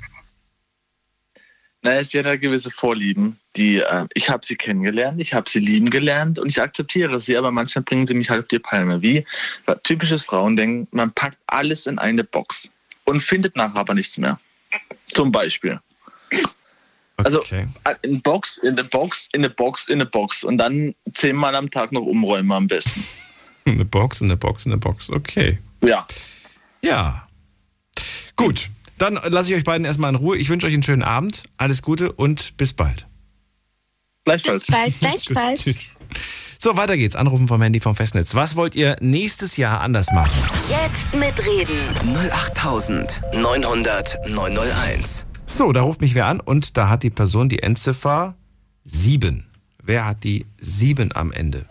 Naja, 1.83 2.03
sie 2.03 2.19
hat 2.19 2.25
halt 2.25 2.41
gewisse 2.41 2.71
Vorlieben, 2.71 3.39
die 3.57 3.79
äh, 3.79 4.07
ich 4.13 4.29
habe 4.29 4.45
sie 4.45 4.55
kennengelernt, 4.55 5.19
ich 5.19 5.33
habe 5.33 5.49
sie 5.49 5.59
lieben 5.59 5.89
gelernt 5.89 6.39
und 6.39 6.47
ich 6.47 6.61
akzeptiere 6.61 7.19
sie, 7.19 7.35
aber 7.35 7.51
manchmal 7.51 7.83
bringen 7.83 8.07
sie 8.07 8.13
mich 8.13 8.29
halt 8.29 8.43
auf 8.43 8.47
die 8.47 8.59
Palme. 8.59 9.01
Wie 9.01 9.25
typisches 9.83 10.23
Frauendenken, 10.23 10.87
man 10.91 11.11
packt 11.11 11.37
alles 11.47 11.85
in 11.85 11.99
eine 11.99 12.23
Box 12.23 12.69
und 13.03 13.21
findet 13.21 13.57
nachher 13.57 13.81
aber 13.81 13.93
nichts 13.93 14.17
mehr. 14.17 14.39
Zum 15.07 15.31
Beispiel. 15.31 15.79
Also 17.17 17.41
äh, 17.51 17.65
in 18.01 18.21
Box, 18.21 18.57
in 18.57 18.69
eine 18.69 18.85
Box, 18.85 19.29
in 19.33 19.41
eine 19.41 19.49
Box, 19.49 19.87
in 19.87 19.95
eine 19.95 20.05
Box 20.05 20.43
und 20.45 20.57
dann 20.57 20.95
zehnmal 21.13 21.53
am 21.55 21.69
Tag 21.69 21.91
noch 21.91 22.01
umräumen 22.01 22.51
am 22.53 22.67
besten. 22.67 23.05
Eine 23.65 23.85
Box, 23.85 24.21
eine 24.21 24.37
Box, 24.37 24.65
eine 24.65 24.77
Box, 24.77 25.09
okay. 25.09 25.59
Ja. 25.83 26.05
Ja. 26.81 27.23
Gut, 28.35 28.69
dann 29.03 29.19
lasse 29.31 29.51
ich 29.51 29.57
euch 29.57 29.65
beiden 29.65 29.85
erstmal 29.85 30.09
in 30.11 30.15
Ruhe. 30.15 30.37
Ich 30.37 30.47
wünsche 30.49 30.65
euch 30.65 30.73
einen 30.73 30.83
schönen 30.83 31.03
Abend, 31.03 31.43
alles 31.57 31.81
Gute 31.81 32.13
und 32.13 32.55
bis 32.55 32.71
bald. 32.73 33.05
Gleichfalls. 34.23 34.65
Bis 34.65 34.75
bald, 34.75 34.99
gleichfalls. 34.99 35.63
tschüss. 35.63 35.81
So, 36.57 36.77
weiter 36.77 36.95
geht's. 36.95 37.17
Anrufen 37.17 37.49
vom 37.49 37.61
Handy 37.61 37.81
vom 37.81 37.93
Festnetz. 37.97 38.33
Was 38.35 38.55
wollt 38.55 38.75
ihr 38.75 38.95
nächstes 39.01 39.57
Jahr 39.57 39.81
anders 39.81 40.13
machen? 40.13 40.41
Jetzt 40.69 41.13
mitreden. 41.13 41.89
08900 42.31 44.29
901. 44.29 45.25
So, 45.45 45.73
da 45.73 45.81
ruft 45.81 45.99
mich 45.99 46.15
wer 46.15 46.27
an 46.27 46.39
und 46.39 46.77
da 46.77 46.87
hat 46.87 47.03
die 47.03 47.09
Person 47.09 47.49
die 47.49 47.61
Endziffer 47.61 48.35
7. 48.85 49.45
Wer 49.83 50.05
hat 50.05 50.23
die 50.23 50.45
7 50.59 51.13
am 51.13 51.33
Ende? 51.33 51.65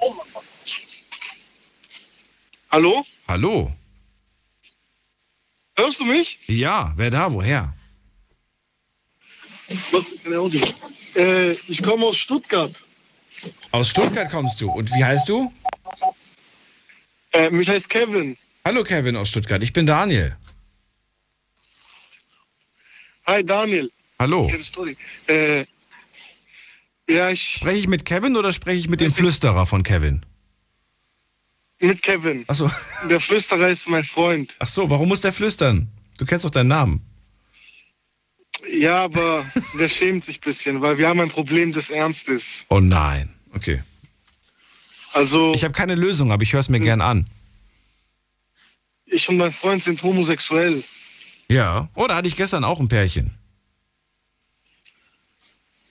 Hallo? 2.70 3.02
Hallo? 3.26 3.72
Hörst 5.76 6.00
du 6.00 6.04
mich? 6.04 6.38
Ja, 6.46 6.92
wer 6.96 7.10
da? 7.10 7.32
Woher? 7.32 7.72
Äh, 11.14 11.52
ich 11.52 11.82
komme 11.82 12.06
aus 12.06 12.18
Stuttgart. 12.18 12.72
Aus 13.70 13.88
Stuttgart 13.88 14.30
kommst 14.30 14.60
du. 14.60 14.70
Und 14.70 14.94
wie 14.94 15.04
heißt 15.04 15.28
du? 15.28 15.52
Äh, 17.32 17.50
mich 17.50 17.68
heißt 17.68 17.88
Kevin. 17.88 18.36
Hallo 18.64 18.84
Kevin 18.84 19.16
aus 19.16 19.30
Stuttgart. 19.30 19.62
Ich 19.62 19.72
bin 19.72 19.86
Daniel. 19.86 20.36
Hi 23.26 23.44
Daniel. 23.44 23.90
Hallo. 24.18 24.50
Äh, 25.26 25.64
ja, 27.08 27.30
ich. 27.30 27.54
Spreche 27.54 27.78
ich 27.78 27.88
mit 27.88 28.04
Kevin 28.04 28.36
oder 28.36 28.52
spreche 28.52 28.78
ich 28.78 28.88
mit 28.88 29.00
dem 29.00 29.12
Flüsterer 29.12 29.66
von 29.66 29.82
Kevin? 29.82 30.24
Mit 31.82 32.00
Kevin. 32.00 32.44
Ach 32.46 32.54
so. 32.54 32.70
Der 33.10 33.18
Flüsterer 33.18 33.68
ist 33.68 33.88
mein 33.88 34.04
Freund. 34.04 34.54
Ach 34.60 34.68
so, 34.68 34.88
warum 34.88 35.08
muss 35.08 35.20
der 35.20 35.32
flüstern? 35.32 35.88
Du 36.16 36.24
kennst 36.24 36.44
doch 36.44 36.50
deinen 36.50 36.68
Namen. 36.68 37.04
Ja, 38.72 39.02
aber 39.02 39.44
der 39.76 39.88
schämt 39.88 40.24
sich 40.24 40.38
ein 40.38 40.44
bisschen, 40.44 40.80
weil 40.80 40.96
wir 40.96 41.08
haben 41.08 41.20
ein 41.20 41.28
Problem, 41.28 41.72
das 41.72 41.90
ernst 41.90 42.28
ist. 42.28 42.66
Oh 42.68 42.78
nein. 42.78 43.34
Okay. 43.52 43.82
Also. 45.12 45.52
Ich 45.54 45.64
habe 45.64 45.74
keine 45.74 45.96
Lösung, 45.96 46.30
aber 46.30 46.44
ich 46.44 46.52
höre 46.52 46.60
es 46.60 46.68
mir 46.68 46.78
gern 46.78 47.00
an. 47.00 47.26
Ich 49.04 49.28
und 49.28 49.36
mein 49.36 49.50
Freund 49.50 49.82
sind 49.82 50.00
homosexuell. 50.04 50.84
Ja. 51.48 51.88
Oh, 51.96 52.06
da 52.06 52.14
hatte 52.14 52.28
ich 52.28 52.36
gestern 52.36 52.62
auch 52.62 52.78
ein 52.78 52.88
Pärchen. 52.88 53.32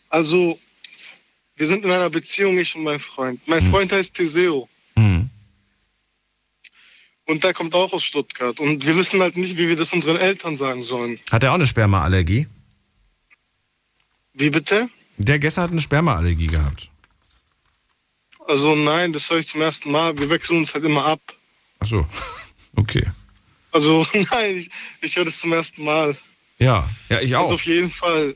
Also, 0.09 0.57
wir 1.57 1.67
sind 1.67 1.83
in 1.83 1.91
einer 1.91 2.09
Beziehung, 2.09 2.57
ich 2.57 2.75
und 2.77 2.83
mein 2.83 2.99
Freund. 2.99 3.45
Mein 3.45 3.61
Freund 3.69 3.91
heißt 3.91 4.13
Teseo. 4.13 4.69
Und 7.25 7.43
der 7.43 7.53
kommt 7.53 7.73
auch 7.75 7.93
aus 7.93 8.03
Stuttgart. 8.03 8.59
Und 8.59 8.85
wir 8.85 8.95
wissen 8.95 9.21
halt 9.21 9.37
nicht, 9.37 9.57
wie 9.57 9.67
wir 9.67 9.75
das 9.75 9.93
unseren 9.93 10.17
Eltern 10.17 10.57
sagen 10.57 10.83
sollen. 10.83 11.19
Hat 11.31 11.43
er 11.43 11.51
auch 11.51 11.55
eine 11.55 11.67
Spermaallergie? 11.67 12.47
Wie 14.33 14.49
bitte? 14.49 14.89
Der 15.17 15.39
gestern 15.39 15.65
hat 15.65 15.71
eine 15.71 15.81
Spermaallergie 15.81 16.47
gehabt. 16.47 16.89
Also 18.47 18.75
nein, 18.75 19.13
das 19.13 19.29
höre 19.29 19.37
ich 19.39 19.47
zum 19.47 19.61
ersten 19.61 19.91
Mal. 19.91 20.17
Wir 20.17 20.29
wechseln 20.29 20.57
uns 20.59 20.73
halt 20.73 20.83
immer 20.83 21.05
ab. 21.05 21.21
Ach 21.79 21.87
so. 21.87 22.05
Okay. 22.77 23.05
Also 23.73 24.07
nein, 24.13 24.55
ich, 24.59 24.69
ich 25.01 25.15
höre 25.17 25.25
das 25.25 25.37
zum 25.39 25.51
ersten 25.51 25.83
Mal. 25.83 26.15
Ja, 26.57 26.89
ja, 27.09 27.19
ich 27.19 27.31
Und 27.31 27.35
auch. 27.35 27.51
auf 27.51 27.65
jeden 27.65 27.89
Fall, 27.91 28.33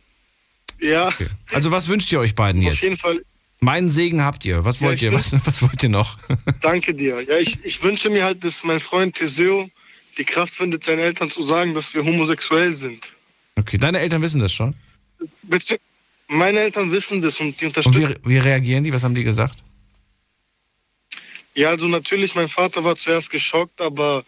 ja, 0.81 1.09
Also 1.53 1.71
was 1.71 1.87
wünscht 1.87 2.11
ihr 2.11 2.19
euch 2.19 2.35
beiden 2.35 2.61
auf 2.67 2.73
jetzt? 2.73 2.83
jeden 2.83 2.97
Fall, 2.97 3.23
Meinen 3.59 3.89
Segen 3.89 4.23
habt 4.23 4.45
ihr. 4.45 4.63
Was 4.65 4.79
Ja, 4.79 4.87
wollt 4.87 5.01
ihr? 5.01 5.13
Was, 5.13 5.31
was 5.45 5.61
wollt 5.61 5.81
ihr 5.81 5.89
noch? 5.89 6.17
danke 6.61 6.93
dir. 6.93 7.21
Ja, 7.21 7.37
ich, 7.37 7.57
ich 7.63 7.81
wünsche 7.83 8.09
mir 8.09 8.23
halt, 8.23 8.43
dass 8.43 8.63
mein 8.63 8.79
Freund 8.79 9.15
Teseo 9.15 9.69
die 10.17 10.23
Kraft 10.25 10.53
findet, 10.53 10.83
seinen 10.83 10.99
Eltern 10.99 11.29
zu 11.29 11.43
sagen, 11.43 11.73
dass 11.73 11.93
wir 11.93 12.03
homosexuell 12.03 12.75
sind. 12.75 13.11
Okay, 13.57 13.77
deine 13.77 13.99
Eltern 13.99 14.21
wissen 14.21 14.39
das 14.41 14.53
schon. 14.53 14.73
Bezieh 15.43 15.77
meine 16.27 16.59
Eltern 16.59 16.91
wissen 16.91 17.21
das 17.21 17.39
und 17.39 17.59
die 17.61 17.65
Und 17.65 17.77
unterstützen. 17.77 18.15
wie, 18.23 18.29
wie 18.29 18.37
reagieren 18.39 18.83
die? 18.83 18.91
Was 18.91 19.03
haben 19.03 19.13
die 19.13 19.23
gesagt? 19.23 19.59
Ja, 21.53 21.69
also 21.69 21.87
natürlich, 21.87 22.33
mein 22.35 22.47
Vater 22.47 22.83
war 22.83 22.95
zuerst 22.95 23.29
geschockt, 23.29 23.79
aber 23.79 24.25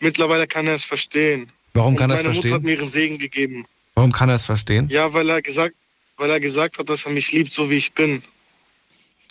mittlerweile 0.00 0.46
kann 0.46 0.66
er 0.68 0.74
es 0.74 0.84
verstehen. 0.84 1.50
Warum 1.74 1.94
und 1.94 1.98
kann 1.98 2.10
er 2.10 2.16
es 2.16 2.22
meine 2.22 2.34
Mutter 2.34 2.48
hat 2.48 2.52
verstehen? 2.62 2.66
mir 2.66 2.80
ihren 2.80 2.90
Segen 2.92 3.18
gegeben. 3.18 3.66
Warum 3.94 4.12
kann 4.12 4.28
er 4.28 4.36
es 4.36 4.46
verstehen? 4.46 4.88
Ja, 4.88 5.12
weil 5.12 5.28
er 5.28 5.42
gesagt, 5.42 5.74
weil 6.16 6.30
er 6.30 6.40
gesagt 6.40 6.78
hat, 6.78 6.88
dass 6.88 7.04
er 7.06 7.12
mich 7.12 7.32
liebt, 7.32 7.52
so 7.52 7.68
wie 7.68 7.76
ich 7.76 7.92
bin. 7.92 8.22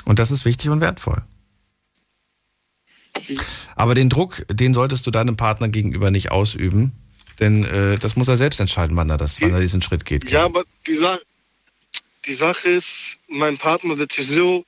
Und 0.05 0.19
das 0.19 0.31
ist 0.31 0.45
wichtig 0.45 0.69
und 0.69 0.81
wertvoll. 0.81 1.23
Aber 3.75 3.93
den 3.93 4.09
Druck, 4.09 4.45
den 4.49 4.73
solltest 4.73 5.05
du 5.05 5.11
deinem 5.11 5.37
Partner 5.37 5.69
gegenüber 5.69 6.11
nicht 6.11 6.31
ausüben, 6.31 6.91
denn 7.39 7.65
äh, 7.65 7.97
das 7.97 8.15
muss 8.15 8.27
er 8.27 8.37
selbst 8.37 8.59
entscheiden, 8.59 8.95
wann 8.97 9.09
er, 9.09 9.17
das, 9.17 9.41
wann 9.41 9.53
er 9.53 9.59
diesen 9.59 9.81
Schritt 9.81 10.05
geht. 10.05 10.29
Ja, 10.29 10.45
aber 10.45 10.63
die, 10.87 10.95
Sa 10.95 11.19
die 12.25 12.33
Sache 12.33 12.69
ist, 12.69 13.17
mein 13.27 13.57
Partner, 13.57 13.95
der 13.95 14.07
Teseo, 14.07 14.63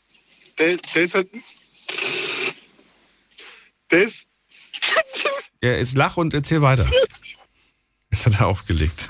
der, 0.57 0.77
der 0.77 1.03
ist 1.03 1.15
halt. 1.15 1.29
Der 3.91 4.03
ist. 4.03 4.25
Ja, 5.61 5.71
jetzt 5.71 5.95
lach 5.95 6.17
und 6.17 6.33
erzähl 6.33 6.61
weiter. 6.61 6.89
Das 8.13 8.27
hat 8.27 8.41
er 8.41 8.47
aufgelegt. 8.47 9.09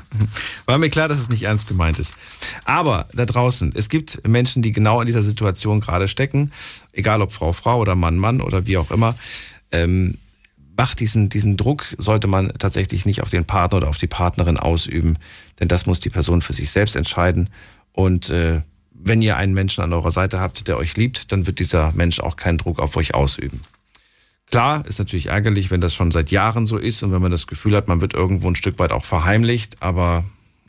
War 0.66 0.78
mir 0.78 0.90
klar, 0.90 1.10
dass 1.10 1.18
es 1.18 1.28
nicht 1.28 1.44
ernst 1.44 1.68
gemeint 1.68 2.00
ist. 2.00 2.16
Aber 2.64 3.10
da 3.14 3.26
draußen, 3.26 3.74
es 3.76 3.90
gibt 3.90 4.26
Menschen, 4.26 4.62
die 4.62 4.72
genau 4.72 5.02
in 5.02 5.08
dieser 5.08 5.22
Situation 5.22 5.82
gerade 5.82 6.08
stecken, 6.08 6.54
egal 6.94 7.22
ob 7.22 7.34
Frau, 7.34 7.52
Frau 7.52 7.80
oder 7.82 7.96
Mann, 7.96 8.18
Mann 8.18 8.40
oder 8.40 8.66
wie 8.66 8.78
auch 8.78 8.92
immer. 8.92 9.14
Ähm, 9.74 10.18
macht 10.78 11.02
diesen, 11.02 11.28
diesen 11.28 11.58
Druck, 11.58 11.84
sollte 11.98 12.28
man 12.28 12.54
tatsächlich 12.58 13.06
nicht 13.06 13.22
auf 13.22 13.30
den 13.30 13.44
Partner 13.44 13.80
oder 13.80 13.90
auf 13.90 13.98
die 13.98 14.08
Partnerin 14.08 14.56
ausüben, 14.56 15.18
denn 15.60 15.68
das 15.68 15.86
muss 15.86 16.00
die 16.00 16.10
Person 16.10 16.42
für 16.42 16.54
sich 16.54 16.72
selbst 16.72 16.96
entscheiden. 16.96 17.50
Und 17.92 18.30
äh, 18.30 18.62
wenn 18.94 19.22
ihr 19.22 19.36
einen 19.36 19.54
Menschen 19.54 19.84
an 19.84 19.92
eurer 19.92 20.12
Seite 20.12 20.40
habt, 20.40 20.70
der 20.70 20.78
euch 20.78 20.96
liebt, 20.96 21.34
dann 21.34 21.46
wird 21.46 21.60
dieser 21.60 21.92
Mensch 21.92 22.22
auch 22.22 22.38
keinen 22.38 22.58
Druck 22.58 22.80
auf 22.80 22.96
euch 22.96 23.14
ausüben. 23.14 23.60
Klar, 24.54 24.86
ist 24.86 25.00
natürlich 25.00 25.30
ärgerlich, 25.30 25.72
wenn 25.72 25.82
das 25.82 25.96
schon 25.96 26.12
seit 26.12 26.30
Jahren 26.30 26.68
so 26.68 26.78
ist 26.78 27.02
und 27.02 27.12
wenn 27.12 27.24
man 27.24 27.32
das 27.32 27.48
Gefühl 27.48 27.76
hat, 27.76 27.88
man 27.88 28.02
wird 28.02 28.14
irgendwo 28.14 28.48
ein 28.48 28.56
Stück 28.56 28.78
weit 28.78 28.92
auch 28.92 29.04
verheimlicht, 29.04 29.78
aber 29.80 30.26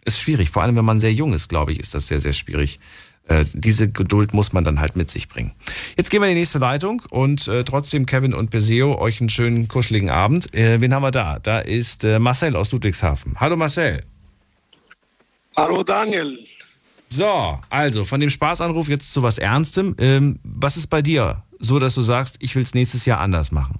ist 0.06 0.18
schwierig. 0.18 0.48
Vor 0.48 0.62
allem, 0.62 0.74
wenn 0.76 0.86
man 0.86 0.98
sehr 0.98 1.12
jung 1.12 1.34
ist, 1.34 1.50
glaube 1.50 1.72
ich, 1.72 1.80
ist 1.80 1.92
das 1.94 2.06
sehr, 2.06 2.18
sehr 2.18 2.32
schwierig. 2.32 2.80
Äh, 3.28 3.44
diese 3.52 3.90
Geduld 3.90 4.32
muss 4.32 4.54
man 4.54 4.64
dann 4.64 4.80
halt 4.80 4.96
mit 4.96 5.10
sich 5.10 5.28
bringen. 5.28 5.52
Jetzt 5.98 6.08
gehen 6.08 6.22
wir 6.22 6.28
in 6.28 6.34
die 6.34 6.40
nächste 6.40 6.60
Leitung 6.60 7.02
und 7.10 7.46
äh, 7.46 7.62
trotzdem, 7.62 8.06
Kevin 8.06 8.32
und 8.32 8.48
Beseo, 8.48 8.96
euch 8.96 9.20
einen 9.20 9.28
schönen, 9.28 9.68
kuscheligen 9.68 10.08
Abend. 10.08 10.54
Äh, 10.54 10.80
wen 10.80 10.94
haben 10.94 11.02
wir 11.02 11.10
da? 11.10 11.38
Da 11.38 11.58
ist 11.58 12.04
äh, 12.04 12.18
Marcel 12.18 12.56
aus 12.56 12.72
Ludwigshafen. 12.72 13.34
Hallo 13.38 13.54
Marcel. 13.54 14.02
Hallo 15.54 15.82
Daniel. 15.82 16.38
So, 17.08 17.60
also 17.68 18.06
von 18.06 18.18
dem 18.18 18.30
Spaßanruf 18.30 18.88
jetzt 18.88 19.12
zu 19.12 19.22
was 19.22 19.36
Ernstem. 19.36 19.94
Ähm, 19.98 20.38
was 20.42 20.78
ist 20.78 20.86
bei 20.86 21.02
dir 21.02 21.43
so, 21.58 21.78
dass 21.78 21.94
du 21.94 22.02
sagst, 22.02 22.36
ich 22.40 22.54
will 22.54 22.62
es 22.62 22.74
nächstes 22.74 23.06
Jahr 23.06 23.20
anders 23.20 23.50
machen? 23.52 23.78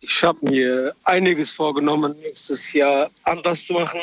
Ich 0.00 0.22
habe 0.22 0.38
mir 0.42 0.94
einiges 1.04 1.50
vorgenommen, 1.50 2.14
nächstes 2.20 2.72
Jahr 2.72 3.10
anders 3.24 3.64
zu 3.64 3.74
machen. 3.74 4.00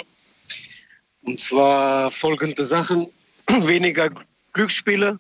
Und 1.23 1.39
zwar 1.39 2.11
folgende 2.11 2.63
Sachen. 2.63 3.07
Weniger 3.47 4.09
Glücksspiele. 4.53 5.19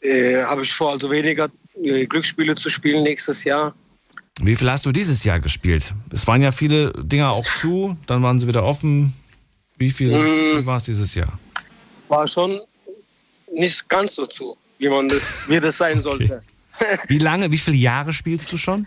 Äh, 0.00 0.42
habe 0.44 0.62
ich 0.62 0.72
vor, 0.72 0.92
also 0.92 1.10
weniger 1.10 1.50
äh, 1.82 2.06
Glücksspiele 2.06 2.54
zu 2.54 2.70
spielen 2.70 3.02
nächstes 3.02 3.44
Jahr. 3.44 3.74
Wie 4.42 4.56
viel 4.56 4.70
hast 4.70 4.86
du 4.86 4.92
dieses 4.92 5.22
Jahr 5.24 5.38
gespielt? 5.40 5.94
Es 6.10 6.26
waren 6.26 6.40
ja 6.40 6.52
viele 6.52 6.92
Dinger 6.94 7.30
auch 7.30 7.44
zu, 7.44 7.96
dann 8.06 8.22
waren 8.22 8.40
sie 8.40 8.48
wieder 8.48 8.64
offen. 8.64 9.12
Wie 9.76 9.90
viel 9.90 10.10
Mm. 10.10 10.64
war 10.66 10.78
es 10.78 10.84
dieses 10.84 11.14
Jahr? 11.14 11.38
War 12.08 12.26
schon 12.26 12.60
nicht 13.52 13.88
ganz 13.88 14.14
so 14.14 14.26
zu, 14.26 14.56
wie 14.78 14.88
man 14.88 15.08
das, 15.08 15.48
wie 15.48 15.60
das 15.60 15.78
sein 15.78 16.02
sollte. 16.02 16.42
Wie 17.08 17.18
lange, 17.18 17.50
wie 17.50 17.58
viele 17.58 17.76
Jahre 17.76 18.12
spielst 18.12 18.52
du 18.52 18.56
schon? 18.56 18.86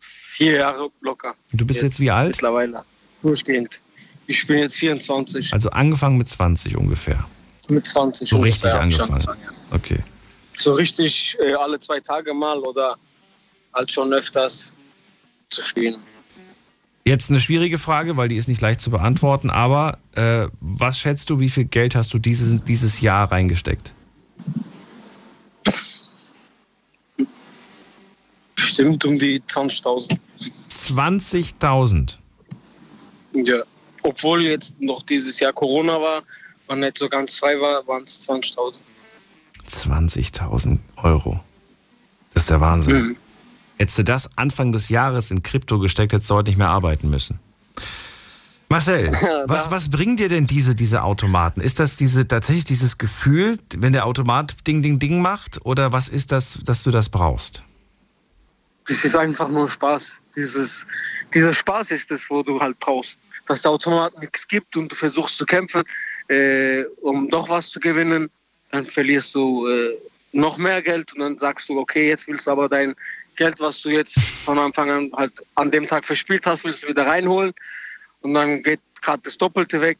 Vier 0.00 0.54
Jahre 0.54 0.88
locker. 1.02 1.36
Du 1.52 1.66
bist 1.66 1.82
jetzt, 1.82 2.00
wie 2.00 2.10
alt? 2.10 2.30
Mittlerweile. 2.30 2.82
Durchgehend. 3.20 3.82
Ich 4.26 4.46
bin 4.46 4.60
jetzt 4.60 4.78
24. 4.78 5.52
Also 5.52 5.68
angefangen 5.70 6.16
mit 6.16 6.26
20 6.26 6.76
ungefähr. 6.76 7.28
Mit 7.68 7.86
20. 7.86 8.28
So 8.28 8.36
ungefähr 8.36 8.48
richtig 8.48 8.72
angefangen. 8.72 9.12
angefangen, 9.12 9.56
Okay. 9.70 9.98
So 10.56 10.72
richtig 10.72 11.36
äh, 11.38 11.52
alle 11.52 11.78
zwei 11.78 12.00
Tage 12.00 12.32
mal 12.32 12.58
oder 12.60 12.96
halt 13.74 13.92
schon 13.92 14.12
öfters 14.12 14.72
zu 15.50 15.60
spielen. 15.62 15.96
Jetzt 17.10 17.28
eine 17.28 17.40
schwierige 17.40 17.80
Frage, 17.80 18.16
weil 18.16 18.28
die 18.28 18.36
ist 18.36 18.46
nicht 18.46 18.60
leicht 18.60 18.80
zu 18.80 18.92
beantworten, 18.92 19.50
aber 19.50 19.98
äh, 20.14 20.46
was 20.60 20.96
schätzt 20.96 21.28
du, 21.28 21.40
wie 21.40 21.48
viel 21.48 21.64
Geld 21.64 21.96
hast 21.96 22.14
du 22.14 22.18
dieses, 22.18 22.62
dieses 22.62 23.00
Jahr 23.00 23.32
reingesteckt? 23.32 23.96
Bestimmt 28.54 29.04
um 29.04 29.18
die 29.18 29.40
20.000. 29.40 30.18
20.000. 30.70 32.18
Ja. 33.32 33.56
Obwohl 34.04 34.42
jetzt 34.42 34.80
noch 34.80 35.02
dieses 35.02 35.40
Jahr 35.40 35.52
Corona 35.52 36.00
war 36.00 36.22
und 36.68 36.78
nicht 36.78 36.96
so 36.96 37.08
ganz 37.08 37.34
frei 37.34 37.60
war, 37.60 37.84
waren 37.88 38.04
es 38.04 38.30
20.000. 38.30 38.78
20.000 39.66 40.78
Euro. 41.02 41.40
Das 42.34 42.44
ist 42.44 42.50
der 42.50 42.60
Wahnsinn. 42.60 43.02
Mhm. 43.02 43.16
Hättest 43.80 43.98
du 43.98 44.04
das 44.04 44.36
Anfang 44.36 44.72
des 44.72 44.90
Jahres 44.90 45.30
in 45.30 45.42
Krypto 45.42 45.78
gesteckt, 45.78 46.12
hättest 46.12 46.28
du 46.28 46.34
heute 46.34 46.50
nicht 46.50 46.58
mehr 46.58 46.68
arbeiten 46.68 47.08
müssen. 47.08 47.38
Marcel, 48.68 49.10
was, 49.46 49.70
was 49.70 49.88
bringen 49.88 50.18
dir 50.18 50.28
denn 50.28 50.46
diese, 50.46 50.74
diese 50.74 51.02
Automaten? 51.02 51.62
Ist 51.62 51.80
das 51.80 51.96
diese, 51.96 52.28
tatsächlich 52.28 52.66
dieses 52.66 52.98
Gefühl, 52.98 53.56
wenn 53.78 53.94
der 53.94 54.04
Automat 54.04 54.66
Ding, 54.66 54.82
Ding, 54.82 54.98
Ding 54.98 55.22
macht? 55.22 55.64
Oder 55.64 55.92
was 55.92 56.10
ist 56.10 56.30
das, 56.30 56.58
dass 56.62 56.82
du 56.82 56.90
das 56.90 57.08
brauchst? 57.08 57.62
Das 58.86 59.02
ist 59.02 59.16
einfach 59.16 59.48
nur 59.48 59.66
Spaß. 59.66 60.20
Dieses, 60.36 60.84
dieser 61.32 61.54
Spaß 61.54 61.90
ist 61.92 62.10
es, 62.10 62.28
wo 62.28 62.42
du 62.42 62.60
halt 62.60 62.78
brauchst. 62.80 63.18
Dass 63.46 63.62
der 63.62 63.70
Automat 63.70 64.20
nichts 64.20 64.46
gibt 64.46 64.76
und 64.76 64.92
du 64.92 64.94
versuchst 64.94 65.38
zu 65.38 65.46
kämpfen, 65.46 65.84
äh, 66.28 66.82
um 67.00 67.30
doch 67.30 67.48
was 67.48 67.70
zu 67.70 67.80
gewinnen, 67.80 68.28
dann 68.72 68.84
verlierst 68.84 69.34
du 69.34 69.66
äh, 69.68 69.96
noch 70.32 70.58
mehr 70.58 70.82
Geld 70.82 71.12
und 71.14 71.20
dann 71.20 71.38
sagst 71.38 71.68
du, 71.68 71.78
okay, 71.78 72.08
jetzt 72.08 72.28
willst 72.28 72.46
du 72.46 72.50
aber 72.50 72.68
dein 72.68 72.94
Geld, 73.40 73.58
was 73.58 73.80
du 73.80 73.88
jetzt 73.88 74.18
von 74.18 74.58
Anfang 74.58 74.90
an 74.90 75.10
halt 75.16 75.32
an 75.54 75.70
dem 75.70 75.86
Tag 75.86 76.04
verspielt 76.04 76.44
hast, 76.44 76.62
willst 76.62 76.82
du 76.82 76.88
wieder 76.88 77.06
reinholen 77.06 77.54
und 78.20 78.34
dann 78.34 78.62
geht 78.62 78.80
gerade 79.00 79.22
das 79.22 79.38
Doppelte 79.38 79.80
weg. 79.80 79.96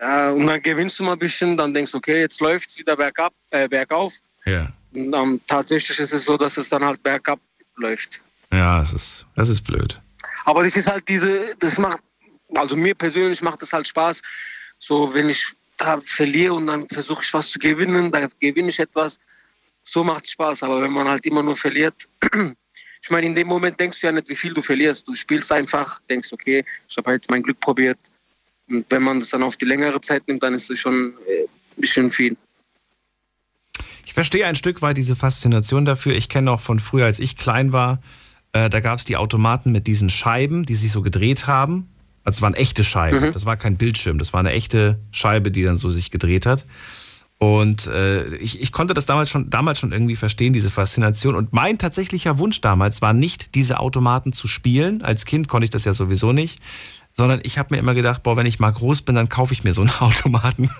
Ja, 0.00 0.30
und 0.30 0.46
dann 0.46 0.62
gewinnst 0.62 0.98
du 0.98 1.04
mal 1.04 1.12
ein 1.12 1.18
bisschen, 1.18 1.58
dann 1.58 1.74
denkst 1.74 1.92
du, 1.92 1.98
okay, 1.98 2.20
jetzt 2.20 2.40
läuft 2.40 2.70
es 2.70 2.78
wieder 2.78 2.96
bergab, 2.96 3.34
äh, 3.50 3.68
bergauf. 3.68 4.14
Ja. 4.46 4.72
Und 4.94 5.12
ähm, 5.12 5.40
tatsächlich 5.46 5.98
ist 5.98 6.14
es 6.14 6.24
so, 6.24 6.38
dass 6.38 6.56
es 6.56 6.70
dann 6.70 6.82
halt 6.82 7.02
bergab 7.02 7.38
läuft. 7.76 8.22
Ja, 8.50 8.78
das 8.78 8.94
ist, 8.94 9.26
das 9.36 9.50
ist 9.50 9.60
blöd. 9.60 10.00
Aber 10.46 10.64
das 10.64 10.74
ist 10.74 10.90
halt 10.90 11.06
diese, 11.10 11.54
das 11.58 11.76
macht, 11.76 12.02
also 12.54 12.76
mir 12.76 12.94
persönlich 12.94 13.42
macht 13.42 13.60
es 13.60 13.74
halt 13.74 13.86
Spaß, 13.86 14.22
so 14.78 15.12
wenn 15.12 15.28
ich 15.28 15.46
da 15.76 16.00
verliere 16.00 16.54
und 16.54 16.66
dann 16.66 16.88
versuche 16.88 17.22
ich 17.24 17.34
was 17.34 17.50
zu 17.50 17.58
gewinnen, 17.58 18.10
dann 18.10 18.26
gewinne 18.40 18.70
ich 18.70 18.78
etwas. 18.78 19.20
So 19.84 20.04
macht 20.04 20.24
es 20.24 20.32
Spaß. 20.32 20.62
Aber 20.62 20.82
wenn 20.82 20.92
man 20.92 21.08
halt 21.08 21.24
immer 21.26 21.42
nur 21.42 21.56
verliert, 21.56 22.08
ich 23.02 23.10
meine, 23.10 23.26
in 23.26 23.34
dem 23.34 23.48
Moment 23.48 23.78
denkst 23.78 24.00
du 24.00 24.06
ja 24.06 24.12
nicht, 24.12 24.28
wie 24.28 24.36
viel 24.36 24.54
du 24.54 24.62
verlierst. 24.62 25.06
Du 25.06 25.14
spielst 25.14 25.50
einfach, 25.52 26.00
denkst, 26.08 26.32
okay, 26.32 26.64
ich 26.88 26.96
habe 26.96 27.12
jetzt 27.12 27.30
mein 27.30 27.42
Glück 27.42 27.60
probiert. 27.60 27.98
Und 28.68 28.86
wenn 28.90 29.02
man 29.02 29.20
das 29.20 29.30
dann 29.30 29.42
auf 29.42 29.56
die 29.56 29.64
längere 29.64 30.00
Zeit 30.00 30.26
nimmt, 30.28 30.42
dann 30.42 30.54
ist 30.54 30.70
es 30.70 30.78
schon 30.78 31.14
äh, 31.28 31.42
ein 31.42 31.80
bisschen 31.80 32.10
viel. 32.10 32.36
Ich 34.06 34.14
verstehe 34.14 34.46
ein 34.46 34.56
Stück 34.56 34.82
weit 34.82 34.96
diese 34.96 35.16
Faszination 35.16 35.84
dafür. 35.84 36.14
Ich 36.14 36.28
kenne 36.28 36.50
auch 36.50 36.60
von 36.60 36.80
früher, 36.80 37.06
als 37.06 37.18
ich 37.18 37.36
klein 37.36 37.72
war, 37.72 38.02
äh, 38.52 38.68
da 38.68 38.80
gab 38.80 38.98
es 38.98 39.04
die 39.04 39.16
Automaten 39.16 39.72
mit 39.72 39.86
diesen 39.86 40.10
Scheiben, 40.10 40.64
die 40.64 40.74
sich 40.74 40.92
so 40.92 41.02
gedreht 41.02 41.46
haben. 41.46 41.88
Also 42.24 42.38
es 42.38 42.42
waren 42.42 42.54
echte 42.54 42.84
Scheiben. 42.84 43.28
Mhm. 43.28 43.32
Das 43.32 43.46
war 43.46 43.56
kein 43.56 43.76
Bildschirm. 43.76 44.18
Das 44.18 44.32
war 44.32 44.40
eine 44.40 44.52
echte 44.52 45.00
Scheibe, 45.10 45.50
die 45.50 45.62
dann 45.62 45.76
so 45.76 45.90
sich 45.90 46.10
gedreht 46.10 46.46
hat. 46.46 46.64
Und 47.42 47.88
äh, 47.88 48.36
ich, 48.36 48.60
ich 48.60 48.70
konnte 48.70 48.94
das 48.94 49.04
damals 49.04 49.28
schon, 49.28 49.50
damals 49.50 49.80
schon 49.80 49.90
irgendwie 49.90 50.14
verstehen, 50.14 50.52
diese 50.52 50.70
Faszination. 50.70 51.34
Und 51.34 51.52
mein 51.52 51.76
tatsächlicher 51.76 52.38
Wunsch 52.38 52.60
damals 52.60 53.02
war 53.02 53.14
nicht, 53.14 53.56
diese 53.56 53.80
Automaten 53.80 54.32
zu 54.32 54.46
spielen. 54.46 55.02
Als 55.02 55.24
Kind 55.24 55.48
konnte 55.48 55.64
ich 55.64 55.70
das 55.70 55.84
ja 55.84 55.92
sowieso 55.92 56.32
nicht. 56.32 56.60
Sondern 57.12 57.40
ich 57.42 57.58
habe 57.58 57.74
mir 57.74 57.80
immer 57.80 57.94
gedacht, 57.94 58.22
boah, 58.22 58.36
wenn 58.36 58.46
ich 58.46 58.60
mal 58.60 58.70
groß 58.70 59.02
bin, 59.02 59.16
dann 59.16 59.28
kaufe 59.28 59.54
ich 59.54 59.64
mir 59.64 59.74
so 59.74 59.80
einen 59.80 59.90
Automaten. 59.98 60.70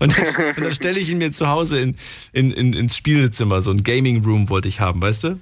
und, 0.00 0.18
und 0.56 0.64
dann 0.64 0.72
stelle 0.72 0.98
ich 0.98 1.10
ihn 1.10 1.18
mir 1.18 1.32
zu 1.32 1.48
Hause 1.48 1.80
in, 1.80 1.96
in, 2.32 2.50
in, 2.50 2.72
ins 2.72 2.96
Spielezimmer. 2.96 3.60
So 3.60 3.72
ein 3.72 3.84
Gaming 3.84 4.24
Room 4.24 4.48
wollte 4.48 4.68
ich 4.68 4.80
haben, 4.80 5.02
weißt 5.02 5.24
du? 5.24 5.40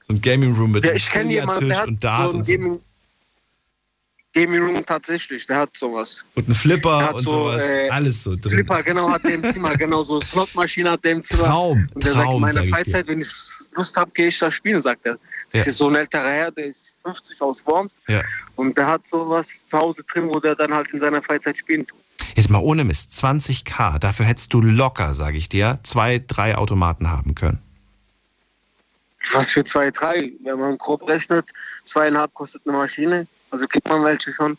So 0.00 0.14
ein 0.14 0.22
Gaming 0.22 0.54
Room 0.54 0.70
mit 0.70 0.82
Ja, 0.82 0.92
einem 0.92 1.30
ich 1.30 1.76
hat 1.76 1.88
und 1.88 2.02
Dart 2.02 2.30
so 2.30 2.38
und 2.38 2.44
so. 2.44 2.52
Gaming, 2.52 2.80
Gaming 4.34 4.60
Room 4.64 4.84
tatsächlich, 4.84 5.46
der 5.46 5.58
hat 5.58 5.76
sowas. 5.76 6.24
Und 6.34 6.48
ein 6.48 6.54
Flipper 6.54 7.14
und 7.14 7.22
so, 7.24 7.30
sowas. 7.44 7.62
äh, 7.64 7.88
alles 7.88 8.24
so 8.24 8.34
drin. 8.34 8.50
Flipper, 8.50 8.82
genau, 8.82 9.08
hat 9.10 9.22
der 9.22 9.34
im 9.34 9.44
Zimmer, 9.44 9.76
genau 9.76 10.02
so 10.02 10.20
Slotmaschine 10.20 10.90
hat 10.90 11.04
der 11.04 11.12
im 11.12 11.22
Zimmer. 11.22 11.44
Traum, 11.44 11.88
und 11.94 12.04
der 12.04 12.12
sagt, 12.12 12.24
in 12.24 12.30
Traum, 12.30 12.40
meiner 12.40 12.52
sag. 12.64 12.68
Freizeit, 12.68 13.06
wenn 13.06 13.20
ich 13.20 13.28
Lust 13.76 13.96
habe, 13.96 14.10
gehe 14.12 14.26
ich 14.26 14.38
da 14.38 14.50
spielen, 14.50 14.80
sagt 14.82 15.06
er. 15.06 15.18
Das 15.52 15.64
Ja. 15.64 15.70
ist 15.70 15.78
so 15.78 15.88
ein 15.88 15.94
älterer 15.94 16.28
Herr, 16.30 16.50
der 16.50 16.66
ist 16.66 16.94
50 17.04 17.40
aus 17.40 17.64
Worms 17.66 17.92
Ja. 18.08 18.22
und 18.56 18.76
der 18.76 18.86
hat 18.88 19.06
sowas 19.06 19.48
zu 19.68 19.78
Hause 19.78 20.02
drin, 20.12 20.28
wo 20.28 20.40
der 20.40 20.56
dann 20.56 20.74
halt 20.74 20.92
in 20.92 20.98
seiner 20.98 21.22
Freizeit 21.22 21.56
spielen 21.56 21.86
tut. 21.86 21.98
Jetzt 22.34 22.50
mal 22.50 22.58
ohne 22.58 22.82
Mist, 22.82 23.12
20k, 23.24 24.00
dafür 24.00 24.26
hättest 24.26 24.52
du 24.52 24.60
locker, 24.60 25.14
sage 25.14 25.36
ich 25.38 25.48
dir, 25.48 25.78
zwei, 25.84 26.20
drei 26.26 26.56
Automaten 26.56 27.08
haben 27.08 27.36
können. 27.36 27.60
Was 29.32 29.52
für 29.52 29.64
zwei, 29.64 29.90
drei, 29.90 30.32
wenn 30.42 30.58
man 30.58 30.76
grob 30.76 31.08
rechnet, 31.08 31.46
zweieinhalb 31.84 32.34
kostet 32.34 32.62
eine 32.66 32.76
Maschine, 32.76 33.26
also 33.54 33.66
kriegt 33.68 33.88
man 33.88 34.02
welche 34.04 34.32
schon. 34.32 34.58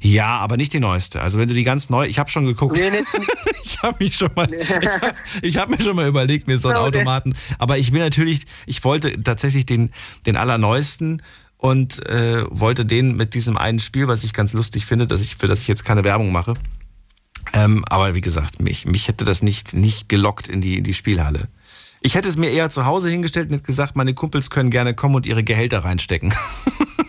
Ja, 0.00 0.38
aber 0.38 0.56
nicht 0.56 0.72
die 0.72 0.80
neueste. 0.80 1.20
Also 1.22 1.38
wenn 1.38 1.48
du 1.48 1.54
die 1.54 1.64
ganz 1.64 1.88
neu, 1.90 2.06
ich 2.06 2.18
habe 2.18 2.30
schon 2.30 2.44
geguckt. 2.44 2.78
Nee, 2.78 2.90
nicht, 2.90 3.06
ich 3.64 3.82
habe 3.82 3.96
mich 4.02 4.16
schon 4.16 4.30
mal, 4.34 4.52
ich 5.42 5.56
habe 5.56 5.72
hab 5.72 5.78
mir 5.78 5.82
schon 5.82 5.96
mal 5.96 6.06
überlegt, 6.06 6.46
mir 6.46 6.58
so 6.58 6.68
einen 6.68 6.78
Automaten. 6.78 7.34
Aber 7.58 7.78
ich 7.78 7.92
will 7.92 8.00
natürlich, 8.00 8.42
ich 8.66 8.84
wollte 8.84 9.22
tatsächlich 9.22 9.64
den, 9.66 9.90
den 10.26 10.36
allerneuesten 10.36 11.22
und 11.56 12.06
äh, 12.06 12.44
wollte 12.50 12.84
den 12.84 13.16
mit 13.16 13.34
diesem 13.34 13.56
einen 13.56 13.78
Spiel, 13.78 14.06
was 14.08 14.22
ich 14.22 14.32
ganz 14.32 14.52
lustig 14.52 14.86
finde, 14.86 15.06
dass 15.06 15.22
ich, 15.22 15.36
für 15.36 15.46
das 15.46 15.60
ich 15.62 15.68
jetzt 15.68 15.84
keine 15.84 16.04
Werbung 16.04 16.32
mache. 16.32 16.54
Ähm, 17.54 17.84
aber 17.88 18.14
wie 18.14 18.20
gesagt, 18.20 18.60
mich, 18.60 18.86
mich 18.86 19.08
hätte 19.08 19.24
das 19.24 19.42
nicht, 19.42 19.74
nicht 19.74 20.08
gelockt 20.08 20.48
in 20.48 20.60
die, 20.60 20.76
in 20.76 20.84
die 20.84 20.94
Spielhalle. 20.94 21.48
Ich 22.02 22.14
hätte 22.14 22.28
es 22.28 22.36
mir 22.36 22.50
eher 22.50 22.70
zu 22.70 22.86
Hause 22.86 23.10
hingestellt 23.10 23.48
und 23.48 23.54
hätte 23.54 23.64
gesagt, 23.64 23.96
meine 23.96 24.14
Kumpels 24.14 24.48
können 24.48 24.70
gerne 24.70 24.94
kommen 24.94 25.14
und 25.14 25.26
ihre 25.26 25.44
Gehälter 25.44 25.84
reinstecken. 25.84 26.32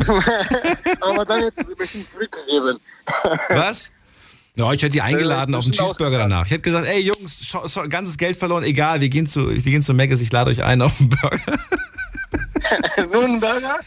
Aber 1.00 1.24
dann 1.24 1.40
hätte 1.40 1.64
sie 1.66 1.74
mich 1.78 1.94
nicht 1.94 2.12
zurückgegeben. 2.12 2.78
Was? 3.50 3.90
Ja, 4.54 4.72
ich 4.72 4.82
hätte 4.82 4.92
die 4.92 5.02
eingeladen 5.02 5.54
Äh, 5.54 5.56
auf 5.58 5.64
einen 5.64 5.70
bisschen 5.72 5.86
Cheeseburger 5.86 6.18
danach. 6.18 6.46
Ich 6.46 6.50
hätte 6.52 6.62
gesagt, 6.62 6.86
ey 6.86 7.00
Jungs, 7.00 7.56
ganzes 7.88 8.16
Geld 8.16 8.36
verloren, 8.36 8.64
egal, 8.64 9.00
wir 9.00 9.08
gehen 9.08 9.26
zu, 9.26 9.48
wir 9.50 9.60
gehen 9.62 9.82
zu 9.82 9.92
Mc's, 9.92 10.20
ich 10.20 10.32
lade 10.32 10.50
euch 10.50 10.62
ein 10.62 10.80
auf 10.82 10.98
einen 11.00 11.10
Burger. 11.10 11.58
so 13.12 13.20
ein 13.20 13.40
Burger? 13.40 13.78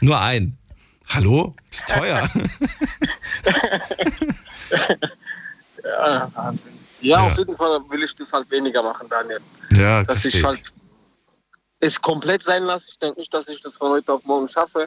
Nur 0.00 0.20
ein. 0.20 0.56
Hallo? 1.08 1.54
Ist 1.70 1.88
teuer. 1.88 2.28
Ja, 5.82 6.30
Wahnsinn. 6.34 6.72
Ja, 7.00 7.18
Ja. 7.26 7.32
auf 7.32 7.38
jeden 7.38 7.56
Fall 7.56 7.80
will 7.88 8.02
ich 8.02 8.14
das 8.14 8.30
halt 8.32 8.50
weniger 8.50 8.82
machen, 8.82 9.08
Daniel. 9.08 9.40
ja, 9.72 10.02
dass 10.02 10.24
ich 10.24 10.42
halt 10.44 10.62
es 11.80 12.00
komplett 12.00 12.42
sein 12.42 12.64
lasse. 12.64 12.84
Ich 12.92 12.98
denke 12.98 13.18
nicht, 13.20 13.32
dass 13.32 13.48
ich 13.48 13.60
das 13.62 13.74
von 13.76 13.92
heute 13.92 14.12
auf 14.12 14.22
morgen 14.24 14.48
schaffe. 14.48 14.86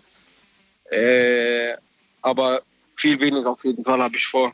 Äh, 0.94 1.74
aber 2.22 2.62
viel 2.96 3.20
weniger 3.20 3.50
auf 3.52 3.64
jeden 3.64 3.84
Fall 3.84 4.00
habe 4.02 4.16
ich 4.16 4.26
vor. 4.28 4.54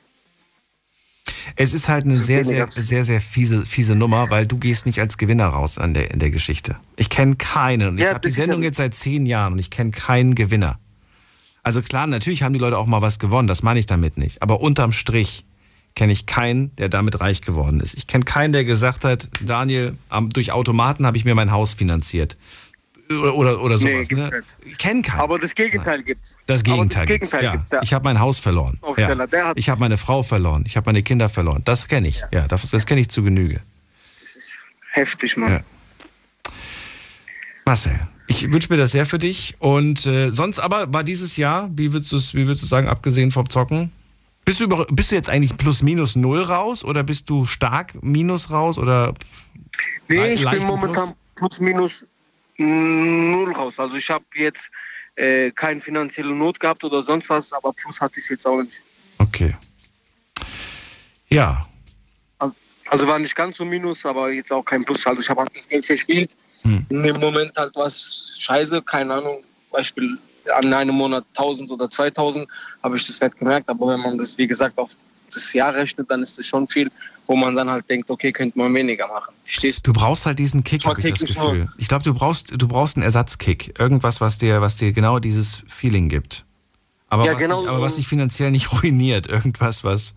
Es 1.56 1.74
ist 1.74 1.90
halt 1.90 2.06
eine 2.06 2.14
Zu 2.14 2.22
sehr, 2.22 2.45
sehr, 2.45 2.68
sehr, 2.72 3.03
sehr 3.03 3.22
fiese, 3.22 3.66
fiese 3.66 3.95
Nummer, 3.95 4.30
weil 4.30 4.48
du 4.48 4.57
gehst 4.57 4.86
nicht 4.86 4.99
als 4.99 5.18
Gewinner 5.18 5.48
raus 5.48 5.78
an 5.78 5.94
der, 5.94 6.11
in 6.11 6.20
der 6.20 6.30
Geschichte. 6.30 6.78
Ich 6.95 7.10
kenne 7.10 7.36
keinen. 7.36 7.90
Und 7.90 7.98
ich 7.98 8.03
Ja, 8.03 8.11
habe 8.14 8.22
die 8.22 8.32
Sendung 8.34 8.61
ja- 8.61 8.68
jetzt 8.68 8.78
seit 8.78 8.94
zehn 8.95 9.26
Jahren 9.26 9.53
und 9.53 9.60
ich 9.60 9.70
kenne 9.70 9.91
keinen 9.91 10.36
Gewinner. 10.36 10.80
Also 11.64 11.82
klar, 11.82 12.07
natürlich 12.07 12.44
haben 12.44 12.53
die 12.53 12.60
Leute 12.60 12.78
auch 12.78 12.86
mal 12.86 13.02
was 13.02 13.20
gewonnen, 13.20 13.48
das 13.48 13.64
meine 13.64 13.80
ich 13.80 13.86
damit 13.86 14.18
nicht. 14.18 14.41
Aber 14.41 14.61
unterm 14.61 14.91
Strich 14.94 15.44
kenne 15.95 16.14
ich 16.14 16.26
keinen, 16.26 16.74
der 16.78 16.88
damit 16.88 17.20
reich 17.20 17.41
geworden 17.41 17.80
ist. 17.82 17.95
Ich 17.95 18.07
kenne 18.07 18.24
keinen, 18.24 18.53
der 18.53 18.64
gesagt 18.64 19.03
hat, 19.03 19.28
Daniel, 19.41 19.98
durch 20.34 20.52
Automaten 20.53 21.06
habe 21.06 21.18
ich 21.18 21.26
mir 21.26 21.36
mein 21.36 21.52
Haus 21.52 21.74
finanziert. 21.74 22.38
Oder, 23.11 23.60
oder, 23.61 23.77
Nee, 23.80 24.03
sowas. 24.03 24.07
gibt's 24.07 24.31
ne? 24.31 24.38
nicht. 24.38 24.57
Ich 24.65 24.77
kenne 24.77 25.02
keinen. 25.02 25.19
Aber 25.19 25.40
das 25.40 25.56
Gegenteil 25.56 26.03
gibt's. 26.03 26.38
Das 26.45 26.64
Gegenteil, 26.64 27.07
das 27.07 27.11
gibt's, 27.11 27.31
Gegenteil 27.31 27.44
ja. 27.44 27.52
gibt's, 27.53 27.72
ja. 27.72 27.81
Ich 27.81 27.94
habe 27.94 28.03
mein 28.03 28.19
Haus 28.19 28.38
verloren. 28.38 28.80
Ja. 28.98 29.53
Ich 29.56 29.69
habe 29.69 29.80
meine 29.80 29.98
Frau 29.98 30.22
verloren. 30.22 30.64
Ich 30.68 30.77
habe 30.77 30.90
meine 30.90 31.02
Kinder 31.02 31.27
verloren. 31.27 31.64
Das 31.65 31.88
kenne 31.88 32.07
ich. 32.07 32.23
Ja, 32.31 32.48
das, 32.48 32.69
das 32.69 32.86
kenne 32.86 33.02
ich 33.02 33.10
zu 33.10 33.23
Genüge. 33.23 33.61
Heftig, 34.91 35.38
Mann. 35.38 35.52
Ja. 35.52 35.61
Marcel, 37.65 37.99
ich 38.27 38.52
wünsche 38.52 38.72
mir 38.72 38.77
das 38.77 38.91
sehr 38.91 39.07
für 39.07 39.18
dich. 39.18 39.56
Und 39.60 40.06
äh, 40.06 40.30
sonst 40.30 40.60
aber 40.60 40.94
war 40.94 41.03
dieses 41.03 41.36
Jahr, 41.38 41.69
wie 41.73 41.94
würdest 41.94 42.11
du 42.11 42.18
es 42.18 42.36
wie 42.36 42.45
würdest 42.45 42.61
du 42.61 42.68
sagen, 42.68 42.88
abgesehen 42.88 43.31
vom 43.31 43.49
Zocken? 43.49 43.91
Bist 44.45 44.60
du, 44.60 44.65
über, 44.65 44.86
bist 44.91 45.11
du 45.11 45.15
jetzt 45.15 45.30
eigentlich 45.30 45.57
plus 45.57 45.84
minus 45.84 46.15
null 46.15 46.41
raus 46.44 46.84
oder 46.84 47.03
bist 47.03 47.30
du 47.30 47.45
stark 47.45 47.94
minus 48.03 48.52
raus 48.52 48.77
oder 48.77 49.14
Nee, 50.07 50.34
ich 50.34 50.49
bin 50.49 50.64
momentan 50.64 51.14
plus 51.36 51.60
minus 51.60 52.02
mm, 52.03 52.19
null 52.60 53.53
raus. 53.53 53.80
Also 53.80 53.98
ich 53.98 54.10
habe 54.10 54.26
jetzt 54.36 54.69
äh, 55.15 55.52
keine 55.52 55.81
finanzielle 55.81 56.34
Not 56.34 56.60
gehabt 56.60 56.84
oder 56.84 57.02
sonst 57.03 57.30
was, 57.30 57.52
aber 57.53 57.73
plus 57.73 57.99
hatte 57.99 58.19
ich 58.19 58.30
jetzt 58.30 58.45
auch 58.45 58.61
nicht. 58.61 58.81
Okay. 59.18 59.56
Ja, 61.30 61.65
Also 62.90 63.07
war 63.07 63.19
nicht 63.19 63.36
ganz 63.36 63.57
so 63.57 63.65
minus, 63.65 64.03
aber 64.06 64.31
jetzt 64.31 64.52
auch 64.52 64.64
kein 64.64 64.84
Plus. 64.84 65.06
Also 65.06 65.22
ich 65.22 65.30
habe 65.30 65.41
halt 65.41 65.56
das 65.56 65.68
Geld 65.69 65.86
verspielt. 65.86 66.36
Hm. 66.64 66.86
In 66.90 67.03
dem 67.03 67.19
Moment 67.19 67.56
halt 67.56 67.72
was 67.76 68.36
scheiße, 68.40 68.81
keine 68.81 69.14
Ahnung. 69.14 69.44
Beispiel 69.72 70.18
an 70.56 70.73
einem 70.73 70.95
Monat 70.95 71.23
1000 71.36 71.69
oder 71.69 71.88
2000 71.88 72.48
habe 72.81 72.98
ich 72.98 73.06
das 73.06 73.22
nicht 73.22 73.38
gemerkt. 73.38 73.69
Aber 73.69 73.88
wenn 73.90 73.99
man 73.99 74.18
das, 74.18 74.36
wie 74.38 74.48
gesagt, 74.48 74.77
auf 74.77 74.90
das 75.35 75.53
Jahr 75.53 75.73
rechnet, 75.76 76.10
dann 76.10 76.22
ist 76.22 76.38
das 76.38 76.45
schon 76.45 76.68
viel, 76.68 76.91
wo 77.27 77.35
man 77.35 77.56
dann 77.56 77.69
halt 77.69 77.89
denkt, 77.89 78.10
okay, 78.10 78.31
könnte 78.31 78.57
man 78.57 78.73
weniger 78.73 79.07
machen. 79.07 79.34
Verstehst 79.43 79.85
du 79.85 79.93
brauchst 79.93 80.26
halt 80.26 80.39
diesen 80.39 80.64
Kick, 80.64 80.85
habe 80.85 80.99
ich 80.99 81.19
das 81.19 81.35
nur. 81.35 81.51
Gefühl. 81.51 81.69
Ich 81.77 81.88
glaube, 81.88 82.03
du 82.03 82.14
brauchst, 82.14 82.53
du 82.60 82.68
brauchst 82.68 82.97
einen 82.97 83.03
Ersatzkick. 83.03 83.80
Irgendwas, 83.80 84.22
was 84.22 84.38
dir, 84.38 84.61
was 84.61 84.77
dir 84.77 84.91
genau 84.91 85.19
dieses 85.19 85.64
Feeling 85.68 86.10
gibt. 86.10 86.45
Aber, 87.10 87.26
Ja, 87.26 87.34
was, 87.34 87.41
genau 87.41 87.61
dich, 87.61 87.69
aber 87.69 87.81
was 87.81 87.95
dich 87.95 88.07
finanziell 88.07 88.51
nicht 88.51 88.72
ruiniert. 88.84 89.27
Irgendwas, 89.27 89.84
was, 89.84 90.14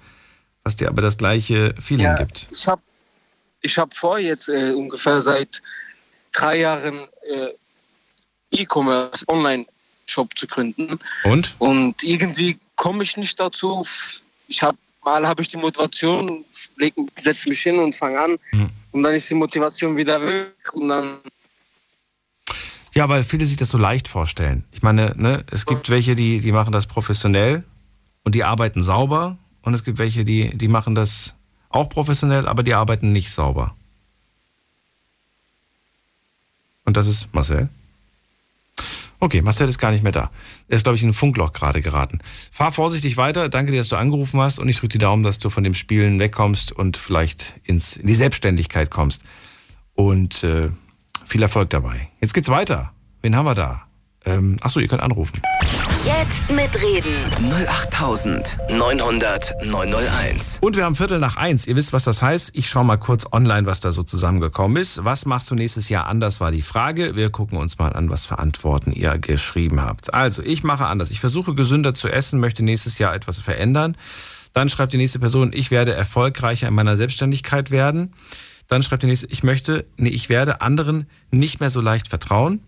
was 0.65 0.77
dir 0.77 0.89
aber 0.89 1.03
das 1.03 1.19
gleiche 1.19 1.75
Feeling 1.81 2.07
Ja, 2.07 2.15
gibt. 2.15 2.49
Ich 2.51 2.67
habe 2.67 2.83
ich 3.63 3.79
hab 3.79 3.97
vor, 3.97 4.19
jetzt 4.19 4.49
äh, 4.49 4.73
ungefähr 4.73 5.21
seit 5.21 5.63
drei 6.33 6.59
Jahren 6.61 7.07
äh, 7.29 7.49
E-Commerce, 8.51 9.25
Online-Shop 9.29 10.37
zu 10.37 10.47
gründen. 10.47 10.99
Und? 11.25 11.55
Und 11.59 12.03
irgendwie 12.03 12.59
komme 12.77 13.03
ich 13.03 13.17
nicht 13.17 13.39
dazu. 13.39 13.87
Ich 14.49 14.63
habe 14.63 14.77
mal 15.05 15.27
habe 15.27 15.43
ich 15.43 15.49
die 15.49 15.57
Motivation, 15.57 16.45
setze 17.21 17.49
mich 17.49 17.61
hin 17.61 17.79
und 17.79 17.95
fange 17.95 18.21
an. 18.21 18.39
Hm. 18.51 18.71
Und 18.93 19.03
dann 19.03 19.15
ist 19.15 19.31
die 19.31 19.35
Motivation 19.35 19.97
wieder 19.97 20.21
weg. 20.23 20.55
Und 20.73 20.89
dann 20.89 21.19
Ja, 22.95 23.09
weil 23.09 23.25
viele 23.25 23.47
sich 23.47 23.57
das 23.57 23.71
so 23.71 23.79
leicht 23.79 24.09
vorstellen. 24.09 24.65
Ich 24.73 24.83
meine, 24.83 25.15
ne, 25.17 25.45
es 25.51 25.67
gibt 25.67 25.91
welche, 25.91 26.15
die, 26.15 26.41
die 26.41 26.53
machen 26.53 26.73
das 26.73 26.87
professionell 26.87 27.65
und 28.25 28.35
die 28.35 28.45
arbeiten 28.45 28.83
sauber. 28.83 29.39
Und 29.63 29.75
es 29.75 29.85
gibt 29.85 29.99
welche, 29.99 30.25
die, 30.25 30.57
die 30.57 30.69
machen 30.69 30.95
das 30.95 31.37
auch 31.69 31.89
professionell, 31.89 32.47
aber 32.49 32.63
die 32.63 32.75
arbeiten 32.75 33.13
nicht 33.13 33.31
sauber. 33.33 33.75
Und 36.85 36.97
das 36.97 37.07
ist 37.07 37.33
Marcel. 37.33 37.69
Okay, 39.23 39.41
Marcel 39.41 39.69
ist 39.69 39.79
gar 39.79 39.93
nicht 39.93 40.03
mehr 40.03 40.11
da. 40.11 40.33
Er 40.67 40.75
ist, 40.75 40.83
glaube 40.83 40.97
ich, 40.97 41.03
in 41.05 41.11
ein 41.11 41.15
Funkloch 41.15 41.53
gerade 41.53 41.81
geraten. 41.81 42.19
Fahr 42.51 42.73
vorsichtig 42.73 43.17
weiter. 43.17 43.49
Danke 43.49 43.71
dir, 43.71 43.79
dass 43.79 43.89
du 43.89 43.95
angerufen 43.95 44.41
hast. 44.41 44.59
Und 44.59 44.69
ich 44.69 44.79
drücke 44.79 44.95
die 44.95 44.99
Daumen, 44.99 45.23
dass 45.23 45.39
du 45.39 45.49
von 45.49 45.63
dem 45.63 45.77
Spielen 45.77 46.19
wegkommst 46.19 46.73
und 46.73 46.97
vielleicht 46.97 47.55
ins, 47.63 47.97
in 47.97 48.09
die 48.09 48.17
Selbstständigkeit 48.17 48.91
kommst. 48.91 49.23
Und 49.95 50.43
äh, 50.43 50.71
viel 51.25 51.41
Erfolg 51.41 51.71
dabei. 51.71 52.09
Jetzt 52.21 52.35
geht's 52.35 52.49
weiter. 52.49 52.95
Wen 53.21 53.37
haben 53.37 53.47
wir 53.47 53.55
da? 53.55 53.85
Ähm, 54.25 54.59
achso, 54.61 54.81
ihr 54.81 54.89
könnt 54.89 55.03
anrufen. 55.03 55.41
Jetzt 56.05 56.51
mitreden. 56.51 57.25
08900 57.51 59.65
901. 59.65 60.59
Und 60.61 60.77
wir 60.77 60.85
haben 60.85 60.95
Viertel 60.95 61.19
nach 61.19 61.37
eins. 61.37 61.67
Ihr 61.67 61.77
wisst, 61.77 61.93
was 61.93 62.05
das 62.05 62.23
heißt. 62.23 62.51
Ich 62.55 62.69
schaue 62.69 62.85
mal 62.85 62.97
kurz 62.97 63.27
online, 63.33 63.67
was 63.67 63.81
da 63.81 63.93
so 63.93 64.03
zusammengekommen 64.03 64.77
ist. 64.77 65.05
Was 65.05 65.27
machst 65.27 65.51
du 65.51 65.55
nächstes 65.55 65.89
Jahr 65.89 66.07
anders, 66.07 66.41
war 66.41 66.53
die 66.53 66.63
Frage. 66.63 67.17
Wir 67.17 67.31
gucken 67.31 67.59
uns 67.59 67.79
mal 67.79 67.93
an, 67.93 68.11
was 68.11 68.27
für 68.27 68.39
Antworten 68.39 68.93
ihr 68.93 69.19
geschrieben 69.19 69.83
habt. 69.83 70.15
Also, 70.15 70.43
ich 70.43 70.63
mache 70.63 70.87
anders. 70.87 71.11
Ich 71.11 71.21
versuche 71.21 71.55
gesünder 71.55 71.95
zu 71.95 72.09
essen, 72.09 72.41
möchte 72.41 72.65
nächstes 72.65 72.99
Jahr 72.99 73.15
etwas 73.15 73.39
verändern. 73.39 73.97
Dann 74.53 74.69
schreibt 74.69 74.93
die 74.93 74.99
nächste 74.99 75.19
Person, 75.19 75.51
ich 75.55 75.71
werde 75.71 75.95
erfolgreicher 75.95 76.69
in 76.69 76.75
meiner 76.75 76.97
Selbstständigkeit 76.97 77.71
werden. 77.71 78.13
Dann 78.69 78.83
schreibt 78.83 79.03
die 79.03 79.07
nächste, 79.07 79.27
ich 79.27 79.43
möchte, 79.43 79.85
nee, 79.97 80.11
ich 80.11 80.29
werde 80.29 80.61
anderen 80.61 81.07
nicht 81.31 81.61
mehr 81.61 81.71
so 81.71 81.81
leicht 81.81 82.09
vertrauen. 82.09 82.61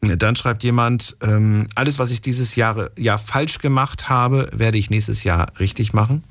Dann 0.00 0.36
schreibt 0.36 0.62
jemand, 0.62 1.16
ähm, 1.22 1.66
alles, 1.74 1.98
was 1.98 2.10
ich 2.10 2.20
dieses 2.20 2.54
Jahr, 2.54 2.90
Jahr 2.96 3.18
falsch 3.18 3.58
gemacht 3.58 4.08
habe, 4.08 4.48
werde 4.52 4.78
ich 4.78 4.90
nächstes 4.90 5.24
Jahr 5.24 5.52
richtig 5.58 5.92
machen. 5.92 6.22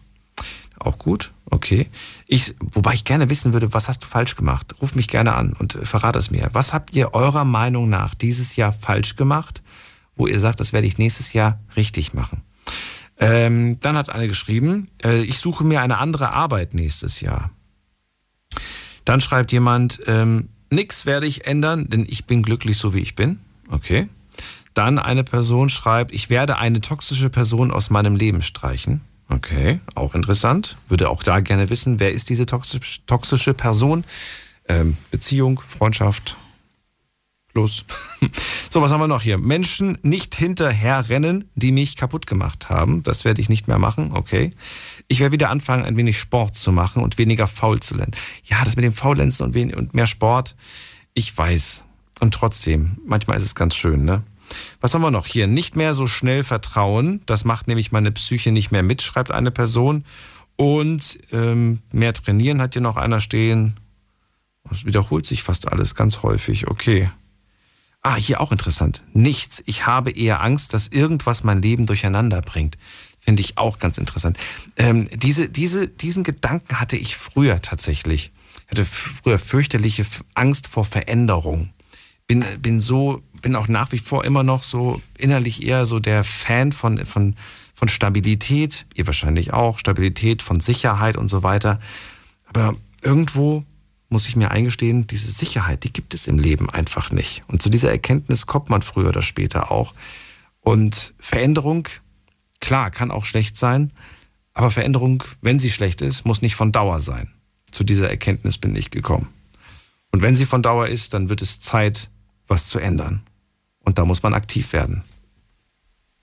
Auch 0.79 0.97
gut, 0.99 1.33
okay. 1.49 1.87
Ich, 2.27 2.55
wobei 2.59 2.93
ich 2.93 3.03
gerne 3.03 3.29
wissen 3.29 3.51
würde, 3.51 3.73
was 3.73 3.89
hast 3.89 4.03
du 4.03 4.07
falsch 4.07 4.35
gemacht? 4.35 4.75
Ruf 4.81 4.95
mich 4.95 5.07
gerne 5.07 5.33
an 5.33 5.53
und 5.53 5.75
äh, 5.75 5.85
verrate 5.85 6.19
es 6.19 6.31
mir. 6.31 6.49
Was 6.53 6.73
habt 6.73 6.95
ihr 6.95 7.13
eurer 7.13 7.45
Meinung 7.45 7.89
nach 7.89 8.13
dieses 8.13 8.55
Jahr 8.55 8.71
falsch 8.71 9.15
gemacht, 9.15 9.63
wo 10.15 10.27
ihr 10.27 10.39
sagt, 10.39 10.59
das 10.59 10.71
werde 10.71 10.87
ich 10.87 10.97
nächstes 10.97 11.33
Jahr 11.33 11.59
richtig 11.75 12.13
machen? 12.13 12.43
Ähm, 13.19 13.79
dann 13.81 13.97
hat 13.97 14.09
eine 14.09 14.27
geschrieben, 14.27 14.89
äh, 15.03 15.23
ich 15.23 15.39
suche 15.39 15.63
mir 15.63 15.81
eine 15.81 15.97
andere 15.97 16.31
Arbeit 16.31 16.73
nächstes 16.73 17.21
Jahr. 17.21 17.51
Dann 19.03 19.19
schreibt 19.19 19.51
jemand, 19.51 20.01
ähm, 20.05 20.49
nix 20.69 21.05
werde 21.05 21.25
ich 21.25 21.47
ändern, 21.47 21.89
denn 21.89 22.05
ich 22.07 22.25
bin 22.25 22.43
glücklich 22.43 22.77
so 22.77 22.93
wie 22.93 22.99
ich 22.99 23.15
bin. 23.15 23.39
Okay. 23.69 24.07
Dann 24.73 24.99
eine 24.99 25.23
Person 25.23 25.69
schreibt, 25.69 26.13
ich 26.13 26.29
werde 26.29 26.57
eine 26.57 26.81
toxische 26.81 27.29
Person 27.29 27.71
aus 27.71 27.89
meinem 27.89 28.15
Leben 28.15 28.41
streichen. 28.41 29.01
Okay, 29.29 29.79
auch 29.95 30.15
interessant. 30.15 30.77
Würde 30.87 31.09
auch 31.09 31.23
da 31.23 31.39
gerne 31.39 31.69
wissen, 31.69 31.99
wer 31.99 32.11
ist 32.11 32.29
diese 32.29 32.45
toxisch, 32.45 33.01
toxische 33.07 33.53
Person? 33.53 34.05
Ähm, 34.69 34.97
Beziehung, 35.11 35.59
Freundschaft, 35.65 36.37
plus. 37.57 37.85
So, 38.69 38.81
was 38.81 38.91
haben 38.91 38.99
wir 38.99 39.07
noch 39.07 39.21
hier? 39.21 39.37
Menschen 39.37 39.97
nicht 40.03 40.35
hinterherrennen, 40.35 41.49
die 41.55 41.71
mich 41.71 41.95
kaputt 41.95 42.27
gemacht 42.27 42.69
haben. 42.69 43.01
Das 43.01 43.23
werde 43.23 43.41
ich 43.41 43.47
nicht 43.47 43.67
mehr 43.67 43.79
machen. 43.79 44.11
Okay. 44.13 44.51
Ich 45.07 45.21
werde 45.21 45.31
wieder 45.31 45.49
anfangen, 45.49 45.85
ein 45.85 45.95
wenig 45.95 46.19
Sport 46.19 46.53
zu 46.53 46.73
machen 46.73 47.01
und 47.01 47.17
weniger 47.17 47.47
faul 47.47 47.79
zu 47.79 47.95
lernen. 47.95 48.11
Ja, 48.43 48.63
das 48.63 48.75
mit 48.75 48.83
dem 48.83 48.93
Faulenzen 48.93 49.45
und, 49.45 49.73
und 49.73 49.93
mehr 49.93 50.05
Sport, 50.05 50.55
ich 51.13 51.35
weiß. 51.35 51.86
Und 52.19 52.33
trotzdem, 52.33 52.97
manchmal 53.05 53.37
ist 53.37 53.43
es 53.43 53.55
ganz 53.55 53.75
schön, 53.75 54.05
ne? 54.05 54.23
Was 54.79 54.93
haben 54.93 55.01
wir 55.01 55.11
noch 55.11 55.25
hier? 55.25 55.47
Nicht 55.47 55.75
mehr 55.75 55.93
so 55.93 56.07
schnell 56.07 56.43
vertrauen. 56.43 57.21
Das 57.25 57.43
macht 57.43 57.67
nämlich 57.67 57.91
meine 57.91 58.11
Psyche 58.11 58.51
nicht 58.51 58.71
mehr 58.71 58.83
mit, 58.83 59.01
schreibt 59.01 59.31
eine 59.31 59.51
Person. 59.51 60.05
Und 60.55 61.19
ähm, 61.31 61.81
mehr 61.91 62.13
trainieren 62.13 62.61
hat 62.61 62.73
hier 62.73 62.81
noch 62.81 62.97
einer 62.97 63.19
stehen. 63.19 63.77
Es 64.71 64.85
wiederholt 64.85 65.25
sich 65.25 65.43
fast 65.43 65.67
alles 65.71 65.95
ganz 65.95 66.23
häufig. 66.23 66.67
Okay. 66.67 67.09
Ah, 68.01 68.15
hier 68.15 68.41
auch 68.41 68.51
interessant. 68.51 69.03
Nichts. 69.13 69.61
Ich 69.65 69.85
habe 69.85 70.11
eher 70.11 70.41
Angst, 70.41 70.73
dass 70.73 70.87
irgendwas 70.87 71.43
mein 71.43 71.61
Leben 71.61 71.85
durcheinander 71.85 72.41
bringt. 72.41 72.77
Finde 73.19 73.41
ich 73.41 73.57
auch 73.57 73.79
ganz 73.79 73.97
interessant. 73.97 74.37
Ähm, 74.77 75.09
diese, 75.11 75.49
diese, 75.49 75.89
diesen 75.89 76.23
Gedanken 76.23 76.79
hatte 76.79 76.95
ich 76.95 77.17
früher 77.17 77.61
tatsächlich. 77.61 78.31
Ich 78.65 78.71
hatte 78.71 78.85
früher 78.85 79.39
fürchterliche 79.39 80.05
Angst 80.33 80.67
vor 80.67 80.85
Veränderung. 80.85 81.69
Bin, 82.27 82.43
bin 82.59 82.81
so, 82.81 83.21
bin 83.41 83.55
auch 83.55 83.67
nach 83.67 83.91
wie 83.91 83.99
vor 83.99 84.25
immer 84.25 84.43
noch 84.43 84.63
so 84.63 85.01
innerlich 85.17 85.63
eher 85.63 85.85
so 85.85 85.99
der 85.99 86.23
Fan 86.23 86.71
von, 86.71 87.05
von, 87.05 87.35
von 87.73 87.87
Stabilität. 87.87 88.85
Ihr 88.93 89.07
wahrscheinlich 89.07 89.53
auch. 89.53 89.79
Stabilität, 89.79 90.41
von 90.41 90.59
Sicherheit 90.59 91.15
und 91.15 91.29
so 91.29 91.43
weiter. 91.43 91.79
Aber 92.47 92.75
irgendwo 93.01 93.63
muss 94.09 94.27
ich 94.27 94.35
mir 94.35 94.51
eingestehen, 94.51 95.07
diese 95.07 95.31
Sicherheit, 95.31 95.83
die 95.83 95.91
gibt 95.91 96.13
es 96.13 96.27
im 96.27 96.39
Leben 96.39 96.69
einfach 96.69 97.11
nicht. 97.11 97.43
Und 97.47 97.61
zu 97.61 97.69
dieser 97.69 97.91
Erkenntnis 97.91 98.45
kommt 98.45 98.69
man 98.69 98.81
früher 98.81 99.09
oder 99.09 99.21
später 99.21 99.71
auch. 99.71 99.93
Und 100.61 101.13
Veränderung, 101.19 101.87
klar, 102.59 102.91
kann 102.91 103.11
auch 103.11 103.25
schlecht 103.25 103.57
sein, 103.57 103.91
aber 104.53 104.71
Veränderung, 104.71 105.23
wenn 105.41 105.59
sie 105.59 105.69
schlecht 105.69 106.01
ist, 106.01 106.25
muss 106.25 106.41
nicht 106.41 106.55
von 106.55 106.71
Dauer 106.71 106.99
sein. 106.99 107.31
Zu 107.71 107.83
dieser 107.83 108.09
Erkenntnis 108.09 108.57
bin 108.57 108.75
ich 108.75 108.91
gekommen. 108.91 109.29
Und 110.11 110.21
wenn 110.21 110.35
sie 110.35 110.45
von 110.45 110.63
Dauer 110.63 110.87
ist, 110.87 111.13
dann 111.13 111.29
wird 111.29 111.41
es 111.41 111.59
Zeit, 111.59 112.09
was 112.47 112.67
zu 112.67 112.79
ändern. 112.79 113.21
Und 113.79 113.97
da 113.97 114.05
muss 114.05 114.23
man 114.23 114.33
aktiv 114.33 114.73
werden. 114.73 115.03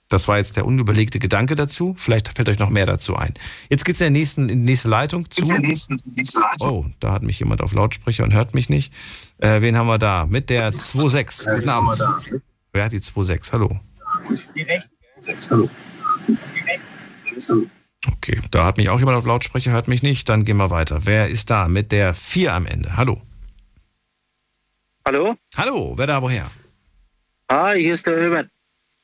Das 0.08 0.28
war 0.28 0.36
jetzt 0.36 0.56
der 0.56 0.66
unüberlegte 0.66 1.18
Gedanke 1.18 1.54
dazu. 1.54 1.94
Vielleicht 1.98 2.36
fällt 2.36 2.48
euch 2.48 2.58
noch 2.58 2.70
mehr 2.70 2.86
dazu 2.86 3.16
ein. 3.16 3.34
Jetzt 3.68 3.84
geht 3.84 3.94
es 3.94 4.00
in, 4.00 4.12
der 4.12 4.20
nächsten, 4.20 4.48
in 4.48 4.60
die 4.60 4.64
nächste 4.66 4.88
Leitung 4.88 5.28
zu. 5.30 5.42
Nächsten, 5.42 5.96
nächste 6.14 6.40
Leitung. 6.40 6.68
Oh, 6.68 6.86
da 7.00 7.12
hat 7.12 7.22
mich 7.22 7.38
jemand 7.40 7.62
auf 7.62 7.72
Lautsprecher 7.72 8.22
und 8.22 8.32
hört 8.32 8.54
mich 8.54 8.68
nicht. 8.68 8.92
Äh, 9.38 9.62
wen 9.62 9.76
haben 9.76 9.86
wir 9.86 9.98
da? 9.98 10.26
Mit 10.26 10.50
der 10.50 10.72
2.6. 10.72 11.56
Guten 11.56 11.68
Abend. 11.68 11.98
Wer 12.72 12.84
hat 12.84 12.92
die 12.92 13.00
2.6? 13.00 13.52
Hallo. 13.52 13.80
Die 14.54 14.62
rechts. 14.62 15.50
Hallo. 15.50 15.70
Okay, 18.12 18.40
da 18.50 18.66
hat 18.66 18.76
mich 18.76 18.90
auch 18.90 18.98
jemand 18.98 19.16
auf 19.16 19.24
Lautsprecher, 19.24 19.72
hört 19.72 19.88
mich 19.88 20.02
nicht. 20.02 20.28
Dann 20.28 20.44
gehen 20.44 20.58
wir 20.58 20.70
weiter. 20.70 21.06
Wer 21.06 21.28
ist 21.28 21.50
da 21.50 21.68
mit 21.68 21.92
der 21.92 22.12
4 22.14 22.52
am 22.52 22.66
Ende? 22.66 22.96
Hallo. 22.96 23.22
Hallo? 25.06 25.36
Hallo, 25.56 25.92
wer 25.96 26.06
da 26.06 26.22
woher? 26.22 26.50
Hi, 27.50 27.78
hier 27.78 27.92
ist 27.92 28.06
der 28.06 28.16
Ömer. 28.16 28.44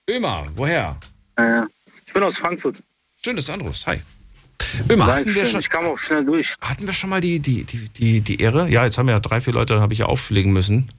Ömer, 0.09 0.47
woher? 0.57 0.99
Äh, 1.37 1.63
ich 2.07 2.13
bin 2.15 2.23
aus 2.23 2.39
Frankfurt. 2.39 2.83
Schön, 3.23 3.37
dass 3.37 3.47
du 3.47 3.53
anrufst. 3.53 3.87
Hi. 3.87 4.01
Ömer, 4.89 5.07
hatten 5.07 5.35
wir 5.35 5.45
schon, 5.45 5.61
Ich 5.61 5.69
kam 5.69 5.85
auch 5.85 5.99
schnell 5.99 6.25
durch. 6.25 6.55
hatten 6.61 6.87
wir 6.87 6.95
schon 6.95 7.11
mal 7.11 7.21
die, 7.21 7.39
die, 7.41 7.65
die, 7.65 7.89
die, 7.91 8.21
die 8.23 8.41
Ehre? 8.41 8.69
Ja, 8.71 8.85
jetzt 8.87 8.97
haben 8.97 9.09
ja 9.11 9.21
drei, 9.21 9.43
vier 9.43 9.53
Leute, 9.53 9.81
habe 9.81 9.93
ich 9.93 9.99
ja 9.99 10.07
auflegen 10.07 10.53
müssen. 10.53 10.91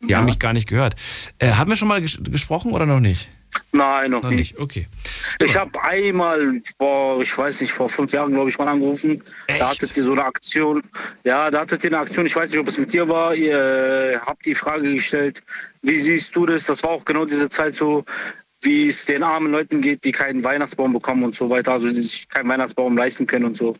Die 0.00 0.14
haben 0.14 0.26
mich 0.26 0.38
gar 0.38 0.52
nicht 0.52 0.68
gehört. 0.68 0.94
Äh, 1.38 1.52
haben 1.52 1.70
wir 1.70 1.76
schon 1.76 1.88
mal 1.88 2.00
ges 2.00 2.18
gesprochen 2.22 2.72
oder 2.72 2.86
noch 2.86 3.00
nicht? 3.00 3.30
Nein, 3.72 4.12
noch, 4.12 4.22
Noch 4.22 4.30
nicht. 4.30 4.52
nicht, 4.52 4.58
okay. 4.58 4.86
Ich 5.40 5.56
habe 5.56 5.82
einmal 5.82 6.60
vor, 6.78 7.20
ich 7.20 7.36
weiß 7.36 7.60
nicht, 7.60 7.72
vor 7.72 7.88
fünf 7.88 8.12
Jahren, 8.12 8.32
glaube 8.32 8.48
ich, 8.48 8.58
mal 8.58 8.68
angerufen. 8.68 9.22
Da 9.48 9.70
hattet 9.70 9.96
ihr 9.96 10.04
so 10.04 10.12
eine 10.12 10.24
Aktion. 10.24 10.82
Ja, 11.24 11.50
da 11.50 11.60
hattet 11.60 11.82
ihr 11.82 11.90
eine 11.90 11.98
Aktion, 11.98 12.24
ich 12.24 12.36
weiß 12.36 12.50
nicht, 12.50 12.58
ob 12.58 12.68
es 12.68 12.78
mit 12.78 12.92
dir 12.92 13.08
war. 13.08 13.34
Ihr 13.34 13.58
äh, 13.58 14.18
habt 14.18 14.46
die 14.46 14.54
Frage 14.54 14.94
gestellt, 14.94 15.42
wie 15.82 15.98
siehst 15.98 16.34
du 16.36 16.46
das? 16.46 16.64
Das 16.64 16.82
war 16.82 16.90
auch 16.90 17.04
genau 17.04 17.24
diese 17.24 17.48
Zeit 17.48 17.74
so, 17.74 18.04
wie 18.62 18.88
es 18.88 19.04
den 19.04 19.22
armen 19.22 19.50
Leuten 19.50 19.80
geht, 19.80 20.04
die 20.04 20.12
keinen 20.12 20.42
Weihnachtsbaum 20.44 20.92
bekommen 20.92 21.24
und 21.24 21.34
so 21.34 21.50
weiter, 21.50 21.72
also 21.72 21.88
die 21.88 22.00
sich 22.00 22.28
keinen 22.28 22.48
Weihnachtsbaum 22.48 22.96
leisten 22.96 23.26
können 23.26 23.46
und 23.46 23.56
so. 23.56 23.74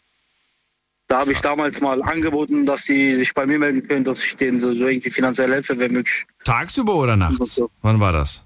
Da 1.06 1.20
habe 1.20 1.32
ich 1.32 1.40
damals 1.40 1.80
mal 1.80 2.02
angeboten, 2.02 2.64
dass 2.66 2.84
sie 2.84 3.14
sich 3.14 3.32
bei 3.34 3.46
mir 3.46 3.58
melden 3.58 3.86
können, 3.86 4.04
dass 4.04 4.24
ich 4.24 4.36
denen 4.36 4.60
so, 4.60 4.72
so 4.72 4.86
irgendwie 4.86 5.10
finanziell 5.10 5.52
helfe, 5.52 5.78
wenn 5.78 5.92
möglich. 5.92 6.24
Tagsüber 6.44 6.94
oder 6.94 7.16
nachts? 7.16 7.62
Wann 7.82 8.00
war 8.00 8.12
das? 8.12 8.42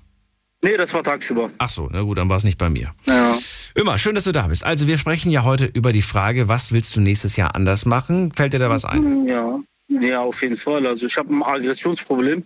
Nee, 0.60 0.76
das 0.76 0.93
war 0.93 1.05
tagsüber. 1.05 1.51
Ach 1.59 1.68
so, 1.70 1.89
na 1.90 2.02
gut, 2.02 2.18
dann 2.18 2.28
war 2.28 2.36
es 2.36 2.44
nicht 2.44 2.59
bei 2.59 2.68
mir. 2.68 2.93
Ja. 3.06 3.39
Immer, 3.74 3.97
schön, 3.98 4.14
dass 4.14 4.24
du 4.24 4.32
da 4.32 4.48
bist. 4.48 4.64
Also 4.64 4.89
wir 4.89 4.98
sprechen 4.98 5.30
ja 5.30 5.44
heute 5.44 5.66
über 5.66 5.93
die 5.93 6.02
Frage, 6.02 6.48
was 6.48 6.72
willst 6.72 6.97
du 6.97 7.01
nächstes 7.01 7.36
Jahr 7.36 7.55
anders 7.55 7.86
machen? 7.86 8.32
Fällt 8.32 8.52
dir 8.52 8.59
da 8.59 8.68
was 8.68 8.85
ein? 8.85 9.28
Ja, 9.28 9.60
ja, 9.89 10.20
auf 10.20 10.43
jeden 10.43 10.56
Fall. 10.56 10.86
Also 10.86 11.06
ich 11.06 11.16
habe 11.16 11.32
ein 11.32 11.43
Aggressionsproblem. 11.43 12.43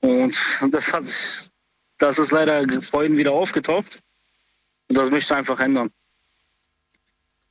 Und 0.00 0.38
das 0.70 0.92
hat 0.92 1.04
das 2.02 2.18
ist 2.18 2.32
leider 2.32 2.64
vorhin 2.82 3.16
wieder 3.16 3.32
aufgetaucht. 3.32 4.02
Und 4.88 4.98
das 4.98 5.10
möchte 5.10 5.32
ich 5.32 5.38
einfach 5.38 5.60
ändern. 5.60 5.90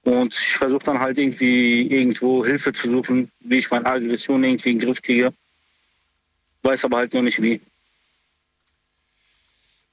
Und 0.03 0.34
ich 0.34 0.56
versuche 0.56 0.84
dann 0.84 0.99
halt 0.99 1.18
irgendwie 1.18 1.84
irgendwo 1.84 2.45
Hilfe 2.45 2.73
zu 2.73 2.90
suchen, 2.90 3.32
wie 3.40 3.57
ich 3.57 3.72
meine 3.72 3.86
Aggression 3.86 4.44
irgendwie 4.44 4.72
in 4.72 4.80
den 4.80 4.88
Griff 4.88 5.02
kriege. 5.02 5.34
Weiß 6.64 6.84
aber 6.84 6.98
halt 6.98 7.14
noch 7.14 7.22
nicht 7.22 7.41
wie. 7.41 7.61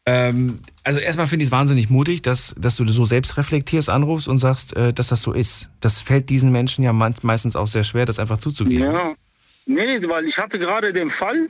Ähm, 0.09 0.59
also 0.85 1.01
erstmal 1.01 1.27
finde 1.27 1.43
ich 1.43 1.49
es 1.49 1.53
wahnsinnig 1.53 1.91
mutig, 1.91 2.23
dass, 2.23 2.55
dass 2.59 2.77
du 2.77 2.87
so 2.87 3.05
selbst 3.05 3.37
reflektierst, 3.37 3.91
anrufst 3.91 4.27
und 4.27 4.39
sagst, 4.39 4.75
äh, 4.75 4.93
dass 4.93 5.09
das 5.09 5.21
so 5.21 5.33
ist. 5.33 5.71
Das 5.81 6.01
fällt 6.01 6.31
diesen 6.31 6.51
Menschen 6.51 6.83
ja 6.83 6.93
meistens 6.93 7.57
auch 7.57 7.67
sehr 7.67 7.85
schwer, 7.85 8.07
das 8.07 8.19
einfach 8.19 8.39
zuzugeben. 8.39 8.93
Ja. 8.93 9.15
Nee, 9.67 10.01
weil 10.09 10.25
ich 10.25 10.39
hatte 10.39 10.59
gerade 10.59 10.95
den 10.95 11.11
Fall, 11.11 11.49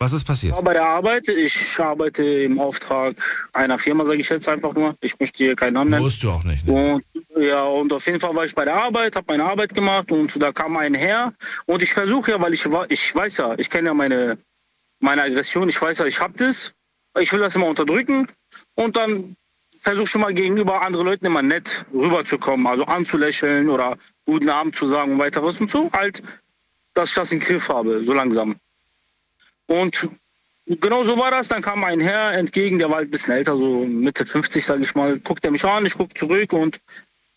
Was 0.00 0.14
ist 0.14 0.24
passiert? 0.24 0.56
war 0.56 0.62
bei 0.62 0.72
der 0.72 0.86
Arbeit. 0.86 1.28
Ich 1.28 1.78
arbeite 1.78 2.24
im 2.24 2.58
Auftrag 2.58 3.14
einer 3.52 3.76
Firma, 3.78 4.06
sage 4.06 4.20
ich 4.20 4.28
jetzt 4.30 4.48
einfach 4.48 4.72
nur. 4.72 4.96
Ich 5.02 5.20
möchte 5.20 5.44
hier 5.44 5.54
keinen 5.54 5.74
Namen 5.74 5.90
nennen. 5.90 6.02
Musst 6.02 6.22
du 6.22 6.30
auch 6.30 6.44
nicht. 6.44 6.66
Ne? 6.66 6.94
Und, 6.94 7.04
ja, 7.36 7.62
und 7.64 7.92
auf 7.92 8.06
jeden 8.06 8.20
Fall 8.20 8.34
war 8.34 8.46
ich 8.46 8.54
bei 8.54 8.64
der 8.64 8.82
Arbeit, 8.82 9.16
habe 9.16 9.26
meine 9.28 9.44
Arbeit 9.44 9.74
gemacht 9.74 10.10
und 10.10 10.42
da 10.42 10.50
kam 10.50 10.78
ein 10.78 10.94
Herr. 10.94 11.34
Und 11.66 11.82
ich 11.82 11.92
versuche 11.92 12.30
ja, 12.30 12.40
weil 12.40 12.54
ich, 12.54 12.66
ich 12.88 13.14
weiß 13.14 13.36
ja, 13.36 13.54
ich 13.58 13.68
kenne 13.68 13.88
ja 13.88 13.94
meine, 13.94 14.38
meine 15.00 15.22
Aggression, 15.24 15.68
ich 15.68 15.80
weiß 15.80 15.98
ja, 15.98 16.06
ich 16.06 16.18
habe 16.18 16.38
das. 16.38 16.72
Ich 17.20 17.32
will 17.32 17.40
das 17.40 17.56
immer 17.56 17.66
unterdrücken 17.66 18.28
und 18.74 18.96
dann 18.96 19.36
versuche 19.78 20.06
schon 20.06 20.20
mal 20.20 20.34
gegenüber 20.34 20.82
anderen 20.84 21.06
Leuten 21.06 21.26
immer 21.26 21.42
nett 21.42 21.84
rüberzukommen, 21.92 22.66
also 22.66 22.84
anzulächeln 22.84 23.68
oder 23.68 23.96
guten 24.26 24.48
Abend 24.48 24.74
zu 24.74 24.86
sagen 24.86 25.12
und 25.12 25.18
weiteres 25.18 25.60
und 25.60 25.70
so. 25.70 25.90
Halt, 25.92 26.22
dass 26.94 27.10
ich 27.10 27.14
das 27.14 27.32
im 27.32 27.40
Griff 27.40 27.68
habe, 27.68 28.02
so 28.02 28.12
langsam. 28.12 28.56
Und 29.66 30.08
genau 30.66 31.04
so 31.04 31.16
war 31.16 31.30
das. 31.30 31.48
Dann 31.48 31.62
kam 31.62 31.84
ein 31.84 32.00
Herr 32.00 32.32
entgegen, 32.32 32.78
der 32.78 32.88
war 32.88 32.96
halt 32.96 33.08
ein 33.08 33.10
bisschen 33.12 33.34
älter, 33.34 33.56
so 33.56 33.84
Mitte 33.86 34.26
50, 34.26 34.64
sage 34.64 34.82
ich 34.82 34.94
mal. 34.94 35.18
Guckt 35.20 35.44
er 35.44 35.50
mich 35.50 35.64
an, 35.64 35.86
ich 35.86 35.96
gucke 35.96 36.14
zurück 36.14 36.52
und 36.52 36.80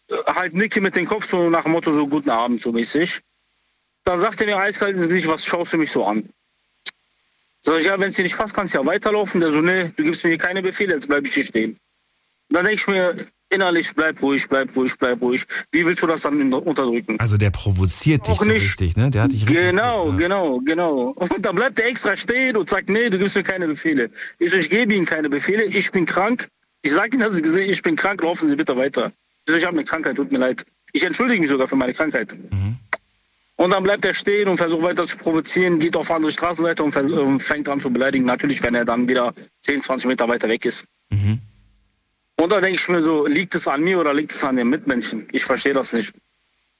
äh, 0.09 0.15
halt 0.27 0.53
nicke 0.53 0.81
mit 0.81 0.95
dem 0.95 1.05
Kopf 1.05 1.29
so 1.29 1.49
nach 1.49 1.63
dem 1.63 1.73
Motto 1.73 1.91
so 1.91 2.07
guten 2.07 2.29
Abend, 2.29 2.61
so 2.61 2.71
mäßig. 2.71 3.21
Dann 4.03 4.19
sagt 4.19 4.41
er 4.41 4.47
mir 4.47 4.57
eiskalt 4.57 4.95
ins 4.95 5.07
Gesicht, 5.07 5.27
was 5.27 5.45
schaust 5.45 5.73
du 5.73 5.77
mich 5.77 5.91
so 5.91 6.05
an? 6.05 6.27
Sag 7.61 7.79
ich, 7.79 7.85
ja, 7.85 7.99
wenn 7.99 8.09
es 8.09 8.15
dir 8.15 8.23
nicht 8.23 8.37
passt, 8.37 8.53
kannst 8.53 8.73
du 8.73 8.79
ja 8.79 8.85
weiterlaufen. 8.85 9.39
Der 9.39 9.51
so, 9.51 9.61
nee, 9.61 9.91
du 9.95 10.03
gibst 10.03 10.23
mir 10.23 10.37
keine 10.37 10.61
Befehle, 10.61 10.95
jetzt 10.95 11.07
bleib 11.07 11.25
ich 11.27 11.33
hier 11.33 11.45
stehen. 11.45 11.77
Dann 12.49 12.65
denke 12.65 12.81
ich 12.81 12.87
mir 12.87 13.15
innerlich, 13.49 13.93
bleib 13.93 14.21
ruhig, 14.21 14.47
bleib 14.49 14.75
ruhig, 14.75 14.97
bleib 14.97 15.21
ruhig. 15.21 15.45
Wie 15.71 15.85
willst 15.85 16.01
du 16.01 16.07
das 16.07 16.21
dann 16.21 16.51
unterdrücken? 16.53 17.19
Also 17.19 17.37
der 17.37 17.49
provoziert 17.51 18.25
dich 18.27 18.33
Auch 18.33 18.39
so 18.39 18.45
nicht. 18.45 18.63
richtig, 18.63 18.97
ne? 18.97 19.11
Der 19.11 19.23
hat 19.23 19.31
dich 19.31 19.41
richtig. 19.41 19.57
Genau, 19.57 20.11
genau, 20.17 20.59
genau. 20.59 21.09
Und 21.15 21.45
dann 21.45 21.55
bleibt 21.55 21.79
er 21.79 21.87
extra 21.87 22.15
stehen 22.15 22.57
und 22.57 22.69
sagt, 22.69 22.89
nee, 22.89 23.09
du 23.09 23.17
gibst 23.19 23.35
mir 23.35 23.43
keine 23.43 23.67
Befehle. 23.67 24.09
Ich, 24.39 24.53
ich 24.53 24.69
gebe 24.69 24.93
Ihnen 24.93 25.05
keine 25.05 25.29
Befehle, 25.29 25.63
ich 25.63 25.91
bin 25.91 26.05
krank. 26.05 26.47
Ich 26.81 26.91
sage 26.93 27.15
Ihnen, 27.15 27.21
dass 27.21 27.35
ich 27.35 27.43
gesehen, 27.43 27.69
ich 27.69 27.81
bin 27.81 27.95
krank, 27.95 28.21
laufen 28.23 28.49
Sie 28.49 28.55
bitte 28.55 28.75
weiter. 28.75 29.11
Ich, 29.45 29.51
so, 29.53 29.57
ich 29.57 29.65
habe 29.65 29.77
eine 29.77 29.85
Krankheit, 29.85 30.15
tut 30.15 30.31
mir 30.31 30.39
leid. 30.39 30.65
Ich 30.93 31.03
entschuldige 31.03 31.39
mich 31.39 31.49
sogar 31.49 31.67
für 31.67 31.75
meine 31.75 31.93
Krankheit. 31.93 32.35
Und 33.61 33.69
dann 33.69 33.83
bleibt 33.83 34.03
er 34.05 34.13
stehen 34.15 34.47
und 34.47 34.57
versucht 34.57 34.81
weiter 34.81 35.05
zu 35.05 35.17
provozieren, 35.17 35.77
geht 35.77 35.95
auf 35.95 36.09
andere 36.09 36.31
Straßenseite 36.31 36.83
und 36.83 37.39
fängt 37.39 37.69
an 37.69 37.79
zu 37.79 37.91
beleidigen. 37.93 38.25
Natürlich, 38.25 38.63
wenn 38.63 38.73
er 38.73 38.85
dann 38.85 39.07
wieder 39.07 39.35
10, 39.61 39.81
20 39.81 40.07
Meter 40.07 40.27
weiter 40.27 40.49
weg 40.49 40.65
ist. 40.65 40.85
Und 42.37 42.51
da 42.51 42.59
denke 42.59 42.79
ich 42.79 42.89
mir 42.89 43.01
so, 43.01 43.27
liegt 43.27 43.53
es 43.53 43.67
an 43.67 43.83
mir 43.83 43.99
oder 43.99 44.15
liegt 44.15 44.31
es 44.31 44.43
an 44.43 44.55
den 44.55 44.67
Mitmenschen? 44.67 45.27
Ich 45.31 45.45
verstehe 45.45 45.73
das 45.73 45.93
nicht. 45.93 46.11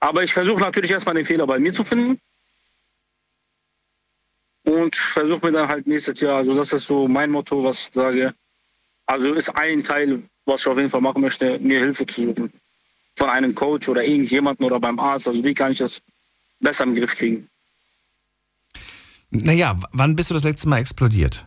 Aber 0.00 0.24
ich 0.24 0.32
versuche 0.32 0.60
natürlich 0.60 0.90
erstmal 0.90 1.14
den 1.14 1.24
Fehler 1.24 1.46
bei 1.46 1.60
mir 1.60 1.72
zu 1.72 1.84
finden. 1.84 2.18
Und 4.64 4.96
versuche 4.96 5.46
mir 5.46 5.52
dann 5.52 5.68
halt 5.68 5.86
nächstes 5.86 6.20
Jahr, 6.20 6.38
also 6.38 6.52
das 6.52 6.72
ist 6.72 6.88
so 6.88 7.06
mein 7.06 7.30
Motto, 7.30 7.62
was 7.62 7.78
ich 7.78 7.90
sage. 7.94 8.34
Also 9.06 9.34
ist 9.34 9.50
ein 9.50 9.84
Teil, 9.84 10.20
was 10.46 10.62
ich 10.62 10.66
auf 10.66 10.78
jeden 10.78 10.90
Fall 10.90 11.00
machen 11.00 11.22
möchte, 11.22 11.60
mir 11.60 11.78
Hilfe 11.78 12.06
zu 12.06 12.22
suchen. 12.22 12.52
Von 13.16 13.30
einem 13.30 13.54
Coach 13.54 13.88
oder 13.88 14.02
irgendjemanden 14.02 14.66
oder 14.66 14.80
beim 14.80 14.98
Arzt. 14.98 15.28
Also 15.28 15.44
wie 15.44 15.54
kann 15.54 15.70
ich 15.70 15.78
das 15.78 16.02
besser 16.62 16.84
im 16.84 16.94
Griff 16.94 17.14
kriegen? 17.14 17.48
Naja, 19.30 19.78
wann 19.92 20.16
bist 20.16 20.30
du 20.30 20.34
das 20.34 20.44
letzte 20.44 20.68
Mal 20.68 20.78
explodiert? 20.78 21.46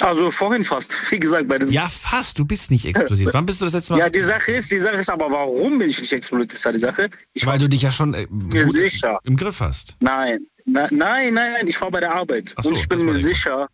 Also 0.00 0.30
vorhin 0.30 0.64
fast, 0.64 0.94
wie 1.10 1.18
gesagt, 1.18 1.46
bei 1.48 1.58
diesem 1.58 1.74
Ja, 1.74 1.88
fast, 1.88 2.38
du 2.38 2.44
bist 2.44 2.70
nicht 2.70 2.86
explodiert. 2.86 3.34
Wann 3.34 3.44
bist 3.44 3.60
du 3.60 3.66
das 3.66 3.74
letzte 3.74 3.92
Mal? 3.92 3.98
Ja, 3.98 4.08
die 4.08 4.22
Sache 4.22 4.52
ist, 4.52 4.72
die 4.72 4.78
Sache 4.78 4.96
ist 4.96 5.10
aber, 5.10 5.30
warum 5.30 5.78
bin 5.78 5.90
ich 5.90 6.00
nicht 6.00 6.12
explodiert, 6.12 6.52
ist 6.52 6.64
ja 6.64 6.72
die 6.72 6.78
Sache. 6.78 7.10
Ich 7.34 7.44
Weil 7.44 7.58
du 7.58 7.68
dich 7.68 7.82
ja 7.82 7.90
schon 7.90 8.14
äh, 8.14 8.26
gut 8.26 8.72
sicher. 8.72 9.18
im 9.24 9.36
Griff 9.36 9.60
hast. 9.60 9.96
Nein, 10.00 10.46
na, 10.64 10.86
nein, 10.90 11.34
nein, 11.34 11.52
nein, 11.52 11.66
ich 11.66 11.78
war 11.80 11.90
bei 11.90 12.00
der 12.00 12.14
Arbeit. 12.14 12.54
So, 12.62 12.70
und 12.70 12.78
ich 12.78 12.88
bin 12.88 13.04
mir 13.04 13.16
sicher, 13.16 13.68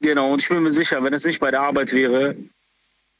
genau, 0.00 0.32
und 0.32 0.42
ich 0.42 0.48
bin 0.48 0.62
mir 0.62 0.72
sicher, 0.72 1.02
wenn 1.02 1.12
es 1.12 1.24
nicht 1.24 1.40
bei 1.40 1.50
der 1.50 1.60
Arbeit 1.60 1.92
wäre, 1.92 2.34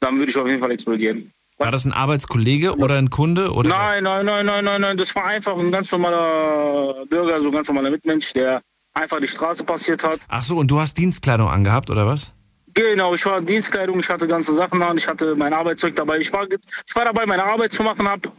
dann 0.00 0.18
würde 0.18 0.30
ich 0.30 0.36
auf 0.36 0.46
jeden 0.46 0.60
Fall 0.60 0.70
explodieren. 0.70 1.32
War 1.59 1.72
das 1.72 1.85
ein 1.85 1.93
Arbeitskollege 1.93 2.76
oder 2.76 2.97
ein 2.97 3.10
Kunde? 3.10 3.52
Oder 3.52 3.68
Nein, 3.68 4.05
nein, 4.05 4.24
nein, 4.24 4.47
nein, 4.47 4.64
nein, 4.64 4.80
nein, 4.80 4.97
das 4.97 5.14
war 5.16 5.24
einfach 5.24 5.59
ein 5.59 5.72
ganz 5.72 5.90
normaler 5.90 7.05
Bürger, 7.06 7.40
so 7.40 7.48
ein 7.48 7.52
ganz 7.52 7.66
normaler 7.66 7.90
Mitmensch, 7.90 8.32
der 8.32 8.62
einfach 8.94 9.20
die 9.20 9.26
Straße 9.26 9.64
passiert 9.64 10.05
hat. 10.05 10.20
Ach 10.28 10.43
so, 10.43 10.56
und 10.56 10.70
du 10.70 10.78
hast 10.78 10.97
Dienstkleidung 10.97 11.48
angehabt, 11.48 11.90
oder 11.90 12.06
was? 12.06 12.32
Genau, 12.74 13.12
ich 13.14 13.26
war 13.26 13.39
in 13.39 13.47
Dienstkleidung, 13.47 13.98
ich 13.98 14.09
hatte 14.09 14.28
ganze 14.28 14.55
Sachen 14.55 14.80
an, 14.82 14.97
ich 14.97 15.09
hatte 15.09 15.35
mein 15.35 15.52
Arbeitszeug 15.52 15.97
dabei. 15.97 16.18
Ich 16.18 16.32
war, 16.32 16.47
ich 16.47 16.94
war 16.94 17.05
dabei, 17.05 17.26
meine 17.26 17.43
Arbeit 17.44 17.72
zu 17.72 17.82
machen, 17.82 18.09
habe 18.09 18.30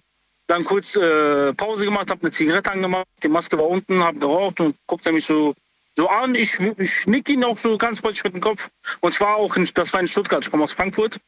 dann 0.48 0.64
kurz 0.64 0.96
äh, 0.96 1.54
Pause 1.54 1.84
gemacht, 1.86 2.10
habe 2.10 2.22
eine 2.22 2.32
Zigarette 2.32 2.72
angemacht, 2.72 3.06
die 3.22 3.28
Maske 3.28 3.58
war 3.58 3.68
unten, 3.68 4.02
habe 4.02 4.18
geraucht 4.18 4.62
und 4.62 4.76
guckte 4.88 5.12
mich 5.12 5.26
so, 5.26 5.54
so 5.96 6.08
an. 6.08 6.36
Ich, 6.36 6.58
ich 6.78 7.06
nick 7.06 7.30
ihn 7.30 7.44
auch 7.44 7.58
so 7.58 7.78
ganz 7.78 8.00
freundlich 8.00 8.24
mit 8.24 8.34
dem 8.34 8.42
Kopf. 8.42 8.70
Und 9.02 9.14
zwar 9.14 9.36
auch, 9.36 9.58
in, 9.58 9.68
das 9.74 9.92
war 9.92 10.00
in 10.00 10.08
Stuttgart, 10.08 10.44
ich 10.44 10.50
komme 10.50 10.64
aus 10.64 10.72
Frankfurt. 10.74 11.20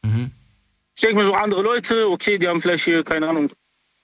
Ich 1.01 1.07
denke 1.07 1.23
mir 1.23 1.25
so, 1.25 1.33
andere 1.33 1.63
Leute, 1.63 2.07
okay, 2.11 2.37
die 2.37 2.47
haben 2.47 2.61
vielleicht 2.61 2.83
hier, 2.83 3.03
keine 3.03 3.27
Ahnung, 3.27 3.49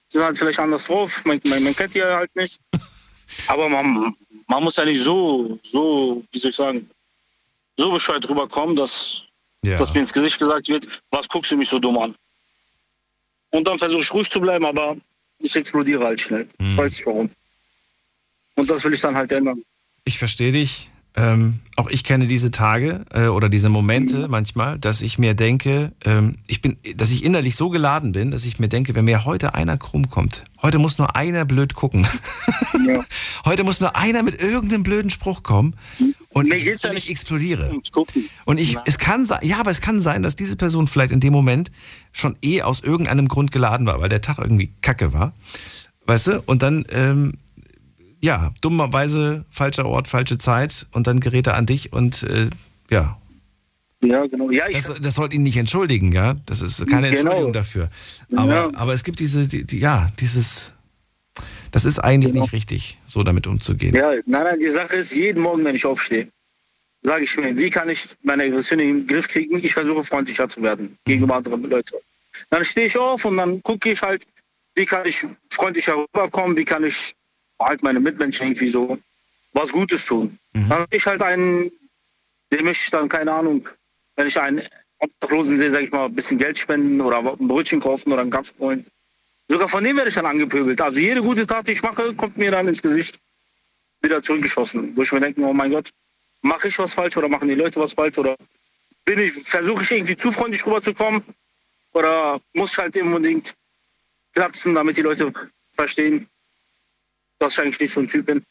sind 0.09 0.23
halt 0.23 0.35
vielleicht 0.35 0.57
anders 0.57 0.83
drauf, 0.83 1.23
man, 1.25 1.39
man, 1.45 1.61
man 1.61 1.75
kennt 1.75 1.93
die 1.93 1.99
ja 1.99 2.15
halt 2.17 2.35
nicht. 2.35 2.59
Aber 3.47 3.69
man, 3.69 4.15
man 4.47 4.63
muss 4.63 4.77
ja 4.77 4.83
nicht 4.83 5.03
so, 5.03 5.59
so, 5.61 6.23
wie 6.31 6.39
soll 6.39 6.49
ich 6.49 6.55
sagen, 6.55 6.89
so 7.77 7.91
bescheuert 7.91 8.27
rüberkommen, 8.27 8.75
dass, 8.75 9.21
Ja. 9.61 9.77
dass 9.77 9.93
mir 9.93 9.99
ins 9.99 10.11
Gesicht 10.11 10.39
gesagt 10.39 10.69
wird, 10.69 10.87
was 11.11 11.29
guckst 11.29 11.51
du 11.51 11.57
mich 11.57 11.69
so 11.69 11.77
dumm 11.77 11.99
an? 11.99 12.15
Und 13.51 13.67
dann 13.67 13.77
versuche 13.77 14.01
ich 14.01 14.11
ruhig 14.11 14.31
zu 14.31 14.41
bleiben, 14.41 14.65
aber 14.65 14.97
ich 15.37 15.55
explodiere 15.55 16.03
halt 16.03 16.19
schnell. 16.19 16.47
Ich 16.57 16.75
weiß 16.75 16.93
nicht 16.93 17.05
warum. 17.05 17.29
Und 18.55 18.71
das 18.71 18.83
will 18.83 18.95
ich 18.95 19.01
dann 19.01 19.15
halt 19.15 19.31
ändern. 19.31 19.63
Ich 20.03 20.17
verstehe 20.17 20.51
dich. 20.51 20.89
Ähm, 21.18 21.61
auch 21.76 21.89
ich 21.89 22.03
kenne 22.03 22.27
diese 22.27 22.52
Tage 22.52 23.03
äh, 23.11 23.26
oder 23.27 23.49
diese 23.49 23.69
Momente 23.69 24.27
manchmal, 24.27 24.77
dass 24.77 25.02
ich 25.02 25.18
mir 25.18 25.34
denke, 25.34 25.91
ähm, 26.06 26.35
ich 26.45 26.61
bin, 26.61 26.77
dass 26.95 27.11
ich 27.11 27.23
innerlich 27.26 27.56
so 27.56 27.69
geladen 27.69 28.11
bin, 28.11 28.30
dass 28.30 28.45
ich 28.45 28.60
mir 28.60 28.69
denke, 28.69 28.94
wenn 28.94 29.06
mir 29.06 29.26
heute 29.26 29.56
einer 29.56 29.77
krumm 29.77 30.11
kommt, 30.11 30.44
heute 30.61 30.77
muss 30.77 30.99
nur 30.99 31.15
einer 31.15 31.44
blöd 31.45 31.73
gucken. 31.73 32.07
heute 33.45 33.64
muss 33.64 33.81
nur 33.81 33.95
einer 33.95 34.22
mit 34.22 34.41
irgendeinem 34.41 34.84
blöden 34.84 35.10
Spruch 35.10 35.41
kommen 35.41 35.73
und 36.30 36.53
ich, 36.53 36.85
und 36.85 36.95
ich 36.95 37.10
explodiere. 37.10 37.72
Und 38.45 38.60
ich, 38.60 38.77
es 38.85 38.99
kann 38.99 39.26
sein, 39.26 39.39
ja, 39.41 39.60
aber 39.60 39.72
es 39.72 39.81
kann 39.81 39.99
sein, 39.99 40.22
dass 40.22 40.35
diese 40.35 40.56
Person 40.56 40.88
vielleicht 40.88 41.11
in 41.11 41.19
dem 41.19 41.34
Moment 41.34 41.72
schon 42.11 42.38
eh 42.44 42.61
aus 42.61 42.81
irgendeinem 42.81 43.27
Grund 43.27 43.52
geladen 43.52 43.88
war, 43.88 43.99
weil 44.02 44.10
der 44.10 44.22
Tag 44.22 44.38
irgendwie 44.38 44.72
kacke 44.84 45.14
war. 45.14 45.34
Weißt 46.06 46.27
du? 46.27 46.44
Und 46.45 46.61
dann, 46.61 46.85
ähm, 46.91 47.34
ja, 48.22 48.53
dummerweise 48.61 49.45
falscher 49.49 49.85
Ort, 49.85 50.07
falsche 50.07 50.38
Zeit 50.38 50.88
und 50.91 51.07
dann 51.07 51.19
gerät 51.19 51.48
er 51.48 51.56
an 51.56 51.65
dich 51.65 51.94
und 51.94 52.23
äh, 52.23 52.48
ja. 52.89 53.18
Ja, 54.03 54.26
genau. 54.27 54.52
Ja, 54.52 54.69
das, 54.69 54.94
das 55.02 55.15
sollte 55.15 55.35
ihn 55.35 55.44
nicht 55.44 55.57
entschuldigen, 55.57 56.11
ja. 56.11 56.35
Das 56.45 56.61
ist 56.61 56.85
keine 56.88 57.10
Genau. 57.10 57.19
Entschuldigung 57.22 57.53
dafür. 57.53 57.89
Aber, 58.35 58.53
Ja. 58.53 58.69
aber 58.76 58.94
es 58.94 59.03
gibt 59.03 59.19
diese, 59.19 59.48
die, 59.48 59.64
die, 59.65 59.80
ja, 59.80 60.07
dieses, 60.19 60.76
das 61.72 61.85
ist 61.85 61.99
eigentlich 61.99 62.34
nicht 62.34 62.53
richtig, 62.53 62.98
so 63.06 63.23
damit 63.23 63.48
umzugehen. 63.48 63.95
ja, 63.95 64.11
nein, 64.11 64.23
nein, 64.44 64.60
die 64.60 64.69
Sache 64.69 64.98
ist, 64.98 65.15
jeden 65.15 65.41
Morgen, 65.44 65.65
wenn 65.65 65.76
ich 65.76 65.85
aufstehe, 65.85 66.27
sage 67.02 67.23
ich 67.23 67.35
mir, 67.38 67.56
wie 67.57 67.69
kann 67.69 67.89
ich 67.89 68.07
meine 68.23 68.44
Aggression 68.44 68.80
in 68.80 68.88
den 68.99 69.07
Griff 69.07 69.27
kriegen? 69.27 69.57
Ich 69.64 69.73
versuche 69.73 70.03
freundlicher 70.03 70.48
zu 70.48 70.61
werden 70.61 70.98
gegenüber 71.06 71.35
anderen 71.38 71.64
Leuten. 71.64 71.95
Dann 72.49 72.64
stehe 72.64 72.85
ich 72.88 72.98
auf 72.98 73.26
und 73.26 73.38
dann 73.38 73.61
gucke 73.64 73.91
ich 73.91 74.02
halt, 74.02 74.26
wie 74.76 74.85
kann 74.85 75.06
ich 75.07 75.26
freundlicher 75.52 75.95
rüberkommen, 75.95 76.56
wie 76.56 76.65
kann 76.65 76.84
ich 76.84 77.15
halt 77.59 77.84
meine 77.84 77.99
Mitmenschen 77.99 78.47
irgendwie 78.47 78.67
so 78.67 78.97
was 79.53 79.71
Gutes 79.71 80.05
tun. 80.05 80.38
Dann 80.53 80.69
habe 80.69 80.95
ich 80.95 81.05
halt 81.05 81.21
einen, 81.21 81.71
dem 82.51 82.65
möchte 82.65 82.85
ich 82.85 82.91
dann, 82.91 83.09
keine 83.09 83.31
Ahnung, 83.31 83.67
wenn 84.15 84.27
ich 84.27 84.39
einen 84.39 84.61
Obdachlosen 84.99 85.57
sehe, 85.57 85.71
sage 85.71 85.85
ich 85.85 85.91
mal, 85.91 86.05
ein 86.05 86.15
bisschen 86.15 86.38
Geld 86.38 86.57
spenden 86.57 87.01
oder 87.01 87.19
ein 87.19 87.47
Brötchen 87.47 87.79
kaufen 87.79 88.11
oder 88.11 88.21
einen 88.21 88.34
holen. 88.59 88.85
Sogar 89.47 89.69
von 89.69 89.84
dem 89.84 89.95
werde 89.95 90.09
ich 90.09 90.15
dann 90.15 90.25
angepöbelt. 90.25 90.81
Also 90.81 90.99
jede 90.99 91.21
gute 91.21 91.45
Tat, 91.45 91.67
die 91.67 91.71
ich 91.71 91.81
mache, 91.81 92.13
kommt 92.15 92.38
mir 92.38 92.51
dann 92.51 92.67
ins 92.67 92.81
Gesicht 92.81 93.19
wieder 94.01 94.21
zurückgeschossen. 94.21 94.95
Wo 94.95 95.03
ich 95.03 95.11
mir 95.11 95.19
denke, 95.19 95.41
oh 95.41 95.53
mein 95.53 95.71
Gott, 95.71 95.91
mache 96.41 96.67
ich 96.67 96.77
was 96.79 96.93
falsch 96.93 97.15
oder 97.17 97.29
machen 97.29 97.47
die 97.47 97.55
Leute 97.55 97.79
was 97.79 97.93
falsch 97.93 98.17
oder 98.17 98.35
bin 99.05 99.19
ich, 99.19 99.31
versuche 99.31 99.84
ich 99.84 99.91
irgendwie 99.91 100.15
zu 100.15 100.31
freundlich 100.31 100.65
rüberzukommen 100.65 101.23
oder 101.93 102.39
muss 102.53 102.73
ich 102.73 102.77
halt 102.77 102.97
unbedingt 102.97 103.55
platzen, 104.34 104.73
damit 104.73 104.97
die 104.97 105.01
Leute 105.01 105.31
verstehen, 105.71 106.27
dass 107.39 107.53
ich 107.53 107.59
eigentlich 107.59 107.80
nicht 107.80 107.93
so 107.93 108.01
ein 108.01 108.07
Typ 108.07 108.26
bin. 108.26 108.43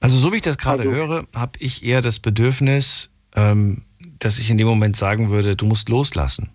Also 0.00 0.16
so 0.16 0.32
wie 0.32 0.36
ich 0.36 0.42
das 0.42 0.56
gerade 0.56 0.90
höre, 0.90 1.26
habe 1.34 1.52
ich 1.58 1.84
eher 1.84 2.00
das 2.00 2.20
Bedürfnis, 2.20 3.10
ähm, 3.34 3.84
dass 4.18 4.38
ich 4.38 4.50
in 4.50 4.58
dem 4.58 4.66
Moment 4.66 4.96
sagen 4.96 5.30
würde, 5.30 5.56
du 5.56 5.66
musst 5.66 5.88
loslassen. 5.88 6.48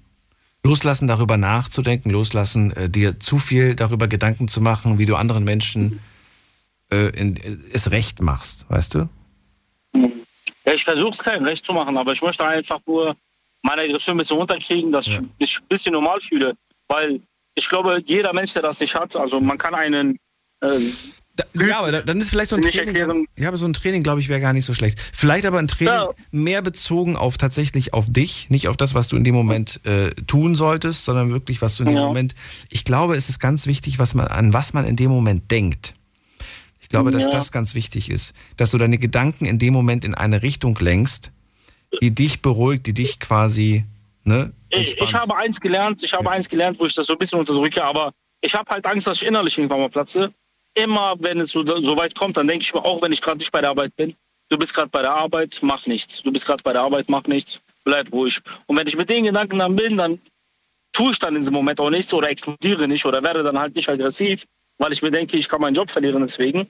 Loslassen, 0.64 1.08
darüber 1.08 1.38
nachzudenken, 1.38 2.10
loslassen, 2.10 2.72
äh, 2.72 2.90
dir 2.90 3.20
zu 3.20 3.38
viel 3.38 3.76
darüber 3.76 4.08
Gedanken 4.08 4.48
zu 4.48 4.62
machen, 4.62 4.98
wie 4.98 5.06
du 5.06 5.16
anderen 5.16 5.44
Menschen 5.44 6.00
äh, 6.92 7.10
in, 7.10 7.38
äh, 7.38 7.58
es 7.72 7.92
recht 7.92 8.20
machst, 8.20 8.66
weißt 8.70 8.96
du? 8.96 9.10
Ja, 10.66 10.74
ich 10.74 10.84
versuche 10.84 11.12
es 11.12 11.24
keinem 11.24 11.46
recht 11.46 11.64
zu 11.64 11.74
machen, 11.74 11.96
aber 11.98 12.14
ich 12.14 12.22
möchte 12.24 12.44
einfach 12.44 12.80
nur 12.88 13.16
meine 13.62 13.84
Aggression 13.84 14.16
ein 14.16 14.20
bisschen 14.20 14.38
runterkriegen, 14.38 14.92
dass 14.92 15.06
ich 15.06 15.22
mich 15.40 15.60
ein 15.60 15.68
bisschen 15.68 15.94
normal 15.94 16.20
fühle. 16.20 16.56
Weil 16.88 17.22
ich 17.56 17.68
glaube, 17.69 18.02
jeder 18.06 18.34
Mensch, 18.34 18.53
der 18.53 18.61
das 18.61 18.80
nicht 18.80 18.95
hat, 18.95 19.15
also 19.15 19.40
man 19.41 19.57
kann 19.57 19.73
einen. 19.73 20.18
Äh, 20.61 20.77
ja, 21.68 21.80
aber 21.80 22.02
dann 22.02 22.19
ist 22.22 22.30
vielleicht 22.30 22.49
so 22.52 22.56
ein 22.56 22.61
Training, 22.61 23.27
ja, 23.38 23.49
aber 23.49 23.57
so 23.57 23.65
ein 23.65 23.73
Training, 23.73 24.03
glaube 24.03 24.22
ich, 24.22 24.30
wäre 24.30 24.40
gar 24.40 24.53
nicht 24.53 24.64
so 24.64 24.73
schlecht. 24.73 24.99
Vielleicht 25.14 25.45
aber 25.45 25.60
ein 25.60 25.68
Training 25.68 26.07
mehr 26.32 26.61
bezogen 26.61 27.18
auf 27.18 27.38
tatsächlich 27.38 27.94
auf 27.94 28.06
dich, 28.10 28.49
nicht 28.49 28.69
auf 28.69 28.77
das, 28.77 28.94
was 28.94 29.10
du 29.10 29.18
in 29.18 29.26
dem 29.26 29.36
Moment 29.36 29.82
äh, 29.86 30.11
tun 30.27 30.56
solltest, 30.56 31.03
sondern 31.03 31.32
wirklich, 31.32 31.61
was 31.61 31.76
du 31.76 31.84
in 31.84 31.90
dem 31.90 31.98
Ja. 31.98 32.06
Moment. 32.06 32.36
Ich 32.69 32.86
glaube, 32.86 33.18
es 33.18 33.27
ist 33.27 33.40
ganz 33.40 33.68
wichtig, 33.68 33.99
was 33.99 34.15
man 34.15 34.27
an 34.27 34.53
was 34.53 34.72
man 34.73 34.86
in 34.86 34.95
dem 34.95 35.11
Moment 35.11 35.52
denkt. 35.52 35.94
Ich 36.80 36.88
glaube, 36.88 37.11
dass 37.11 37.23
Ja. 37.23 37.30
das 37.32 37.52
ganz 37.52 37.76
wichtig 37.76 38.10
ist, 38.10 38.34
dass 38.56 38.72
du 38.72 38.77
deine 38.77 38.98
Gedanken 38.98 39.44
in 39.45 39.60
dem 39.60 39.73
Moment 39.73 40.06
in 40.06 40.15
eine 40.15 40.41
Richtung 40.41 40.77
lenkst, 40.80 41.32
die 42.02 42.11
dich 42.15 42.41
beruhigt, 42.41 42.86
die 42.88 42.94
dich 42.94 43.19
quasi, 43.19 43.84
ne? 44.26 44.52
Ich, 44.69 44.99
ich 44.99 45.14
habe 45.14 45.35
eins 45.35 45.60
gelernt, 45.60 46.03
ich 46.03 46.14
habe 46.14 46.30
eins 46.30 46.49
gelernt, 46.49 46.80
wo 46.80 46.85
ich 46.85 46.93
das 46.93 47.06
so 47.06 47.14
ein 47.14 47.19
bisschen 47.19 47.39
unterdrücke, 47.39 47.84
aber 47.84 48.14
ich 48.41 48.53
habe 48.53 48.69
halt 48.69 48.85
Angst, 48.85 49.07
dass 49.07 49.22
ich 49.22 49.27
innerlich 49.27 49.57
irgendwann 49.57 49.80
mal 49.80 49.89
platze. 49.89 50.34
Immer, 50.73 51.15
wenn 51.19 51.39
es 51.39 51.52
so, 51.52 51.65
so 51.65 51.97
weit 51.97 52.15
kommt, 52.15 52.35
dann 52.38 52.47
denke 52.47 52.64
ich 52.64 52.73
mir, 52.73 52.84
auch 52.84 53.02
wenn 53.02 53.11
ich 53.11 53.22
gerade 53.22 53.38
nicht 53.38 53.52
bei 53.52 53.61
der 53.61 53.69
Arbeit 53.69 53.95
bin, 53.95 54.15
du 54.49 54.57
bist 54.57 54.73
gerade 54.73 54.89
bei 54.89 55.02
der 55.02 55.14
Arbeit, 55.14 55.60
mach 55.61 55.85
nichts. 55.85 56.22
Du 56.22 56.31
bist 56.31 56.45
gerade 56.45 56.61
bei 56.61 56.73
der 56.73 56.81
Arbeit, 56.81 57.06
mach 57.10 57.23
nichts. 57.23 57.60
Bleib 57.84 58.11
ruhig. 58.11 58.41
Und 58.65 58.77
wenn 58.77 58.88
ich 58.88 58.97
mit 58.97 59.10
den 59.10 59.23
Gedanken 59.23 59.60
dann 59.60 59.76
bin, 59.76 59.97
dann 59.97 60.19
tue 60.91 61.11
ich 61.11 61.19
dann 61.19 61.35
in 61.35 61.41
diesem 61.41 61.53
Moment 61.53 61.80
auch 61.80 61.89
nichts 61.89 62.14
oder 62.14 62.30
explodiere 62.30 62.88
nicht 62.88 63.06
oder 63.06 63.22
werde 63.23 63.43
dann 63.43 63.60
halt 63.60 63.76
nicht 63.76 63.88
aggressiv, 63.89 64.45
weil 64.77 64.91
ich 64.91 65.02
mir 65.02 65.11
denke, 65.11 65.38
ich 65.38 65.47
kann 65.47 65.61
meinen 65.61 65.76
Job 65.76 65.89
verlieren 65.89 66.22
deswegen. 66.22 66.69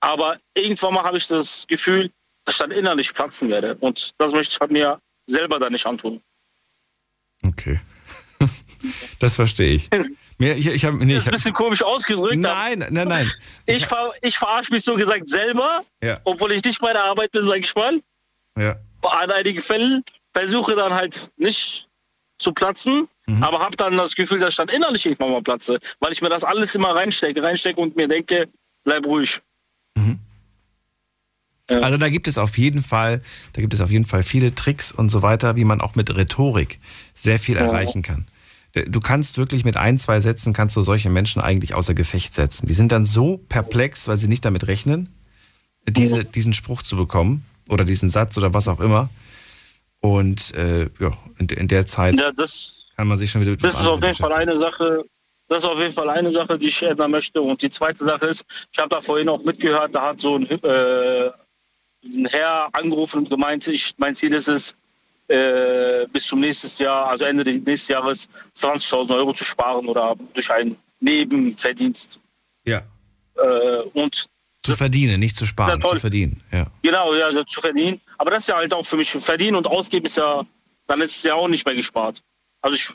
Aber 0.00 0.38
irgendwann 0.54 0.94
mal 0.94 1.04
habe 1.04 1.18
ich 1.18 1.26
das 1.26 1.66
Gefühl, 1.66 2.10
dass 2.44 2.54
ich 2.54 2.58
dann 2.60 2.70
innerlich 2.70 3.12
platzen 3.12 3.48
werde. 3.50 3.76
Und 3.80 4.12
das 4.18 4.32
möchte 4.32 4.54
ich 4.54 4.60
halt 4.60 4.70
mir 4.70 5.00
selber 5.26 5.58
dann 5.58 5.72
nicht 5.72 5.86
antun. 5.86 6.20
Okay. 7.44 7.80
das 9.18 9.36
verstehe 9.36 9.74
ich. 9.74 9.90
Mir, 10.38 10.54
ich, 10.56 10.66
ich 10.68 10.84
hab, 10.84 10.94
nee, 10.94 11.14
Das 11.14 11.22
ist 11.24 11.28
ein 11.28 11.32
bisschen 11.32 11.52
komisch 11.54 11.82
ausgedrückt. 11.82 12.36
Nein, 12.36 12.86
nein, 12.90 13.08
nein. 13.08 13.30
Ich, 13.66 13.86
ver, 13.86 14.12
ich 14.22 14.38
verarsche 14.38 14.72
mich 14.72 14.84
so 14.84 14.94
gesagt 14.94 15.28
selber, 15.28 15.80
Ja. 16.02 16.18
obwohl 16.24 16.52
ich 16.52 16.64
nicht 16.64 16.80
bei 16.80 16.92
der 16.92 17.04
Arbeit 17.04 17.32
bin, 17.32 17.44
sage 17.44 17.60
ich 17.60 17.74
mal. 17.74 18.00
Ja. 18.56 18.76
An 19.02 19.30
einigen 19.30 19.60
Fällen 19.60 20.04
versuche 20.32 20.74
dann 20.76 20.92
halt 20.94 21.30
nicht 21.36 21.88
zu 22.38 22.52
platzen, 22.52 23.08
Mhm. 23.26 23.42
aber 23.42 23.60
habe 23.60 23.76
dann 23.76 23.96
das 23.98 24.14
Gefühl, 24.14 24.38
dass 24.38 24.50
ich 24.50 24.56
dann 24.56 24.68
innerlich 24.70 25.04
irgendwann 25.04 25.30
mal 25.32 25.42
platze, 25.42 25.78
weil 26.00 26.12
ich 26.12 26.22
mir 26.22 26.30
das 26.30 26.44
alles 26.44 26.74
immer 26.74 26.94
reinstecke, 26.94 27.42
reinstecke 27.42 27.78
und 27.78 27.94
mir 27.94 28.08
denke, 28.08 28.48
bleib 28.84 29.04
ruhig. 29.04 29.40
Also 31.70 31.98
da 31.98 32.08
gibt 32.08 32.28
es 32.28 32.38
auf 32.38 32.56
jeden 32.56 32.82
Fall, 32.82 33.20
da 33.52 33.60
gibt 33.60 33.74
es 33.74 33.80
auf 33.80 33.90
jeden 33.90 34.06
Fall 34.06 34.22
viele 34.22 34.54
Tricks 34.54 34.90
und 34.92 35.10
so 35.10 35.22
weiter, 35.22 35.56
wie 35.56 35.64
man 35.64 35.80
auch 35.80 35.94
mit 35.94 36.14
Rhetorik 36.16 36.78
sehr 37.14 37.38
viel 37.38 37.56
Ja. 37.56 37.62
erreichen 37.62 38.02
kann. 38.02 38.26
Du 38.86 39.00
kannst 39.00 39.38
wirklich 39.38 39.64
mit 39.64 39.76
ein, 39.76 39.98
zwei 39.98 40.20
Sätzen 40.20 40.52
kannst 40.52 40.76
du 40.76 40.82
solche 40.82 41.10
Menschen 41.10 41.40
eigentlich 41.42 41.74
außer 41.74 41.94
Gefecht 41.94 42.34
setzen. 42.34 42.66
Die 42.66 42.74
sind 42.74 42.92
dann 42.92 43.04
so 43.04 43.38
perplex, 43.48 44.08
weil 44.08 44.18
sie 44.18 44.28
nicht 44.28 44.44
damit 44.44 44.66
rechnen, 44.66 45.08
diese, 45.88 46.24
diesen 46.24 46.52
Spruch 46.52 46.82
zu 46.82 46.96
bekommen 46.96 47.44
oder 47.68 47.84
diesen 47.84 48.08
Satz 48.08 48.36
oder 48.36 48.52
was 48.54 48.68
auch 48.68 48.80
immer. 48.80 49.08
Und 50.00 50.54
äh, 50.54 50.88
ja, 51.00 51.10
in, 51.38 51.48
in 51.48 51.68
der 51.68 51.86
Zeit 51.86 52.18
Ja, 52.20 52.30
das, 52.30 52.86
kann 52.96 53.08
man 53.08 53.18
sich 53.18 53.30
schon 53.30 53.40
wieder 53.40 53.52
mit 53.52 53.64
das 53.64 53.74
ist 53.80 53.86
auf 53.86 54.02
jeden 54.02 54.14
Fall 54.14 54.32
eine 54.32 54.56
Sache. 54.56 55.04
Das 55.48 55.58
ist 55.58 55.64
auf 55.64 55.78
jeden 55.78 55.92
Fall 55.92 56.10
eine 56.10 56.30
Sache, 56.30 56.58
die 56.58 56.68
ich 56.68 56.82
ändern 56.82 57.10
möchte. 57.10 57.40
Und 57.40 57.62
die 57.62 57.70
zweite 57.70 58.04
Sache 58.04 58.26
ist, 58.26 58.44
ich 58.70 58.78
habe 58.78 58.90
da 58.90 59.00
vorhin 59.00 59.28
auch 59.30 59.42
mitgehört, 59.42 59.94
da 59.94 60.08
hat 60.08 60.20
so 60.20 60.36
ein, 60.36 60.44
äh, 60.44 61.30
ein 62.04 62.26
Herr 62.26 62.68
angerufen 62.72 63.18
und 63.18 63.30
gemeint, 63.30 63.66
ich, 63.66 63.94
mein 63.96 64.14
Ziel 64.14 64.32
ist 64.34 64.48
es, 64.48 64.74
äh, 65.28 66.06
bis 66.08 66.26
zum 66.26 66.40
nächsten 66.40 66.82
Jahr, 66.82 67.08
also 67.08 67.24
Ende 67.24 67.44
des 67.44 67.60
nächsten 67.60 67.92
Jahres, 67.92 68.28
20.000 68.56 69.14
Euro 69.14 69.32
zu 69.32 69.44
sparen 69.44 69.86
oder 69.86 70.16
durch 70.32 70.50
einen 70.50 70.76
Nebenverdienst. 71.00 72.18
Ja. 72.64 72.82
Äh, 73.36 73.80
und 73.92 74.26
Zu 74.62 74.74
verdienen, 74.74 75.20
nicht 75.20 75.36
zu 75.36 75.46
sparen, 75.46 75.80
Ja, 75.80 75.88
zu 75.88 75.96
verdienen. 75.96 76.42
Ja. 76.50 76.66
Genau, 76.82 77.14
ja, 77.14 77.46
zu 77.46 77.60
verdienen. 77.60 78.00
Aber 78.16 78.30
das 78.30 78.44
ist 78.44 78.48
ja 78.48 78.56
halt 78.56 78.72
auch 78.72 78.84
für 78.84 78.96
mich 78.96 79.10
verdienen 79.10 79.56
und 79.56 79.66
ausgeben 79.66 80.06
ist 80.06 80.16
ja, 80.16 80.44
dann 80.86 81.00
ist 81.00 81.16
es 81.16 81.22
ja 81.22 81.34
auch 81.34 81.48
nicht 81.48 81.64
mehr 81.66 81.74
gespart. 81.74 82.22
Also 82.62 82.76
ich, 82.76 82.88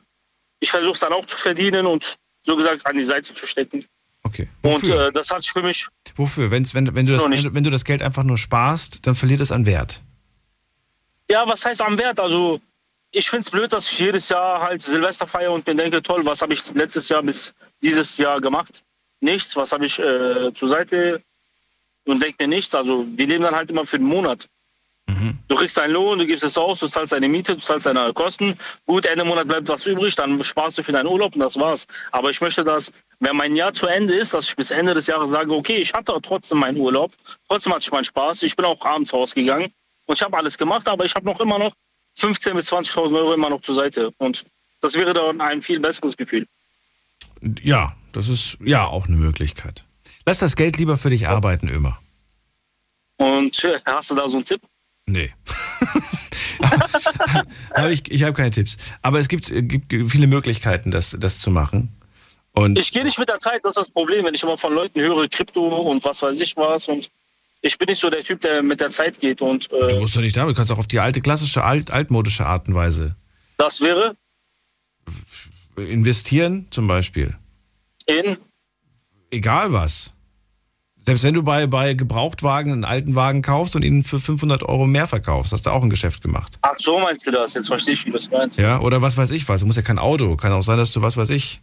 ich 0.59 0.71
versuche 0.71 0.93
es 0.93 0.99
dann 0.99 1.13
auch 1.13 1.25
zu 1.25 1.37
verdienen 1.37 1.85
und 1.85 2.15
so 2.45 2.55
gesagt 2.55 2.85
an 2.85 2.97
die 2.97 3.03
Seite 3.03 3.33
zu 3.33 3.47
stecken. 3.47 3.85
Okay. 4.33 4.49
Und 4.63 4.71
Wofür? 4.71 5.07
äh, 5.07 5.11
das 5.11 5.29
hat 5.29 5.43
sich 5.43 5.51
für 5.51 5.61
mich, 5.61 5.87
Wofür? 6.15 6.49
Wenn's, 6.49 6.73
wenn, 6.73 6.95
wenn, 6.95 7.05
du 7.05 7.13
das, 7.13 7.23
wenn, 7.23 7.53
wenn 7.53 7.63
du 7.63 7.69
das 7.69 7.85
Geld 7.85 8.01
einfach 8.01 8.23
nur 8.23 8.37
sparst, 8.37 9.05
dann 9.05 9.13
verliert 9.13 9.41
es 9.41 9.51
an 9.51 9.65
Wert. 9.65 10.01
ja, 11.29 11.47
was 11.47 11.63
heißt 11.65 11.81
am 11.81 11.97
Wert? 11.97 12.19
Also 12.19 12.59
ich 13.11 13.29
finde 13.29 13.43
es 13.45 13.51
blöd, 13.51 13.71
dass 13.71 13.91
ich 13.91 13.99
jedes 13.99 14.29
Jahr 14.29 14.59
halt 14.61 14.81
Silvester 14.81 15.27
feiere 15.27 15.51
und 15.51 15.65
mir 15.67 15.75
denke, 15.75 16.01
toll, 16.01 16.25
was 16.25 16.41
habe 16.41 16.53
ich 16.53 16.63
letztes 16.73 17.09
Jahr 17.09 17.21
bis 17.21 17.53
dieses 17.83 18.17
Jahr 18.17 18.41
gemacht? 18.41 18.83
Nichts. 19.21 19.55
Was 19.55 19.71
habe 19.71 19.85
ich 19.85 19.99
äh, 19.99 20.51
zur 20.53 20.69
Seite 20.69 21.21
und 22.05 22.21
denke 22.21 22.43
mir 22.43 22.47
nichts. 22.47 22.73
Also 22.73 23.05
wir 23.15 23.27
leben 23.27 23.43
dann 23.43 23.55
halt 23.55 23.69
immer 23.69 23.85
für 23.85 23.99
den 23.99 24.07
Monat. 24.07 24.49
Du 25.49 25.55
kriegst 25.55 25.77
deinen 25.77 25.91
Lohn, 25.91 26.17
du 26.17 26.25
gibst 26.25 26.43
es 26.43 26.57
aus, 26.57 26.79
du 26.79 26.87
zahlst 26.87 27.11
deine 27.13 27.27
Miete, 27.27 27.55
du 27.55 27.61
zahlst 27.61 27.85
deine 27.85 28.11
Kosten. 28.13 28.57
Gut, 28.87 29.05
Ende 29.05 29.23
Monat 29.23 29.47
bleibt 29.47 29.67
was 29.67 29.85
übrig, 29.85 30.15
dann 30.15 30.43
sparst 30.43 30.77
du 30.77 30.83
für 30.83 30.93
deinen 30.93 31.07
Urlaub 31.07 31.35
und 31.35 31.41
das 31.41 31.59
war's. 31.59 31.85
Aber 32.11 32.29
ich 32.29 32.41
möchte, 32.41 32.63
dass, 32.63 32.91
wenn 33.23 33.35
mein 33.35 33.55
Jahr 33.55 33.73
zu 33.73 33.87
Ende 33.87 34.13
ist, 34.13 34.33
dass 34.33 34.49
ich 34.49 34.55
bis 34.55 34.71
Ende 34.71 34.93
des 34.93 35.07
Jahres 35.07 35.29
sage, 35.29 35.53
okay, 35.53 35.77
ich 35.77 35.93
hatte 35.93 36.17
trotzdem 36.21 36.59
meinen 36.59 36.77
Urlaub, 36.77 37.11
trotzdem 37.47 37.73
hatte 37.73 37.83
ich 37.83 37.91
meinen 37.91 38.03
Spaß, 38.03 38.43
ich 38.43 38.55
bin 38.55 38.65
auch 38.65 38.83
abends 38.85 39.13
rausgegangen 39.13 39.71
und 40.05 40.15
ich 40.15 40.21
habe 40.21 40.37
alles 40.37 40.57
gemacht, 40.57 40.87
aber 40.87 41.05
ich 41.05 41.15
habe 41.15 41.25
noch 41.25 41.39
immer 41.39 41.57
noch 41.57 41.73
15.000 42.19 42.53
bis 42.53 42.71
20.000 42.71 43.15
Euro 43.17 43.33
immer 43.33 43.49
noch 43.49 43.61
zur 43.61 43.75
Seite. 43.75 44.11
Und 44.17 44.45
das 44.81 44.95
wäre 44.95 45.13
dann 45.13 45.41
ein 45.41 45.61
viel 45.61 45.79
besseres 45.79 46.15
Gefühl. 46.17 46.45
Ja, 47.61 47.95
das 48.11 48.29
ist 48.29 48.57
ja 48.63 48.85
auch 48.85 49.07
eine 49.07 49.17
Möglichkeit. 49.17 49.85
Lass 50.25 50.39
das 50.39 50.55
Geld 50.55 50.77
lieber 50.77 50.97
für 50.97 51.09
dich 51.09 51.27
arbeiten, 51.27 51.69
Ömer. 51.69 51.99
Und 53.17 53.63
äh, 53.63 53.79
hast 53.85 54.11
du 54.11 54.15
da 54.15 54.27
so 54.27 54.37
einen 54.37 54.45
Tipp? 54.45 54.61
Nee. 55.05 55.33
Ich 57.89 58.09
ich 58.11 58.23
habe 58.23 58.33
keine 58.33 58.51
Tipps. 58.51 58.77
Aber 59.01 59.19
es 59.19 59.27
gibt, 59.27 59.51
äh, 59.51 59.61
gibt 59.63 59.91
viele 60.09 60.27
Möglichkeiten, 60.27 60.91
das, 60.91 61.17
das 61.19 61.39
zu 61.39 61.51
machen. 61.51 61.89
Und 62.53 62.77
Ich 62.77 62.91
gehe 62.91 63.03
nicht 63.03 63.17
mit 63.19 63.29
der 63.29 63.39
Zeit, 63.39 63.61
das 63.63 63.71
ist 63.71 63.77
das 63.77 63.89
Problem, 63.89 64.25
wenn 64.25 64.33
ich 64.33 64.43
immer 64.43 64.57
von 64.57 64.73
Leuten 64.73 64.99
höre, 65.01 65.27
Krypto 65.27 65.65
und 65.67 66.03
was 66.03 66.21
weiß 66.21 66.39
ich 66.39 66.55
was. 66.55 66.87
Und 66.87 67.09
ich 67.61 67.77
bin 67.77 67.87
nicht 67.87 67.99
so 67.99 68.09
der 68.09 68.23
Typ, 68.23 68.41
der 68.41 68.61
mit 68.61 68.79
der 68.79 68.89
Zeit 68.91 69.19
geht. 69.19 69.41
Und 69.41 69.71
du 69.71 69.77
äh, 69.77 69.99
musst 69.99 70.15
doch 70.15 70.21
nicht 70.21 70.37
damit, 70.37 70.51
du 70.51 70.57
kannst 70.57 70.71
auch 70.71 70.77
auf 70.77 70.87
die 70.87 70.99
alte, 70.99 71.21
klassische, 71.21 71.63
alt, 71.63 71.91
altmodische 71.91 72.45
Art 72.45 72.67
und 72.67 72.75
Weise 72.75 73.15
das 73.63 73.79
wäre 73.79 74.15
investieren, 75.77 76.67
zum 76.69 76.87
Beispiel. 76.87 77.35
in 78.05 78.37
Egal 79.31 79.73
was. 79.73 80.13
Selbst 81.05 81.23
wenn 81.23 81.33
du 81.33 81.43
bei, 81.43 81.65
bei 81.65 81.95
Gebrauchtwagen 81.95 82.71
einen 82.71 82.85
alten 82.85 83.15
Wagen 83.15 83.41
kaufst 83.41 83.75
und 83.75 83.83
ihn 83.83 84.03
für 84.03 84.19
500 84.19 84.63
Euro 84.63 84.85
mehr 84.85 85.07
verkaufst, 85.07 85.51
hast 85.51 85.65
du 85.65 85.69
auch 85.71 85.81
ein 85.81 85.89
Geschäft 85.89 86.21
gemacht. 86.21 86.59
Ach 86.61 86.75
so 86.77 86.99
meinst 86.99 87.25
du 87.25 87.31
das? 87.31 87.53
Jetzt 87.55 87.67
verstehe 87.67 87.93
ich, 87.93 88.05
wie 88.05 88.11
du 88.11 88.17
das 88.17 88.29
meinst. 88.29 88.57
Ja, 88.57 88.79
oder 88.79 89.01
was 89.01 89.17
weiß 89.17 89.31
ich 89.31 89.47
was. 89.49 89.61
Du 89.61 89.65
musst 89.65 89.77
ja 89.77 89.81
kein 89.83 89.99
Auto. 89.99 90.35
Kann 90.35 90.51
auch 90.51 90.61
sein, 90.61 90.77
dass 90.77 90.93
du, 90.93 91.01
was 91.01 91.17
weiß 91.17 91.29
ich, 91.31 91.61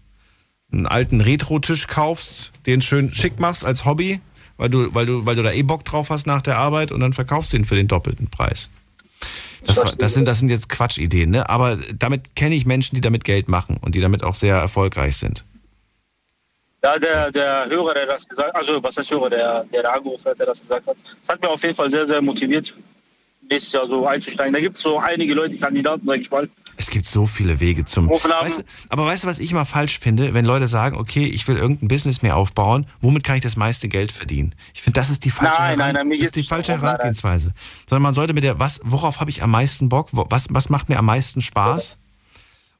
einen 0.73 0.87
alten 0.87 1.21
Retro-Tisch 1.21 1.87
kaufst, 1.87 2.53
den 2.67 2.83
schön 2.83 3.13
schick 3.13 3.41
machst 3.41 3.65
als 3.65 3.85
Hobby, 3.85 4.21
weil 4.57 4.71
du, 4.71 4.95
weil 4.95 5.07
du, 5.07 5.27
weil 5.27 5.37
du 5.37 5.43
da 5.43 5.53
eh 5.53 5.63
Bock 5.63 5.85
drauf 5.85 6.11
hast 6.11 6.27
nach 6.27 6.43
der 6.43 6.59
Arbeit 6.59 6.93
und 6.93 7.01
dann 7.01 7.13
verkaufst 7.13 7.53
du 7.53 7.57
ihn 7.57 7.65
für 7.65 7.77
den 7.77 7.89
doppelten 7.89 8.29
Preis. 8.29 8.71
Das, 9.67 9.97
das, 9.97 10.15
sind, 10.15 10.27
das 10.27 10.39
sind 10.39 10.49
jetzt 10.49 10.69
Quatschideen, 10.69 11.31
ne? 11.31 11.49
Aber 11.49 11.79
damit 11.95 12.35
kenne 12.35 12.55
ich 12.55 12.65
Menschen, 12.65 12.95
die 12.95 13.01
damit 13.01 13.25
Geld 13.25 13.49
machen 13.49 13.77
und 13.81 13.95
die 13.95 14.01
damit 14.01 14.25
auch 14.25 14.35
sehr 14.35 14.57
erfolgreich 14.57 15.17
sind. 15.17 15.45
Ja, 16.83 16.99
der, 16.99 17.31
der 17.31 17.67
Hörer, 17.69 17.93
der 17.93 18.07
das 18.07 18.27
gesagt 18.27 18.57
also 18.57 18.83
was 18.83 18.97
heißt 18.97 19.11
Hörer, 19.11 19.29
der, 19.29 19.65
der 19.65 19.83
da 19.83 19.93
angerufen 19.93 20.31
hat, 20.31 20.39
der 20.39 20.47
das 20.47 20.61
gesagt 20.63 20.87
hat, 20.87 20.97
das 21.21 21.29
hat 21.29 21.43
mir 21.43 21.51
auf 21.51 21.63
jeden 21.63 21.75
Fall 21.75 21.91
sehr, 21.91 22.07
sehr 22.07 22.23
motiviert, 22.23 22.75
nächstes 23.51 23.73
Jahr 23.73 23.87
so 23.87 24.07
einzusteigen. 24.07 24.55
Da 24.55 24.61
gibt 24.61 24.77
es 24.77 24.83
so 24.83 24.99
einige 24.99 25.35
Leute, 25.35 25.59
Kandidaten, 25.59 26.07
sag 26.07 26.21
ich 26.21 26.31
mal. 26.31 26.49
Es 26.81 26.89
gibt 26.89 27.05
so 27.05 27.27
viele 27.27 27.61
Wege 27.61 27.85
zum. 27.85 28.09
Weißt 28.09 28.61
du, 28.61 28.63
aber 28.89 29.05
weißt 29.05 29.25
du, 29.25 29.29
was 29.29 29.39
ich 29.39 29.53
immer 29.53 29.67
falsch 29.67 29.99
finde, 29.99 30.33
wenn 30.33 30.47
Leute 30.47 30.67
sagen, 30.67 30.97
okay, 30.97 31.27
ich 31.27 31.47
will 31.47 31.59
irgendein 31.59 31.89
Business 31.89 32.23
mehr 32.23 32.37
aufbauen, 32.39 32.87
womit 33.03 33.23
kann 33.23 33.37
ich 33.37 33.43
das 33.43 33.55
meiste 33.55 33.87
Geld 33.91 34.11
verdienen? 34.13 34.55
Ich 34.73 34.81
finde, 34.81 34.99
das 34.99 35.11
ist 35.11 35.27
die 35.27 35.31
falsche, 35.31 35.61
Nein, 35.61 35.77
nein, 35.79 35.95
Heran- 35.95 36.09
nein, 36.09 36.19
das 36.19 36.27
ist 36.29 36.37
die 36.37 36.43
falsche 36.43 36.73
nein, 36.73 36.81
nein. 36.81 36.91
Herangehensweise. 36.93 37.53
Sondern 37.87 38.03
man 38.03 38.15
sollte 38.15 38.33
mit 38.33 38.45
der, 38.45 38.59
was, 38.59 38.81
worauf 38.83 39.21
habe 39.21 39.29
ich 39.29 39.43
am 39.43 39.51
meisten 39.51 39.91
Bock? 39.91 40.09
Was, 40.13 40.47
was 40.51 40.71
macht 40.71 40.89
mir 40.89 40.99
am 40.99 41.05
meisten 41.05 41.43
Spaß? 41.43 41.99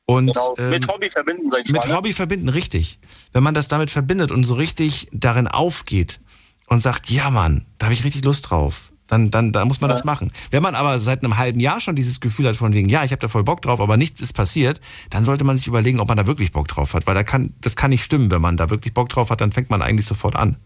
Und 0.07 0.29
Genau, 0.29 0.55
ähm, 0.57 0.71
mit 0.71 0.89
Hobby 0.89 1.11
verbinden, 1.11 1.51
sag 1.51 1.61
ich 1.67 1.71
mit 1.71 1.83
mal. 1.83 1.89
ne? 1.89 1.95
Hobby 1.97 2.13
verbinden, 2.15 2.49
richtig. 2.49 2.99
Wenn 3.35 3.43
man 3.43 3.53
das 3.53 3.69
damit 3.69 3.91
verbindet 3.91 4.31
und 4.33 4.45
so 4.45 4.55
richtig 4.55 5.09
darin 5.13 5.47
aufgeht 5.47 6.21
und 6.69 6.81
sagt, 6.81 7.11
ja 7.11 7.29
Mann, 7.31 7.67
da 7.77 7.87
habe 7.87 7.95
ich 7.95 8.03
richtig 8.03 8.25
Lust 8.25 8.49
drauf, 8.51 8.93
dann, 9.11 9.31
dann, 9.31 9.53
dann 9.53 9.69
muss 9.69 9.81
man 9.81 9.91
das 9.91 10.05
machen. 10.05 10.33
Wenn 10.51 10.63
man 10.63 10.75
aber 10.75 10.99
seit 10.99 11.25
einem 11.25 11.37
halben 11.37 11.61
Jahr 11.61 11.81
schon 11.81 11.97
dieses 11.97 12.21
Gefühl 12.21 12.47
hat 12.47 12.57
von 12.57 12.73
wegen, 12.73 12.89
ja, 12.89 13.05
ich 13.05 13.13
habe 13.13 13.21
da 13.21 13.29
voll 13.29 13.45
Bock 13.45 13.63
drauf, 13.63 13.81
aber 13.81 13.97
nichts 13.97 14.21
ist 14.21 14.33
passiert, 14.33 14.81
dann 15.11 15.25
sollte 15.25 15.45
man 15.45 15.57
sich 15.57 15.67
überlegen, 15.67 16.01
ob 16.01 16.09
man 16.09 16.17
da 16.17 16.27
wirklich 16.27 16.53
Bock 16.53 16.69
drauf 16.69 16.95
hat, 16.95 17.07
weil 17.07 17.15
da 17.15 17.25
kann, 17.25 17.53
das 17.61 17.77
kann 17.77 17.91
nicht 17.91 18.05
stimmen. 18.05 18.31
Wenn 18.31 18.41
man 18.41 18.57
da 18.57 18.71
wirklich 18.71 18.95
Bock 18.95 19.09
drauf 19.09 19.31
hat, 19.31 19.41
dann 19.41 19.53
fängt 19.53 19.71
man 19.71 19.83
eigentlich 19.83 20.07
sofort 20.07 20.37
an. 20.37 20.57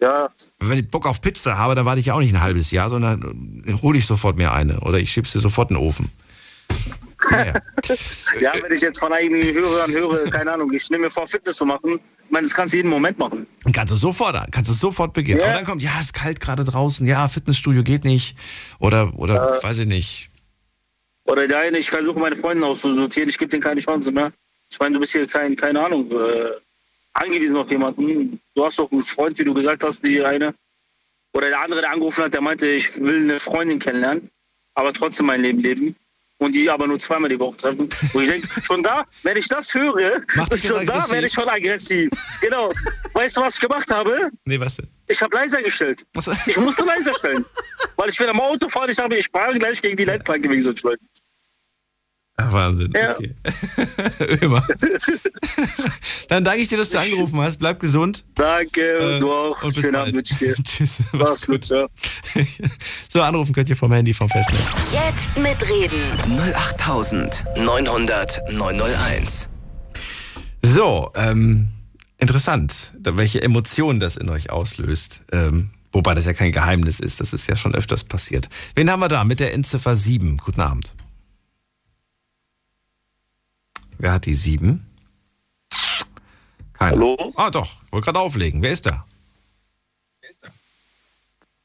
Ja. 0.00 0.30
Wenn 0.58 0.78
ich 0.78 0.90
Bock 0.90 1.06
auf 1.06 1.20
Pizza 1.20 1.58
habe, 1.58 1.74
dann 1.74 1.84
warte 1.84 2.00
ich 2.00 2.06
ja 2.06 2.14
auch 2.14 2.20
nicht 2.20 2.34
ein 2.34 2.40
halbes 2.40 2.72
Jahr, 2.72 2.88
sondern 2.88 3.62
hole 3.82 3.98
ich 3.98 4.06
sofort 4.06 4.36
mir 4.36 4.52
eine 4.52 4.80
oder 4.80 4.98
ich 4.98 5.12
schieb's 5.12 5.32
dir 5.32 5.40
sofort 5.40 5.70
in 5.70 5.76
den 5.76 5.86
Ofen. 5.86 6.10
Ja, 8.40 8.52
wenn 8.62 8.72
ich 8.72 8.80
jetzt 8.80 8.98
von 8.98 9.12
eigenen 9.12 9.42
Hörern 9.42 9.92
höre, 9.92 10.28
keine 10.28 10.52
Ahnung, 10.52 10.72
ich 10.72 10.90
nehme 10.90 11.04
mir 11.04 11.10
vor, 11.10 11.24
Fitness 11.24 11.56
zu 11.56 11.64
machen, 11.64 12.00
meine, 12.32 12.46
das 12.46 12.54
kannst 12.54 12.72
du 12.72 12.78
jeden 12.78 12.88
Moment 12.88 13.18
machen. 13.18 13.46
Kannst 13.72 13.92
du 13.92 13.96
sofort, 13.96 14.36
kannst 14.50 14.70
du 14.70 14.74
sofort 14.74 15.12
beginnen. 15.12 15.40
Ja. 15.40 15.46
Aber 15.46 15.54
dann 15.54 15.64
kommt, 15.64 15.82
ja, 15.82 16.00
ist 16.00 16.14
kalt 16.14 16.40
gerade 16.40 16.64
draußen, 16.64 17.06
ja, 17.06 17.28
Fitnessstudio 17.28 17.82
geht 17.82 18.04
nicht. 18.04 18.36
Oder, 18.78 19.12
oder 19.18 19.34
Ja. 19.56 19.62
weiß 19.62 19.78
ich 19.78 19.86
nicht. 19.86 20.30
Oder 21.24 21.46
der 21.46 21.60
eine, 21.60 21.78
ich 21.78 21.88
versuche 21.90 22.18
meine 22.18 22.34
Freunde 22.34 22.66
auszusortieren, 22.66 23.28
ich 23.28 23.38
gebe 23.38 23.50
denen 23.50 23.62
keine 23.62 23.80
Chance 23.80 24.10
mehr. 24.10 24.32
Ich 24.70 24.78
meine, 24.80 24.94
du 24.94 25.00
bist 25.00 25.12
hier 25.12 25.26
kein, 25.26 25.54
keine 25.54 25.84
Ahnung, 25.84 26.10
äh, 26.10 26.50
angewiesen 27.12 27.56
auf 27.56 27.70
jemanden. 27.70 28.40
Du 28.54 28.64
hast 28.64 28.78
doch 28.78 28.90
einen 28.90 29.02
Freund, 29.02 29.38
wie 29.38 29.44
du 29.44 29.54
gesagt 29.54 29.84
hast, 29.84 30.02
die 30.02 30.24
eine. 30.24 30.54
Oder 31.34 31.48
der 31.48 31.60
andere, 31.60 31.80
der 31.82 31.90
angerufen 31.90 32.24
hat, 32.24 32.34
der 32.34 32.40
meinte, 32.40 32.66
ich 32.66 33.00
will 33.00 33.22
eine 33.22 33.38
Freundin 33.40 33.78
kennenlernen, 33.78 34.30
aber 34.74 34.92
trotzdem 34.92 35.26
mein 35.26 35.42
Leben 35.42 35.60
leben. 35.60 35.96
Und 36.42 36.54
die 36.54 36.68
aber 36.68 36.86
nur 36.86 36.98
zweimal 36.98 37.30
die 37.30 37.38
Woche 37.38 37.56
treffen. 37.56 37.88
Und 38.12 38.22
ich 38.22 38.28
denke, 38.28 38.48
schon 38.62 38.82
da, 38.82 39.06
wenn 39.22 39.36
ich 39.36 39.48
das 39.48 39.72
höre, 39.74 40.20
das 40.48 40.62
schon 40.62 40.86
da 40.86 41.10
werde 41.10 41.26
ich 41.26 41.32
schon 41.32 41.48
aggressiv. 41.48 42.10
Genau. 42.40 42.72
Weißt 43.14 43.36
du, 43.36 43.42
was 43.42 43.54
ich 43.54 43.60
gemacht 43.60 43.90
habe? 43.90 44.30
Nee, 44.44 44.58
was 44.58 44.76
denn? 44.76 44.88
Ich 45.08 45.20
habe 45.22 45.34
leiser 45.36 45.62
gestellt. 45.62 46.04
Ich 46.46 46.56
musste 46.56 46.84
leiser 46.84 47.14
stellen. 47.14 47.44
Weil 47.96 48.08
ich 48.08 48.18
will 48.18 48.28
am 48.28 48.40
Auto 48.40 48.68
fahren, 48.68 48.90
ich 48.90 48.98
habe 48.98 49.16
ich 49.16 49.28
fahre 49.28 49.58
gleich 49.58 49.80
gegen 49.80 49.96
die 49.96 50.04
Leitplanke 50.04 50.48
wegen 50.48 50.62
so 50.62 50.70
einem 50.70 50.76
Schwein. 50.76 50.96
Ach, 52.48 52.52
Wahnsinn. 52.52 52.92
Ja. 52.94 53.12
Okay. 53.12 53.34
Immer. 54.40 54.66
Dann 56.28 56.44
danke 56.44 56.60
ich 56.62 56.68
dir, 56.68 56.78
dass 56.78 56.90
du 56.90 56.98
angerufen 56.98 57.40
hast. 57.40 57.58
Bleib 57.58 57.80
gesund. 57.80 58.24
Danke, 58.34 59.18
du 59.20 59.32
auch. 59.32 59.62
Und 59.62 59.74
Schönen 59.74 59.92
bald. 59.92 60.08
Abend 60.08 60.16
wünsche 60.16 60.32
ich 60.32 60.38
dir. 60.38 60.54
Tschüss. 60.64 61.04
Mach's 61.12 61.46
gut, 61.46 61.68
ja. 61.68 61.86
So, 63.08 63.22
anrufen 63.22 63.54
könnt 63.54 63.68
ihr 63.68 63.76
vom 63.76 63.92
Handy 63.92 64.14
vom 64.14 64.28
Festnetz. 64.28 64.92
Jetzt 64.92 65.36
mitreden. 65.38 66.10
08900 66.56 68.40
901. 68.52 69.48
So, 70.64 71.10
ähm, 71.16 71.68
interessant, 72.18 72.92
welche 73.02 73.42
Emotionen 73.42 74.00
das 74.00 74.16
in 74.16 74.28
euch 74.28 74.50
auslöst. 74.50 75.24
Ähm, 75.32 75.70
wobei 75.92 76.14
das 76.14 76.24
ja 76.24 76.32
kein 76.32 76.52
Geheimnis 76.52 77.00
ist, 77.00 77.20
das 77.20 77.32
ist 77.32 77.46
ja 77.48 77.56
schon 77.56 77.74
öfters 77.74 78.04
passiert. 78.04 78.48
Wen 78.74 78.90
haben 78.90 79.00
wir 79.00 79.08
da 79.08 79.24
mit 79.24 79.40
der 79.40 79.52
Endziffer 79.52 79.96
7? 79.96 80.38
Guten 80.38 80.60
Abend. 80.60 80.94
Wer 84.02 84.14
hat 84.14 84.26
die 84.26 84.34
7? 84.34 84.84
Keiner. 86.72 86.90
Hallo? 86.90 87.32
Ah, 87.36 87.50
doch, 87.52 87.76
wollte 87.92 88.06
gerade 88.06 88.18
auflegen. 88.18 88.60
Wer 88.60 88.72
ist 88.72 88.84
da? 88.84 89.06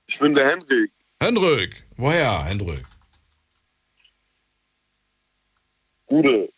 Ich 0.06 0.20
bin 0.20 0.36
der 0.36 0.48
Henrik. 0.48 0.92
Hendrik. 1.20 1.84
Woher, 1.96 2.44
Hendrik? 2.44 2.86
Gude. 6.06 6.54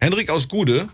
Hendrik 0.00 0.30
aus 0.30 0.48
Gude? 0.48 0.88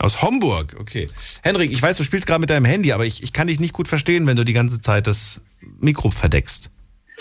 Aus 0.00 0.20
Homburg, 0.20 0.76
okay. 0.78 1.06
Henrik, 1.42 1.72
ich 1.72 1.80
weiß, 1.80 1.96
du 1.96 2.04
spielst 2.04 2.26
gerade 2.26 2.40
mit 2.40 2.50
deinem 2.50 2.66
Handy, 2.66 2.92
aber 2.92 3.06
ich, 3.06 3.22
ich 3.22 3.32
kann 3.32 3.46
dich 3.46 3.58
nicht 3.58 3.72
gut 3.72 3.88
verstehen, 3.88 4.26
wenn 4.26 4.36
du 4.36 4.44
die 4.44 4.52
ganze 4.52 4.82
Zeit 4.82 5.06
das 5.06 5.40
Mikro 5.80 6.10
verdeckst. 6.10 6.70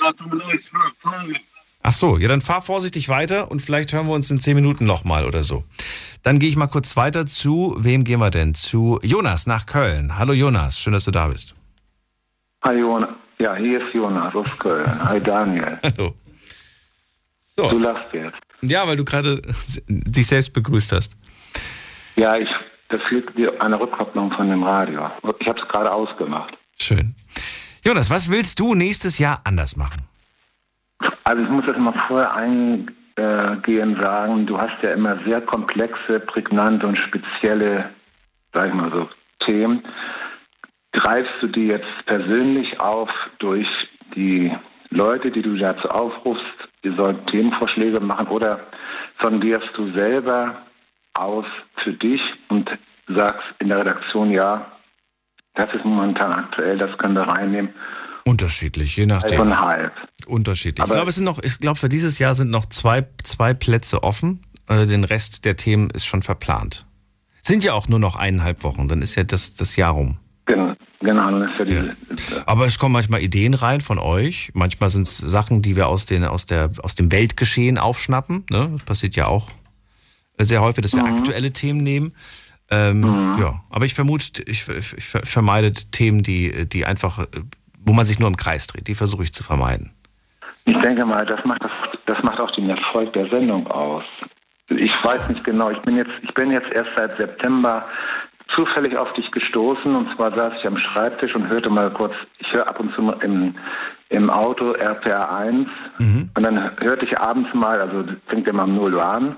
Ja, 0.02 0.12
tut 0.12 0.34
mir 0.34 0.36
leid, 0.36 0.60
ich 0.60 0.70
bin. 0.70 1.40
Ach 1.88 1.94
so, 1.94 2.18
ja, 2.18 2.28
dann 2.28 2.42
fahr 2.42 2.64
vorsichtig 2.64 3.10
weiter 3.10 3.52
und 3.52 3.62
vielleicht 3.62 3.94
hören 3.94 4.08
wir 4.08 4.14
uns 4.16 4.32
in 4.32 4.40
zehn 4.40 4.56
Minuten 4.56 4.86
nochmal 4.86 5.24
oder 5.24 5.44
so. 5.44 5.64
Dann 6.24 6.40
gehe 6.40 6.50
ich 6.50 6.56
mal 6.56 6.66
kurz 6.66 6.98
weiter 6.98 7.28
zu, 7.28 7.76
wem 7.78 8.04
gehen 8.04 8.20
wir 8.20 8.32
denn? 8.32 8.56
Zu 8.56 9.00
Jonas 9.04 9.46
nach 9.46 9.68
Köln. 9.68 10.18
Hallo 10.18 10.34
Jonas, 10.34 10.80
schön, 10.80 10.94
dass 10.94 11.06
du 11.06 11.12
da 11.12 11.28
bist. 11.28 11.54
Hi 12.64 12.80
Jonas. 12.80 13.12
Ja, 13.38 13.54
hier 13.56 13.86
ist 13.86 13.94
Jonas 13.94 14.34
aus 14.34 14.58
Köln. 14.58 15.08
Hi 15.08 15.22
Daniel. 15.22 15.80
Hallo. 15.84 16.16
So. 17.40 17.70
Du 17.70 17.78
lachst 17.78 18.12
jetzt. 18.14 18.40
Ja, 18.64 18.88
weil 18.88 18.98
du 18.98 19.06
gerade 19.06 19.40
dich 19.88 20.26
selbst 20.26 20.54
begrüßt 20.54 20.92
hast. 20.92 21.16
Ja, 22.16 22.36
ich, 22.36 22.50
das 22.90 23.02
liegt 23.12 23.38
dir 23.38 23.62
eine 23.62 23.80
Rückkopplung 23.80 24.32
von 24.32 24.50
dem 24.50 24.64
Radio. 24.64 25.12
Ich 25.40 25.48
habe 25.48 25.62
es 25.62 25.68
gerade 25.68 25.94
ausgemacht. 25.94 26.58
Schön. 26.82 27.14
Jonas, 27.84 28.10
was 28.10 28.32
willst 28.32 28.60
du 28.60 28.74
nächstes 28.74 29.20
Jahr 29.20 29.42
anders 29.44 29.76
machen? 29.76 30.08
Also 31.24 31.44
ich 31.44 31.50
muss 31.50 31.66
das 31.66 31.78
mal 31.78 31.94
vorher 32.08 32.34
eingehen 32.36 34.00
sagen, 34.02 34.46
du 34.46 34.58
hast 34.58 34.82
ja 34.84 34.92
immer 34.92 35.18
sehr 35.26 35.42
komplexe, 35.42 36.20
prägnante 36.20 36.88
und 36.88 36.98
spezielle, 36.98 37.90
sag 38.54 38.68
ich 38.68 38.74
mal 38.74 38.92
so, 38.92 39.10
Themen. 39.40 39.84
Greifst 40.92 41.34
du 41.42 41.48
die 41.48 41.68
jetzt 41.68 42.06
persönlich 42.06 42.80
auf 42.80 43.10
durch 43.40 43.68
die 44.16 44.56
Leute, 44.90 45.32
die 45.32 45.42
du 45.42 45.58
dazu 45.58 45.90
aufrufst, 45.90 46.46
die 46.84 46.96
sollen 46.96 47.26
Themenvorschläge 47.26 48.00
machen 48.00 48.28
oder 48.28 48.62
sondierst 49.22 49.70
du 49.76 49.92
selber 49.92 50.62
aus 51.16 51.46
für 51.78 51.94
dich 51.94 52.22
und 52.50 52.70
sagst 53.08 53.44
in 53.60 53.70
der 53.70 53.80
Redaktion, 53.80 54.32
ja, 54.32 54.72
das 55.56 55.74
ist 55.74 55.86
momentan 55.86 56.34
aktuell, 56.34 56.78
das 56.78 56.98
können 56.98 57.16
wir 57.16 57.24
reinnehmen. 57.24 57.74
Unterschiedlich, 58.28 58.96
je 58.98 59.06
nachdem. 59.06 59.40
Halb 59.40 59.48
und 59.48 59.60
halb. 59.60 59.92
Unterschiedlich. 60.28 60.82
Aber- 60.84 60.92
ich 60.94 60.96
glaube, 60.98 61.10
es 61.10 61.16
sind 61.16 61.26
noch, 61.26 61.40
ich 61.44 61.60
glaube, 61.60 61.78
für 61.80 61.90
dieses 61.90 62.18
Jahr 62.20 62.34
sind 62.36 62.50
noch 62.50 62.66
zwei, 62.68 63.06
zwei 63.24 63.54
Plätze 63.54 64.04
offen. 64.04 64.42
Äh, 64.68 64.88
Den 64.88 65.04
Rest 65.04 65.46
der 65.46 65.56
Themen 65.56 65.90
ist 65.92 66.06
schon 66.06 66.24
verplant. 66.24 66.88
Sind 67.42 67.64
ja 67.64 67.74
auch 67.74 67.88
nur 67.88 68.00
noch 68.00 68.16
eineinhalb 68.16 68.64
Wochen, 68.64 68.88
dann 68.88 69.04
ist 69.04 69.14
ja 69.16 69.24
das, 69.24 69.54
das 69.54 69.76
Jahr 69.76 69.92
rum. 69.94 70.18
Genau, 70.48 70.74
genau, 71.02 71.24
dann 71.30 71.44
ist 71.44 71.60
ja 71.60 71.66
die, 71.66 71.92
Aber 72.48 72.66
es 72.66 72.80
kommen 72.80 72.94
manchmal 72.94 73.22
Ideen 73.22 73.54
rein 73.54 73.82
von 73.82 74.00
euch. 74.00 74.50
Manchmal 74.56 74.90
sind 74.90 75.04
es 75.04 75.18
Sachen, 75.18 75.62
die 75.62 75.76
wir 75.76 75.88
aus, 75.88 76.08
den, 76.08 76.24
aus, 76.24 76.48
der, 76.48 76.72
aus 76.82 76.96
dem 76.96 77.12
Weltgeschehen 77.12 77.78
aufschnappen. 77.78 78.44
Ne? 78.50 78.70
Das 78.74 78.84
passiert 78.84 79.16
ja 79.16 79.28
auch 79.28 79.52
sehr 80.40 80.62
häufig, 80.62 80.82
dass 80.82 80.94
wir 80.94 81.04
aktuelle 81.06 81.52
Themen 81.54 81.82
nehmen. 81.84 82.14
Ähm, 82.72 83.04
Ja, 83.40 83.64
aber 83.70 83.86
ich 83.86 83.94
vermute, 83.94 84.42
ich, 84.44 84.68
ich, 84.68 84.94
ich 84.94 85.06
vermeide 85.06 85.72
Themen, 85.72 86.24
die, 86.24 86.68
die 86.68 86.86
einfach, 86.88 87.20
äh, 87.20 87.28
wo 87.86 87.94
man 87.94 88.06
sich 88.06 88.20
nur 88.20 88.28
im 88.28 88.36
Kreis 88.36 88.68
dreht. 88.68 88.88
Die 88.88 88.96
versuche 88.96 89.24
ich 89.24 89.34
zu 89.34 89.44
vermeiden. 89.44 89.92
Ich 90.66 90.78
denke 90.80 91.06
mal, 91.06 91.26
das 91.26 91.44
macht, 91.46 91.64
das, 91.64 91.72
das 92.08 92.24
macht 92.24 92.40
auch 92.40 92.52
den 92.52 92.70
Erfolg 92.70 93.14
der 93.14 93.30
Sendung 93.30 93.68
aus. 93.68 94.04
Ich 94.70 94.92
weiß 95.04 95.30
nicht 95.30 95.44
genau, 95.44 95.70
ich 95.70 95.80
bin 95.82 95.96
jetzt, 95.96 96.12
ich 96.24 96.34
bin 96.34 96.52
jetzt 96.52 96.72
erst 96.74 96.90
seit 96.98 97.16
September 97.18 97.86
zufällig 98.56 98.98
auf 98.98 99.12
dich 99.14 99.32
gestoßen 99.32 99.96
und 99.96 100.16
zwar 100.16 100.36
saß 100.36 100.54
ich 100.60 100.68
am 100.68 100.78
Schreibtisch 100.78 101.36
und 101.36 101.48
hörte 101.48 101.70
mal 101.70 101.92
kurz, 101.92 102.14
ich 102.40 102.52
höre 102.52 102.68
ab 102.68 102.80
und 102.80 102.94
zu 102.96 103.02
im, 103.22 103.56
im 104.10 104.30
Auto 104.30 104.74
RPR 104.74 105.36
1 105.36 105.68
und 106.36 106.44
dann 106.44 106.72
hörte 106.80 107.06
ich 107.06 107.20
abends 107.20 107.54
mal, 107.54 107.80
also 107.80 108.06
fängt 108.28 108.48
immer 108.48 108.64
um 108.64 108.76
0 108.76 108.96
Uhr 108.96 109.06
an, 109.06 109.36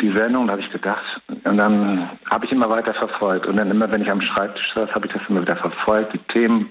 die 0.00 0.12
Sendung, 0.16 0.46
da 0.46 0.52
habe 0.52 0.62
ich 0.62 0.70
gedacht, 0.70 1.04
und 1.28 1.56
dann 1.56 2.10
habe 2.30 2.46
ich 2.46 2.52
immer 2.52 2.70
weiter 2.70 2.94
verfolgt. 2.94 3.46
Und 3.46 3.56
dann 3.56 3.70
immer, 3.70 3.90
wenn 3.90 4.02
ich 4.02 4.10
am 4.10 4.20
Schreibtisch 4.20 4.72
saß, 4.74 4.90
habe 4.94 5.06
ich 5.06 5.12
das 5.12 5.22
immer 5.28 5.42
wieder 5.42 5.56
verfolgt, 5.56 6.14
die 6.14 6.32
Themen, 6.32 6.70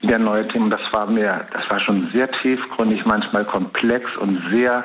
wieder 0.00 0.18
neue 0.18 0.46
Themen. 0.48 0.70
Das 0.70 0.80
war 0.92 1.06
mir, 1.06 1.46
das 1.52 1.68
war 1.70 1.80
schon 1.80 2.10
sehr 2.14 2.30
tiefgründig, 2.42 3.00
manchmal 3.04 3.44
komplex 3.46 4.04
und 4.20 4.40
sehr, 4.52 4.84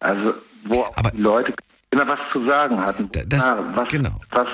also 0.00 0.34
wo 0.64 0.80
auch 0.82 1.10
die 1.10 1.18
Leute 1.20 1.54
immer 1.90 2.08
was 2.08 2.18
zu 2.32 2.46
sagen 2.48 2.80
hatten. 2.80 3.10
das- 3.26 3.46
ja, 3.46 3.58
was, 3.74 3.88
was 4.30 4.46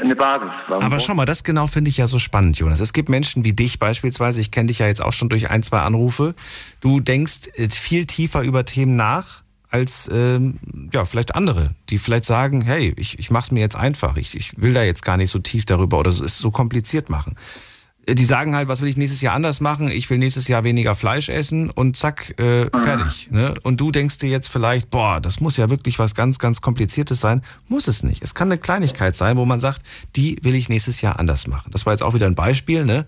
eine 0.00 0.14
Basis 0.16 0.50
war. 0.68 0.82
Aber 0.82 1.00
schau 1.00 1.14
mal, 1.14 1.24
das 1.24 1.42
genau 1.44 1.66
finde 1.66 1.90
ich 1.90 1.96
ja 1.96 2.06
so 2.06 2.18
spannend, 2.18 2.58
Jonas. 2.58 2.80
Es 2.80 2.92
gibt 2.92 3.08
Menschen 3.08 3.44
wie 3.44 3.52
dich 3.52 3.78
beispielsweise, 3.78 4.40
ich 4.40 4.50
kenne 4.50 4.68
dich 4.68 4.78
ja 4.78 4.86
jetzt 4.86 5.02
auch 5.02 5.12
schon 5.12 5.28
durch 5.28 5.50
ein, 5.50 5.62
zwei 5.62 5.80
Anrufe. 5.80 6.34
Du 6.80 7.00
denkst 7.00 7.48
äh, 7.56 7.68
viel 7.68 8.06
tiefer 8.06 8.42
über 8.42 8.64
Themen 8.64 8.94
nach 8.96 9.42
als 9.70 10.10
ähm, 10.12 10.58
ja, 10.92 11.06
vielleicht 11.06 11.34
andere, 11.34 11.70
die 11.88 11.96
vielleicht 11.98 12.26
sagen, 12.26 12.60
hey, 12.60 12.92
ich, 12.98 13.18
ich 13.18 13.30
mache 13.30 13.44
es 13.44 13.50
mir 13.52 13.60
jetzt 13.60 13.76
einfach, 13.76 14.18
ich, 14.18 14.36
ich 14.36 14.60
will 14.60 14.74
da 14.74 14.82
jetzt 14.82 15.02
gar 15.02 15.16
nicht 15.16 15.30
so 15.30 15.38
tief 15.38 15.64
darüber 15.64 15.98
oder 15.98 16.10
es 16.10 16.18
so 16.38 16.50
kompliziert 16.50 17.08
machen. 17.08 17.36
Äh, 18.06 18.14
Die 18.14 18.24
sagen 18.24 18.54
halt, 18.54 18.68
was 18.68 18.80
will 18.80 18.88
ich 18.88 18.96
nächstes 18.96 19.20
Jahr 19.20 19.34
anders 19.34 19.60
machen? 19.60 19.90
Ich 19.90 20.08
will 20.10 20.18
nächstes 20.18 20.48
Jahr 20.48 20.64
weniger 20.64 20.94
Fleisch 20.94 21.28
essen 21.28 21.70
und 21.70 21.96
zack, 21.96 22.38
äh, 22.38 22.66
fertig. 22.78 23.30
Ne? 23.30 23.54
Und 23.62 23.80
du 23.80 23.90
denkst 23.90 24.18
dir 24.18 24.28
jetzt 24.28 24.48
vielleicht, 24.48 24.90
boah, 24.90 25.20
das 25.20 25.40
muss 25.40 25.56
ja 25.56 25.70
wirklich 25.70 25.98
was 25.98 26.14
ganz, 26.14 26.38
ganz 26.38 26.60
Kompliziertes 26.60 27.20
sein. 27.20 27.42
Muss 27.68 27.88
es 27.88 28.02
nicht. 28.02 28.22
Es 28.22 28.34
kann 28.34 28.48
eine 28.48 28.58
Kleinigkeit 28.58 29.14
sein, 29.16 29.36
wo 29.36 29.44
man 29.44 29.60
sagt, 29.60 29.82
die 30.16 30.38
will 30.42 30.54
ich 30.54 30.68
nächstes 30.68 31.00
Jahr 31.00 31.18
anders 31.18 31.46
machen. 31.46 31.70
Das 31.72 31.86
war 31.86 31.92
jetzt 31.92 32.02
auch 32.02 32.14
wieder 32.14 32.26
ein 32.26 32.34
Beispiel. 32.34 32.84
Ne? 32.84 33.06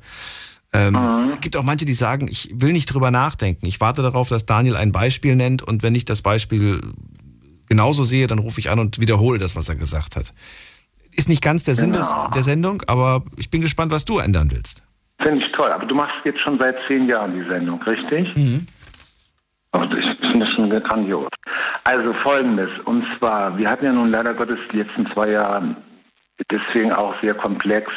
Ähm, 0.72 0.96
Es 1.34 1.40
gibt 1.40 1.56
auch 1.56 1.62
manche, 1.62 1.84
die 1.84 1.94
sagen, 1.94 2.28
ich 2.28 2.50
will 2.52 2.72
nicht 2.72 2.86
drüber 2.86 3.10
nachdenken. 3.10 3.66
Ich 3.66 3.80
warte 3.80 4.02
darauf, 4.02 4.28
dass 4.28 4.46
Daniel 4.46 4.76
ein 4.76 4.92
Beispiel 4.92 5.36
nennt 5.36 5.62
und 5.62 5.82
wenn 5.82 5.94
ich 5.94 6.04
das 6.04 6.22
Beispiel 6.22 6.80
genauso 7.68 8.04
sehe, 8.04 8.26
dann 8.26 8.38
rufe 8.38 8.60
ich 8.60 8.70
an 8.70 8.78
und 8.78 9.00
wiederhole 9.00 9.38
das, 9.38 9.56
was 9.56 9.68
er 9.68 9.76
gesagt 9.76 10.16
hat. 10.16 10.32
Ist 11.16 11.28
nicht 11.28 11.42
ganz 11.42 11.64
der 11.64 11.74
Sinn 11.74 11.92
des, 11.92 12.14
der 12.34 12.42
Sendung, 12.42 12.82
aber 12.86 13.22
ich 13.36 13.50
bin 13.50 13.60
gespannt, 13.60 13.92
was 13.92 14.04
du 14.04 14.18
ändern 14.18 14.50
willst. 14.52 14.82
Finde 15.22 15.44
ich 15.44 15.52
toll. 15.52 15.70
Aber 15.70 15.86
du 15.86 15.94
machst 15.94 16.16
jetzt 16.24 16.40
schon 16.40 16.58
seit 16.58 16.76
zehn 16.88 17.08
Jahren 17.08 17.34
die 17.34 17.48
Sendung, 17.48 17.82
richtig? 17.82 18.34
Mhm. 18.36 18.66
Ich 19.98 20.28
finde 20.28 20.46
das 20.46 20.54
schon 20.54 20.70
grandios. 20.70 21.28
Also 21.84 22.12
folgendes, 22.22 22.70
und 22.84 23.04
zwar, 23.18 23.56
wir 23.58 23.68
hatten 23.68 23.84
ja 23.84 23.92
nun 23.92 24.10
leider 24.10 24.34
Gottes 24.34 24.58
die 24.72 24.78
letzten 24.78 25.06
zwei 25.12 25.30
Jahre 25.30 25.76
deswegen 26.50 26.92
auch 26.92 27.14
sehr 27.20 27.34
komplex. 27.34 27.90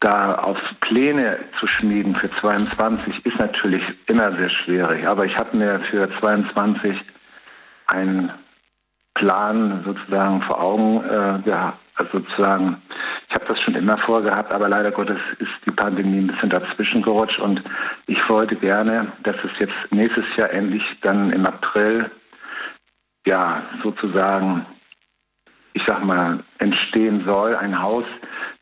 Da 0.00 0.36
auf 0.36 0.58
Pläne 0.80 1.38
zu 1.58 1.66
schmieden 1.66 2.14
für 2.14 2.30
22 2.30 3.24
ist 3.26 3.38
natürlich 3.38 3.82
immer 4.06 4.34
sehr 4.36 4.48
schwierig. 4.48 5.06
Aber 5.06 5.26
ich 5.26 5.36
habe 5.36 5.56
mir 5.56 5.80
für 5.90 6.08
22 6.20 6.96
einen 7.86 8.30
Plan 9.14 9.82
sozusagen 9.84 10.42
vor 10.42 10.60
Augen 10.62 11.04
äh, 11.04 11.42
gehabt. 11.44 11.78
Also 12.00 12.18
sozusagen, 12.18 12.80
ich 13.28 13.34
habe 13.34 13.44
das 13.46 13.60
schon 13.60 13.74
immer 13.74 13.98
vorgehabt, 13.98 14.50
aber 14.52 14.70
leider 14.70 14.90
Gottes 14.90 15.18
ist 15.38 15.50
die 15.66 15.70
Pandemie 15.70 16.20
ein 16.20 16.28
bisschen 16.28 16.48
dazwischen 16.48 17.02
gerutscht 17.02 17.38
und 17.38 17.62
ich 18.06 18.18
wollte 18.30 18.56
gerne, 18.56 19.12
dass 19.22 19.36
es 19.44 19.50
jetzt 19.58 19.74
nächstes 19.90 20.24
Jahr 20.36 20.50
endlich 20.50 20.82
dann 21.02 21.30
im 21.30 21.44
April 21.44 22.10
ja 23.26 23.62
sozusagen, 23.82 24.64
ich 25.74 25.82
sag 25.86 26.02
mal, 26.02 26.42
entstehen 26.58 27.22
soll, 27.26 27.54
ein 27.54 27.78
Haus 27.78 28.06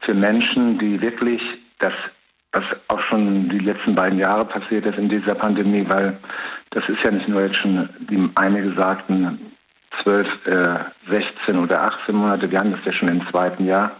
für 0.00 0.14
Menschen, 0.14 0.76
die 0.80 1.00
wirklich 1.00 1.40
das 1.78 1.92
was 2.52 2.64
auch 2.88 3.00
schon 3.02 3.50
die 3.50 3.58
letzten 3.58 3.94
beiden 3.94 4.18
Jahre 4.18 4.46
passiert 4.46 4.86
ist 4.86 4.98
in 4.98 5.10
dieser 5.10 5.34
Pandemie, 5.34 5.84
weil 5.86 6.18
das 6.70 6.88
ist 6.88 7.04
ja 7.04 7.10
nicht 7.10 7.28
nur 7.28 7.42
jetzt 7.42 7.56
schon, 7.56 7.88
wie 8.08 8.30
einige 8.36 8.72
sagten, 8.72 9.52
12, 10.02 10.46
äh, 10.46 10.78
16 11.10 11.58
oder 11.58 11.82
18 11.82 12.14
Monate, 12.14 12.50
wir 12.50 12.58
haben 12.58 12.72
das 12.72 12.84
ja 12.84 12.92
schon 12.92 13.08
im 13.08 13.26
zweiten 13.28 13.66
Jahr. 13.66 13.92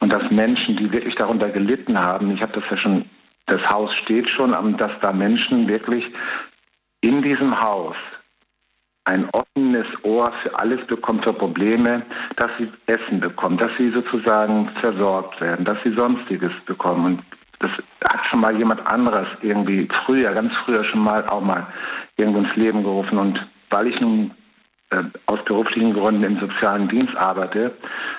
Und 0.00 0.12
dass 0.12 0.30
Menschen, 0.30 0.76
die 0.76 0.92
wirklich 0.92 1.14
darunter 1.14 1.50
gelitten 1.50 1.98
haben, 1.98 2.30
ich 2.32 2.42
habe 2.42 2.52
das 2.52 2.64
ja 2.70 2.76
schon, 2.76 3.04
das 3.46 3.60
Haus 3.68 3.94
steht 4.02 4.28
schon, 4.30 4.52
dass 4.76 4.92
da 5.00 5.12
Menschen 5.12 5.68
wirklich 5.68 6.04
in 7.00 7.22
diesem 7.22 7.60
Haus 7.60 7.96
ein 9.04 9.28
offenes 9.30 9.86
Ohr 10.02 10.32
für 10.42 10.58
alles 10.58 10.84
bekommen, 10.86 11.22
für 11.22 11.32
Probleme, 11.32 12.02
dass 12.36 12.50
sie 12.58 12.68
Essen 12.86 13.20
bekommen, 13.20 13.56
dass 13.56 13.70
sie 13.78 13.90
sozusagen 13.90 14.68
versorgt 14.80 15.40
werden, 15.40 15.64
dass 15.64 15.78
sie 15.84 15.94
Sonstiges 15.96 16.52
bekommen. 16.66 17.04
Und 17.04 17.22
das 17.60 17.70
hat 18.10 18.26
schon 18.26 18.40
mal 18.40 18.56
jemand 18.56 18.84
anderes 18.92 19.28
irgendwie 19.42 19.88
früher, 20.04 20.32
ganz 20.34 20.52
früher 20.64 20.84
schon 20.84 21.04
mal 21.04 21.24
auch 21.28 21.40
mal 21.40 21.68
irgendwo 22.16 22.40
ins 22.40 22.56
Leben 22.56 22.82
gerufen. 22.82 23.16
Und 23.16 23.46
weil 23.70 23.86
ich 23.86 24.00
nun 24.00 24.32
aus 25.26 25.44
beruflichen 25.44 25.94
Gründen 25.94 26.22
im 26.22 26.38
sozialen 26.38 26.88
Dienst 26.88 27.16
arbeite, 27.16 27.72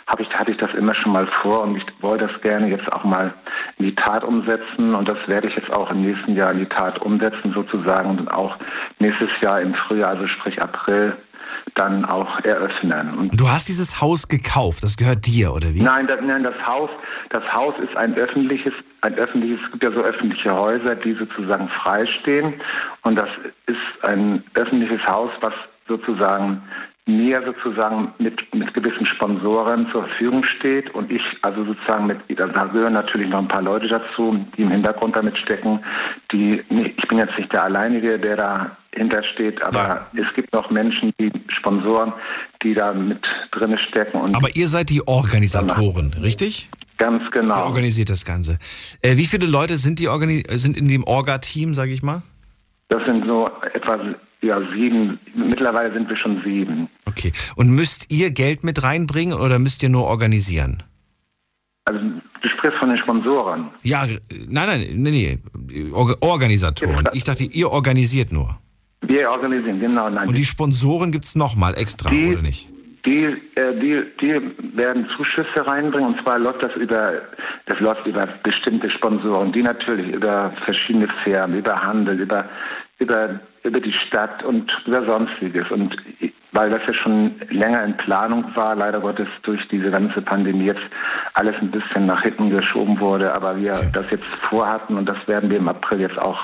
habe 0.08 0.24
ich, 0.24 0.30
hatte 0.30 0.52
ich 0.52 0.58
das 0.58 0.74
immer 0.74 0.94
schon 0.96 1.14
mal 1.14 1.28
vor 1.42 1.62
und 1.64 1.78
ich 1.78 1.84
wollte 2.02 2.28
das 2.28 2.42
gerne 2.42 2.68
jetzt 2.68 2.92
auch 2.92 3.06
mal 3.06 3.34
in 3.78 3.86
die 3.86 3.96
Tat 3.96 4.24
umsetzen 4.24 4.94
und 4.94 5.08
das 5.08 5.18
werde 5.28 5.48
ich 5.48 5.56
jetzt 5.56 5.72
auch 5.72 5.90
im 5.92 6.02
nächsten 6.02 6.36
Jahr 6.36 6.52
in 6.52 6.60
die 6.60 6.66
Tat 6.66 7.02
umsetzen 7.02 7.54
sozusagen 7.54 8.18
und 8.18 8.28
auch 8.30 8.58
nächstes 9.00 9.30
Jahr 9.42 9.62
im 9.62 9.74
Frühjahr, 9.76 10.10
also 10.10 10.28
sprich 10.28 10.62
April, 10.62 11.16
dann 11.76 12.06
auch 12.06 12.40
eröffnen. 12.44 13.14
Und 13.18 13.40
Du 13.40 13.48
hast 13.48 13.68
dieses 13.70 14.02
Haus 14.02 14.28
gekauft, 14.28 14.84
das 14.84 14.98
gehört 14.98 15.26
dir, 15.26 15.54
oder 15.54 15.74
wie? 15.74 15.82
Nein, 15.82 16.08
das, 16.08 16.20
nein, 16.22 16.44
das 16.44 16.56
Haus, 16.66 16.90
das 17.30 17.44
Haus 17.54 17.76
ist 17.82 17.96
ein 17.96 18.16
öffentliches, 18.16 18.74
ein 19.02 19.16
öffentliches, 19.16 19.60
es 19.66 19.72
gibt 19.72 19.84
ja 19.84 19.92
so 19.92 20.02
öffentliche 20.02 20.54
Häuser, 20.54 20.96
die 20.96 21.14
sozusagen 21.14 21.70
freistehen. 21.70 22.56
Und 23.04 23.16
das 23.16 23.30
ist 23.68 23.78
ein 24.04 24.44
öffentliches 24.56 25.06
Haus, 25.08 25.32
was 25.42 25.54
sozusagen 25.88 26.62
mir 27.08 27.42
sozusagen 27.46 28.14
mit, 28.20 28.54
mit 28.54 28.74
gewissen 28.74 29.08
Sponsoren 29.08 29.88
zur 29.92 30.04
Verfügung 30.08 30.44
steht 30.44 30.94
und 30.94 31.10
ich 31.10 31.22
also 31.42 31.64
sozusagen 31.64 32.08
mit, 32.08 32.20
da 32.38 32.46
gehören 32.46 32.94
natürlich 32.94 33.30
noch 33.30 33.40
ein 33.40 33.48
paar 33.48 33.62
Leute 33.62 33.88
dazu, 33.88 34.46
die 34.58 34.64
im 34.64 34.72
Hintergrund 34.72 35.16
damit 35.16 35.38
stecken, 35.38 35.80
die, 36.32 36.62
ich 36.70 37.08
bin 37.08 37.18
jetzt 37.18 37.38
nicht 37.38 37.52
der 37.54 37.64
Alleinige, 37.64 38.20
der 38.20 38.36
dahinter 38.92 39.24
steht, 39.24 39.62
aber 39.64 40.08
es 40.14 40.34
gibt 40.36 40.52
noch 40.54 40.70
Menschen, 40.70 41.14
die 41.18 41.32
Sponsoren, 41.48 42.12
die 42.62 42.74
da 42.74 42.94
mit 42.94 43.26
drin 43.52 43.78
stecken. 43.90 44.20
Und 44.20 44.36
Aber 44.36 44.54
ihr 44.54 44.68
seid 44.68 44.90
die 44.90 45.08
Organisatoren, 45.08 46.14
richtig? 46.22 46.70
Ganz 46.98 47.24
genau. 47.32 47.56
Ihr 47.56 47.66
organisiert 47.66 48.10
das 48.10 48.26
Ganze. 48.26 48.58
Äh, 49.02 49.16
wie 49.16 49.26
viele 49.26 49.46
Leute 49.46 49.78
sind, 49.78 50.00
die 50.00 50.10
Organi 50.10 50.44
sind 50.54 50.76
in 50.76 50.90
dem 50.90 51.04
Orga-Team, 51.06 51.74
sage 51.74 51.94
ich 51.94 52.04
mal? 52.04 52.22
Das 52.90 53.06
sind 53.06 53.26
so 53.26 53.50
etwa 53.74 53.98
ja, 54.48 54.60
sieben, 54.74 55.20
mittlerweile 55.36 55.94
sind 55.94 56.10
wir 56.10 56.18
schon 56.18 56.42
sieben. 56.44 56.90
Okay. 57.06 57.32
Und 57.56 57.70
müsst 57.70 58.12
ihr 58.12 58.32
Geld 58.32 58.64
mit 58.64 58.84
reinbringen 58.84 59.38
oder 59.38 59.60
müsst 59.60 59.84
ihr 59.84 59.90
nur 59.90 60.06
organisieren? 60.06 60.84
Also 61.86 62.00
du 62.00 62.50
sprichst 62.50 62.80
von 62.80 62.90
den 62.90 62.98
Sponsoren. 62.98 63.70
Ja, 63.84 64.06
äh, 64.06 64.20
nein, 64.48 64.68
nein, 64.68 64.88
nee, 64.96 65.40
nee. 65.70 65.92
Or 65.94 66.16
Organisatoren. 66.22 67.06
Ich 67.14 67.24
dachte, 67.24 67.44
ihr 67.44 67.70
organisiert 67.70 68.32
nur. 68.32 68.58
Wir 69.02 69.30
organisieren, 69.30 69.80
genau. 69.80 70.10
Nein, 70.10 70.28
Und 70.28 70.38
die 70.38 70.44
Sponsoren 70.44 71.12
gibt 71.12 71.26
es 71.26 71.36
nochmal 71.36 71.76
extra, 71.78 72.10
Die- 72.10 72.30
oder 72.30 72.42
nicht? 72.42 72.70
Die, 73.06 73.24
äh, 73.56 73.80
die, 73.80 74.04
die 74.20 74.34
werden 74.76 75.08
Zuschüsse 75.16 75.66
reinbringen 75.66 76.14
und 76.14 76.22
zwar 76.24 76.38
läuft 76.40 76.62
das 76.62 76.76
über, 76.76 77.22
das 77.68 77.80
läuft 77.80 78.06
über 78.06 78.28
bestimmte 78.44 78.90
Sponsoren, 78.90 79.54
die 79.54 79.62
natürlich 79.62 80.14
über 80.14 80.52
verschiedene 80.66 81.08
Firmen, 81.24 81.60
über 81.60 81.82
Handel, 81.82 82.20
über, 82.20 82.50
über, 83.00 83.40
über 83.64 83.80
die 83.80 83.94
Stadt 83.94 84.44
und 84.44 84.72
über 84.86 85.06
sonstiges. 85.06 85.70
Und 85.70 85.96
weil 86.54 86.70
das 86.72 86.82
ja 86.88 86.94
schon 86.94 87.36
länger 87.50 87.84
in 87.84 87.96
Planung 87.98 88.46
war, 88.56 88.76
leider 88.76 89.00
Gottes 89.00 89.28
durch 89.44 89.66
diese 89.68 89.92
ganze 89.92 90.22
Pandemie 90.22 90.66
jetzt 90.66 90.82
alles 91.34 91.56
ein 91.62 91.70
bisschen 91.70 92.06
nach 92.06 92.24
hinten 92.24 92.50
geschoben 92.50 93.00
wurde, 93.00 93.36
aber 93.36 93.58
wir 93.58 93.74
das 93.94 94.06
jetzt 94.10 94.26
vorhatten 94.50 94.98
und 94.98 95.08
das 95.08 95.18
werden 95.28 95.50
wir 95.50 95.58
im 95.58 95.68
April 95.68 96.02
jetzt 96.02 96.18
auch 96.18 96.40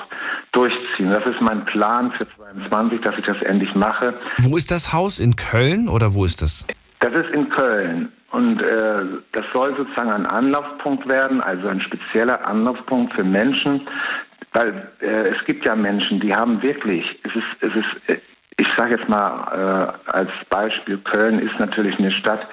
durchziehen. 0.52 1.10
Das 1.10 1.26
ist 1.26 1.40
mein 1.40 1.64
Plan 1.64 2.12
für 2.12 2.28
22, 2.36 3.00
dass 3.00 3.18
ich 3.18 3.24
das 3.24 3.40
endlich 3.42 3.74
mache. 3.74 4.14
Wo 4.38 4.56
ist 4.56 4.70
das 4.70 4.92
Haus? 4.92 5.18
In 5.18 5.34
Köln 5.36 5.88
oder 5.88 6.14
wo 6.14 6.24
ist 6.24 6.42
das? 6.42 6.66
Das 7.00 7.12
ist 7.12 7.34
in 7.34 7.48
Köln 7.48 8.12
und 8.34 8.60
äh, 8.62 9.04
das 9.32 9.44
soll 9.54 9.76
sozusagen 9.76 10.10
ein 10.10 10.26
Anlaufpunkt 10.26 11.08
werden, 11.08 11.40
also 11.40 11.68
ein 11.68 11.80
spezieller 11.80 12.44
Anlaufpunkt 12.46 13.14
für 13.14 13.22
Menschen, 13.22 13.82
weil 14.54 14.88
äh, 15.00 15.28
es 15.28 15.44
gibt 15.44 15.66
ja 15.66 15.76
Menschen, 15.76 16.20
die 16.20 16.34
haben 16.34 16.62
wirklich, 16.62 17.04
es 17.24 17.36
ist, 17.36 17.44
es 17.60 17.74
ist, 17.74 18.10
äh, 18.10 18.20
ich 18.56 18.68
sage 18.76 18.96
jetzt 18.96 19.08
mal 19.08 19.98
äh, 20.06 20.10
als 20.12 20.30
Beispiel, 20.48 20.98
Köln 20.98 21.40
ist 21.40 21.58
natürlich 21.58 21.98
eine 21.98 22.12
Stadt, 22.12 22.46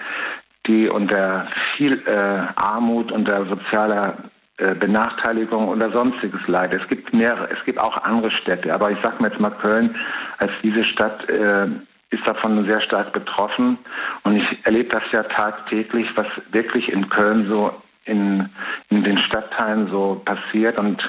die 0.68 0.90
unter 0.90 1.48
viel 1.78 2.02
äh, 2.06 2.44
Armut, 2.56 3.12
unter 3.12 3.46
sozialer 3.46 4.18
äh, 4.58 4.74
Benachteiligung 4.76 5.68
oder 5.68 5.92
sonstiges 5.92 6.42
leidet. 6.48 6.82
Es 6.82 6.88
gibt 6.88 7.14
mehrere, 7.14 7.50
es 7.52 7.64
gibt 7.66 7.80
auch 7.80 7.98
andere 8.04 8.32
Städte, 8.32 8.74
aber 8.74 8.92
ich 8.92 8.98
sage 9.04 9.22
mir 9.22 9.30
jetzt 9.30 9.40
mal 9.40 9.52
Köln 9.52 9.96
als 10.40 10.52
diese 10.64 10.84
Stadt 10.84 11.30
äh, 11.30 11.68
ist 12.10 12.28
davon 12.28 12.68
sehr 12.68 12.82
stark 12.82 13.14
betroffen 13.14 13.78
und 14.24 14.36
ich 14.36 14.66
erlebe 14.66 14.90
das 14.90 15.04
ja 15.12 15.24
tagtäglich, 15.24 16.08
was 16.16 16.28
wirklich 16.52 16.92
in 16.92 17.10
Köln 17.10 17.48
so 17.48 17.74
in, 18.06 18.50
in 18.90 19.04
den 19.04 19.18
Stadtteilen 19.18 19.90
so 19.90 20.22
passiert 20.26 20.78
und 20.78 21.02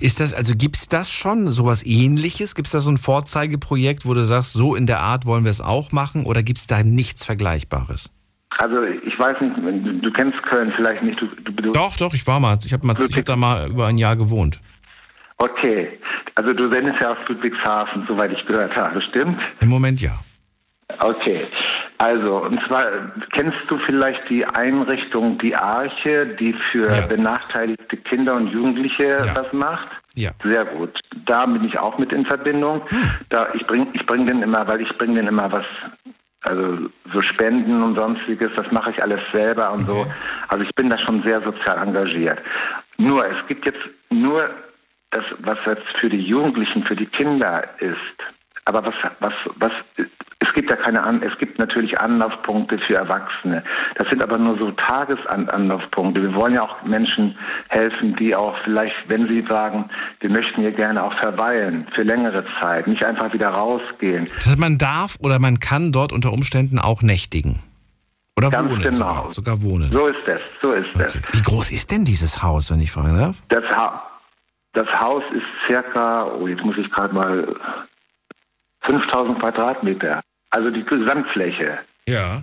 Ist 0.00 0.20
das, 0.20 0.34
also 0.34 0.54
gibt 0.54 0.76
es 0.76 0.88
das 0.88 1.10
schon, 1.10 1.48
sowas 1.48 1.84
ähnliches? 1.84 2.54
Gibt 2.54 2.66
es 2.66 2.72
da 2.72 2.80
so 2.80 2.90
ein 2.90 2.98
Vorzeigeprojekt, 2.98 4.06
wo 4.06 4.14
du 4.14 4.24
sagst, 4.24 4.52
so 4.52 4.74
in 4.74 4.86
der 4.86 5.00
Art 5.00 5.26
wollen 5.26 5.44
wir 5.44 5.50
es 5.50 5.60
auch 5.60 5.92
machen 5.92 6.24
oder 6.24 6.42
gibt 6.42 6.58
es 6.58 6.66
da 6.66 6.82
nichts 6.82 7.24
Vergleichbares? 7.24 8.12
also 8.58 8.82
ich 8.82 9.18
weiß 9.18 9.40
nicht, 9.40 9.56
du, 9.56 9.92
du 10.00 10.12
kennst 10.12 10.42
Köln 10.44 10.72
vielleicht 10.76 11.02
nicht. 11.02 11.20
Du, 11.20 11.26
du, 11.26 11.72
Doch, 11.72 11.96
doch, 11.96 12.14
ich 12.14 12.26
war 12.26 12.40
mal, 12.40 12.58
ich 12.64 12.72
habe 12.72 12.88
hab 12.88 13.24
da 13.24 13.36
mal 13.36 13.68
über 13.68 13.86
ein 13.86 13.98
Jahr 13.98 14.16
gewohnt. 14.16 14.60
Okay, 15.38 15.98
also 16.34 16.52
du 16.54 16.72
sendest 16.72 17.00
ja 17.02 17.12
aus 17.12 17.18
Ludwigshafen, 17.28 18.06
soweit 18.08 18.32
ich 18.32 18.46
gehört 18.46 18.74
habe, 18.74 19.02
stimmt? 19.02 19.38
Im 19.60 19.68
Moment 19.68 20.00
ja. 20.00 20.18
Okay, 21.00 21.46
also 21.98 22.44
und 22.44 22.60
zwar 22.66 22.86
kennst 23.32 23.58
du 23.68 23.78
vielleicht 23.78 24.28
die 24.30 24.44
Einrichtung 24.44 25.36
Die 25.38 25.54
Arche, 25.54 26.26
die 26.38 26.52
für 26.70 26.88
benachteiligte 27.08 27.96
Kinder 27.96 28.34
und 28.36 28.48
Jugendliche 28.48 29.32
was 29.34 29.52
macht? 29.52 29.88
Ja. 30.14 30.30
Sehr 30.44 30.64
gut. 30.64 30.98
Da 31.26 31.44
bin 31.44 31.64
ich 31.64 31.78
auch 31.78 31.98
mit 31.98 32.12
in 32.12 32.24
Verbindung. 32.24 32.82
Da 33.28 33.48
ich 33.54 33.66
bring 33.66 33.88
ich 33.92 34.06
bring 34.06 34.26
denen 34.26 34.42
immer, 34.42 34.66
weil 34.68 34.80
ich 34.80 34.96
bringe 34.96 35.16
denen 35.16 35.28
immer 35.28 35.50
was 35.50 35.66
also 36.42 36.88
so 37.12 37.20
Spenden 37.20 37.82
und 37.82 37.98
sonstiges, 37.98 38.50
das 38.56 38.70
mache 38.70 38.92
ich 38.92 39.02
alles 39.02 39.20
selber 39.32 39.72
und 39.72 39.86
so. 39.88 40.06
Also 40.48 40.64
ich 40.64 40.74
bin 40.76 40.88
da 40.88 40.98
schon 40.98 41.22
sehr 41.24 41.42
sozial 41.42 41.78
engagiert. 41.78 42.38
Nur 42.98 43.26
es 43.26 43.46
gibt 43.48 43.66
jetzt 43.66 43.82
nur 44.10 44.50
das, 45.10 45.24
was 45.40 45.58
jetzt 45.66 45.86
für 45.98 46.08
die 46.08 46.20
Jugendlichen, 46.20 46.84
für 46.84 46.96
die 46.96 47.06
Kinder 47.06 47.64
ist. 47.80 48.35
Aber 48.66 48.84
was, 48.84 48.94
was, 49.20 49.32
was, 49.56 49.72
es 50.40 50.52
gibt 50.54 50.70
ja 50.70 50.76
keine 50.76 51.02
An, 51.04 51.22
es 51.22 51.38
gibt 51.38 51.58
natürlich 51.58 51.98
Anlaufpunkte 52.00 52.78
für 52.78 52.96
Erwachsene. 52.96 53.62
Das 53.94 54.08
sind 54.10 54.22
aber 54.22 54.38
nur 54.38 54.58
so 54.58 54.72
Tagesanlaufpunkte. 54.72 56.20
Wir 56.20 56.34
wollen 56.34 56.54
ja 56.54 56.62
auch 56.62 56.82
Menschen 56.82 57.38
helfen, 57.68 58.16
die 58.16 58.34
auch 58.34 58.56
vielleicht, 58.64 58.96
wenn 59.06 59.28
sie 59.28 59.44
sagen, 59.48 59.88
wir 60.18 60.30
möchten 60.30 60.62
hier 60.62 60.72
gerne 60.72 61.04
auch 61.04 61.16
verweilen 61.18 61.86
für 61.94 62.02
längere 62.02 62.44
Zeit, 62.60 62.88
nicht 62.88 63.04
einfach 63.04 63.32
wieder 63.32 63.50
rausgehen. 63.50 64.26
Das 64.34 64.46
heißt, 64.46 64.58
man 64.58 64.78
darf 64.78 65.16
oder 65.20 65.38
man 65.38 65.60
kann 65.60 65.92
dort 65.92 66.12
unter 66.12 66.32
Umständen 66.32 66.80
auch 66.80 67.02
nächtigen. 67.02 67.60
Oder 68.36 68.50
Ganz 68.50 68.68
wohnen 68.68 68.82
genau. 68.82 68.92
sogar, 68.92 69.32
sogar 69.32 69.62
wohnen. 69.62 69.90
So 69.92 70.06
ist 70.08 70.26
es, 70.26 70.40
so 70.60 70.72
ist 70.72 70.88
es. 70.98 71.14
Wie 71.32 71.40
groß 71.40 71.70
ist 71.70 71.92
denn 71.92 72.04
dieses 72.04 72.42
Haus, 72.42 72.70
wenn 72.72 72.80
ich 72.80 72.90
fragen 72.90 73.16
darf? 73.16 73.36
Das, 73.48 73.64
ha 73.70 74.02
das 74.74 74.88
Haus 75.00 75.22
ist 75.32 75.46
circa, 75.66 76.26
oh, 76.34 76.46
jetzt 76.46 76.62
muss 76.62 76.76
ich 76.76 76.90
gerade 76.90 77.14
mal 77.14 77.56
5000 78.86 79.38
Quadratmeter. 79.38 80.20
Also 80.50 80.70
die 80.70 80.84
Gesamtfläche. 80.84 81.78
Ja. 82.08 82.42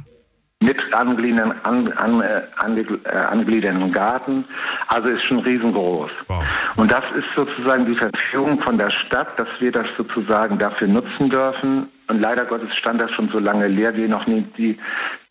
Mit 0.61 0.77
angliedernden, 0.93 1.59
an, 1.63 1.91
an, 1.93 2.21
äh, 2.21 2.43
ange, 2.57 2.81
äh, 3.03 3.09
angliedernden 3.09 3.91
Garten. 3.91 4.45
Also 4.87 5.09
ist 5.09 5.25
schon 5.25 5.39
riesengroß. 5.39 6.11
Und 6.77 6.91
das 6.91 7.03
ist 7.17 7.27
sozusagen 7.35 7.85
die 7.85 7.95
Verfügung 7.95 8.61
von 8.61 8.77
der 8.77 8.89
Stadt, 8.89 9.37
dass 9.37 9.47
wir 9.59 9.71
das 9.71 9.87
sozusagen 9.97 10.57
dafür 10.59 10.87
nutzen 10.87 11.29
dürfen. 11.29 11.89
Und 12.07 12.21
leider 12.21 12.45
Gottes 12.45 12.73
stand 12.77 13.01
das 13.01 13.11
schon 13.11 13.29
so 13.29 13.39
lange 13.39 13.67
leer, 13.67 13.93
wir 13.95 14.07
noch 14.07 14.25
nie 14.25 14.45
die, 14.57 14.77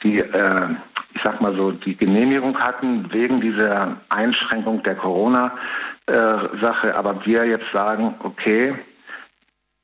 die 0.02 0.18
äh, 0.18 0.68
ich 1.14 1.22
sag 1.22 1.40
mal 1.40 1.54
so, 1.54 1.72
die 1.72 1.96
Genehmigung 1.96 2.58
hatten 2.58 3.12
wegen 3.12 3.40
dieser 3.40 3.96
Einschränkung 4.08 4.82
der 4.82 4.96
Corona-Sache. 4.96 6.96
Aber 6.96 7.24
wir 7.24 7.46
jetzt 7.46 7.70
sagen, 7.72 8.14
okay, 8.20 8.74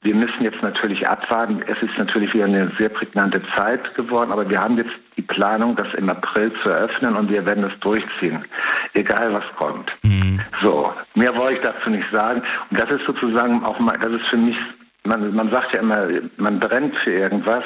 wir 0.03 0.15
müssen 0.15 0.43
jetzt 0.43 0.63
natürlich 0.63 1.07
abwarten. 1.09 1.63
Es 1.67 1.83
ist 1.83 1.97
natürlich 1.99 2.33
wieder 2.33 2.45
eine 2.45 2.71
sehr 2.79 2.89
prägnante 2.89 3.43
Zeit 3.57 3.95
geworden, 3.95 4.31
aber 4.31 4.49
wir 4.49 4.61
haben 4.61 4.77
jetzt 4.77 4.93
die 5.17 5.23
Planung, 5.23 5.75
das 5.75 5.93
im 5.95 6.09
April 6.09 6.53
zu 6.63 6.69
eröffnen 6.71 7.17
und 7.17 7.29
wir 7.29 7.45
werden 7.45 7.63
das 7.63 7.79
durchziehen, 7.81 8.45
egal 8.95 9.33
was 9.35 9.45
kommt. 9.57 9.91
So, 10.63 10.93
mehr 11.15 11.37
wollte 11.37 11.55
ich 11.55 11.61
dazu 11.63 11.91
nicht 11.91 12.07
sagen. 12.13 12.43
Und 12.71 12.81
das 12.81 12.91
ist 12.91 13.05
sozusagen 13.07 13.65
auch 13.65 13.79
mal, 13.81 13.99
das 13.99 14.13
ist 14.13 14.27
für 14.27 14.37
mich, 14.37 14.57
man, 15.05 15.35
man 15.35 15.51
sagt 15.51 15.75
ja 15.75 15.81
immer, 15.81 16.07
man 16.37 16.61
brennt 16.61 16.97
für 16.99 17.13
irgendwas. 17.13 17.65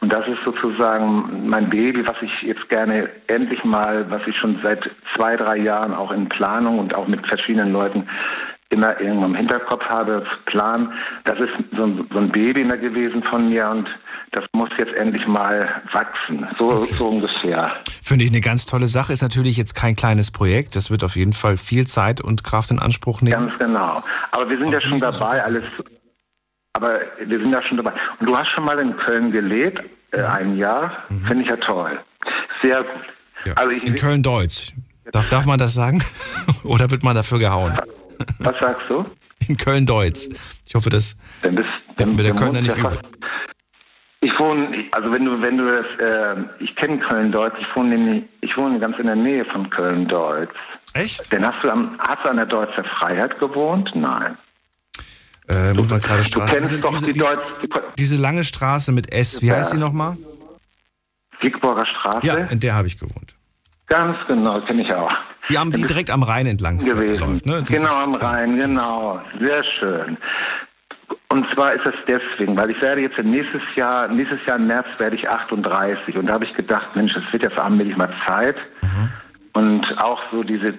Und 0.00 0.12
das 0.12 0.26
ist 0.28 0.42
sozusagen 0.44 1.48
mein 1.48 1.68
Baby, 1.68 2.06
was 2.06 2.20
ich 2.20 2.42
jetzt 2.42 2.68
gerne 2.68 3.10
endlich 3.26 3.64
mal, 3.64 4.08
was 4.08 4.22
ich 4.26 4.36
schon 4.36 4.60
seit 4.62 4.88
zwei, 5.16 5.36
drei 5.36 5.58
Jahren 5.58 5.94
auch 5.94 6.12
in 6.12 6.28
Planung 6.28 6.78
und 6.78 6.94
auch 6.94 7.08
mit 7.08 7.26
verschiedenen 7.26 7.72
Leuten 7.72 8.08
immer 8.72 8.98
irgendwann 9.00 9.30
im 9.30 9.36
Hinterkopf 9.36 9.84
habe, 9.84 10.24
Plan. 10.46 10.92
Das 11.24 11.38
ist 11.38 11.52
so 11.76 11.84
ein, 11.84 12.08
so 12.10 12.18
ein 12.18 12.32
Baby 12.32 12.62
immer 12.62 12.76
gewesen 12.76 13.22
von 13.24 13.48
mir 13.48 13.68
und 13.68 13.88
das 14.32 14.44
muss 14.52 14.70
jetzt 14.78 14.94
endlich 14.94 15.26
mal 15.26 15.82
wachsen. 15.92 16.46
So, 16.58 16.84
so 16.86 17.08
ungefähr. 17.08 17.70
Finde 18.02 18.24
ich 18.24 18.30
eine 18.30 18.40
ganz 18.40 18.64
tolle 18.64 18.86
Sache. 18.86 19.12
Ist 19.12 19.22
natürlich 19.22 19.58
jetzt 19.58 19.74
kein 19.74 19.94
kleines 19.94 20.30
Projekt. 20.30 20.74
Das 20.74 20.90
wird 20.90 21.04
auf 21.04 21.16
jeden 21.16 21.34
Fall 21.34 21.58
viel 21.58 21.86
Zeit 21.86 22.22
und 22.22 22.42
Kraft 22.42 22.70
in 22.70 22.78
Anspruch 22.78 23.20
nehmen. 23.20 23.48
Ganz 23.48 23.58
genau. 23.58 24.02
Aber 24.30 24.48
wir 24.48 24.58
sind 24.58 24.70
ja 24.70 24.80
schon 24.80 24.98
dabei, 24.98 25.42
alles. 25.42 25.64
Aber 26.72 27.00
wir 27.24 27.38
sind 27.38 27.52
ja 27.52 27.62
schon 27.62 27.76
dabei. 27.76 27.92
Und 28.18 28.26
du 28.26 28.36
hast 28.36 28.48
schon 28.48 28.64
mal 28.64 28.78
in 28.78 28.96
Köln 28.96 29.30
gelebt, 29.30 29.82
äh, 30.12 30.22
ein 30.22 30.56
Jahr. 30.56 31.04
Finde 31.26 31.42
ich 31.42 31.50
ja 31.50 31.56
toll. 31.56 32.00
Sehr 32.62 32.82
gut. 32.82 33.56
Also 33.56 33.70
ich, 33.70 33.84
In 33.84 33.94
Köln-Deutz. 33.96 34.72
Darf, 35.10 35.28
darf 35.28 35.44
man 35.44 35.58
das 35.58 35.74
sagen? 35.74 36.02
Oder 36.64 36.90
wird 36.90 37.02
man 37.02 37.14
dafür 37.14 37.38
gehauen? 37.38 37.76
Was 38.38 38.58
sagst 38.58 38.88
du? 38.88 39.04
In 39.48 39.56
Köln-Deutz. 39.56 40.28
Ich 40.66 40.74
hoffe, 40.74 40.90
das 40.90 41.16
Dann 41.42 41.54
bist, 41.56 41.68
dann, 41.96 42.14
mit 42.16 42.24
der 42.24 42.34
Kölner 42.34 42.60
nicht 42.62 42.76
fast- 42.78 43.00
Ich 44.20 44.38
wohne, 44.38 44.84
also 44.92 45.12
wenn 45.12 45.24
du, 45.24 45.42
wenn 45.42 45.56
du 45.58 45.64
das, 45.66 45.86
äh, 46.00 46.36
ich 46.60 46.74
kenne 46.76 46.98
Köln-Deutz, 47.00 47.54
ich 47.60 47.66
wohne 47.76 47.96
nämlich, 47.96 48.24
ich 48.40 48.56
wohne 48.56 48.78
ganz 48.78 48.96
in 48.98 49.06
der 49.06 49.16
Nähe 49.16 49.44
von 49.46 49.68
Köln-Deutz. 49.70 50.50
Echt? 50.94 51.32
Denn 51.32 51.44
hast 51.46 51.62
du, 51.64 51.70
am, 51.70 51.98
hast 51.98 52.24
du 52.24 52.28
an 52.30 52.36
der 52.36 52.46
Deutzer 52.46 52.84
Freiheit 52.98 53.38
gewohnt? 53.40 53.90
Nein. 53.94 54.36
Äh, 55.48 55.72
muss 55.74 55.90
man 55.90 55.98
gerade 56.00 56.22
Du 56.22 56.28
Straße. 56.28 56.54
kennst 56.54 56.70
Diese, 56.72 56.80
doch 56.82 56.90
diese, 56.90 57.06
die 57.06 57.12
die, 57.14 57.18
Deutz, 57.20 57.40
diese 57.98 58.16
lange 58.16 58.44
Straße 58.44 58.92
mit 58.92 59.12
S, 59.12 59.42
wie 59.42 59.50
heißt 59.50 59.72
die 59.72 59.78
nochmal? 59.78 60.16
Siegburger 61.40 61.84
Straße? 61.84 62.24
Ja, 62.26 62.36
in 62.36 62.60
der 62.60 62.74
habe 62.74 62.86
ich 62.86 62.96
gewohnt. 62.98 63.34
Ganz 63.88 64.16
genau, 64.28 64.60
kenne 64.62 64.82
ich 64.82 64.94
auch. 64.94 65.12
Die, 65.48 65.58
am, 65.58 65.72
die 65.72 65.82
direkt 65.82 66.10
am 66.10 66.22
Rhein 66.22 66.46
entlang 66.46 66.78
gewesen. 66.78 67.30
läuft, 67.30 67.46
ne? 67.46 67.64
Genau 67.66 67.94
am 67.94 68.14
Rhein, 68.14 68.56
genau. 68.56 69.20
Sehr 69.40 69.64
schön. 69.64 70.16
Und 71.30 71.46
zwar 71.54 71.72
ist 71.72 71.86
das 71.86 71.94
deswegen, 72.06 72.56
weil 72.56 72.70
ich 72.70 72.80
werde 72.82 73.00
jetzt 73.00 73.18
nächstes 73.18 73.62
Jahr, 73.74 74.08
nächstes 74.08 74.38
Jahr 74.46 74.58
im 74.58 74.66
März 74.66 74.86
werde 74.98 75.16
ich 75.16 75.28
38 75.28 76.16
und 76.16 76.26
da 76.26 76.34
habe 76.34 76.44
ich 76.44 76.54
gedacht, 76.54 76.94
Mensch, 76.94 77.16
es 77.16 77.32
wird 77.32 77.42
jetzt 77.42 77.58
allmählich 77.58 77.96
mal 77.96 78.12
Zeit 78.26 78.56
und 79.54 80.02
auch 80.02 80.20
so 80.30 80.42
diese 80.42 80.74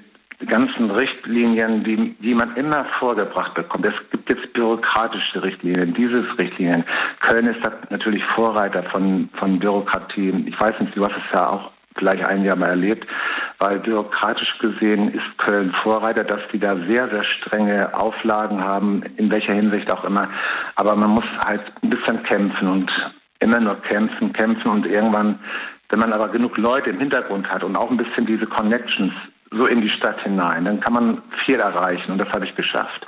ganzen 0.48 0.91
Richtlinien, 0.91 1.84
die, 1.84 2.15
die 2.19 2.35
man 2.35 2.56
immer 2.56 2.85
vorgebracht 2.99 3.53
bekommt. 3.53 3.85
Es 3.85 3.94
gibt 4.11 4.30
jetzt 4.30 4.53
bürokratische 4.53 5.41
Richtlinien, 5.41 5.94
dieses 5.94 6.26
Richtlinien. 6.38 6.84
Köln 7.22 7.48
ist 7.48 7.60
natürlich 7.90 8.23
Vorreiter 8.35 8.84
von, 8.91 9.30
von 9.40 9.60
Bürokratie. 9.60 10.45
Ich 10.48 10.60
weiß 10.60 10.80
nicht, 10.81 10.95
du 10.95 11.06
hast 11.06 11.15
es 11.15 11.34
ja 11.34 11.49
auch 11.49 11.72
vielleicht 11.97 12.25
ein 12.25 12.43
Jahr 12.43 12.55
mal 12.55 12.69
erlebt, 12.69 13.07
weil 13.59 13.79
bürokratisch 13.79 14.57
gesehen 14.59 15.13
ist 15.13 15.37
Köln 15.37 15.73
Vorreiter, 15.83 16.23
dass 16.23 16.41
die 16.51 16.59
da 16.59 16.75
sehr, 16.87 17.09
sehr 17.09 17.23
strenge 17.23 17.93
Auflagen 17.93 18.63
haben, 18.63 19.03
in 19.17 19.29
welcher 19.29 19.53
Hinsicht 19.53 19.91
auch 19.91 20.03
immer. 20.03 20.29
Aber 20.75 20.95
man 20.95 21.11
muss 21.11 21.25
halt 21.45 21.61
ein 21.81 21.89
bisschen 21.89 22.23
kämpfen 22.23 22.67
und 22.67 22.91
immer 23.39 23.59
nur 23.59 23.81
kämpfen, 23.81 24.33
kämpfen 24.33 24.69
und 24.71 24.85
irgendwann, 24.85 25.39
wenn 25.89 25.99
man 25.99 26.13
aber 26.13 26.29
genug 26.29 26.57
Leute 26.57 26.89
im 26.89 26.99
Hintergrund 26.99 27.49
hat 27.49 27.63
und 27.63 27.75
auch 27.75 27.89
ein 27.89 27.97
bisschen 27.97 28.25
diese 28.25 28.45
Connections 28.45 29.13
so 29.51 29.67
in 29.67 29.81
die 29.81 29.89
Stadt 29.89 30.21
hinein, 30.23 30.65
dann 30.65 30.79
kann 30.79 30.93
man 30.93 31.21
viel 31.45 31.59
erreichen 31.59 32.11
und 32.11 32.17
das 32.17 32.29
habe 32.29 32.45
ich 32.45 32.55
geschafft. 32.55 33.07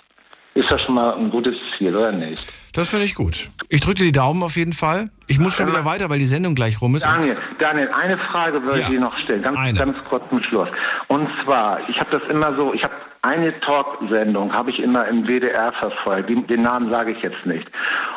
Ist 0.56 0.72
das 0.72 0.82
schon 0.84 0.96
mal 0.96 1.14
ein 1.16 1.30
gutes 1.30 1.56
Ziel, 1.78 1.94
oder 1.94 2.14
nicht? 2.14 2.42
Das 2.74 2.88
finde 2.88 3.04
ich 3.04 3.14
gut. 3.14 3.50
Ich 3.68 3.82
drücke 3.82 3.96
dir 3.96 4.06
die 4.06 4.12
Daumen 4.14 4.42
auf 4.42 4.56
jeden 4.56 4.72
Fall. 4.72 5.10
Ich 5.28 5.38
muss 5.38 5.58
schon 5.58 5.68
wieder 5.68 5.84
weiter, 5.84 6.10
weil 6.10 6.20
die 6.20 6.28
Sendung 6.28 6.56
gleich 6.56 6.82
rum 6.82 6.96
ist. 6.96 7.04
Daniel, 7.04 7.38
Daniel, 7.60 7.90
eine 7.90 8.18
Frage 8.18 8.64
würde 8.64 8.80
ich 8.80 8.88
dir 8.88 9.02
noch 9.02 9.18
stellen, 9.18 9.44
ganz, 9.44 9.78
ganz 9.78 9.98
kurz 10.10 10.24
zum 10.30 10.42
Schluss. 10.44 10.70
Und 11.08 11.28
zwar, 11.44 11.90
ich 11.90 12.00
habe 12.00 12.18
das 12.18 12.30
immer 12.30 12.56
so, 12.58 12.74
ich 12.74 12.82
habe 12.84 12.94
eine 13.22 13.60
Talksendung, 13.60 14.54
habe 14.54 14.70
ich 14.72 14.80
immer 14.80 15.06
im 15.08 15.28
WDR 15.28 15.74
verfolgt, 15.74 16.30
den, 16.30 16.48
den 16.48 16.62
Namen 16.62 16.90
sage 16.90 17.12
ich 17.12 17.22
jetzt 17.22 17.46
nicht. 17.46 17.68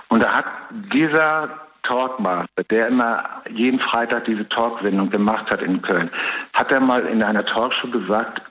Und 0.08 0.22
da 0.22 0.32
hat 0.32 0.44
dieser 0.92 1.50
Talkmaster, 1.82 2.62
der 2.70 2.86
immer 2.86 3.24
jeden 3.52 3.80
Freitag 3.80 4.26
diese 4.26 4.48
Talksendung 4.48 5.10
gemacht 5.10 5.50
hat 5.50 5.60
in 5.60 5.82
Köln, 5.82 6.08
hat 6.52 6.70
er 6.70 6.78
mal 6.78 7.04
in 7.06 7.20
einer 7.20 7.44
Talkshow 7.44 7.88
gesagt, 7.88 8.42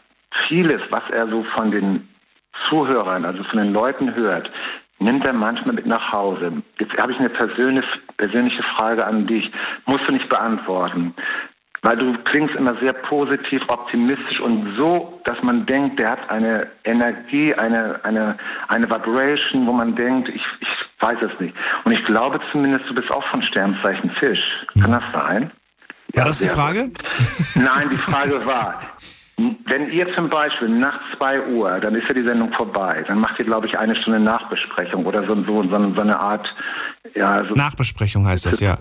vieles, 0.49 0.81
was 0.89 1.03
er 1.11 1.29
so 1.29 1.45
von 1.55 1.71
den 1.71 2.07
Zuhörern, 2.65 3.25
also 3.25 3.43
von 3.43 3.59
den 3.59 3.73
Leuten 3.73 4.13
hört, 4.15 4.49
nimmt 4.99 5.25
er 5.25 5.33
manchmal 5.33 5.75
mit 5.75 5.85
nach 5.85 6.11
Hause. 6.11 6.51
Jetzt 6.79 6.97
habe 6.97 7.11
ich 7.11 7.19
eine 7.19 7.29
persönliche, 7.29 7.87
persönliche 8.17 8.63
Frage 8.63 9.05
an 9.05 9.27
dich. 9.27 9.51
Musst 9.85 10.07
du 10.07 10.13
nicht 10.13 10.29
beantworten. 10.29 11.13
Weil 11.83 11.97
du 11.97 12.17
klingst 12.23 12.55
immer 12.55 12.75
sehr 12.81 12.93
positiv, 12.93 13.61
optimistisch 13.67 14.39
und 14.39 14.75
so, 14.77 15.21
dass 15.25 15.41
man 15.43 15.65
denkt, 15.67 15.99
der 15.99 16.11
hat 16.11 16.29
eine 16.29 16.67
Energie, 16.83 17.53
eine, 17.53 18.03
eine, 18.03 18.37
eine 18.67 18.89
Vibration, 18.89 19.67
wo 19.67 19.73
man 19.73 19.95
denkt, 19.95 20.27
ich, 20.29 20.41
ich 20.59 20.67
weiß 20.99 21.19
es 21.21 21.39
nicht. 21.39 21.55
Und 21.85 21.91
ich 21.91 22.03
glaube 22.05 22.39
zumindest, 22.51 22.89
du 22.89 22.95
bist 22.95 23.11
auch 23.11 23.23
von 23.27 23.43
Sternzeichen 23.43 24.09
Fisch. 24.19 24.41
Kann 24.81 24.91
das 24.91 25.03
sein? 25.13 25.51
War 26.13 26.25
das 26.25 26.39
die 26.39 26.47
Frage? 26.47 26.85
gut. 26.85 26.99
Nein, 27.55 27.89
die 27.91 27.97
Frage 27.97 28.43
war, 28.45 28.81
wenn 29.37 29.91
ihr 29.91 30.13
zum 30.15 30.29
Beispiel 30.29 30.67
nach 30.67 30.99
2 31.17 31.47
Uhr, 31.49 31.79
dann 31.79 31.93
ist 31.93 32.07
ja 32.07 32.13
die 32.15 32.27
Sendung 32.27 32.51
vorbei, 32.53 33.03
dann 33.07 33.19
macht 33.19 33.37
ihr, 33.37 33.45
glaube 33.45 33.67
ich, 33.67 33.77
eine 33.77 33.95
Stunde 33.95 34.19
Nachbesprechung 34.19 35.05
oder 35.05 35.25
so, 35.27 35.35
so, 35.43 35.63
so, 35.63 35.69
so 35.69 36.01
eine 36.01 36.19
Art, 36.19 36.47
ja, 37.13 37.45
so, 37.45 37.53
Nachbesprechung 37.53 38.25
heißt 38.25 38.47
das, 38.47 38.59
ja. 38.59 38.77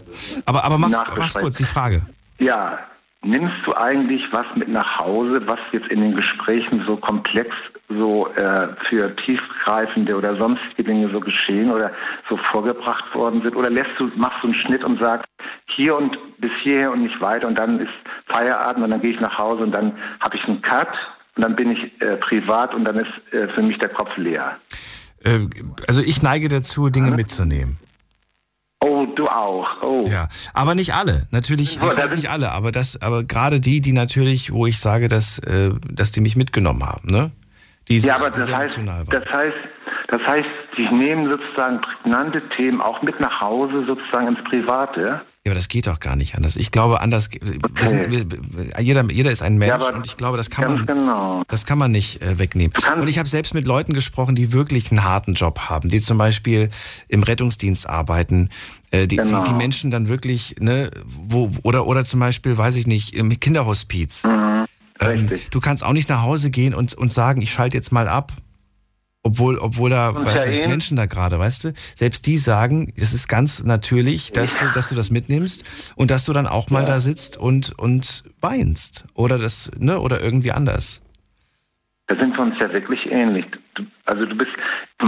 Aber, 0.46 0.64
aber 0.64 0.78
mach's, 0.78 0.98
mach's 1.18 1.34
kurz, 1.34 1.58
die 1.58 1.64
Frage. 1.64 2.02
ja, 2.38 2.78
nimmst 3.26 3.56
du 3.64 3.76
eigentlich 3.76 4.22
was 4.32 4.46
mit 4.54 4.68
nach 4.68 4.98
Hause, 4.98 5.40
was 5.46 5.58
jetzt 5.72 5.88
in 5.88 6.00
den 6.00 6.16
Gesprächen 6.16 6.82
so 6.86 6.96
komplex, 6.96 7.50
so 7.88 8.28
äh, 8.34 8.68
für 8.88 9.14
tiefgreifende 9.16 10.16
oder 10.16 10.36
sonstige 10.36 10.84
Dinge 10.84 11.10
so 11.10 11.20
geschehen 11.20 11.70
oder 11.70 11.90
so 12.28 12.36
vorgebracht 12.36 13.14
worden 13.14 13.42
sind? 13.42 13.56
Oder 13.56 13.70
lässt 13.70 13.90
du, 13.98 14.10
machst 14.16 14.42
du 14.42 14.48
einen 14.48 14.54
Schnitt 14.54 14.84
und 14.84 15.00
sagst, 15.00 15.26
hier 15.66 15.96
und 15.96 16.16
bis 16.38 16.52
hierher 16.62 16.92
und 16.92 17.02
nicht 17.02 17.20
weiter 17.20 17.48
und 17.48 17.58
dann 17.58 17.80
ist 17.80 17.92
Feierabend 18.26 18.84
und 18.84 18.90
dann 18.90 19.00
gehe 19.00 19.12
ich 19.12 19.20
nach 19.20 19.36
Hause 19.36 19.64
und 19.64 19.72
dann 19.72 19.92
habe 20.20 20.36
ich 20.36 20.44
einen 20.44 20.62
Cut 20.62 20.88
und 21.36 21.44
dann 21.44 21.56
bin 21.56 21.72
ich 21.72 22.00
äh, 22.00 22.16
privat 22.16 22.74
und 22.74 22.84
dann 22.84 22.96
ist 22.96 23.32
äh, 23.32 23.48
für 23.48 23.62
mich 23.62 23.78
der 23.78 23.90
Kopf 23.90 24.16
leer. 24.16 24.56
Äh, 25.24 25.40
also 25.86 26.00
ich 26.00 26.22
neige 26.22 26.48
dazu, 26.48 26.88
Dinge 26.88 27.10
mitzunehmen. 27.10 27.78
Oh, 28.84 29.06
du 29.16 29.26
auch. 29.26 29.82
Oh. 29.82 30.06
Ja, 30.08 30.28
aber 30.52 30.74
nicht 30.74 30.94
alle. 30.94 31.26
Natürlich, 31.30 31.78
Oh, 31.80 31.88
nicht 32.14 32.28
alle, 32.30 32.52
aber 32.52 32.72
das, 32.72 33.00
aber 33.00 33.24
gerade 33.24 33.58
die, 33.60 33.80
die 33.80 33.92
natürlich, 33.92 34.52
wo 34.52 34.66
ich 34.66 34.78
sage, 34.78 35.08
dass, 35.08 35.38
äh, 35.40 35.70
dass 35.90 36.12
die 36.12 36.20
mich 36.20 36.36
mitgenommen 36.36 36.84
haben, 36.84 37.10
ne? 37.10 37.32
Die 37.88 37.94
ja, 37.96 38.00
sehr- 38.00 38.16
aber 38.16 38.30
das 38.30 38.52
heißt, 38.52 38.78
das 39.10 39.24
heißt, 39.32 39.56
das 40.08 40.20
heißt, 40.22 40.46
die 40.78 40.88
nehmen 40.94 41.28
sozusagen 41.28 41.80
prägnante 41.80 42.42
Themen 42.56 42.80
auch 42.80 43.02
mit 43.02 43.18
nach 43.18 43.40
Hause, 43.40 43.84
sozusagen 43.86 44.28
ins 44.28 44.44
Private. 44.44 45.00
Ja, 45.00 45.22
aber 45.46 45.54
das 45.54 45.68
geht 45.68 45.86
doch 45.86 45.98
gar 45.98 46.16
nicht 46.16 46.36
anders. 46.36 46.56
Ich 46.56 46.70
glaube, 46.70 47.00
anders. 47.00 47.30
Wir 47.30 47.86
sind, 47.86 48.10
wir, 48.10 48.80
jeder, 48.80 49.04
jeder 49.10 49.30
ist 49.30 49.42
ein 49.42 49.58
Mensch 49.58 49.82
Ja, 49.82 49.94
und 49.94 50.06
ich 50.06 50.16
glaube, 50.16 50.36
das 50.36 50.50
kann 50.50 50.72
man, 50.72 50.86
genau. 50.86 51.42
das 51.48 51.66
kann 51.66 51.78
man 51.78 51.90
nicht 51.90 52.22
äh, 52.22 52.38
wegnehmen. 52.38 52.72
Und 52.98 53.08
ich 53.08 53.18
habe 53.18 53.28
selbst 53.28 53.54
mit 53.54 53.66
Leuten 53.66 53.94
gesprochen, 53.94 54.34
die 54.36 54.52
wirklich 54.52 54.90
einen 54.92 55.02
harten 55.04 55.34
Job 55.34 55.58
haben, 55.68 55.88
die 55.88 55.98
zum 56.00 56.18
Beispiel 56.18 56.68
im 57.08 57.22
Rettungsdienst 57.22 57.88
arbeiten, 57.88 58.50
äh, 58.92 59.06
die, 59.06 59.16
Genau. 59.16 59.42
die, 59.42 59.50
die 59.50 59.56
Menschen 59.56 59.90
dann 59.90 60.08
wirklich, 60.08 60.56
ne, 60.60 60.90
wo 61.06 61.50
oder 61.62 61.86
oder 61.86 62.04
zum 62.04 62.20
Beispiel, 62.20 62.56
weiß 62.56 62.76
ich 62.76 62.86
nicht, 62.86 63.14
im 63.14 63.38
Kinderhospiz. 63.40 64.24
Mhm. 64.24 64.66
Ähm, 65.00 65.30
du 65.50 65.60
kannst 65.60 65.84
auch 65.84 65.92
nicht 65.92 66.08
nach 66.08 66.22
Hause 66.22 66.50
gehen 66.50 66.74
und, 66.74 66.94
und 66.94 67.12
sagen, 67.12 67.42
ich 67.42 67.50
schalte 67.52 67.76
jetzt 67.76 67.92
mal 67.92 68.08
ab. 68.08 68.32
Obwohl, 69.26 69.58
obwohl 69.58 69.90
da 69.90 70.12
nicht, 70.12 70.62
Ehn- 70.62 70.68
Menschen 70.68 70.96
da 70.96 71.06
gerade, 71.06 71.36
weißt 71.38 71.64
du, 71.64 71.72
selbst 71.96 72.26
die 72.26 72.36
sagen, 72.36 72.92
es 72.96 73.12
ist 73.12 73.26
ganz 73.26 73.64
natürlich, 73.64 74.30
dass 74.32 74.56
du, 74.56 74.70
dass 74.70 74.88
du 74.88 74.94
das 74.94 75.10
mitnimmst 75.10 75.92
und 75.96 76.12
dass 76.12 76.24
du 76.26 76.32
dann 76.32 76.46
auch 76.46 76.70
mal 76.70 76.84
da 76.84 77.00
sitzt 77.00 77.36
und, 77.36 77.76
und 77.76 78.22
weinst. 78.40 79.04
Oder 79.14 79.38
das, 79.38 79.72
ne, 79.78 79.98
oder 79.98 80.20
irgendwie 80.22 80.52
anders. 80.52 81.02
Da 82.06 82.14
sind 82.20 82.36
wir 82.36 82.40
uns 82.44 82.54
ja 82.60 82.72
wirklich 82.72 83.00
ähnlich. 83.10 83.44
Du, 83.74 83.82
also 84.04 84.24
du 84.26 84.36
bist. 84.36 84.50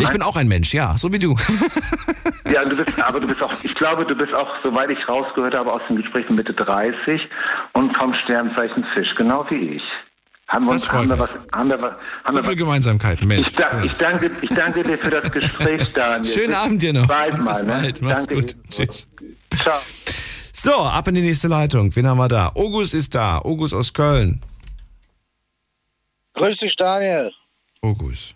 Ich 0.01 0.11
bin 0.11 0.21
auch 0.23 0.35
ein 0.37 0.49
Mensch, 0.49 0.75
ja, 0.75 0.99
so 0.99 1.13
wie 1.13 1.21
du. 1.21 1.37
Ja, 2.53 2.65
du 2.65 2.75
bist, 2.83 3.03
aber 3.05 3.21
du 3.21 3.27
bist 3.27 3.43
auch, 3.43 3.53
ich 3.63 3.75
glaube, 3.75 4.07
du 4.07 4.15
bist 4.15 4.33
auch, 4.33 4.49
soweit 4.65 4.89
ich 4.91 5.07
rausgehört 5.07 5.55
habe 5.55 5.71
aus 5.71 5.83
den 5.87 5.97
Gesprächen 5.97 6.35
Mitte 6.35 6.55
30 6.55 7.21
und 7.75 7.95
vom 7.99 8.15
Sternzeichen 8.25 8.87
Fisch, 8.95 9.15
genau 9.17 9.45
wie 9.51 9.77
ich. 9.77 9.83
Haben 10.49 10.65
wir 10.65 10.73
uns, 10.73 10.91
haben 10.91 11.11
wir 11.11 11.19
was, 11.19 11.31
haben 11.53 11.69
wir, 11.69 11.81
was- 11.81 11.91
haben 11.93 12.01
So 12.29 12.35
wir 12.37 12.43
viele 12.45 12.57
Gemeinsamkeiten, 12.57 13.29
Mensch. 13.29 13.49
ich, 13.49 13.55
da, 13.55 13.83
ich, 13.83 13.95
danke, 13.99 14.31
ich 14.41 14.49
danke 14.49 14.83
dir 14.83 14.97
für 14.99 15.11
das 15.11 15.31
Gespräch, 15.31 15.87
Daniel. 15.95 16.25
Schönen 16.33 16.49
Bis 16.49 16.57
Abend 16.57 16.83
dir 16.83 16.93
noch. 16.95 17.07
Bald 17.07 17.35
Bis 17.37 17.45
mal, 17.45 17.63
ne? 17.65 17.67
bald. 17.73 18.03
Mach's 18.03 18.27
danke 18.27 18.35
gut. 18.43 18.57
Tschüss. 18.71 19.09
Ciao. 19.63 19.79
So, 20.53 20.75
ab 20.75 21.07
in 21.09 21.15
die 21.17 21.21
nächste 21.21 21.49
Leitung. 21.49 21.95
Wen 21.95 22.07
haben 22.07 22.17
wir 22.19 22.29
da? 22.29 22.49
August 22.55 22.95
ist 22.95 23.15
da. 23.15 23.39
August 23.41 23.75
aus 23.75 23.93
Köln. 23.93 24.41
Grüß 26.35 26.59
dich, 26.59 26.75
Daniel. 26.77 27.31
Ogus. 27.83 28.35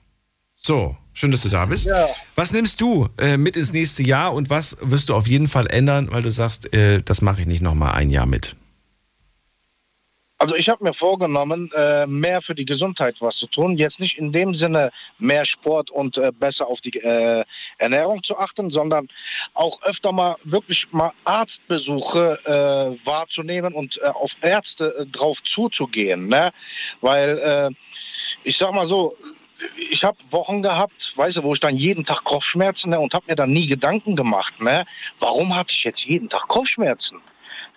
So, 0.57 0.97
schön, 1.15 1.31
dass 1.31 1.41
du 1.43 1.49
da 1.49 1.65
bist. 1.67 1.87
Ja. 1.89 2.07
Was 2.37 2.53
nimmst 2.53 2.81
du 2.81 3.09
äh, 3.19 3.37
mit 3.37 3.57
ins 3.57 3.73
nächste 3.73 4.03
Jahr 4.03 4.35
und 4.35 4.51
was 4.51 4.77
wirst 4.83 5.09
du 5.09 5.15
auf 5.15 5.27
jeden 5.27 5.49
Fall 5.49 5.67
ändern, 5.69 6.09
weil 6.13 6.23
du 6.23 6.31
sagst, 6.31 6.73
äh, 6.75 7.01
das 7.03 7.23
mache 7.23 7.41
ich 7.41 7.47
nicht 7.47 7.63
nochmal 7.63 7.95
ein 7.95 8.11
Jahr 8.11 8.27
mit? 8.27 8.55
Also 10.43 10.57
ich 10.57 10.69
habe 10.69 10.83
mir 10.83 10.93
vorgenommen, 10.93 11.71
äh, 11.73 12.05
mehr 12.05 12.43
für 12.43 12.57
die 12.57 12.65
Gesundheit 12.65 13.15
was 13.21 13.37
zu 13.37 13.47
tun. 13.47 13.77
Jetzt 13.79 14.01
nicht 14.01 14.19
in 14.19 14.33
dem 14.33 14.55
Sinne 14.55 14.91
mehr 15.21 15.45
Sport 15.45 15.89
und 15.93 16.19
äh, 16.19 16.33
besser 16.33 16.67
auf 16.67 16.81
die 16.81 16.99
äh, 16.99 17.45
Ernährung 17.79 18.25
zu 18.25 18.37
achten, 18.37 18.69
sondern 18.69 19.07
auch 19.55 19.81
öfter 19.83 20.11
mal 20.11 20.35
wirklich 20.43 20.89
mal 20.91 21.13
Arztbesuche 21.23 22.99
wahrzunehmen 23.05 23.73
und 23.73 24.03
auf 24.03 24.33
Ärzte 24.41 25.07
drauf 25.13 25.41
zuzugehen. 25.45 26.27
Ne? 26.27 26.51
Weil 27.01 27.75
ich 28.43 28.59
sag 28.59 28.73
mal 28.73 28.89
so, 28.89 29.17
ich 29.77 30.03
habe 30.03 30.19
Wochen 30.31 30.63
gehabt, 30.63 31.13
weißt 31.17 31.37
du, 31.37 31.43
wo 31.45 31.55
ich 31.55 31.61
dann 31.61 31.77
jeden 31.77 32.05
Tag 32.05 32.25
Kopfschmerzen 32.25 32.91
ne, 32.91 32.99
und 32.99 33.15
habe 33.15 33.27
mir 33.29 33.37
dann 33.37 33.53
nie 33.53 33.69
Gedanken 33.69 34.17
gemacht, 34.17 34.61
ne? 34.61 34.85
Warum 35.21 35.55
hatte 35.55 35.73
ich 35.73 35.85
jetzt 35.85 36.05
jeden 36.05 36.29
Tag 36.29 36.49
Kopfschmerzen? 36.49 37.21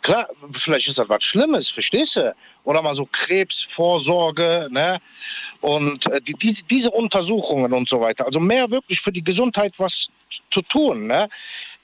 Klar, 0.01 0.29
vielleicht 0.53 0.87
ist 0.87 0.97
das 0.97 1.09
was 1.09 1.23
Schlimmes, 1.23 1.69
verstehst 1.69 2.15
du? 2.15 2.35
Oder 2.65 2.81
mal 2.81 2.95
so 2.95 3.07
Krebsvorsorge, 3.11 4.67
ne? 4.69 4.99
Und 5.61 6.05
äh, 6.11 6.19
die, 6.21 6.33
die, 6.33 6.61
diese 6.69 6.91
Untersuchungen 6.91 7.71
und 7.73 7.87
so 7.87 8.01
weiter. 8.01 8.25
Also 8.25 8.39
mehr 8.39 8.69
wirklich 8.69 8.99
für 8.99 9.11
die 9.11 9.23
Gesundheit 9.23 9.73
was 9.77 10.09
zu 10.51 10.61
tun, 10.61 11.07
ne? 11.07 11.29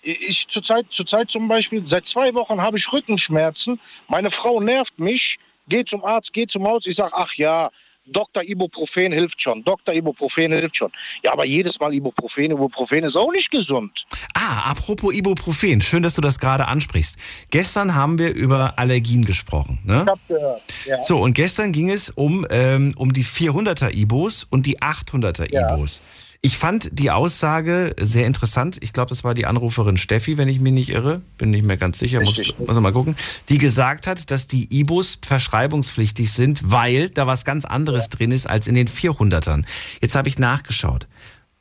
Ich 0.03 0.47
zurzeit, 0.49 0.87
zurzeit 0.89 1.29
zum 1.29 1.47
Beispiel, 1.47 1.85
seit 1.85 2.07
zwei 2.07 2.33
Wochen 2.33 2.59
habe 2.59 2.77
ich 2.77 2.91
Rückenschmerzen. 2.91 3.79
Meine 4.07 4.31
Frau 4.31 4.59
nervt 4.59 4.97
mich, 4.97 5.37
geht 5.67 5.89
zum 5.89 6.03
Arzt, 6.03 6.33
geht 6.33 6.49
zum 6.49 6.67
Haus. 6.67 6.87
Ich 6.87 6.97
sage, 6.97 7.13
ach 7.15 7.33
ja, 7.35 7.69
Dr. 8.05 8.43
Ibuprofen 8.43 9.11
hilft 9.11 9.41
schon, 9.41 9.63
Dr. 9.63 9.93
Ibuprofen 9.93 10.51
hilft 10.51 10.77
schon. 10.77 10.91
Ja, 11.23 11.33
aber 11.33 11.45
jedes 11.45 11.79
Mal 11.79 11.93
Ibuprofen, 11.93 12.45
Ibuprofen 12.45 13.03
ist 13.03 13.15
auch 13.15 13.31
nicht 13.31 13.51
gesund. 13.51 14.05
Ah, 14.33 14.71
apropos 14.71 15.13
Ibuprofen, 15.13 15.81
schön, 15.81 16.03
dass 16.03 16.15
du 16.15 16.21
das 16.21 16.39
gerade 16.39 16.67
ansprichst. 16.67 17.17
Gestern 17.51 17.95
haben 17.95 18.17
wir 18.17 18.33
über 18.33 18.77
Allergien 18.77 19.25
gesprochen. 19.25 19.79
Ne? 19.85 20.01
Ich 20.03 20.09
hab 20.09 20.27
gehört. 20.27 20.61
Ja. 20.85 21.01
So, 21.03 21.19
und 21.19 21.33
gestern 21.33 21.71
ging 21.71 21.89
es 21.89 22.09
um, 22.09 22.45
ähm, 22.49 22.93
um 22.97 23.13
die 23.13 23.23
400er 23.23 23.93
Ibos 23.93 24.45
und 24.49 24.65
die 24.65 24.79
800er 24.79 25.47
Ibos. 25.51 26.01
Ich 26.43 26.57
fand 26.57 26.89
die 26.91 27.11
Aussage 27.11 27.95
sehr 27.99 28.25
interessant. 28.25 28.79
Ich 28.81 28.93
glaube, 28.93 29.09
das 29.09 29.23
war 29.23 29.35
die 29.35 29.45
Anruferin 29.45 29.97
Steffi, 29.97 30.37
wenn 30.37 30.47
ich 30.47 30.59
mich 30.59 30.73
nicht 30.73 30.89
irre. 30.89 31.21
Bin 31.37 31.51
nicht 31.51 31.63
mehr 31.63 31.77
ganz 31.77 31.99
sicher, 31.99 32.19
muss, 32.21 32.41
muss 32.57 32.79
mal 32.79 32.91
gucken. 32.91 33.15
Die 33.49 33.59
gesagt 33.59 34.07
hat, 34.07 34.31
dass 34.31 34.47
die 34.47 34.67
Ibos 34.75 35.19
verschreibungspflichtig 35.23 36.31
sind, 36.31 36.71
weil 36.71 37.09
da 37.09 37.27
was 37.27 37.45
ganz 37.45 37.65
anderes 37.65 38.09
drin 38.09 38.31
ist 38.31 38.47
als 38.47 38.65
in 38.65 38.73
den 38.73 38.87
400ern. 38.87 39.65
Jetzt 40.01 40.15
habe 40.15 40.29
ich 40.29 40.39
nachgeschaut. 40.39 41.07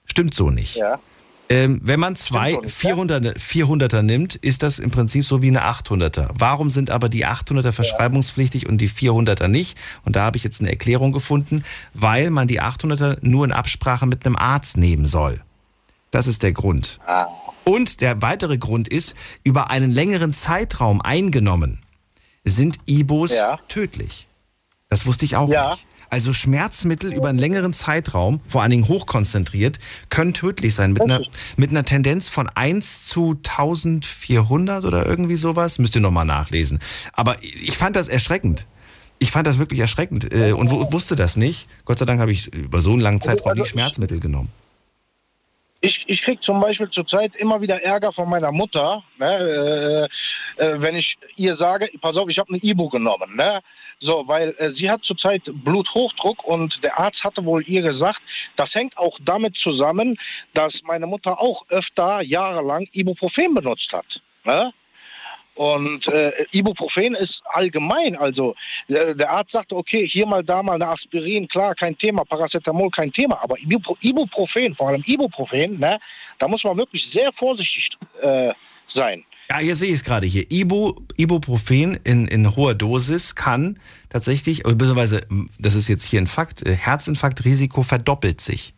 Stimmt 0.07 0.33
so 0.33 0.51
nicht. 0.51 0.77
Ja. 0.77 0.99
Ähm, 1.51 1.81
wenn 1.83 1.99
man 1.99 2.15
zwei 2.15 2.55
400er, 2.55 3.37
400er 3.37 4.03
nimmt, 4.03 4.37
ist 4.37 4.63
das 4.63 4.79
im 4.79 4.93
Prinzip 4.93 5.25
so 5.25 5.43
wie 5.43 5.49
eine 5.49 5.65
800er. 5.65 6.31
Warum 6.39 6.71
sind 6.71 6.91
aber 6.91 7.09
die 7.09 7.27
800er 7.27 7.73
verschreibungspflichtig 7.73 8.69
und 8.69 8.79
die 8.79 8.89
400er 8.89 9.49
nicht? 9.49 9.77
Und 10.05 10.15
da 10.15 10.23
habe 10.23 10.37
ich 10.37 10.45
jetzt 10.45 10.61
eine 10.61 10.71
Erklärung 10.71 11.11
gefunden, 11.11 11.65
weil 11.93 12.31
man 12.31 12.47
die 12.47 12.63
800er 12.63 13.19
nur 13.23 13.45
in 13.45 13.51
Absprache 13.51 14.07
mit 14.07 14.25
einem 14.25 14.37
Arzt 14.37 14.77
nehmen 14.77 15.07
soll. 15.07 15.43
Das 16.13 16.29
ist 16.29 16.45
der 16.45 16.53
Grund. 16.53 17.01
Und 17.65 18.01
der 18.01 18.23
weitere 18.23 18.57
Grund 18.57 18.87
ist, 18.87 19.17
über 19.43 19.71
einen 19.71 19.91
längeren 19.91 20.33
Zeitraum 20.33 21.01
eingenommen 21.01 21.81
sind 22.45 22.79
Ibos 22.87 23.33
Ja. 23.33 23.59
tödlich. 23.69 24.29
Das 24.89 25.05
wusste 25.05 25.25
ich 25.25 25.35
auch 25.37 25.49
nicht. 25.73 25.87
Also 26.11 26.33
Schmerzmittel 26.33 27.13
über 27.13 27.29
einen 27.29 27.39
längeren 27.39 27.73
Zeitraum, 27.73 28.41
vor 28.49 28.63
allen 28.63 28.73
Dingen 28.73 28.89
hochkonzentriert, 28.89 29.79
können 30.09 30.35
tödlich 30.35 30.75
sein. 30.75 30.93
Mit 30.93 31.03
einer, 31.03 31.23
mit 31.57 31.71
einer 31.71 31.85
Tendenz 31.85 32.29
von 32.29 32.49
1 32.49 33.05
zu 33.07 33.37
1400 33.49 34.85
oder 34.85 35.07
irgendwie 35.07 35.37
sowas. 35.37 35.79
Müsst 35.79 35.95
ihr 35.95 36.01
nochmal 36.01 36.25
nachlesen. 36.27 36.81
Aber 37.13 37.37
ich 37.43 37.77
fand 37.77 37.95
das 37.97 38.09
erschreckend. 38.09 38.67
Ich 39.21 39.31
fand 39.31 39.47
das 39.47 39.59
wirklich 39.59 39.81
erschreckend 39.81 40.33
äh, 40.33 40.53
und 40.53 40.71
wu- 40.71 40.91
wusste 40.93 41.15
das 41.15 41.37
nicht. 41.37 41.69
Gott 41.85 41.99
sei 41.99 42.07
Dank 42.07 42.21
habe 42.21 42.33
ich 42.33 42.53
über 42.55 42.81
so 42.81 42.93
einen 42.93 43.01
langen 43.03 43.21
Zeitraum 43.21 43.57
nie 43.57 43.65
Schmerzmittel 43.67 44.19
genommen. 44.19 44.51
Ich, 45.83 46.05
ich 46.09 46.21
kriege 46.23 46.41
zum 46.41 46.61
Beispiel 46.61 46.91
zurzeit 46.91 47.35
immer 47.37 47.61
wieder 47.61 47.83
Ärger 47.83 48.13
von 48.13 48.29
meiner 48.29 48.53
Mutter, 48.53 49.03
ne, 49.19 50.09
äh, 50.59 50.63
äh, 50.65 50.81
wenn 50.81 50.95
ich 50.95 51.17
ihr 51.37 51.57
sage, 51.57 51.89
pass 52.03 52.17
auf, 52.17 52.29
ich 52.29 52.39
habe 52.39 52.51
eine 52.51 52.59
Ibu 52.63 52.89
genommen. 52.91 53.35
Ne? 53.37 53.61
So, 54.03 54.27
weil 54.27 54.55
äh, 54.59 54.73
sie 54.73 54.91
hat 54.91 55.05
zurzeit 55.05 55.43
Bluthochdruck 55.47 56.43
und 56.45 56.83
der 56.83 56.99
Arzt 56.99 57.23
hatte 57.23 57.45
wohl 57.45 57.63
ihr 57.67 57.83
gesagt, 57.83 58.23
das 58.57 58.75
hängt 58.75 58.97
auch 58.97 59.19
damit 59.23 59.57
zusammen, 59.57 60.19
dass 60.55 60.83
meine 60.85 61.07
Mutter 61.07 61.39
auch 61.39 61.67
öfter 61.69 62.23
jahrelang 62.23 62.89
Ibuprofen 62.93 63.55
benutzt 63.55 63.93
hat. 63.93 64.23
Ne? 64.45 64.73
Und 65.55 66.09
äh, 66.09 66.33
Ibuprofen 66.53 67.15
ist 67.15 67.43
allgemein, 67.45 68.17
also 68.17 68.55
äh, 68.89 69.15
der 69.15 69.31
Arzt 69.31 69.53
sagte, 69.53 69.77
okay, 69.77 70.09
hier 70.09 70.25
mal, 70.25 70.43
da 70.43 70.63
mal 70.63 70.77
eine 70.77 70.89
Aspirin, 70.89 71.47
klar, 71.47 71.75
kein 71.75 71.99
Thema, 71.99 72.25
Paracetamol, 72.25 72.89
kein 72.91 73.13
Thema, 73.13 73.39
aber 73.43 73.59
Ibupro 73.59 73.99
Ibuprofen, 74.01 74.75
vor 74.75 74.89
allem 74.89 75.05
Ibuprofen, 75.05 75.79
ne, 75.79 76.01
da 76.39 76.49
muss 76.49 76.65
man 76.65 76.79
wirklich 76.79 77.11
sehr 77.13 77.31
vorsichtig 77.35 77.91
äh, 78.23 78.55
sein. 78.89 79.25
Ja, 79.51 79.59
hier 79.59 79.75
sehe 79.75 79.89
ich 79.89 79.97
es 79.97 80.05
gerade 80.05 80.29
hier. 80.29 80.49
Ibu, 80.49 80.95
Ibuprofen 81.17 81.99
in, 82.05 82.29
in 82.29 82.55
hoher 82.55 82.77
Dosis 82.77 83.35
kann 83.35 83.81
tatsächlich, 84.09 84.65
oder 84.65 84.77
beziehungsweise, 84.77 85.23
das 85.59 85.75
ist 85.75 85.89
jetzt 85.89 86.05
hier 86.05 86.21
ein 86.21 86.29
Fakt, 86.29 86.65
äh, 86.65 86.77
Herzinfarktrisiko 86.77 87.83
verdoppelt 87.83 88.41
sich. 88.41 88.75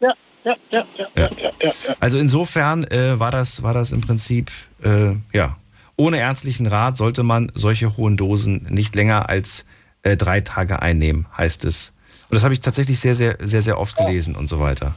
Ja, 0.00 0.14
ja, 0.44 0.54
ja, 0.70 0.86
ja, 0.96 1.06
ja, 1.16 1.30
ja, 1.36 1.50
ja, 1.60 1.72
ja. 1.88 1.96
Also 1.98 2.20
insofern 2.20 2.84
äh, 2.84 3.18
war, 3.18 3.32
das, 3.32 3.64
war 3.64 3.74
das 3.74 3.90
im 3.90 4.00
Prinzip, 4.00 4.52
äh, 4.84 5.14
ja, 5.32 5.56
ohne 5.96 6.18
ärztlichen 6.18 6.68
Rat 6.68 6.96
sollte 6.96 7.24
man 7.24 7.50
solche 7.52 7.96
hohen 7.96 8.16
Dosen 8.16 8.64
nicht 8.70 8.94
länger 8.94 9.28
als 9.28 9.66
äh, 10.04 10.16
drei 10.16 10.40
Tage 10.40 10.82
einnehmen, 10.82 11.26
heißt 11.36 11.64
es. 11.64 11.94
Und 12.30 12.36
das 12.36 12.44
habe 12.44 12.54
ich 12.54 12.60
tatsächlich 12.60 13.00
sehr, 13.00 13.16
sehr, 13.16 13.36
sehr, 13.40 13.62
sehr 13.62 13.80
oft 13.80 13.96
gelesen 13.96 14.36
und 14.36 14.46
so 14.46 14.60
weiter. 14.60 14.94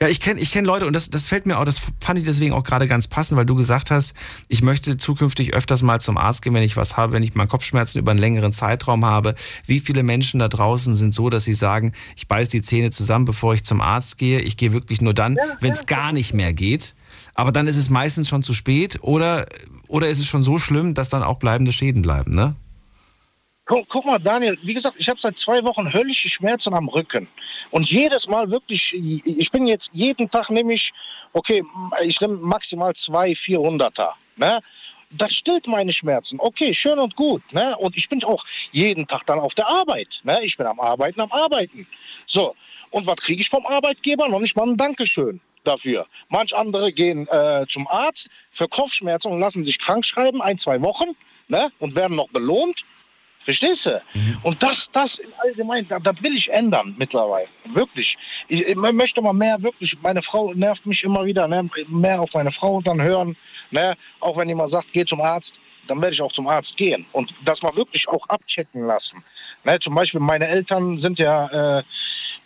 Ja, 0.00 0.08
ich 0.08 0.20
kenne 0.20 0.40
ich 0.40 0.52
kenn 0.52 0.64
Leute 0.64 0.86
und 0.86 0.92
das, 0.92 1.10
das 1.10 1.28
fällt 1.28 1.46
mir 1.46 1.58
auch, 1.58 1.64
das 1.64 1.80
fand 2.00 2.18
ich 2.18 2.24
deswegen 2.24 2.52
auch 2.52 2.62
gerade 2.62 2.86
ganz 2.86 3.08
passend, 3.08 3.38
weil 3.38 3.46
du 3.46 3.54
gesagt 3.54 3.90
hast, 3.90 4.14
ich 4.48 4.62
möchte 4.62 4.96
zukünftig 4.96 5.54
öfters 5.54 5.82
mal 5.82 6.00
zum 6.00 6.18
Arzt 6.18 6.42
gehen, 6.42 6.54
wenn 6.54 6.62
ich 6.62 6.76
was 6.76 6.96
habe, 6.96 7.12
wenn 7.12 7.22
ich 7.22 7.34
mal 7.34 7.46
Kopfschmerzen 7.46 7.98
über 7.98 8.10
einen 8.10 8.20
längeren 8.20 8.52
Zeitraum 8.52 9.04
habe. 9.04 9.34
Wie 9.64 9.80
viele 9.80 10.02
Menschen 10.02 10.40
da 10.40 10.48
draußen 10.48 10.94
sind 10.94 11.14
so, 11.14 11.30
dass 11.30 11.44
sie 11.44 11.54
sagen, 11.54 11.92
ich 12.16 12.28
beiß 12.28 12.50
die 12.50 12.62
Zähne 12.62 12.90
zusammen, 12.90 13.24
bevor 13.24 13.54
ich 13.54 13.64
zum 13.64 13.80
Arzt 13.80 14.18
gehe. 14.18 14.40
Ich 14.40 14.56
gehe 14.56 14.72
wirklich 14.72 15.00
nur 15.00 15.14
dann, 15.14 15.38
wenn 15.60 15.72
es 15.72 15.86
gar 15.86 16.12
nicht 16.12 16.34
mehr 16.34 16.52
geht. 16.52 16.94
Aber 17.34 17.52
dann 17.52 17.66
ist 17.66 17.76
es 17.76 17.88
meistens 17.88 18.28
schon 18.28 18.42
zu 18.42 18.52
spät 18.54 18.98
oder, 19.02 19.46
oder 19.88 20.08
ist 20.08 20.18
es 20.18 20.26
schon 20.26 20.42
so 20.42 20.58
schlimm, 20.58 20.94
dass 20.94 21.08
dann 21.08 21.22
auch 21.22 21.38
bleibende 21.38 21.72
Schäden 21.72 22.02
bleiben, 22.02 22.34
ne? 22.34 22.54
Guck, 23.66 23.88
guck 23.88 24.04
mal, 24.04 24.20
Daniel, 24.20 24.56
wie 24.62 24.74
gesagt, 24.74 24.94
ich 24.96 25.08
habe 25.08 25.18
seit 25.18 25.36
zwei 25.38 25.62
Wochen 25.64 25.92
höllische 25.92 26.28
Schmerzen 26.28 26.72
am 26.72 26.88
Rücken. 26.88 27.26
Und 27.72 27.90
jedes 27.90 28.28
Mal 28.28 28.48
wirklich, 28.48 28.94
ich 28.94 29.50
bin 29.50 29.66
jetzt 29.66 29.90
jeden 29.92 30.30
Tag 30.30 30.50
nehme 30.50 30.74
ich, 30.74 30.92
okay, 31.32 31.64
ich 32.04 32.20
nehme 32.20 32.36
maximal 32.36 32.94
zwei 32.94 33.32
400er. 33.32 34.10
Ne? 34.36 34.60
Das 35.10 35.32
stillt 35.34 35.66
meine 35.66 35.92
Schmerzen. 35.92 36.38
Okay, 36.38 36.72
schön 36.72 37.00
und 37.00 37.16
gut. 37.16 37.42
Ne? 37.52 37.76
Und 37.78 37.96
ich 37.96 38.08
bin 38.08 38.22
auch 38.22 38.44
jeden 38.70 39.04
Tag 39.08 39.26
dann 39.26 39.40
auf 39.40 39.54
der 39.54 39.66
Arbeit. 39.66 40.20
Ne? 40.22 40.44
Ich 40.44 40.56
bin 40.56 40.66
am 40.66 40.78
Arbeiten, 40.78 41.20
am 41.20 41.32
Arbeiten. 41.32 41.88
So, 42.26 42.54
und 42.90 43.04
was 43.08 43.16
kriege 43.16 43.42
ich 43.42 43.50
vom 43.50 43.66
Arbeitgeber? 43.66 44.28
Noch 44.28 44.40
nicht 44.40 44.54
mal 44.54 44.68
ein 44.68 44.76
Dankeschön 44.76 45.40
dafür. 45.64 46.06
Manch 46.28 46.54
andere 46.54 46.92
gehen 46.92 47.26
äh, 47.26 47.66
zum 47.68 47.88
Arzt 47.88 48.28
für 48.52 48.68
Kopfschmerzen 48.68 49.32
und 49.32 49.40
lassen 49.40 49.64
sich 49.64 49.80
krank 49.80 50.04
schreiben, 50.04 50.40
ein, 50.40 50.56
zwei 50.60 50.80
Wochen, 50.82 51.16
ne? 51.48 51.72
und 51.80 51.96
werden 51.96 52.16
noch 52.16 52.28
belohnt. 52.28 52.84
Verstehst 53.46 53.86
du? 53.86 54.02
Und 54.42 54.60
das, 54.60 54.88
das 54.92 55.20
im 55.20 55.32
Allgemeinen, 55.38 55.86
das, 55.88 56.02
das 56.02 56.20
will 56.20 56.36
ich 56.36 56.52
ändern 56.52 56.96
mittlerweile. 56.98 57.46
Wirklich. 57.72 58.18
Ich, 58.48 58.66
ich 58.66 58.74
möchte 58.74 59.22
mal 59.22 59.32
mehr, 59.32 59.62
wirklich, 59.62 59.96
meine 60.02 60.20
Frau 60.20 60.52
nervt 60.52 60.84
mich 60.84 61.04
immer 61.04 61.24
wieder, 61.24 61.46
ne? 61.46 61.70
mehr 61.86 62.20
auf 62.20 62.34
meine 62.34 62.50
Frau 62.50 62.80
dann 62.82 63.00
hören. 63.00 63.36
Ne? 63.70 63.96
Auch 64.18 64.36
wenn 64.36 64.48
jemand 64.48 64.72
sagt, 64.72 64.88
geh 64.92 65.04
zum 65.04 65.20
Arzt, 65.20 65.52
dann 65.86 66.02
werde 66.02 66.14
ich 66.14 66.20
auch 66.20 66.32
zum 66.32 66.48
Arzt 66.48 66.76
gehen. 66.76 67.06
Und 67.12 67.32
das 67.44 67.62
mal 67.62 67.74
wirklich 67.76 68.08
auch 68.08 68.28
abchecken 68.28 68.84
lassen. 68.84 69.22
Ne? 69.62 69.78
Zum 69.78 69.94
Beispiel, 69.94 70.18
meine 70.18 70.48
Eltern 70.48 70.98
sind 70.98 71.20
ja, 71.20 71.78
äh, 71.78 71.82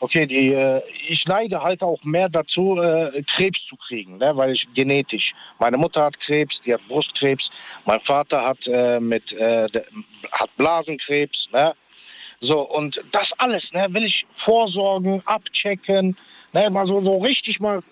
okay, 0.01 0.27
die, 0.27 0.53
äh, 0.53 0.83
ich 1.09 1.27
neige 1.27 1.63
halt 1.63 1.83
auch 1.83 2.03
mehr 2.03 2.29
dazu, 2.29 2.81
äh, 2.81 3.23
Krebs 3.23 3.65
zu 3.67 3.77
kriegen, 3.77 4.19
ne? 4.19 4.37
weil 4.37 4.53
ich 4.53 4.67
genetisch. 4.75 5.35
Meine 5.59 5.77
Mutter 5.77 6.05
hat 6.05 6.19
Krebs, 6.21 6.61
die 6.65 6.75
hat 6.75 6.87
Brustkrebs. 6.89 7.51
Mein 7.87 8.01
Vater 8.01 8.45
hat 8.45 8.67
äh, 8.67 9.01
mit, 9.01 9.33
hat 9.33 10.57
Blasenkrebs, 10.57 11.49
ne? 11.53 11.75
So, 12.43 12.61
und 12.61 13.03
das 13.13 13.33
alles, 13.37 13.71
ne, 13.73 13.87
will 13.91 14.05
ich 14.05 14.27
vorsorgen, 14.37 15.23
abchecken, 15.27 16.17
ne, 16.55 16.71
mal 16.71 16.87
so, 16.87 17.03
so 17.03 17.19
richtig 17.19 17.61
mal 17.61 17.83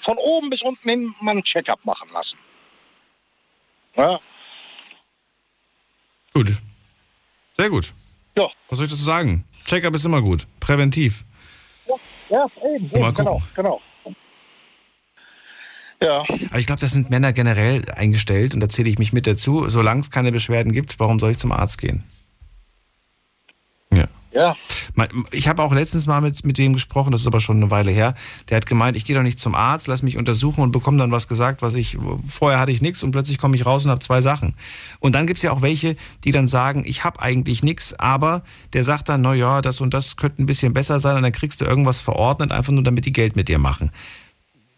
von 0.00 0.16
oben 0.16 0.48
bis 0.48 0.62
unten 0.62 0.88
hin 0.88 1.14
mal 1.20 1.36
ein 1.36 1.44
Check-up 1.44 1.84
machen 1.84 2.08
lassen. 2.10 2.38
Ja, 3.96 4.18
Gut. 6.34 6.48
Sehr 7.56 7.70
gut. 7.70 7.92
Ja. 8.36 8.50
Was 8.68 8.78
soll 8.78 8.86
ich 8.86 8.92
dazu 8.92 9.04
sagen? 9.04 9.44
Check-up 9.66 9.94
ist 9.94 10.04
immer 10.04 10.20
gut. 10.20 10.46
Präventiv. 10.58 11.24
Ja, 12.28 12.46
eben, 12.74 12.90
Mal 12.92 13.08
eben 13.08 13.14
genau, 13.14 13.42
genau. 13.54 13.80
Ja. 16.02 16.24
Aber 16.50 16.58
ich 16.58 16.66
glaube, 16.66 16.80
das 16.80 16.92
sind 16.92 17.10
Männer 17.10 17.32
generell 17.32 17.82
eingestellt 17.90 18.52
und 18.54 18.60
da 18.60 18.68
zähle 18.68 18.90
ich 18.90 18.98
mich 18.98 19.12
mit 19.12 19.26
dazu. 19.26 19.68
Solange 19.68 20.00
es 20.00 20.10
keine 20.10 20.32
Beschwerden 20.32 20.72
gibt, 20.72 21.00
warum 21.00 21.18
soll 21.18 21.30
ich 21.30 21.38
zum 21.38 21.52
Arzt 21.52 21.78
gehen? 21.78 22.04
Ja. 24.34 24.44
Ja. 24.44 24.56
Ich 25.30 25.48
habe 25.48 25.62
auch 25.62 25.72
letztens 25.72 26.06
mal 26.06 26.20
mit, 26.20 26.44
mit 26.44 26.58
dem 26.58 26.72
gesprochen, 26.72 27.12
das 27.12 27.22
ist 27.22 27.26
aber 27.26 27.40
schon 27.40 27.56
eine 27.56 27.70
Weile 27.70 27.90
her. 27.90 28.14
Der 28.48 28.56
hat 28.56 28.66
gemeint, 28.66 28.96
ich 28.96 29.04
gehe 29.04 29.16
doch 29.16 29.22
nicht 29.22 29.38
zum 29.38 29.54
Arzt, 29.54 29.86
lass 29.86 30.02
mich 30.02 30.16
untersuchen 30.16 30.62
und 30.62 30.72
bekomme 30.72 30.98
dann 30.98 31.10
was 31.10 31.28
gesagt, 31.28 31.62
was 31.62 31.74
ich, 31.74 31.96
vorher 32.28 32.58
hatte 32.58 32.72
ich 32.72 32.82
nichts 32.82 33.02
und 33.02 33.10
plötzlich 33.12 33.38
komme 33.38 33.56
ich 33.56 33.64
raus 33.64 33.84
und 33.84 33.90
habe 33.90 34.00
zwei 34.00 34.20
Sachen. 34.20 34.54
Und 35.00 35.14
dann 35.14 35.26
gibt 35.26 35.38
es 35.38 35.42
ja 35.42 35.52
auch 35.52 35.62
welche, 35.62 35.96
die 36.24 36.32
dann 36.32 36.46
sagen, 36.46 36.84
ich 36.86 37.04
habe 37.04 37.20
eigentlich 37.22 37.62
nichts, 37.62 37.98
aber 37.98 38.42
der 38.72 38.84
sagt 38.84 39.08
dann, 39.08 39.22
na 39.22 39.34
ja, 39.34 39.62
das 39.62 39.80
und 39.80 39.94
das 39.94 40.16
könnte 40.16 40.42
ein 40.42 40.46
bisschen 40.46 40.72
besser 40.72 41.00
sein 41.00 41.16
und 41.16 41.22
dann 41.22 41.32
kriegst 41.32 41.60
du 41.60 41.64
irgendwas 41.64 42.00
verordnet, 42.00 42.52
einfach 42.52 42.72
nur 42.72 42.84
damit 42.84 43.06
die 43.06 43.12
Geld 43.12 43.36
mit 43.36 43.48
dir 43.48 43.58
machen. 43.58 43.90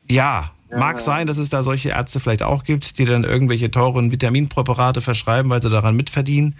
Ja, 0.09 0.53
mag 0.70 1.01
sein, 1.01 1.27
dass 1.27 1.39
es 1.39 1.49
da 1.49 1.62
solche 1.62 1.91
Ärzte 1.91 2.20
vielleicht 2.20 2.43
auch 2.43 2.65
gibt, 2.65 2.99
die 2.99 3.05
dann 3.05 3.24
irgendwelche 3.24 3.70
teuren 3.70 4.12
Vitaminpräparate 4.12 5.01
verschreiben, 5.01 5.51
weil 5.51 5.62
sie 5.62 5.70
daran 5.70 5.97
mitverdienen. 5.97 6.55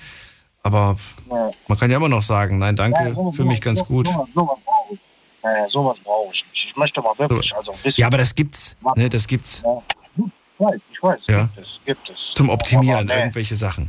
Aber 0.67 0.97
Ja. 1.31 1.51
man 1.69 1.79
kann 1.79 1.91
ja 1.93 1.97
immer 1.97 2.09
noch 2.09 2.23
sagen, 2.23 2.59
nein, 2.59 2.75
danke, 2.75 3.15
Ja, 3.17 3.31
für 3.33 3.45
mich 3.45 3.61
ganz 3.61 3.85
gut. 3.85 4.09
Sowas, 4.09 4.29
sowas 4.35 4.59
brauche 4.65 4.95
ich. 4.95 4.99
Naja, 5.45 5.69
sowas 5.69 5.97
brauche 6.03 6.33
ich 6.35 6.45
nicht. 6.51 6.65
Ich 6.71 6.77
möchte 6.77 7.01
mal 7.01 7.15
wirklich, 7.19 7.55
also 7.55 7.71
ein 7.71 7.77
bisschen. 7.77 7.95
Ja, 8.01 8.07
aber 8.09 8.19
das 8.19 8.35
gibt's, 8.35 8.77
ne, 8.97 9.09
das 9.09 9.27
gibt's. 9.29 9.63
Ich 10.17 10.25
weiß, 10.59 10.81
ich 10.91 11.03
weiß, 11.03 11.19
Ja. 11.29 11.43
gibt 11.55 11.59
es, 11.59 11.81
gibt 11.85 12.11
es. 12.11 12.33
Zum 12.35 12.49
Optimieren, 12.49 13.07
nee. 13.07 13.15
irgendwelche 13.15 13.55
Sachen. 13.55 13.89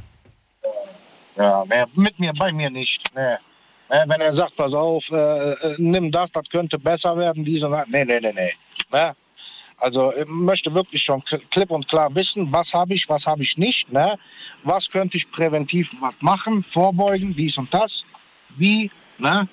Ja, 1.36 1.64
nee, 1.68 1.84
mit 1.96 2.20
mir, 2.20 2.32
bei 2.34 2.52
mir 2.52 2.70
nicht. 2.70 3.02
Nee. 3.16 3.38
Nee, 3.90 4.04
wenn 4.06 4.22
er 4.22 4.36
sagt, 4.36 4.56
pass 4.58 4.74
auf, 4.74 5.04
äh, 5.10 5.16
äh, 5.54 5.76
nimm 5.80 6.12
das, 6.12 6.30
das 6.34 6.48
könnte 6.50 6.78
besser 6.78 7.16
werden, 7.18 7.44
dies 7.46 7.64
und 7.64 7.72
das. 7.72 7.88
Nee, 7.88 8.06
nee, 8.06 8.20
nee, 8.20 8.34
nee. 8.34 8.52
Also 9.80 10.12
ich 10.14 10.28
möchte 10.28 10.74
wirklich 10.74 11.04
schon 11.04 11.22
kl- 11.22 11.42
klipp 11.52 11.70
und 11.70 11.88
klar 11.88 12.14
wissen, 12.16 12.52
was 12.52 12.74
habe 12.74 12.96
ich, 12.96 13.08
was 13.08 13.26
habe 13.26 13.44
ich 13.44 13.58
nicht. 13.58 13.92
Ne? 13.92 14.18
Was 14.64 14.90
könnte 14.90 15.18
ich 15.18 15.30
präventiv 15.32 15.90
was 16.02 16.16
machen, 16.20 16.66
vorbeugen, 16.74 17.36
dies 17.36 17.58
und 17.58 17.72
das. 17.74 18.04
Wie, 18.58 18.90
ne? 19.20 19.48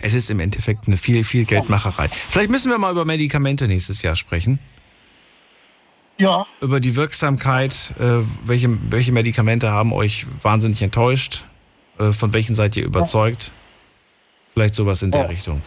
Es 0.00 0.14
ist 0.14 0.30
im 0.30 0.40
Endeffekt 0.40 0.86
eine 0.86 0.96
viel, 0.96 1.22
viel 1.24 1.44
Geldmacherei. 1.44 2.08
Vielleicht 2.08 2.50
müssen 2.50 2.70
wir 2.70 2.78
mal 2.78 2.90
über 2.90 3.04
Medikamente 3.04 3.68
nächstes 3.68 4.02
Jahr 4.02 4.16
sprechen. 4.16 4.58
Ja. 6.18 6.46
Über 6.60 6.80
die 6.80 6.96
Wirksamkeit, 6.96 7.94
äh, 7.98 8.24
welche, 8.44 8.76
welche 8.90 9.12
Medikamente 9.12 9.70
haben 9.70 9.92
euch 9.92 10.26
wahnsinnig 10.40 10.80
enttäuscht? 10.82 11.44
Äh, 11.98 12.12
von 12.12 12.32
welchen 12.32 12.54
seid 12.54 12.76
ihr 12.76 12.84
überzeugt? 12.84 13.52
Vielleicht 14.54 14.74
sowas 14.74 15.02
in 15.02 15.10
der 15.10 15.28
Richtung. 15.28 15.60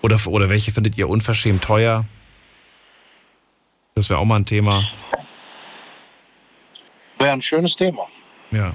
Oder, 0.00 0.18
oder 0.26 0.48
welche 0.48 0.72
findet 0.72 0.96
ihr 0.96 1.08
unverschämt 1.08 1.62
teuer? 1.62 2.06
Das 3.96 4.10
wäre 4.10 4.18
auch 4.18 4.24
mal 4.24 4.36
ein 4.36 4.44
Thema. 4.44 4.82
Wäre 7.18 7.32
ein 7.32 7.42
schönes 7.42 7.76
Thema. 7.76 8.08
Ja. 8.50 8.74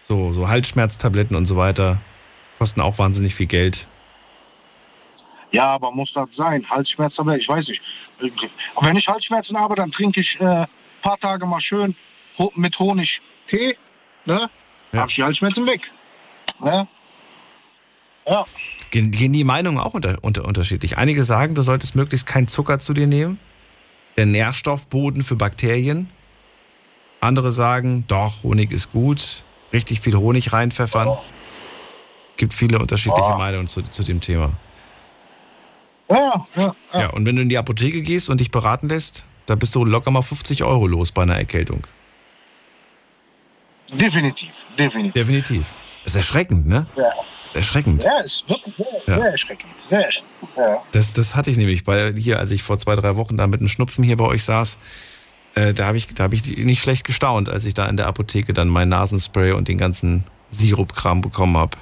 So, 0.00 0.32
so 0.32 0.48
Halsschmerztabletten 0.48 1.36
und 1.36 1.46
so 1.46 1.56
weiter 1.56 2.00
kosten 2.58 2.80
auch 2.80 2.98
wahnsinnig 2.98 3.34
viel 3.34 3.46
Geld. 3.46 3.86
Ja, 5.52 5.66
aber 5.66 5.92
muss 5.92 6.12
das 6.12 6.28
sein? 6.36 6.68
Halsschmerzen, 6.68 7.20
aber 7.20 7.36
ich 7.36 7.48
weiß 7.48 7.68
nicht. 7.68 7.80
Und 8.20 8.86
wenn 8.86 8.96
ich 8.96 9.06
Halsschmerzen 9.06 9.56
habe, 9.56 9.76
dann 9.76 9.92
trinke 9.92 10.20
ich 10.20 10.40
ein 10.40 10.64
äh, 10.64 10.66
paar 11.00 11.18
Tage 11.18 11.46
mal 11.46 11.60
schön 11.60 11.94
mit 12.56 12.76
Honig 12.78 13.20
Tee. 13.48 13.76
Ne? 14.24 14.50
Ja. 14.92 15.00
Hab 15.00 15.10
ich 15.10 15.14
die 15.14 15.22
Halsschmerzen 15.22 15.64
weg. 15.64 15.82
Ne? 16.58 16.88
Ja. 18.26 18.44
Gehen, 18.90 19.12
gehen 19.12 19.32
die 19.32 19.44
Meinungen 19.44 19.78
auch 19.78 19.94
unter, 19.94 20.18
unter, 20.22 20.44
unterschiedlich. 20.44 20.98
Einige 20.98 21.22
sagen, 21.22 21.54
du 21.54 21.62
solltest 21.62 21.94
möglichst 21.94 22.26
keinen 22.26 22.48
Zucker 22.48 22.80
zu 22.80 22.94
dir 22.94 23.06
nehmen. 23.06 23.38
Der 24.16 24.26
Nährstoffboden 24.26 25.22
für 25.22 25.36
Bakterien. 25.36 26.10
Andere 27.20 27.52
sagen, 27.52 28.04
doch, 28.08 28.42
Honig 28.42 28.72
ist 28.72 28.92
gut. 28.92 29.44
Richtig 29.72 30.00
viel 30.00 30.16
Honig 30.16 30.52
reinpfeffern. 30.52 31.16
Gibt 32.36 32.54
viele 32.54 32.78
unterschiedliche 32.78 33.32
Oh. 33.34 33.38
Meinungen 33.38 33.66
zu, 33.66 33.82
zu 33.82 34.04
dem 34.04 34.20
Thema. 34.20 34.52
Ja, 36.10 36.46
ja, 36.54 36.76
Ja, 36.92 37.10
und 37.10 37.26
wenn 37.26 37.34
du 37.36 37.42
in 37.42 37.48
die 37.48 37.58
Apotheke 37.58 38.00
gehst 38.02 38.30
und 38.30 38.40
dich 38.40 38.50
beraten 38.50 38.88
lässt, 38.88 39.26
da 39.46 39.54
bist 39.56 39.74
du 39.74 39.84
locker 39.84 40.10
mal 40.10 40.22
50 40.22 40.62
Euro 40.62 40.86
los 40.86 41.10
bei 41.12 41.22
einer 41.22 41.36
Erkältung. 41.36 41.86
definitiv, 43.90 44.50
definitiv. 44.78 45.12
Definitiv. 45.14 45.74
Das 46.04 46.12
ist 46.14 46.16
erschreckend, 46.20 46.66
ne? 46.68 46.86
Ja, 46.96 47.10
Das 47.46 47.52
ist 47.52 47.56
erschreckend. 47.56 48.02
ja 48.02 48.18
ist 48.22 48.44
wirklich 48.48 48.74
sehr, 48.76 48.86
Ja. 49.06 49.22
sehr 49.22 49.30
erschreckend. 49.32 49.70
Sehr 49.88 50.04
erschreckend. 50.04 50.30
Ja. 50.56 50.82
Das, 50.90 51.12
das 51.12 51.36
hatte 51.36 51.48
ich 51.50 51.56
nämlich, 51.56 51.86
weil 51.86 52.16
hier, 52.16 52.40
als 52.40 52.50
ich 52.50 52.64
vor 52.64 52.76
zwei, 52.76 52.96
drei 52.96 53.14
Wochen 53.14 53.36
da 53.36 53.46
mit 53.46 53.60
einem 53.60 53.68
Schnupfen 53.68 54.02
hier 54.02 54.16
bei 54.16 54.24
euch 54.24 54.42
saß, 54.42 54.78
äh, 55.54 55.72
da 55.72 55.86
habe 55.86 55.96
ich, 55.96 56.08
da 56.08 56.24
hab 56.24 56.32
ich 56.32 56.44
nicht 56.56 56.82
schlecht 56.82 57.04
gestaunt, 57.06 57.48
als 57.48 57.64
ich 57.64 57.74
da 57.74 57.86
in 57.86 57.96
der 57.96 58.08
Apotheke 58.08 58.52
dann 58.52 58.66
mein 58.66 58.88
Nasenspray 58.88 59.52
und 59.52 59.68
den 59.68 59.78
ganzen 59.78 60.24
Sirupkram 60.50 61.20
bekommen 61.20 61.56
habe. 61.56 61.76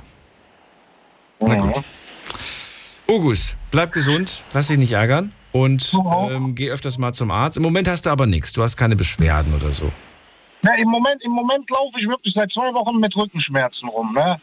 Na 1.41 1.55
gut. 1.57 1.83
August, 3.09 3.57
bleib 3.71 3.93
gesund, 3.93 4.45
lass 4.53 4.69
dich 4.69 4.79
nicht 4.79 4.93
ärgern 4.93 5.33
und 5.53 5.95
ähm, 6.31 6.55
geh 6.55 6.71
öfters 6.71 6.99
mal 6.99 7.13
zum 7.15 7.31
Arzt. 7.31 7.57
Im 7.57 7.63
Moment 7.63 7.89
hast 7.89 8.05
du 8.07 8.11
aber 8.11 8.27
nichts, 8.27 8.53
du 8.53 8.63
hast 8.63 8.77
keine 8.77 8.97
Beschwerden 8.97 9.55
oder 9.55 9.73
so. 9.73 9.91
Na, 10.63 10.75
im 10.77 10.89
Moment, 10.89 11.23
im 11.23 11.33
Moment 11.33 11.69
laufe 11.71 11.99
ich 11.99 12.07
wirklich 12.09 12.35
seit 12.35 12.51
zwei 12.53 12.73
Wochen 12.75 12.99
mit 12.99 13.15
Rückenschmerzen 13.17 13.89
rum. 13.89 14.15
Ne? 14.15 14.41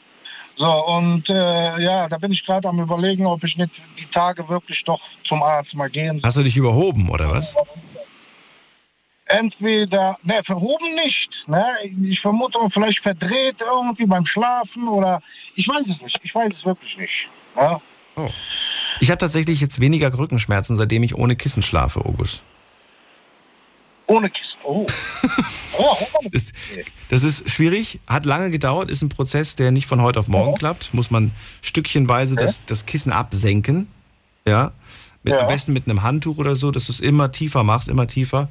So, 0.61 0.85
und 0.85 1.27
äh, 1.27 1.81
ja, 1.81 2.07
da 2.07 2.19
bin 2.19 2.31
ich 2.31 2.45
gerade 2.45 2.69
am 2.69 2.79
überlegen, 2.79 3.25
ob 3.25 3.43
ich 3.43 3.57
nicht 3.57 3.71
die 3.99 4.05
Tage 4.05 4.47
wirklich 4.47 4.83
doch 4.83 5.01
zum 5.23 5.41
Arzt 5.41 5.73
mal 5.73 5.89
gehen 5.89 6.19
soll. 6.19 6.27
Hast 6.27 6.37
du 6.37 6.43
dich 6.43 6.55
überhoben 6.55 7.09
oder 7.09 7.31
was? 7.31 7.55
Entweder, 9.25 10.19
ne, 10.21 10.39
verhoben 10.45 10.93
nicht. 10.93 11.31
Ne? 11.47 11.65
Ich 12.03 12.21
vermute, 12.21 12.59
vielleicht 12.71 12.99
verdreht 12.99 13.55
irgendwie 13.59 14.05
beim 14.05 14.27
Schlafen 14.27 14.87
oder 14.87 15.23
ich 15.55 15.67
weiß 15.67 15.81
es 15.89 15.99
nicht. 15.99 16.19
Ich 16.21 16.35
weiß 16.35 16.53
es 16.55 16.63
wirklich 16.63 16.95
nicht. 16.95 17.27
Ne? 17.55 17.81
Oh. 18.17 18.29
Ich 18.99 19.09
habe 19.09 19.17
tatsächlich 19.17 19.61
jetzt 19.61 19.79
weniger 19.79 20.15
Rückenschmerzen, 20.15 20.75
seitdem 20.75 21.01
ich 21.01 21.15
ohne 21.15 21.35
Kissen 21.35 21.63
schlafe, 21.63 22.05
August. 22.05 22.43
Ohne 24.11 24.29
Kissen. 24.29 24.57
Oh. 24.63 24.85
oh 25.79 25.97
Das 26.23 26.33
ist, 26.33 26.53
das 27.09 27.23
ist 27.23 27.49
schwierig, 27.49 27.99
hat 28.05 28.25
lange 28.25 28.51
gedauert, 28.51 28.91
ist 28.91 29.01
ein 29.01 29.09
Prozess, 29.09 29.55
der 29.55 29.71
nicht 29.71 29.87
von 29.87 30.01
heute 30.01 30.19
auf 30.19 30.27
morgen 30.27 30.55
klappt. 30.55 30.93
Muss 30.93 31.09
man 31.11 31.31
stückchenweise 31.61 32.35
das, 32.35 32.63
das 32.65 32.85
Kissen 32.85 33.11
absenken. 33.13 33.87
Ja. 34.45 34.73
Mit, 35.23 35.33
Am 35.33 35.47
besten 35.47 35.71
mit 35.73 35.87
einem 35.87 36.03
Handtuch 36.03 36.37
oder 36.37 36.55
so, 36.55 36.71
dass 36.71 36.85
du 36.87 36.91
es 36.91 36.99
immer 36.99 37.31
tiefer 37.31 37.63
machst, 37.63 37.87
immer 37.87 38.05
tiefer. 38.07 38.49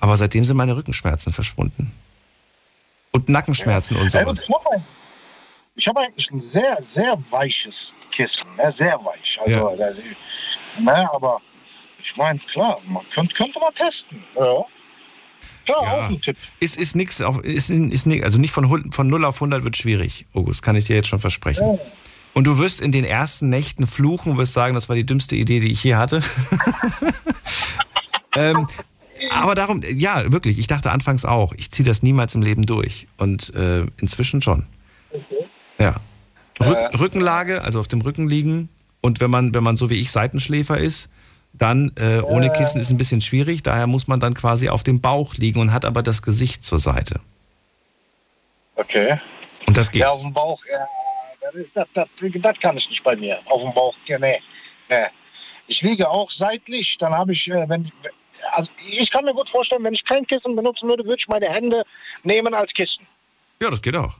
Aber 0.00 0.16
seitdem 0.16 0.44
sind 0.44 0.56
meine 0.56 0.74
Rückenschmerzen 0.76 1.32
verschwunden. 1.32 1.92
Und 3.10 3.28
Nackenschmerzen 3.28 3.96
und 3.96 4.12
Ja, 4.12 4.20
sowas. 4.20 4.48
ich 5.76 5.86
habe 5.86 6.00
eigentlich 6.00 6.30
ein 6.30 6.42
sehr, 6.52 6.78
sehr 6.94 7.18
weiches 7.30 7.74
Kissen. 8.10 8.46
Ne? 8.56 8.74
Sehr 8.78 8.98
weich. 9.04 9.38
Also, 9.40 9.50
Ja. 9.52 9.76
das, 9.76 9.96
ne, 10.80 11.12
aber 11.12 11.40
ich 12.02 12.16
meine, 12.16 12.38
klar, 12.40 12.80
man 12.86 13.04
könnte, 13.10 13.34
könnte 13.34 13.58
man 13.60 13.74
testen. 13.74 14.22
Ja. 14.36 14.64
Klar, 15.64 15.78
auch 15.80 16.02
ein 16.08 16.20
Tipp. 16.20 16.36
Ist, 16.60 16.76
ist 16.76 16.94
nix, 16.96 17.20
auf, 17.22 17.40
ist, 17.40 17.70
ist 17.70 18.06
nix, 18.06 18.24
also 18.24 18.38
nicht 18.38 18.52
von, 18.52 18.92
von 18.92 19.06
0 19.08 19.24
auf 19.24 19.36
100 19.36 19.64
wird 19.64 19.76
schwierig, 19.76 20.26
August, 20.34 20.62
kann 20.62 20.76
ich 20.76 20.84
dir 20.84 20.96
jetzt 20.96 21.08
schon 21.08 21.20
versprechen. 21.20 21.78
Und 22.34 22.44
du 22.44 22.58
wirst 22.58 22.80
in 22.80 22.90
den 22.90 23.04
ersten 23.04 23.48
Nächten 23.48 23.86
fluchen 23.86 24.32
und 24.32 24.38
wirst 24.38 24.52
sagen, 24.52 24.74
das 24.74 24.88
war 24.88 24.96
die 24.96 25.06
dümmste 25.06 25.36
Idee, 25.36 25.60
die 25.60 25.70
ich 25.70 25.84
je 25.84 25.94
hatte. 25.94 26.20
ähm, 28.36 28.66
aber 29.30 29.54
darum, 29.54 29.80
ja, 29.94 30.32
wirklich, 30.32 30.58
ich 30.58 30.66
dachte 30.66 30.90
anfangs 30.90 31.24
auch, 31.24 31.52
ich 31.56 31.70
ziehe 31.70 31.86
das 31.86 32.02
niemals 32.02 32.34
im 32.34 32.42
Leben 32.42 32.66
durch. 32.66 33.06
Und 33.16 33.54
äh, 33.54 33.86
inzwischen 33.98 34.42
schon. 34.42 34.66
Ja. 35.78 35.96
Rück, 36.60 37.00
Rückenlage, 37.00 37.62
also 37.62 37.80
auf 37.80 37.88
dem 37.88 38.00
Rücken 38.00 38.28
liegen. 38.28 38.68
Und 39.00 39.20
wenn 39.20 39.30
man, 39.30 39.54
wenn 39.54 39.62
man 39.62 39.76
so 39.76 39.88
wie 39.88 39.94
ich 39.94 40.10
Seitenschläfer 40.10 40.78
ist, 40.78 41.10
dann 41.54 41.92
äh, 41.96 42.20
ohne 42.20 42.50
Kissen 42.50 42.80
ist 42.80 42.90
ein 42.90 42.96
bisschen 42.96 43.20
schwierig. 43.20 43.62
Daher 43.62 43.86
muss 43.86 44.08
man 44.08 44.20
dann 44.20 44.34
quasi 44.34 44.68
auf 44.68 44.82
dem 44.82 45.00
Bauch 45.00 45.34
liegen 45.34 45.60
und 45.60 45.72
hat 45.72 45.84
aber 45.84 46.02
das 46.02 46.22
Gesicht 46.22 46.64
zur 46.64 46.78
Seite. 46.78 47.20
Okay. 48.76 49.18
Und 49.66 49.76
das 49.76 49.90
geht. 49.90 50.02
Ja, 50.02 50.10
auf 50.10 50.20
dem 50.20 50.32
Bauch, 50.32 50.60
ja, 50.70 50.86
das, 51.40 51.54
ist, 51.54 51.70
das, 51.74 51.88
das, 51.94 52.08
das 52.20 52.58
kann 52.58 52.76
ich 52.76 52.88
nicht 52.90 53.04
bei 53.04 53.16
mir. 53.16 53.38
Auf 53.46 53.62
dem 53.62 53.72
Bauch, 53.72 53.94
ja, 54.06 54.18
nee. 54.18 54.40
nee. 54.88 55.06
Ich 55.66 55.80
liege 55.80 56.08
auch 56.08 56.30
seitlich, 56.30 56.96
dann 56.98 57.14
habe 57.14 57.32
ich, 57.32 57.48
äh, 57.48 57.68
wenn 57.68 57.90
also 58.52 58.70
ich 58.86 59.10
kann 59.10 59.24
mir 59.24 59.32
gut 59.32 59.48
vorstellen, 59.48 59.82
wenn 59.84 59.94
ich 59.94 60.04
kein 60.04 60.26
Kissen 60.26 60.54
benutzen 60.54 60.88
würde, 60.88 61.04
würde 61.04 61.16
ich 61.18 61.28
meine 61.28 61.48
Hände 61.48 61.84
nehmen 62.22 62.52
als 62.52 62.72
Kissen. 62.74 63.06
Ja, 63.62 63.70
das 63.70 63.80
geht 63.80 63.96
auch. 63.96 64.14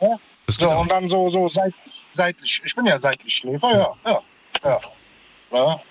Ja? 0.00 0.18
Das 0.46 0.56
so, 0.56 0.68
und 0.68 0.90
dann 0.90 1.08
so, 1.08 1.30
so 1.30 1.48
seitlich, 1.48 2.04
seitlich. 2.16 2.62
Ich 2.64 2.74
bin 2.74 2.86
ja 2.86 2.98
seitlich 2.98 3.36
Schläfer, 3.36 3.70
ja. 3.72 3.94
ja, 4.04 4.22
ja. 4.64 4.80
ja. 5.52 5.82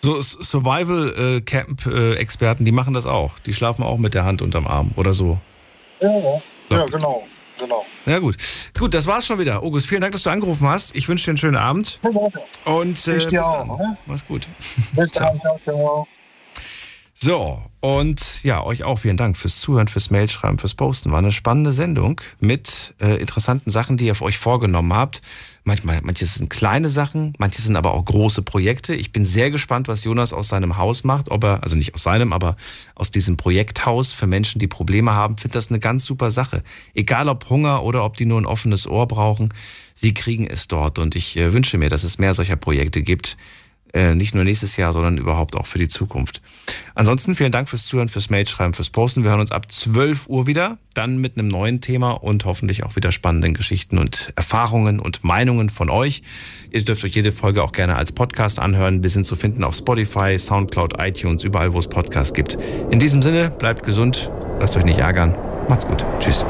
So 0.00 0.20
Survival-Camp-Experten, 0.20 2.64
die 2.64 2.72
machen 2.72 2.94
das 2.94 3.06
auch. 3.06 3.38
Die 3.40 3.52
schlafen 3.52 3.82
auch 3.82 3.98
mit 3.98 4.14
der 4.14 4.24
Hand 4.24 4.40
unterm 4.42 4.66
Arm 4.66 4.92
oder 4.96 5.14
so. 5.14 5.40
Ja, 6.00 6.18
ja. 6.18 6.42
ja 6.70 6.86
genau. 6.86 7.24
Genau. 7.58 7.84
Ja, 8.06 8.18
gut. 8.20 8.36
Gut, 8.78 8.94
das 8.94 9.08
war's 9.08 9.26
schon 9.26 9.40
wieder. 9.40 9.62
August, 9.62 9.88
vielen 9.88 10.00
Dank, 10.00 10.12
dass 10.12 10.22
du 10.22 10.30
angerufen 10.30 10.68
hast. 10.68 10.94
Ich 10.94 11.08
wünsche 11.08 11.24
dir 11.24 11.32
einen 11.32 11.38
schönen 11.38 11.56
Abend. 11.56 11.98
Und 12.64 13.08
äh, 13.08 13.26
bis 13.26 13.40
auch, 13.40 13.52
dann. 13.52 13.66
ne? 13.68 13.98
Mach's 14.06 14.24
gut. 14.24 14.48
Bis 14.94 15.10
dann, 15.10 15.40
ciao. 15.64 16.06
So, 17.20 17.60
und 17.80 18.44
ja, 18.44 18.62
euch 18.62 18.84
auch 18.84 19.00
vielen 19.00 19.16
Dank 19.16 19.36
fürs 19.36 19.58
Zuhören, 19.58 19.88
fürs 19.88 20.10
Mailschreiben, 20.10 20.60
fürs 20.60 20.74
Posten. 20.74 21.10
War 21.10 21.18
eine 21.18 21.32
spannende 21.32 21.72
Sendung 21.72 22.20
mit 22.38 22.94
äh, 23.00 23.16
interessanten 23.16 23.70
Sachen, 23.70 23.96
die 23.96 24.06
ihr 24.06 24.14
für 24.14 24.24
euch 24.24 24.38
vorgenommen 24.38 24.94
habt. 24.94 25.20
Manchmal, 25.68 26.00
manches 26.02 26.36
sind 26.36 26.48
kleine 26.48 26.88
Sachen, 26.88 27.34
manche 27.36 27.60
sind 27.60 27.76
aber 27.76 27.92
auch 27.92 28.02
große 28.02 28.40
Projekte. 28.40 28.94
Ich 28.94 29.12
bin 29.12 29.26
sehr 29.26 29.50
gespannt, 29.50 29.86
was 29.86 30.02
Jonas 30.02 30.32
aus 30.32 30.48
seinem 30.48 30.78
Haus 30.78 31.04
macht, 31.04 31.30
ob 31.30 31.44
er, 31.44 31.62
also 31.62 31.76
nicht 31.76 31.94
aus 31.94 32.04
seinem, 32.04 32.32
aber 32.32 32.56
aus 32.94 33.10
diesem 33.10 33.36
Projekthaus 33.36 34.14
für 34.14 34.26
Menschen, 34.26 34.60
die 34.60 34.66
Probleme 34.66 35.12
haben, 35.12 35.36
finde 35.36 35.52
das 35.52 35.68
eine 35.68 35.78
ganz 35.78 36.06
super 36.06 36.30
Sache. 36.30 36.62
Egal 36.94 37.28
ob 37.28 37.50
Hunger 37.50 37.82
oder 37.82 38.02
ob 38.06 38.16
die 38.16 38.24
nur 38.24 38.40
ein 38.40 38.46
offenes 38.46 38.86
Ohr 38.86 39.06
brauchen, 39.06 39.50
sie 39.92 40.14
kriegen 40.14 40.46
es 40.46 40.68
dort. 40.68 40.98
Und 40.98 41.14
ich 41.14 41.36
äh, 41.36 41.52
wünsche 41.52 41.76
mir, 41.76 41.90
dass 41.90 42.02
es 42.02 42.16
mehr 42.16 42.32
solcher 42.32 42.56
Projekte 42.56 43.02
gibt. 43.02 43.36
Äh, 43.94 44.14
nicht 44.14 44.34
nur 44.34 44.44
nächstes 44.44 44.76
Jahr, 44.76 44.92
sondern 44.92 45.16
überhaupt 45.16 45.56
auch 45.56 45.66
für 45.66 45.78
die 45.78 45.88
Zukunft. 45.88 46.42
Ansonsten 46.94 47.34
vielen 47.34 47.52
Dank 47.52 47.68
fürs 47.68 47.86
Zuhören, 47.86 48.08
fürs 48.08 48.28
Mailschreiben, 48.28 48.74
fürs 48.74 48.90
Posten. 48.90 49.24
Wir 49.24 49.30
hören 49.30 49.40
uns 49.40 49.52
ab 49.52 49.70
12 49.70 50.28
Uhr 50.28 50.46
wieder, 50.46 50.78
dann 50.94 51.18
mit 51.18 51.38
einem 51.38 51.48
neuen 51.48 51.80
Thema 51.80 52.12
und 52.12 52.44
hoffentlich 52.44 52.84
auch 52.84 52.96
wieder 52.96 53.12
spannenden 53.12 53.54
Geschichten 53.54 53.98
und 53.98 54.32
Erfahrungen 54.36 55.00
und 55.00 55.24
Meinungen 55.24 55.70
von 55.70 55.88
euch. 55.90 56.22
Ihr 56.70 56.84
dürft 56.84 57.04
euch 57.04 57.14
jede 57.14 57.32
Folge 57.32 57.62
auch 57.62 57.72
gerne 57.72 57.96
als 57.96 58.12
Podcast 58.12 58.58
anhören. 58.58 59.02
Wir 59.02 59.10
sind 59.10 59.24
zu 59.24 59.36
finden 59.36 59.64
auf 59.64 59.74
Spotify, 59.74 60.38
Soundcloud, 60.38 60.94
iTunes, 60.98 61.44
überall, 61.44 61.72
wo 61.72 61.78
es 61.78 61.88
Podcasts 61.88 62.34
gibt. 62.34 62.58
In 62.90 62.98
diesem 62.98 63.22
Sinne, 63.22 63.50
bleibt 63.50 63.84
gesund, 63.84 64.30
lasst 64.60 64.76
euch 64.76 64.84
nicht 64.84 64.98
ärgern. 64.98 65.34
Macht's 65.68 65.86
gut. 65.86 66.04
Tschüss. 66.20 66.44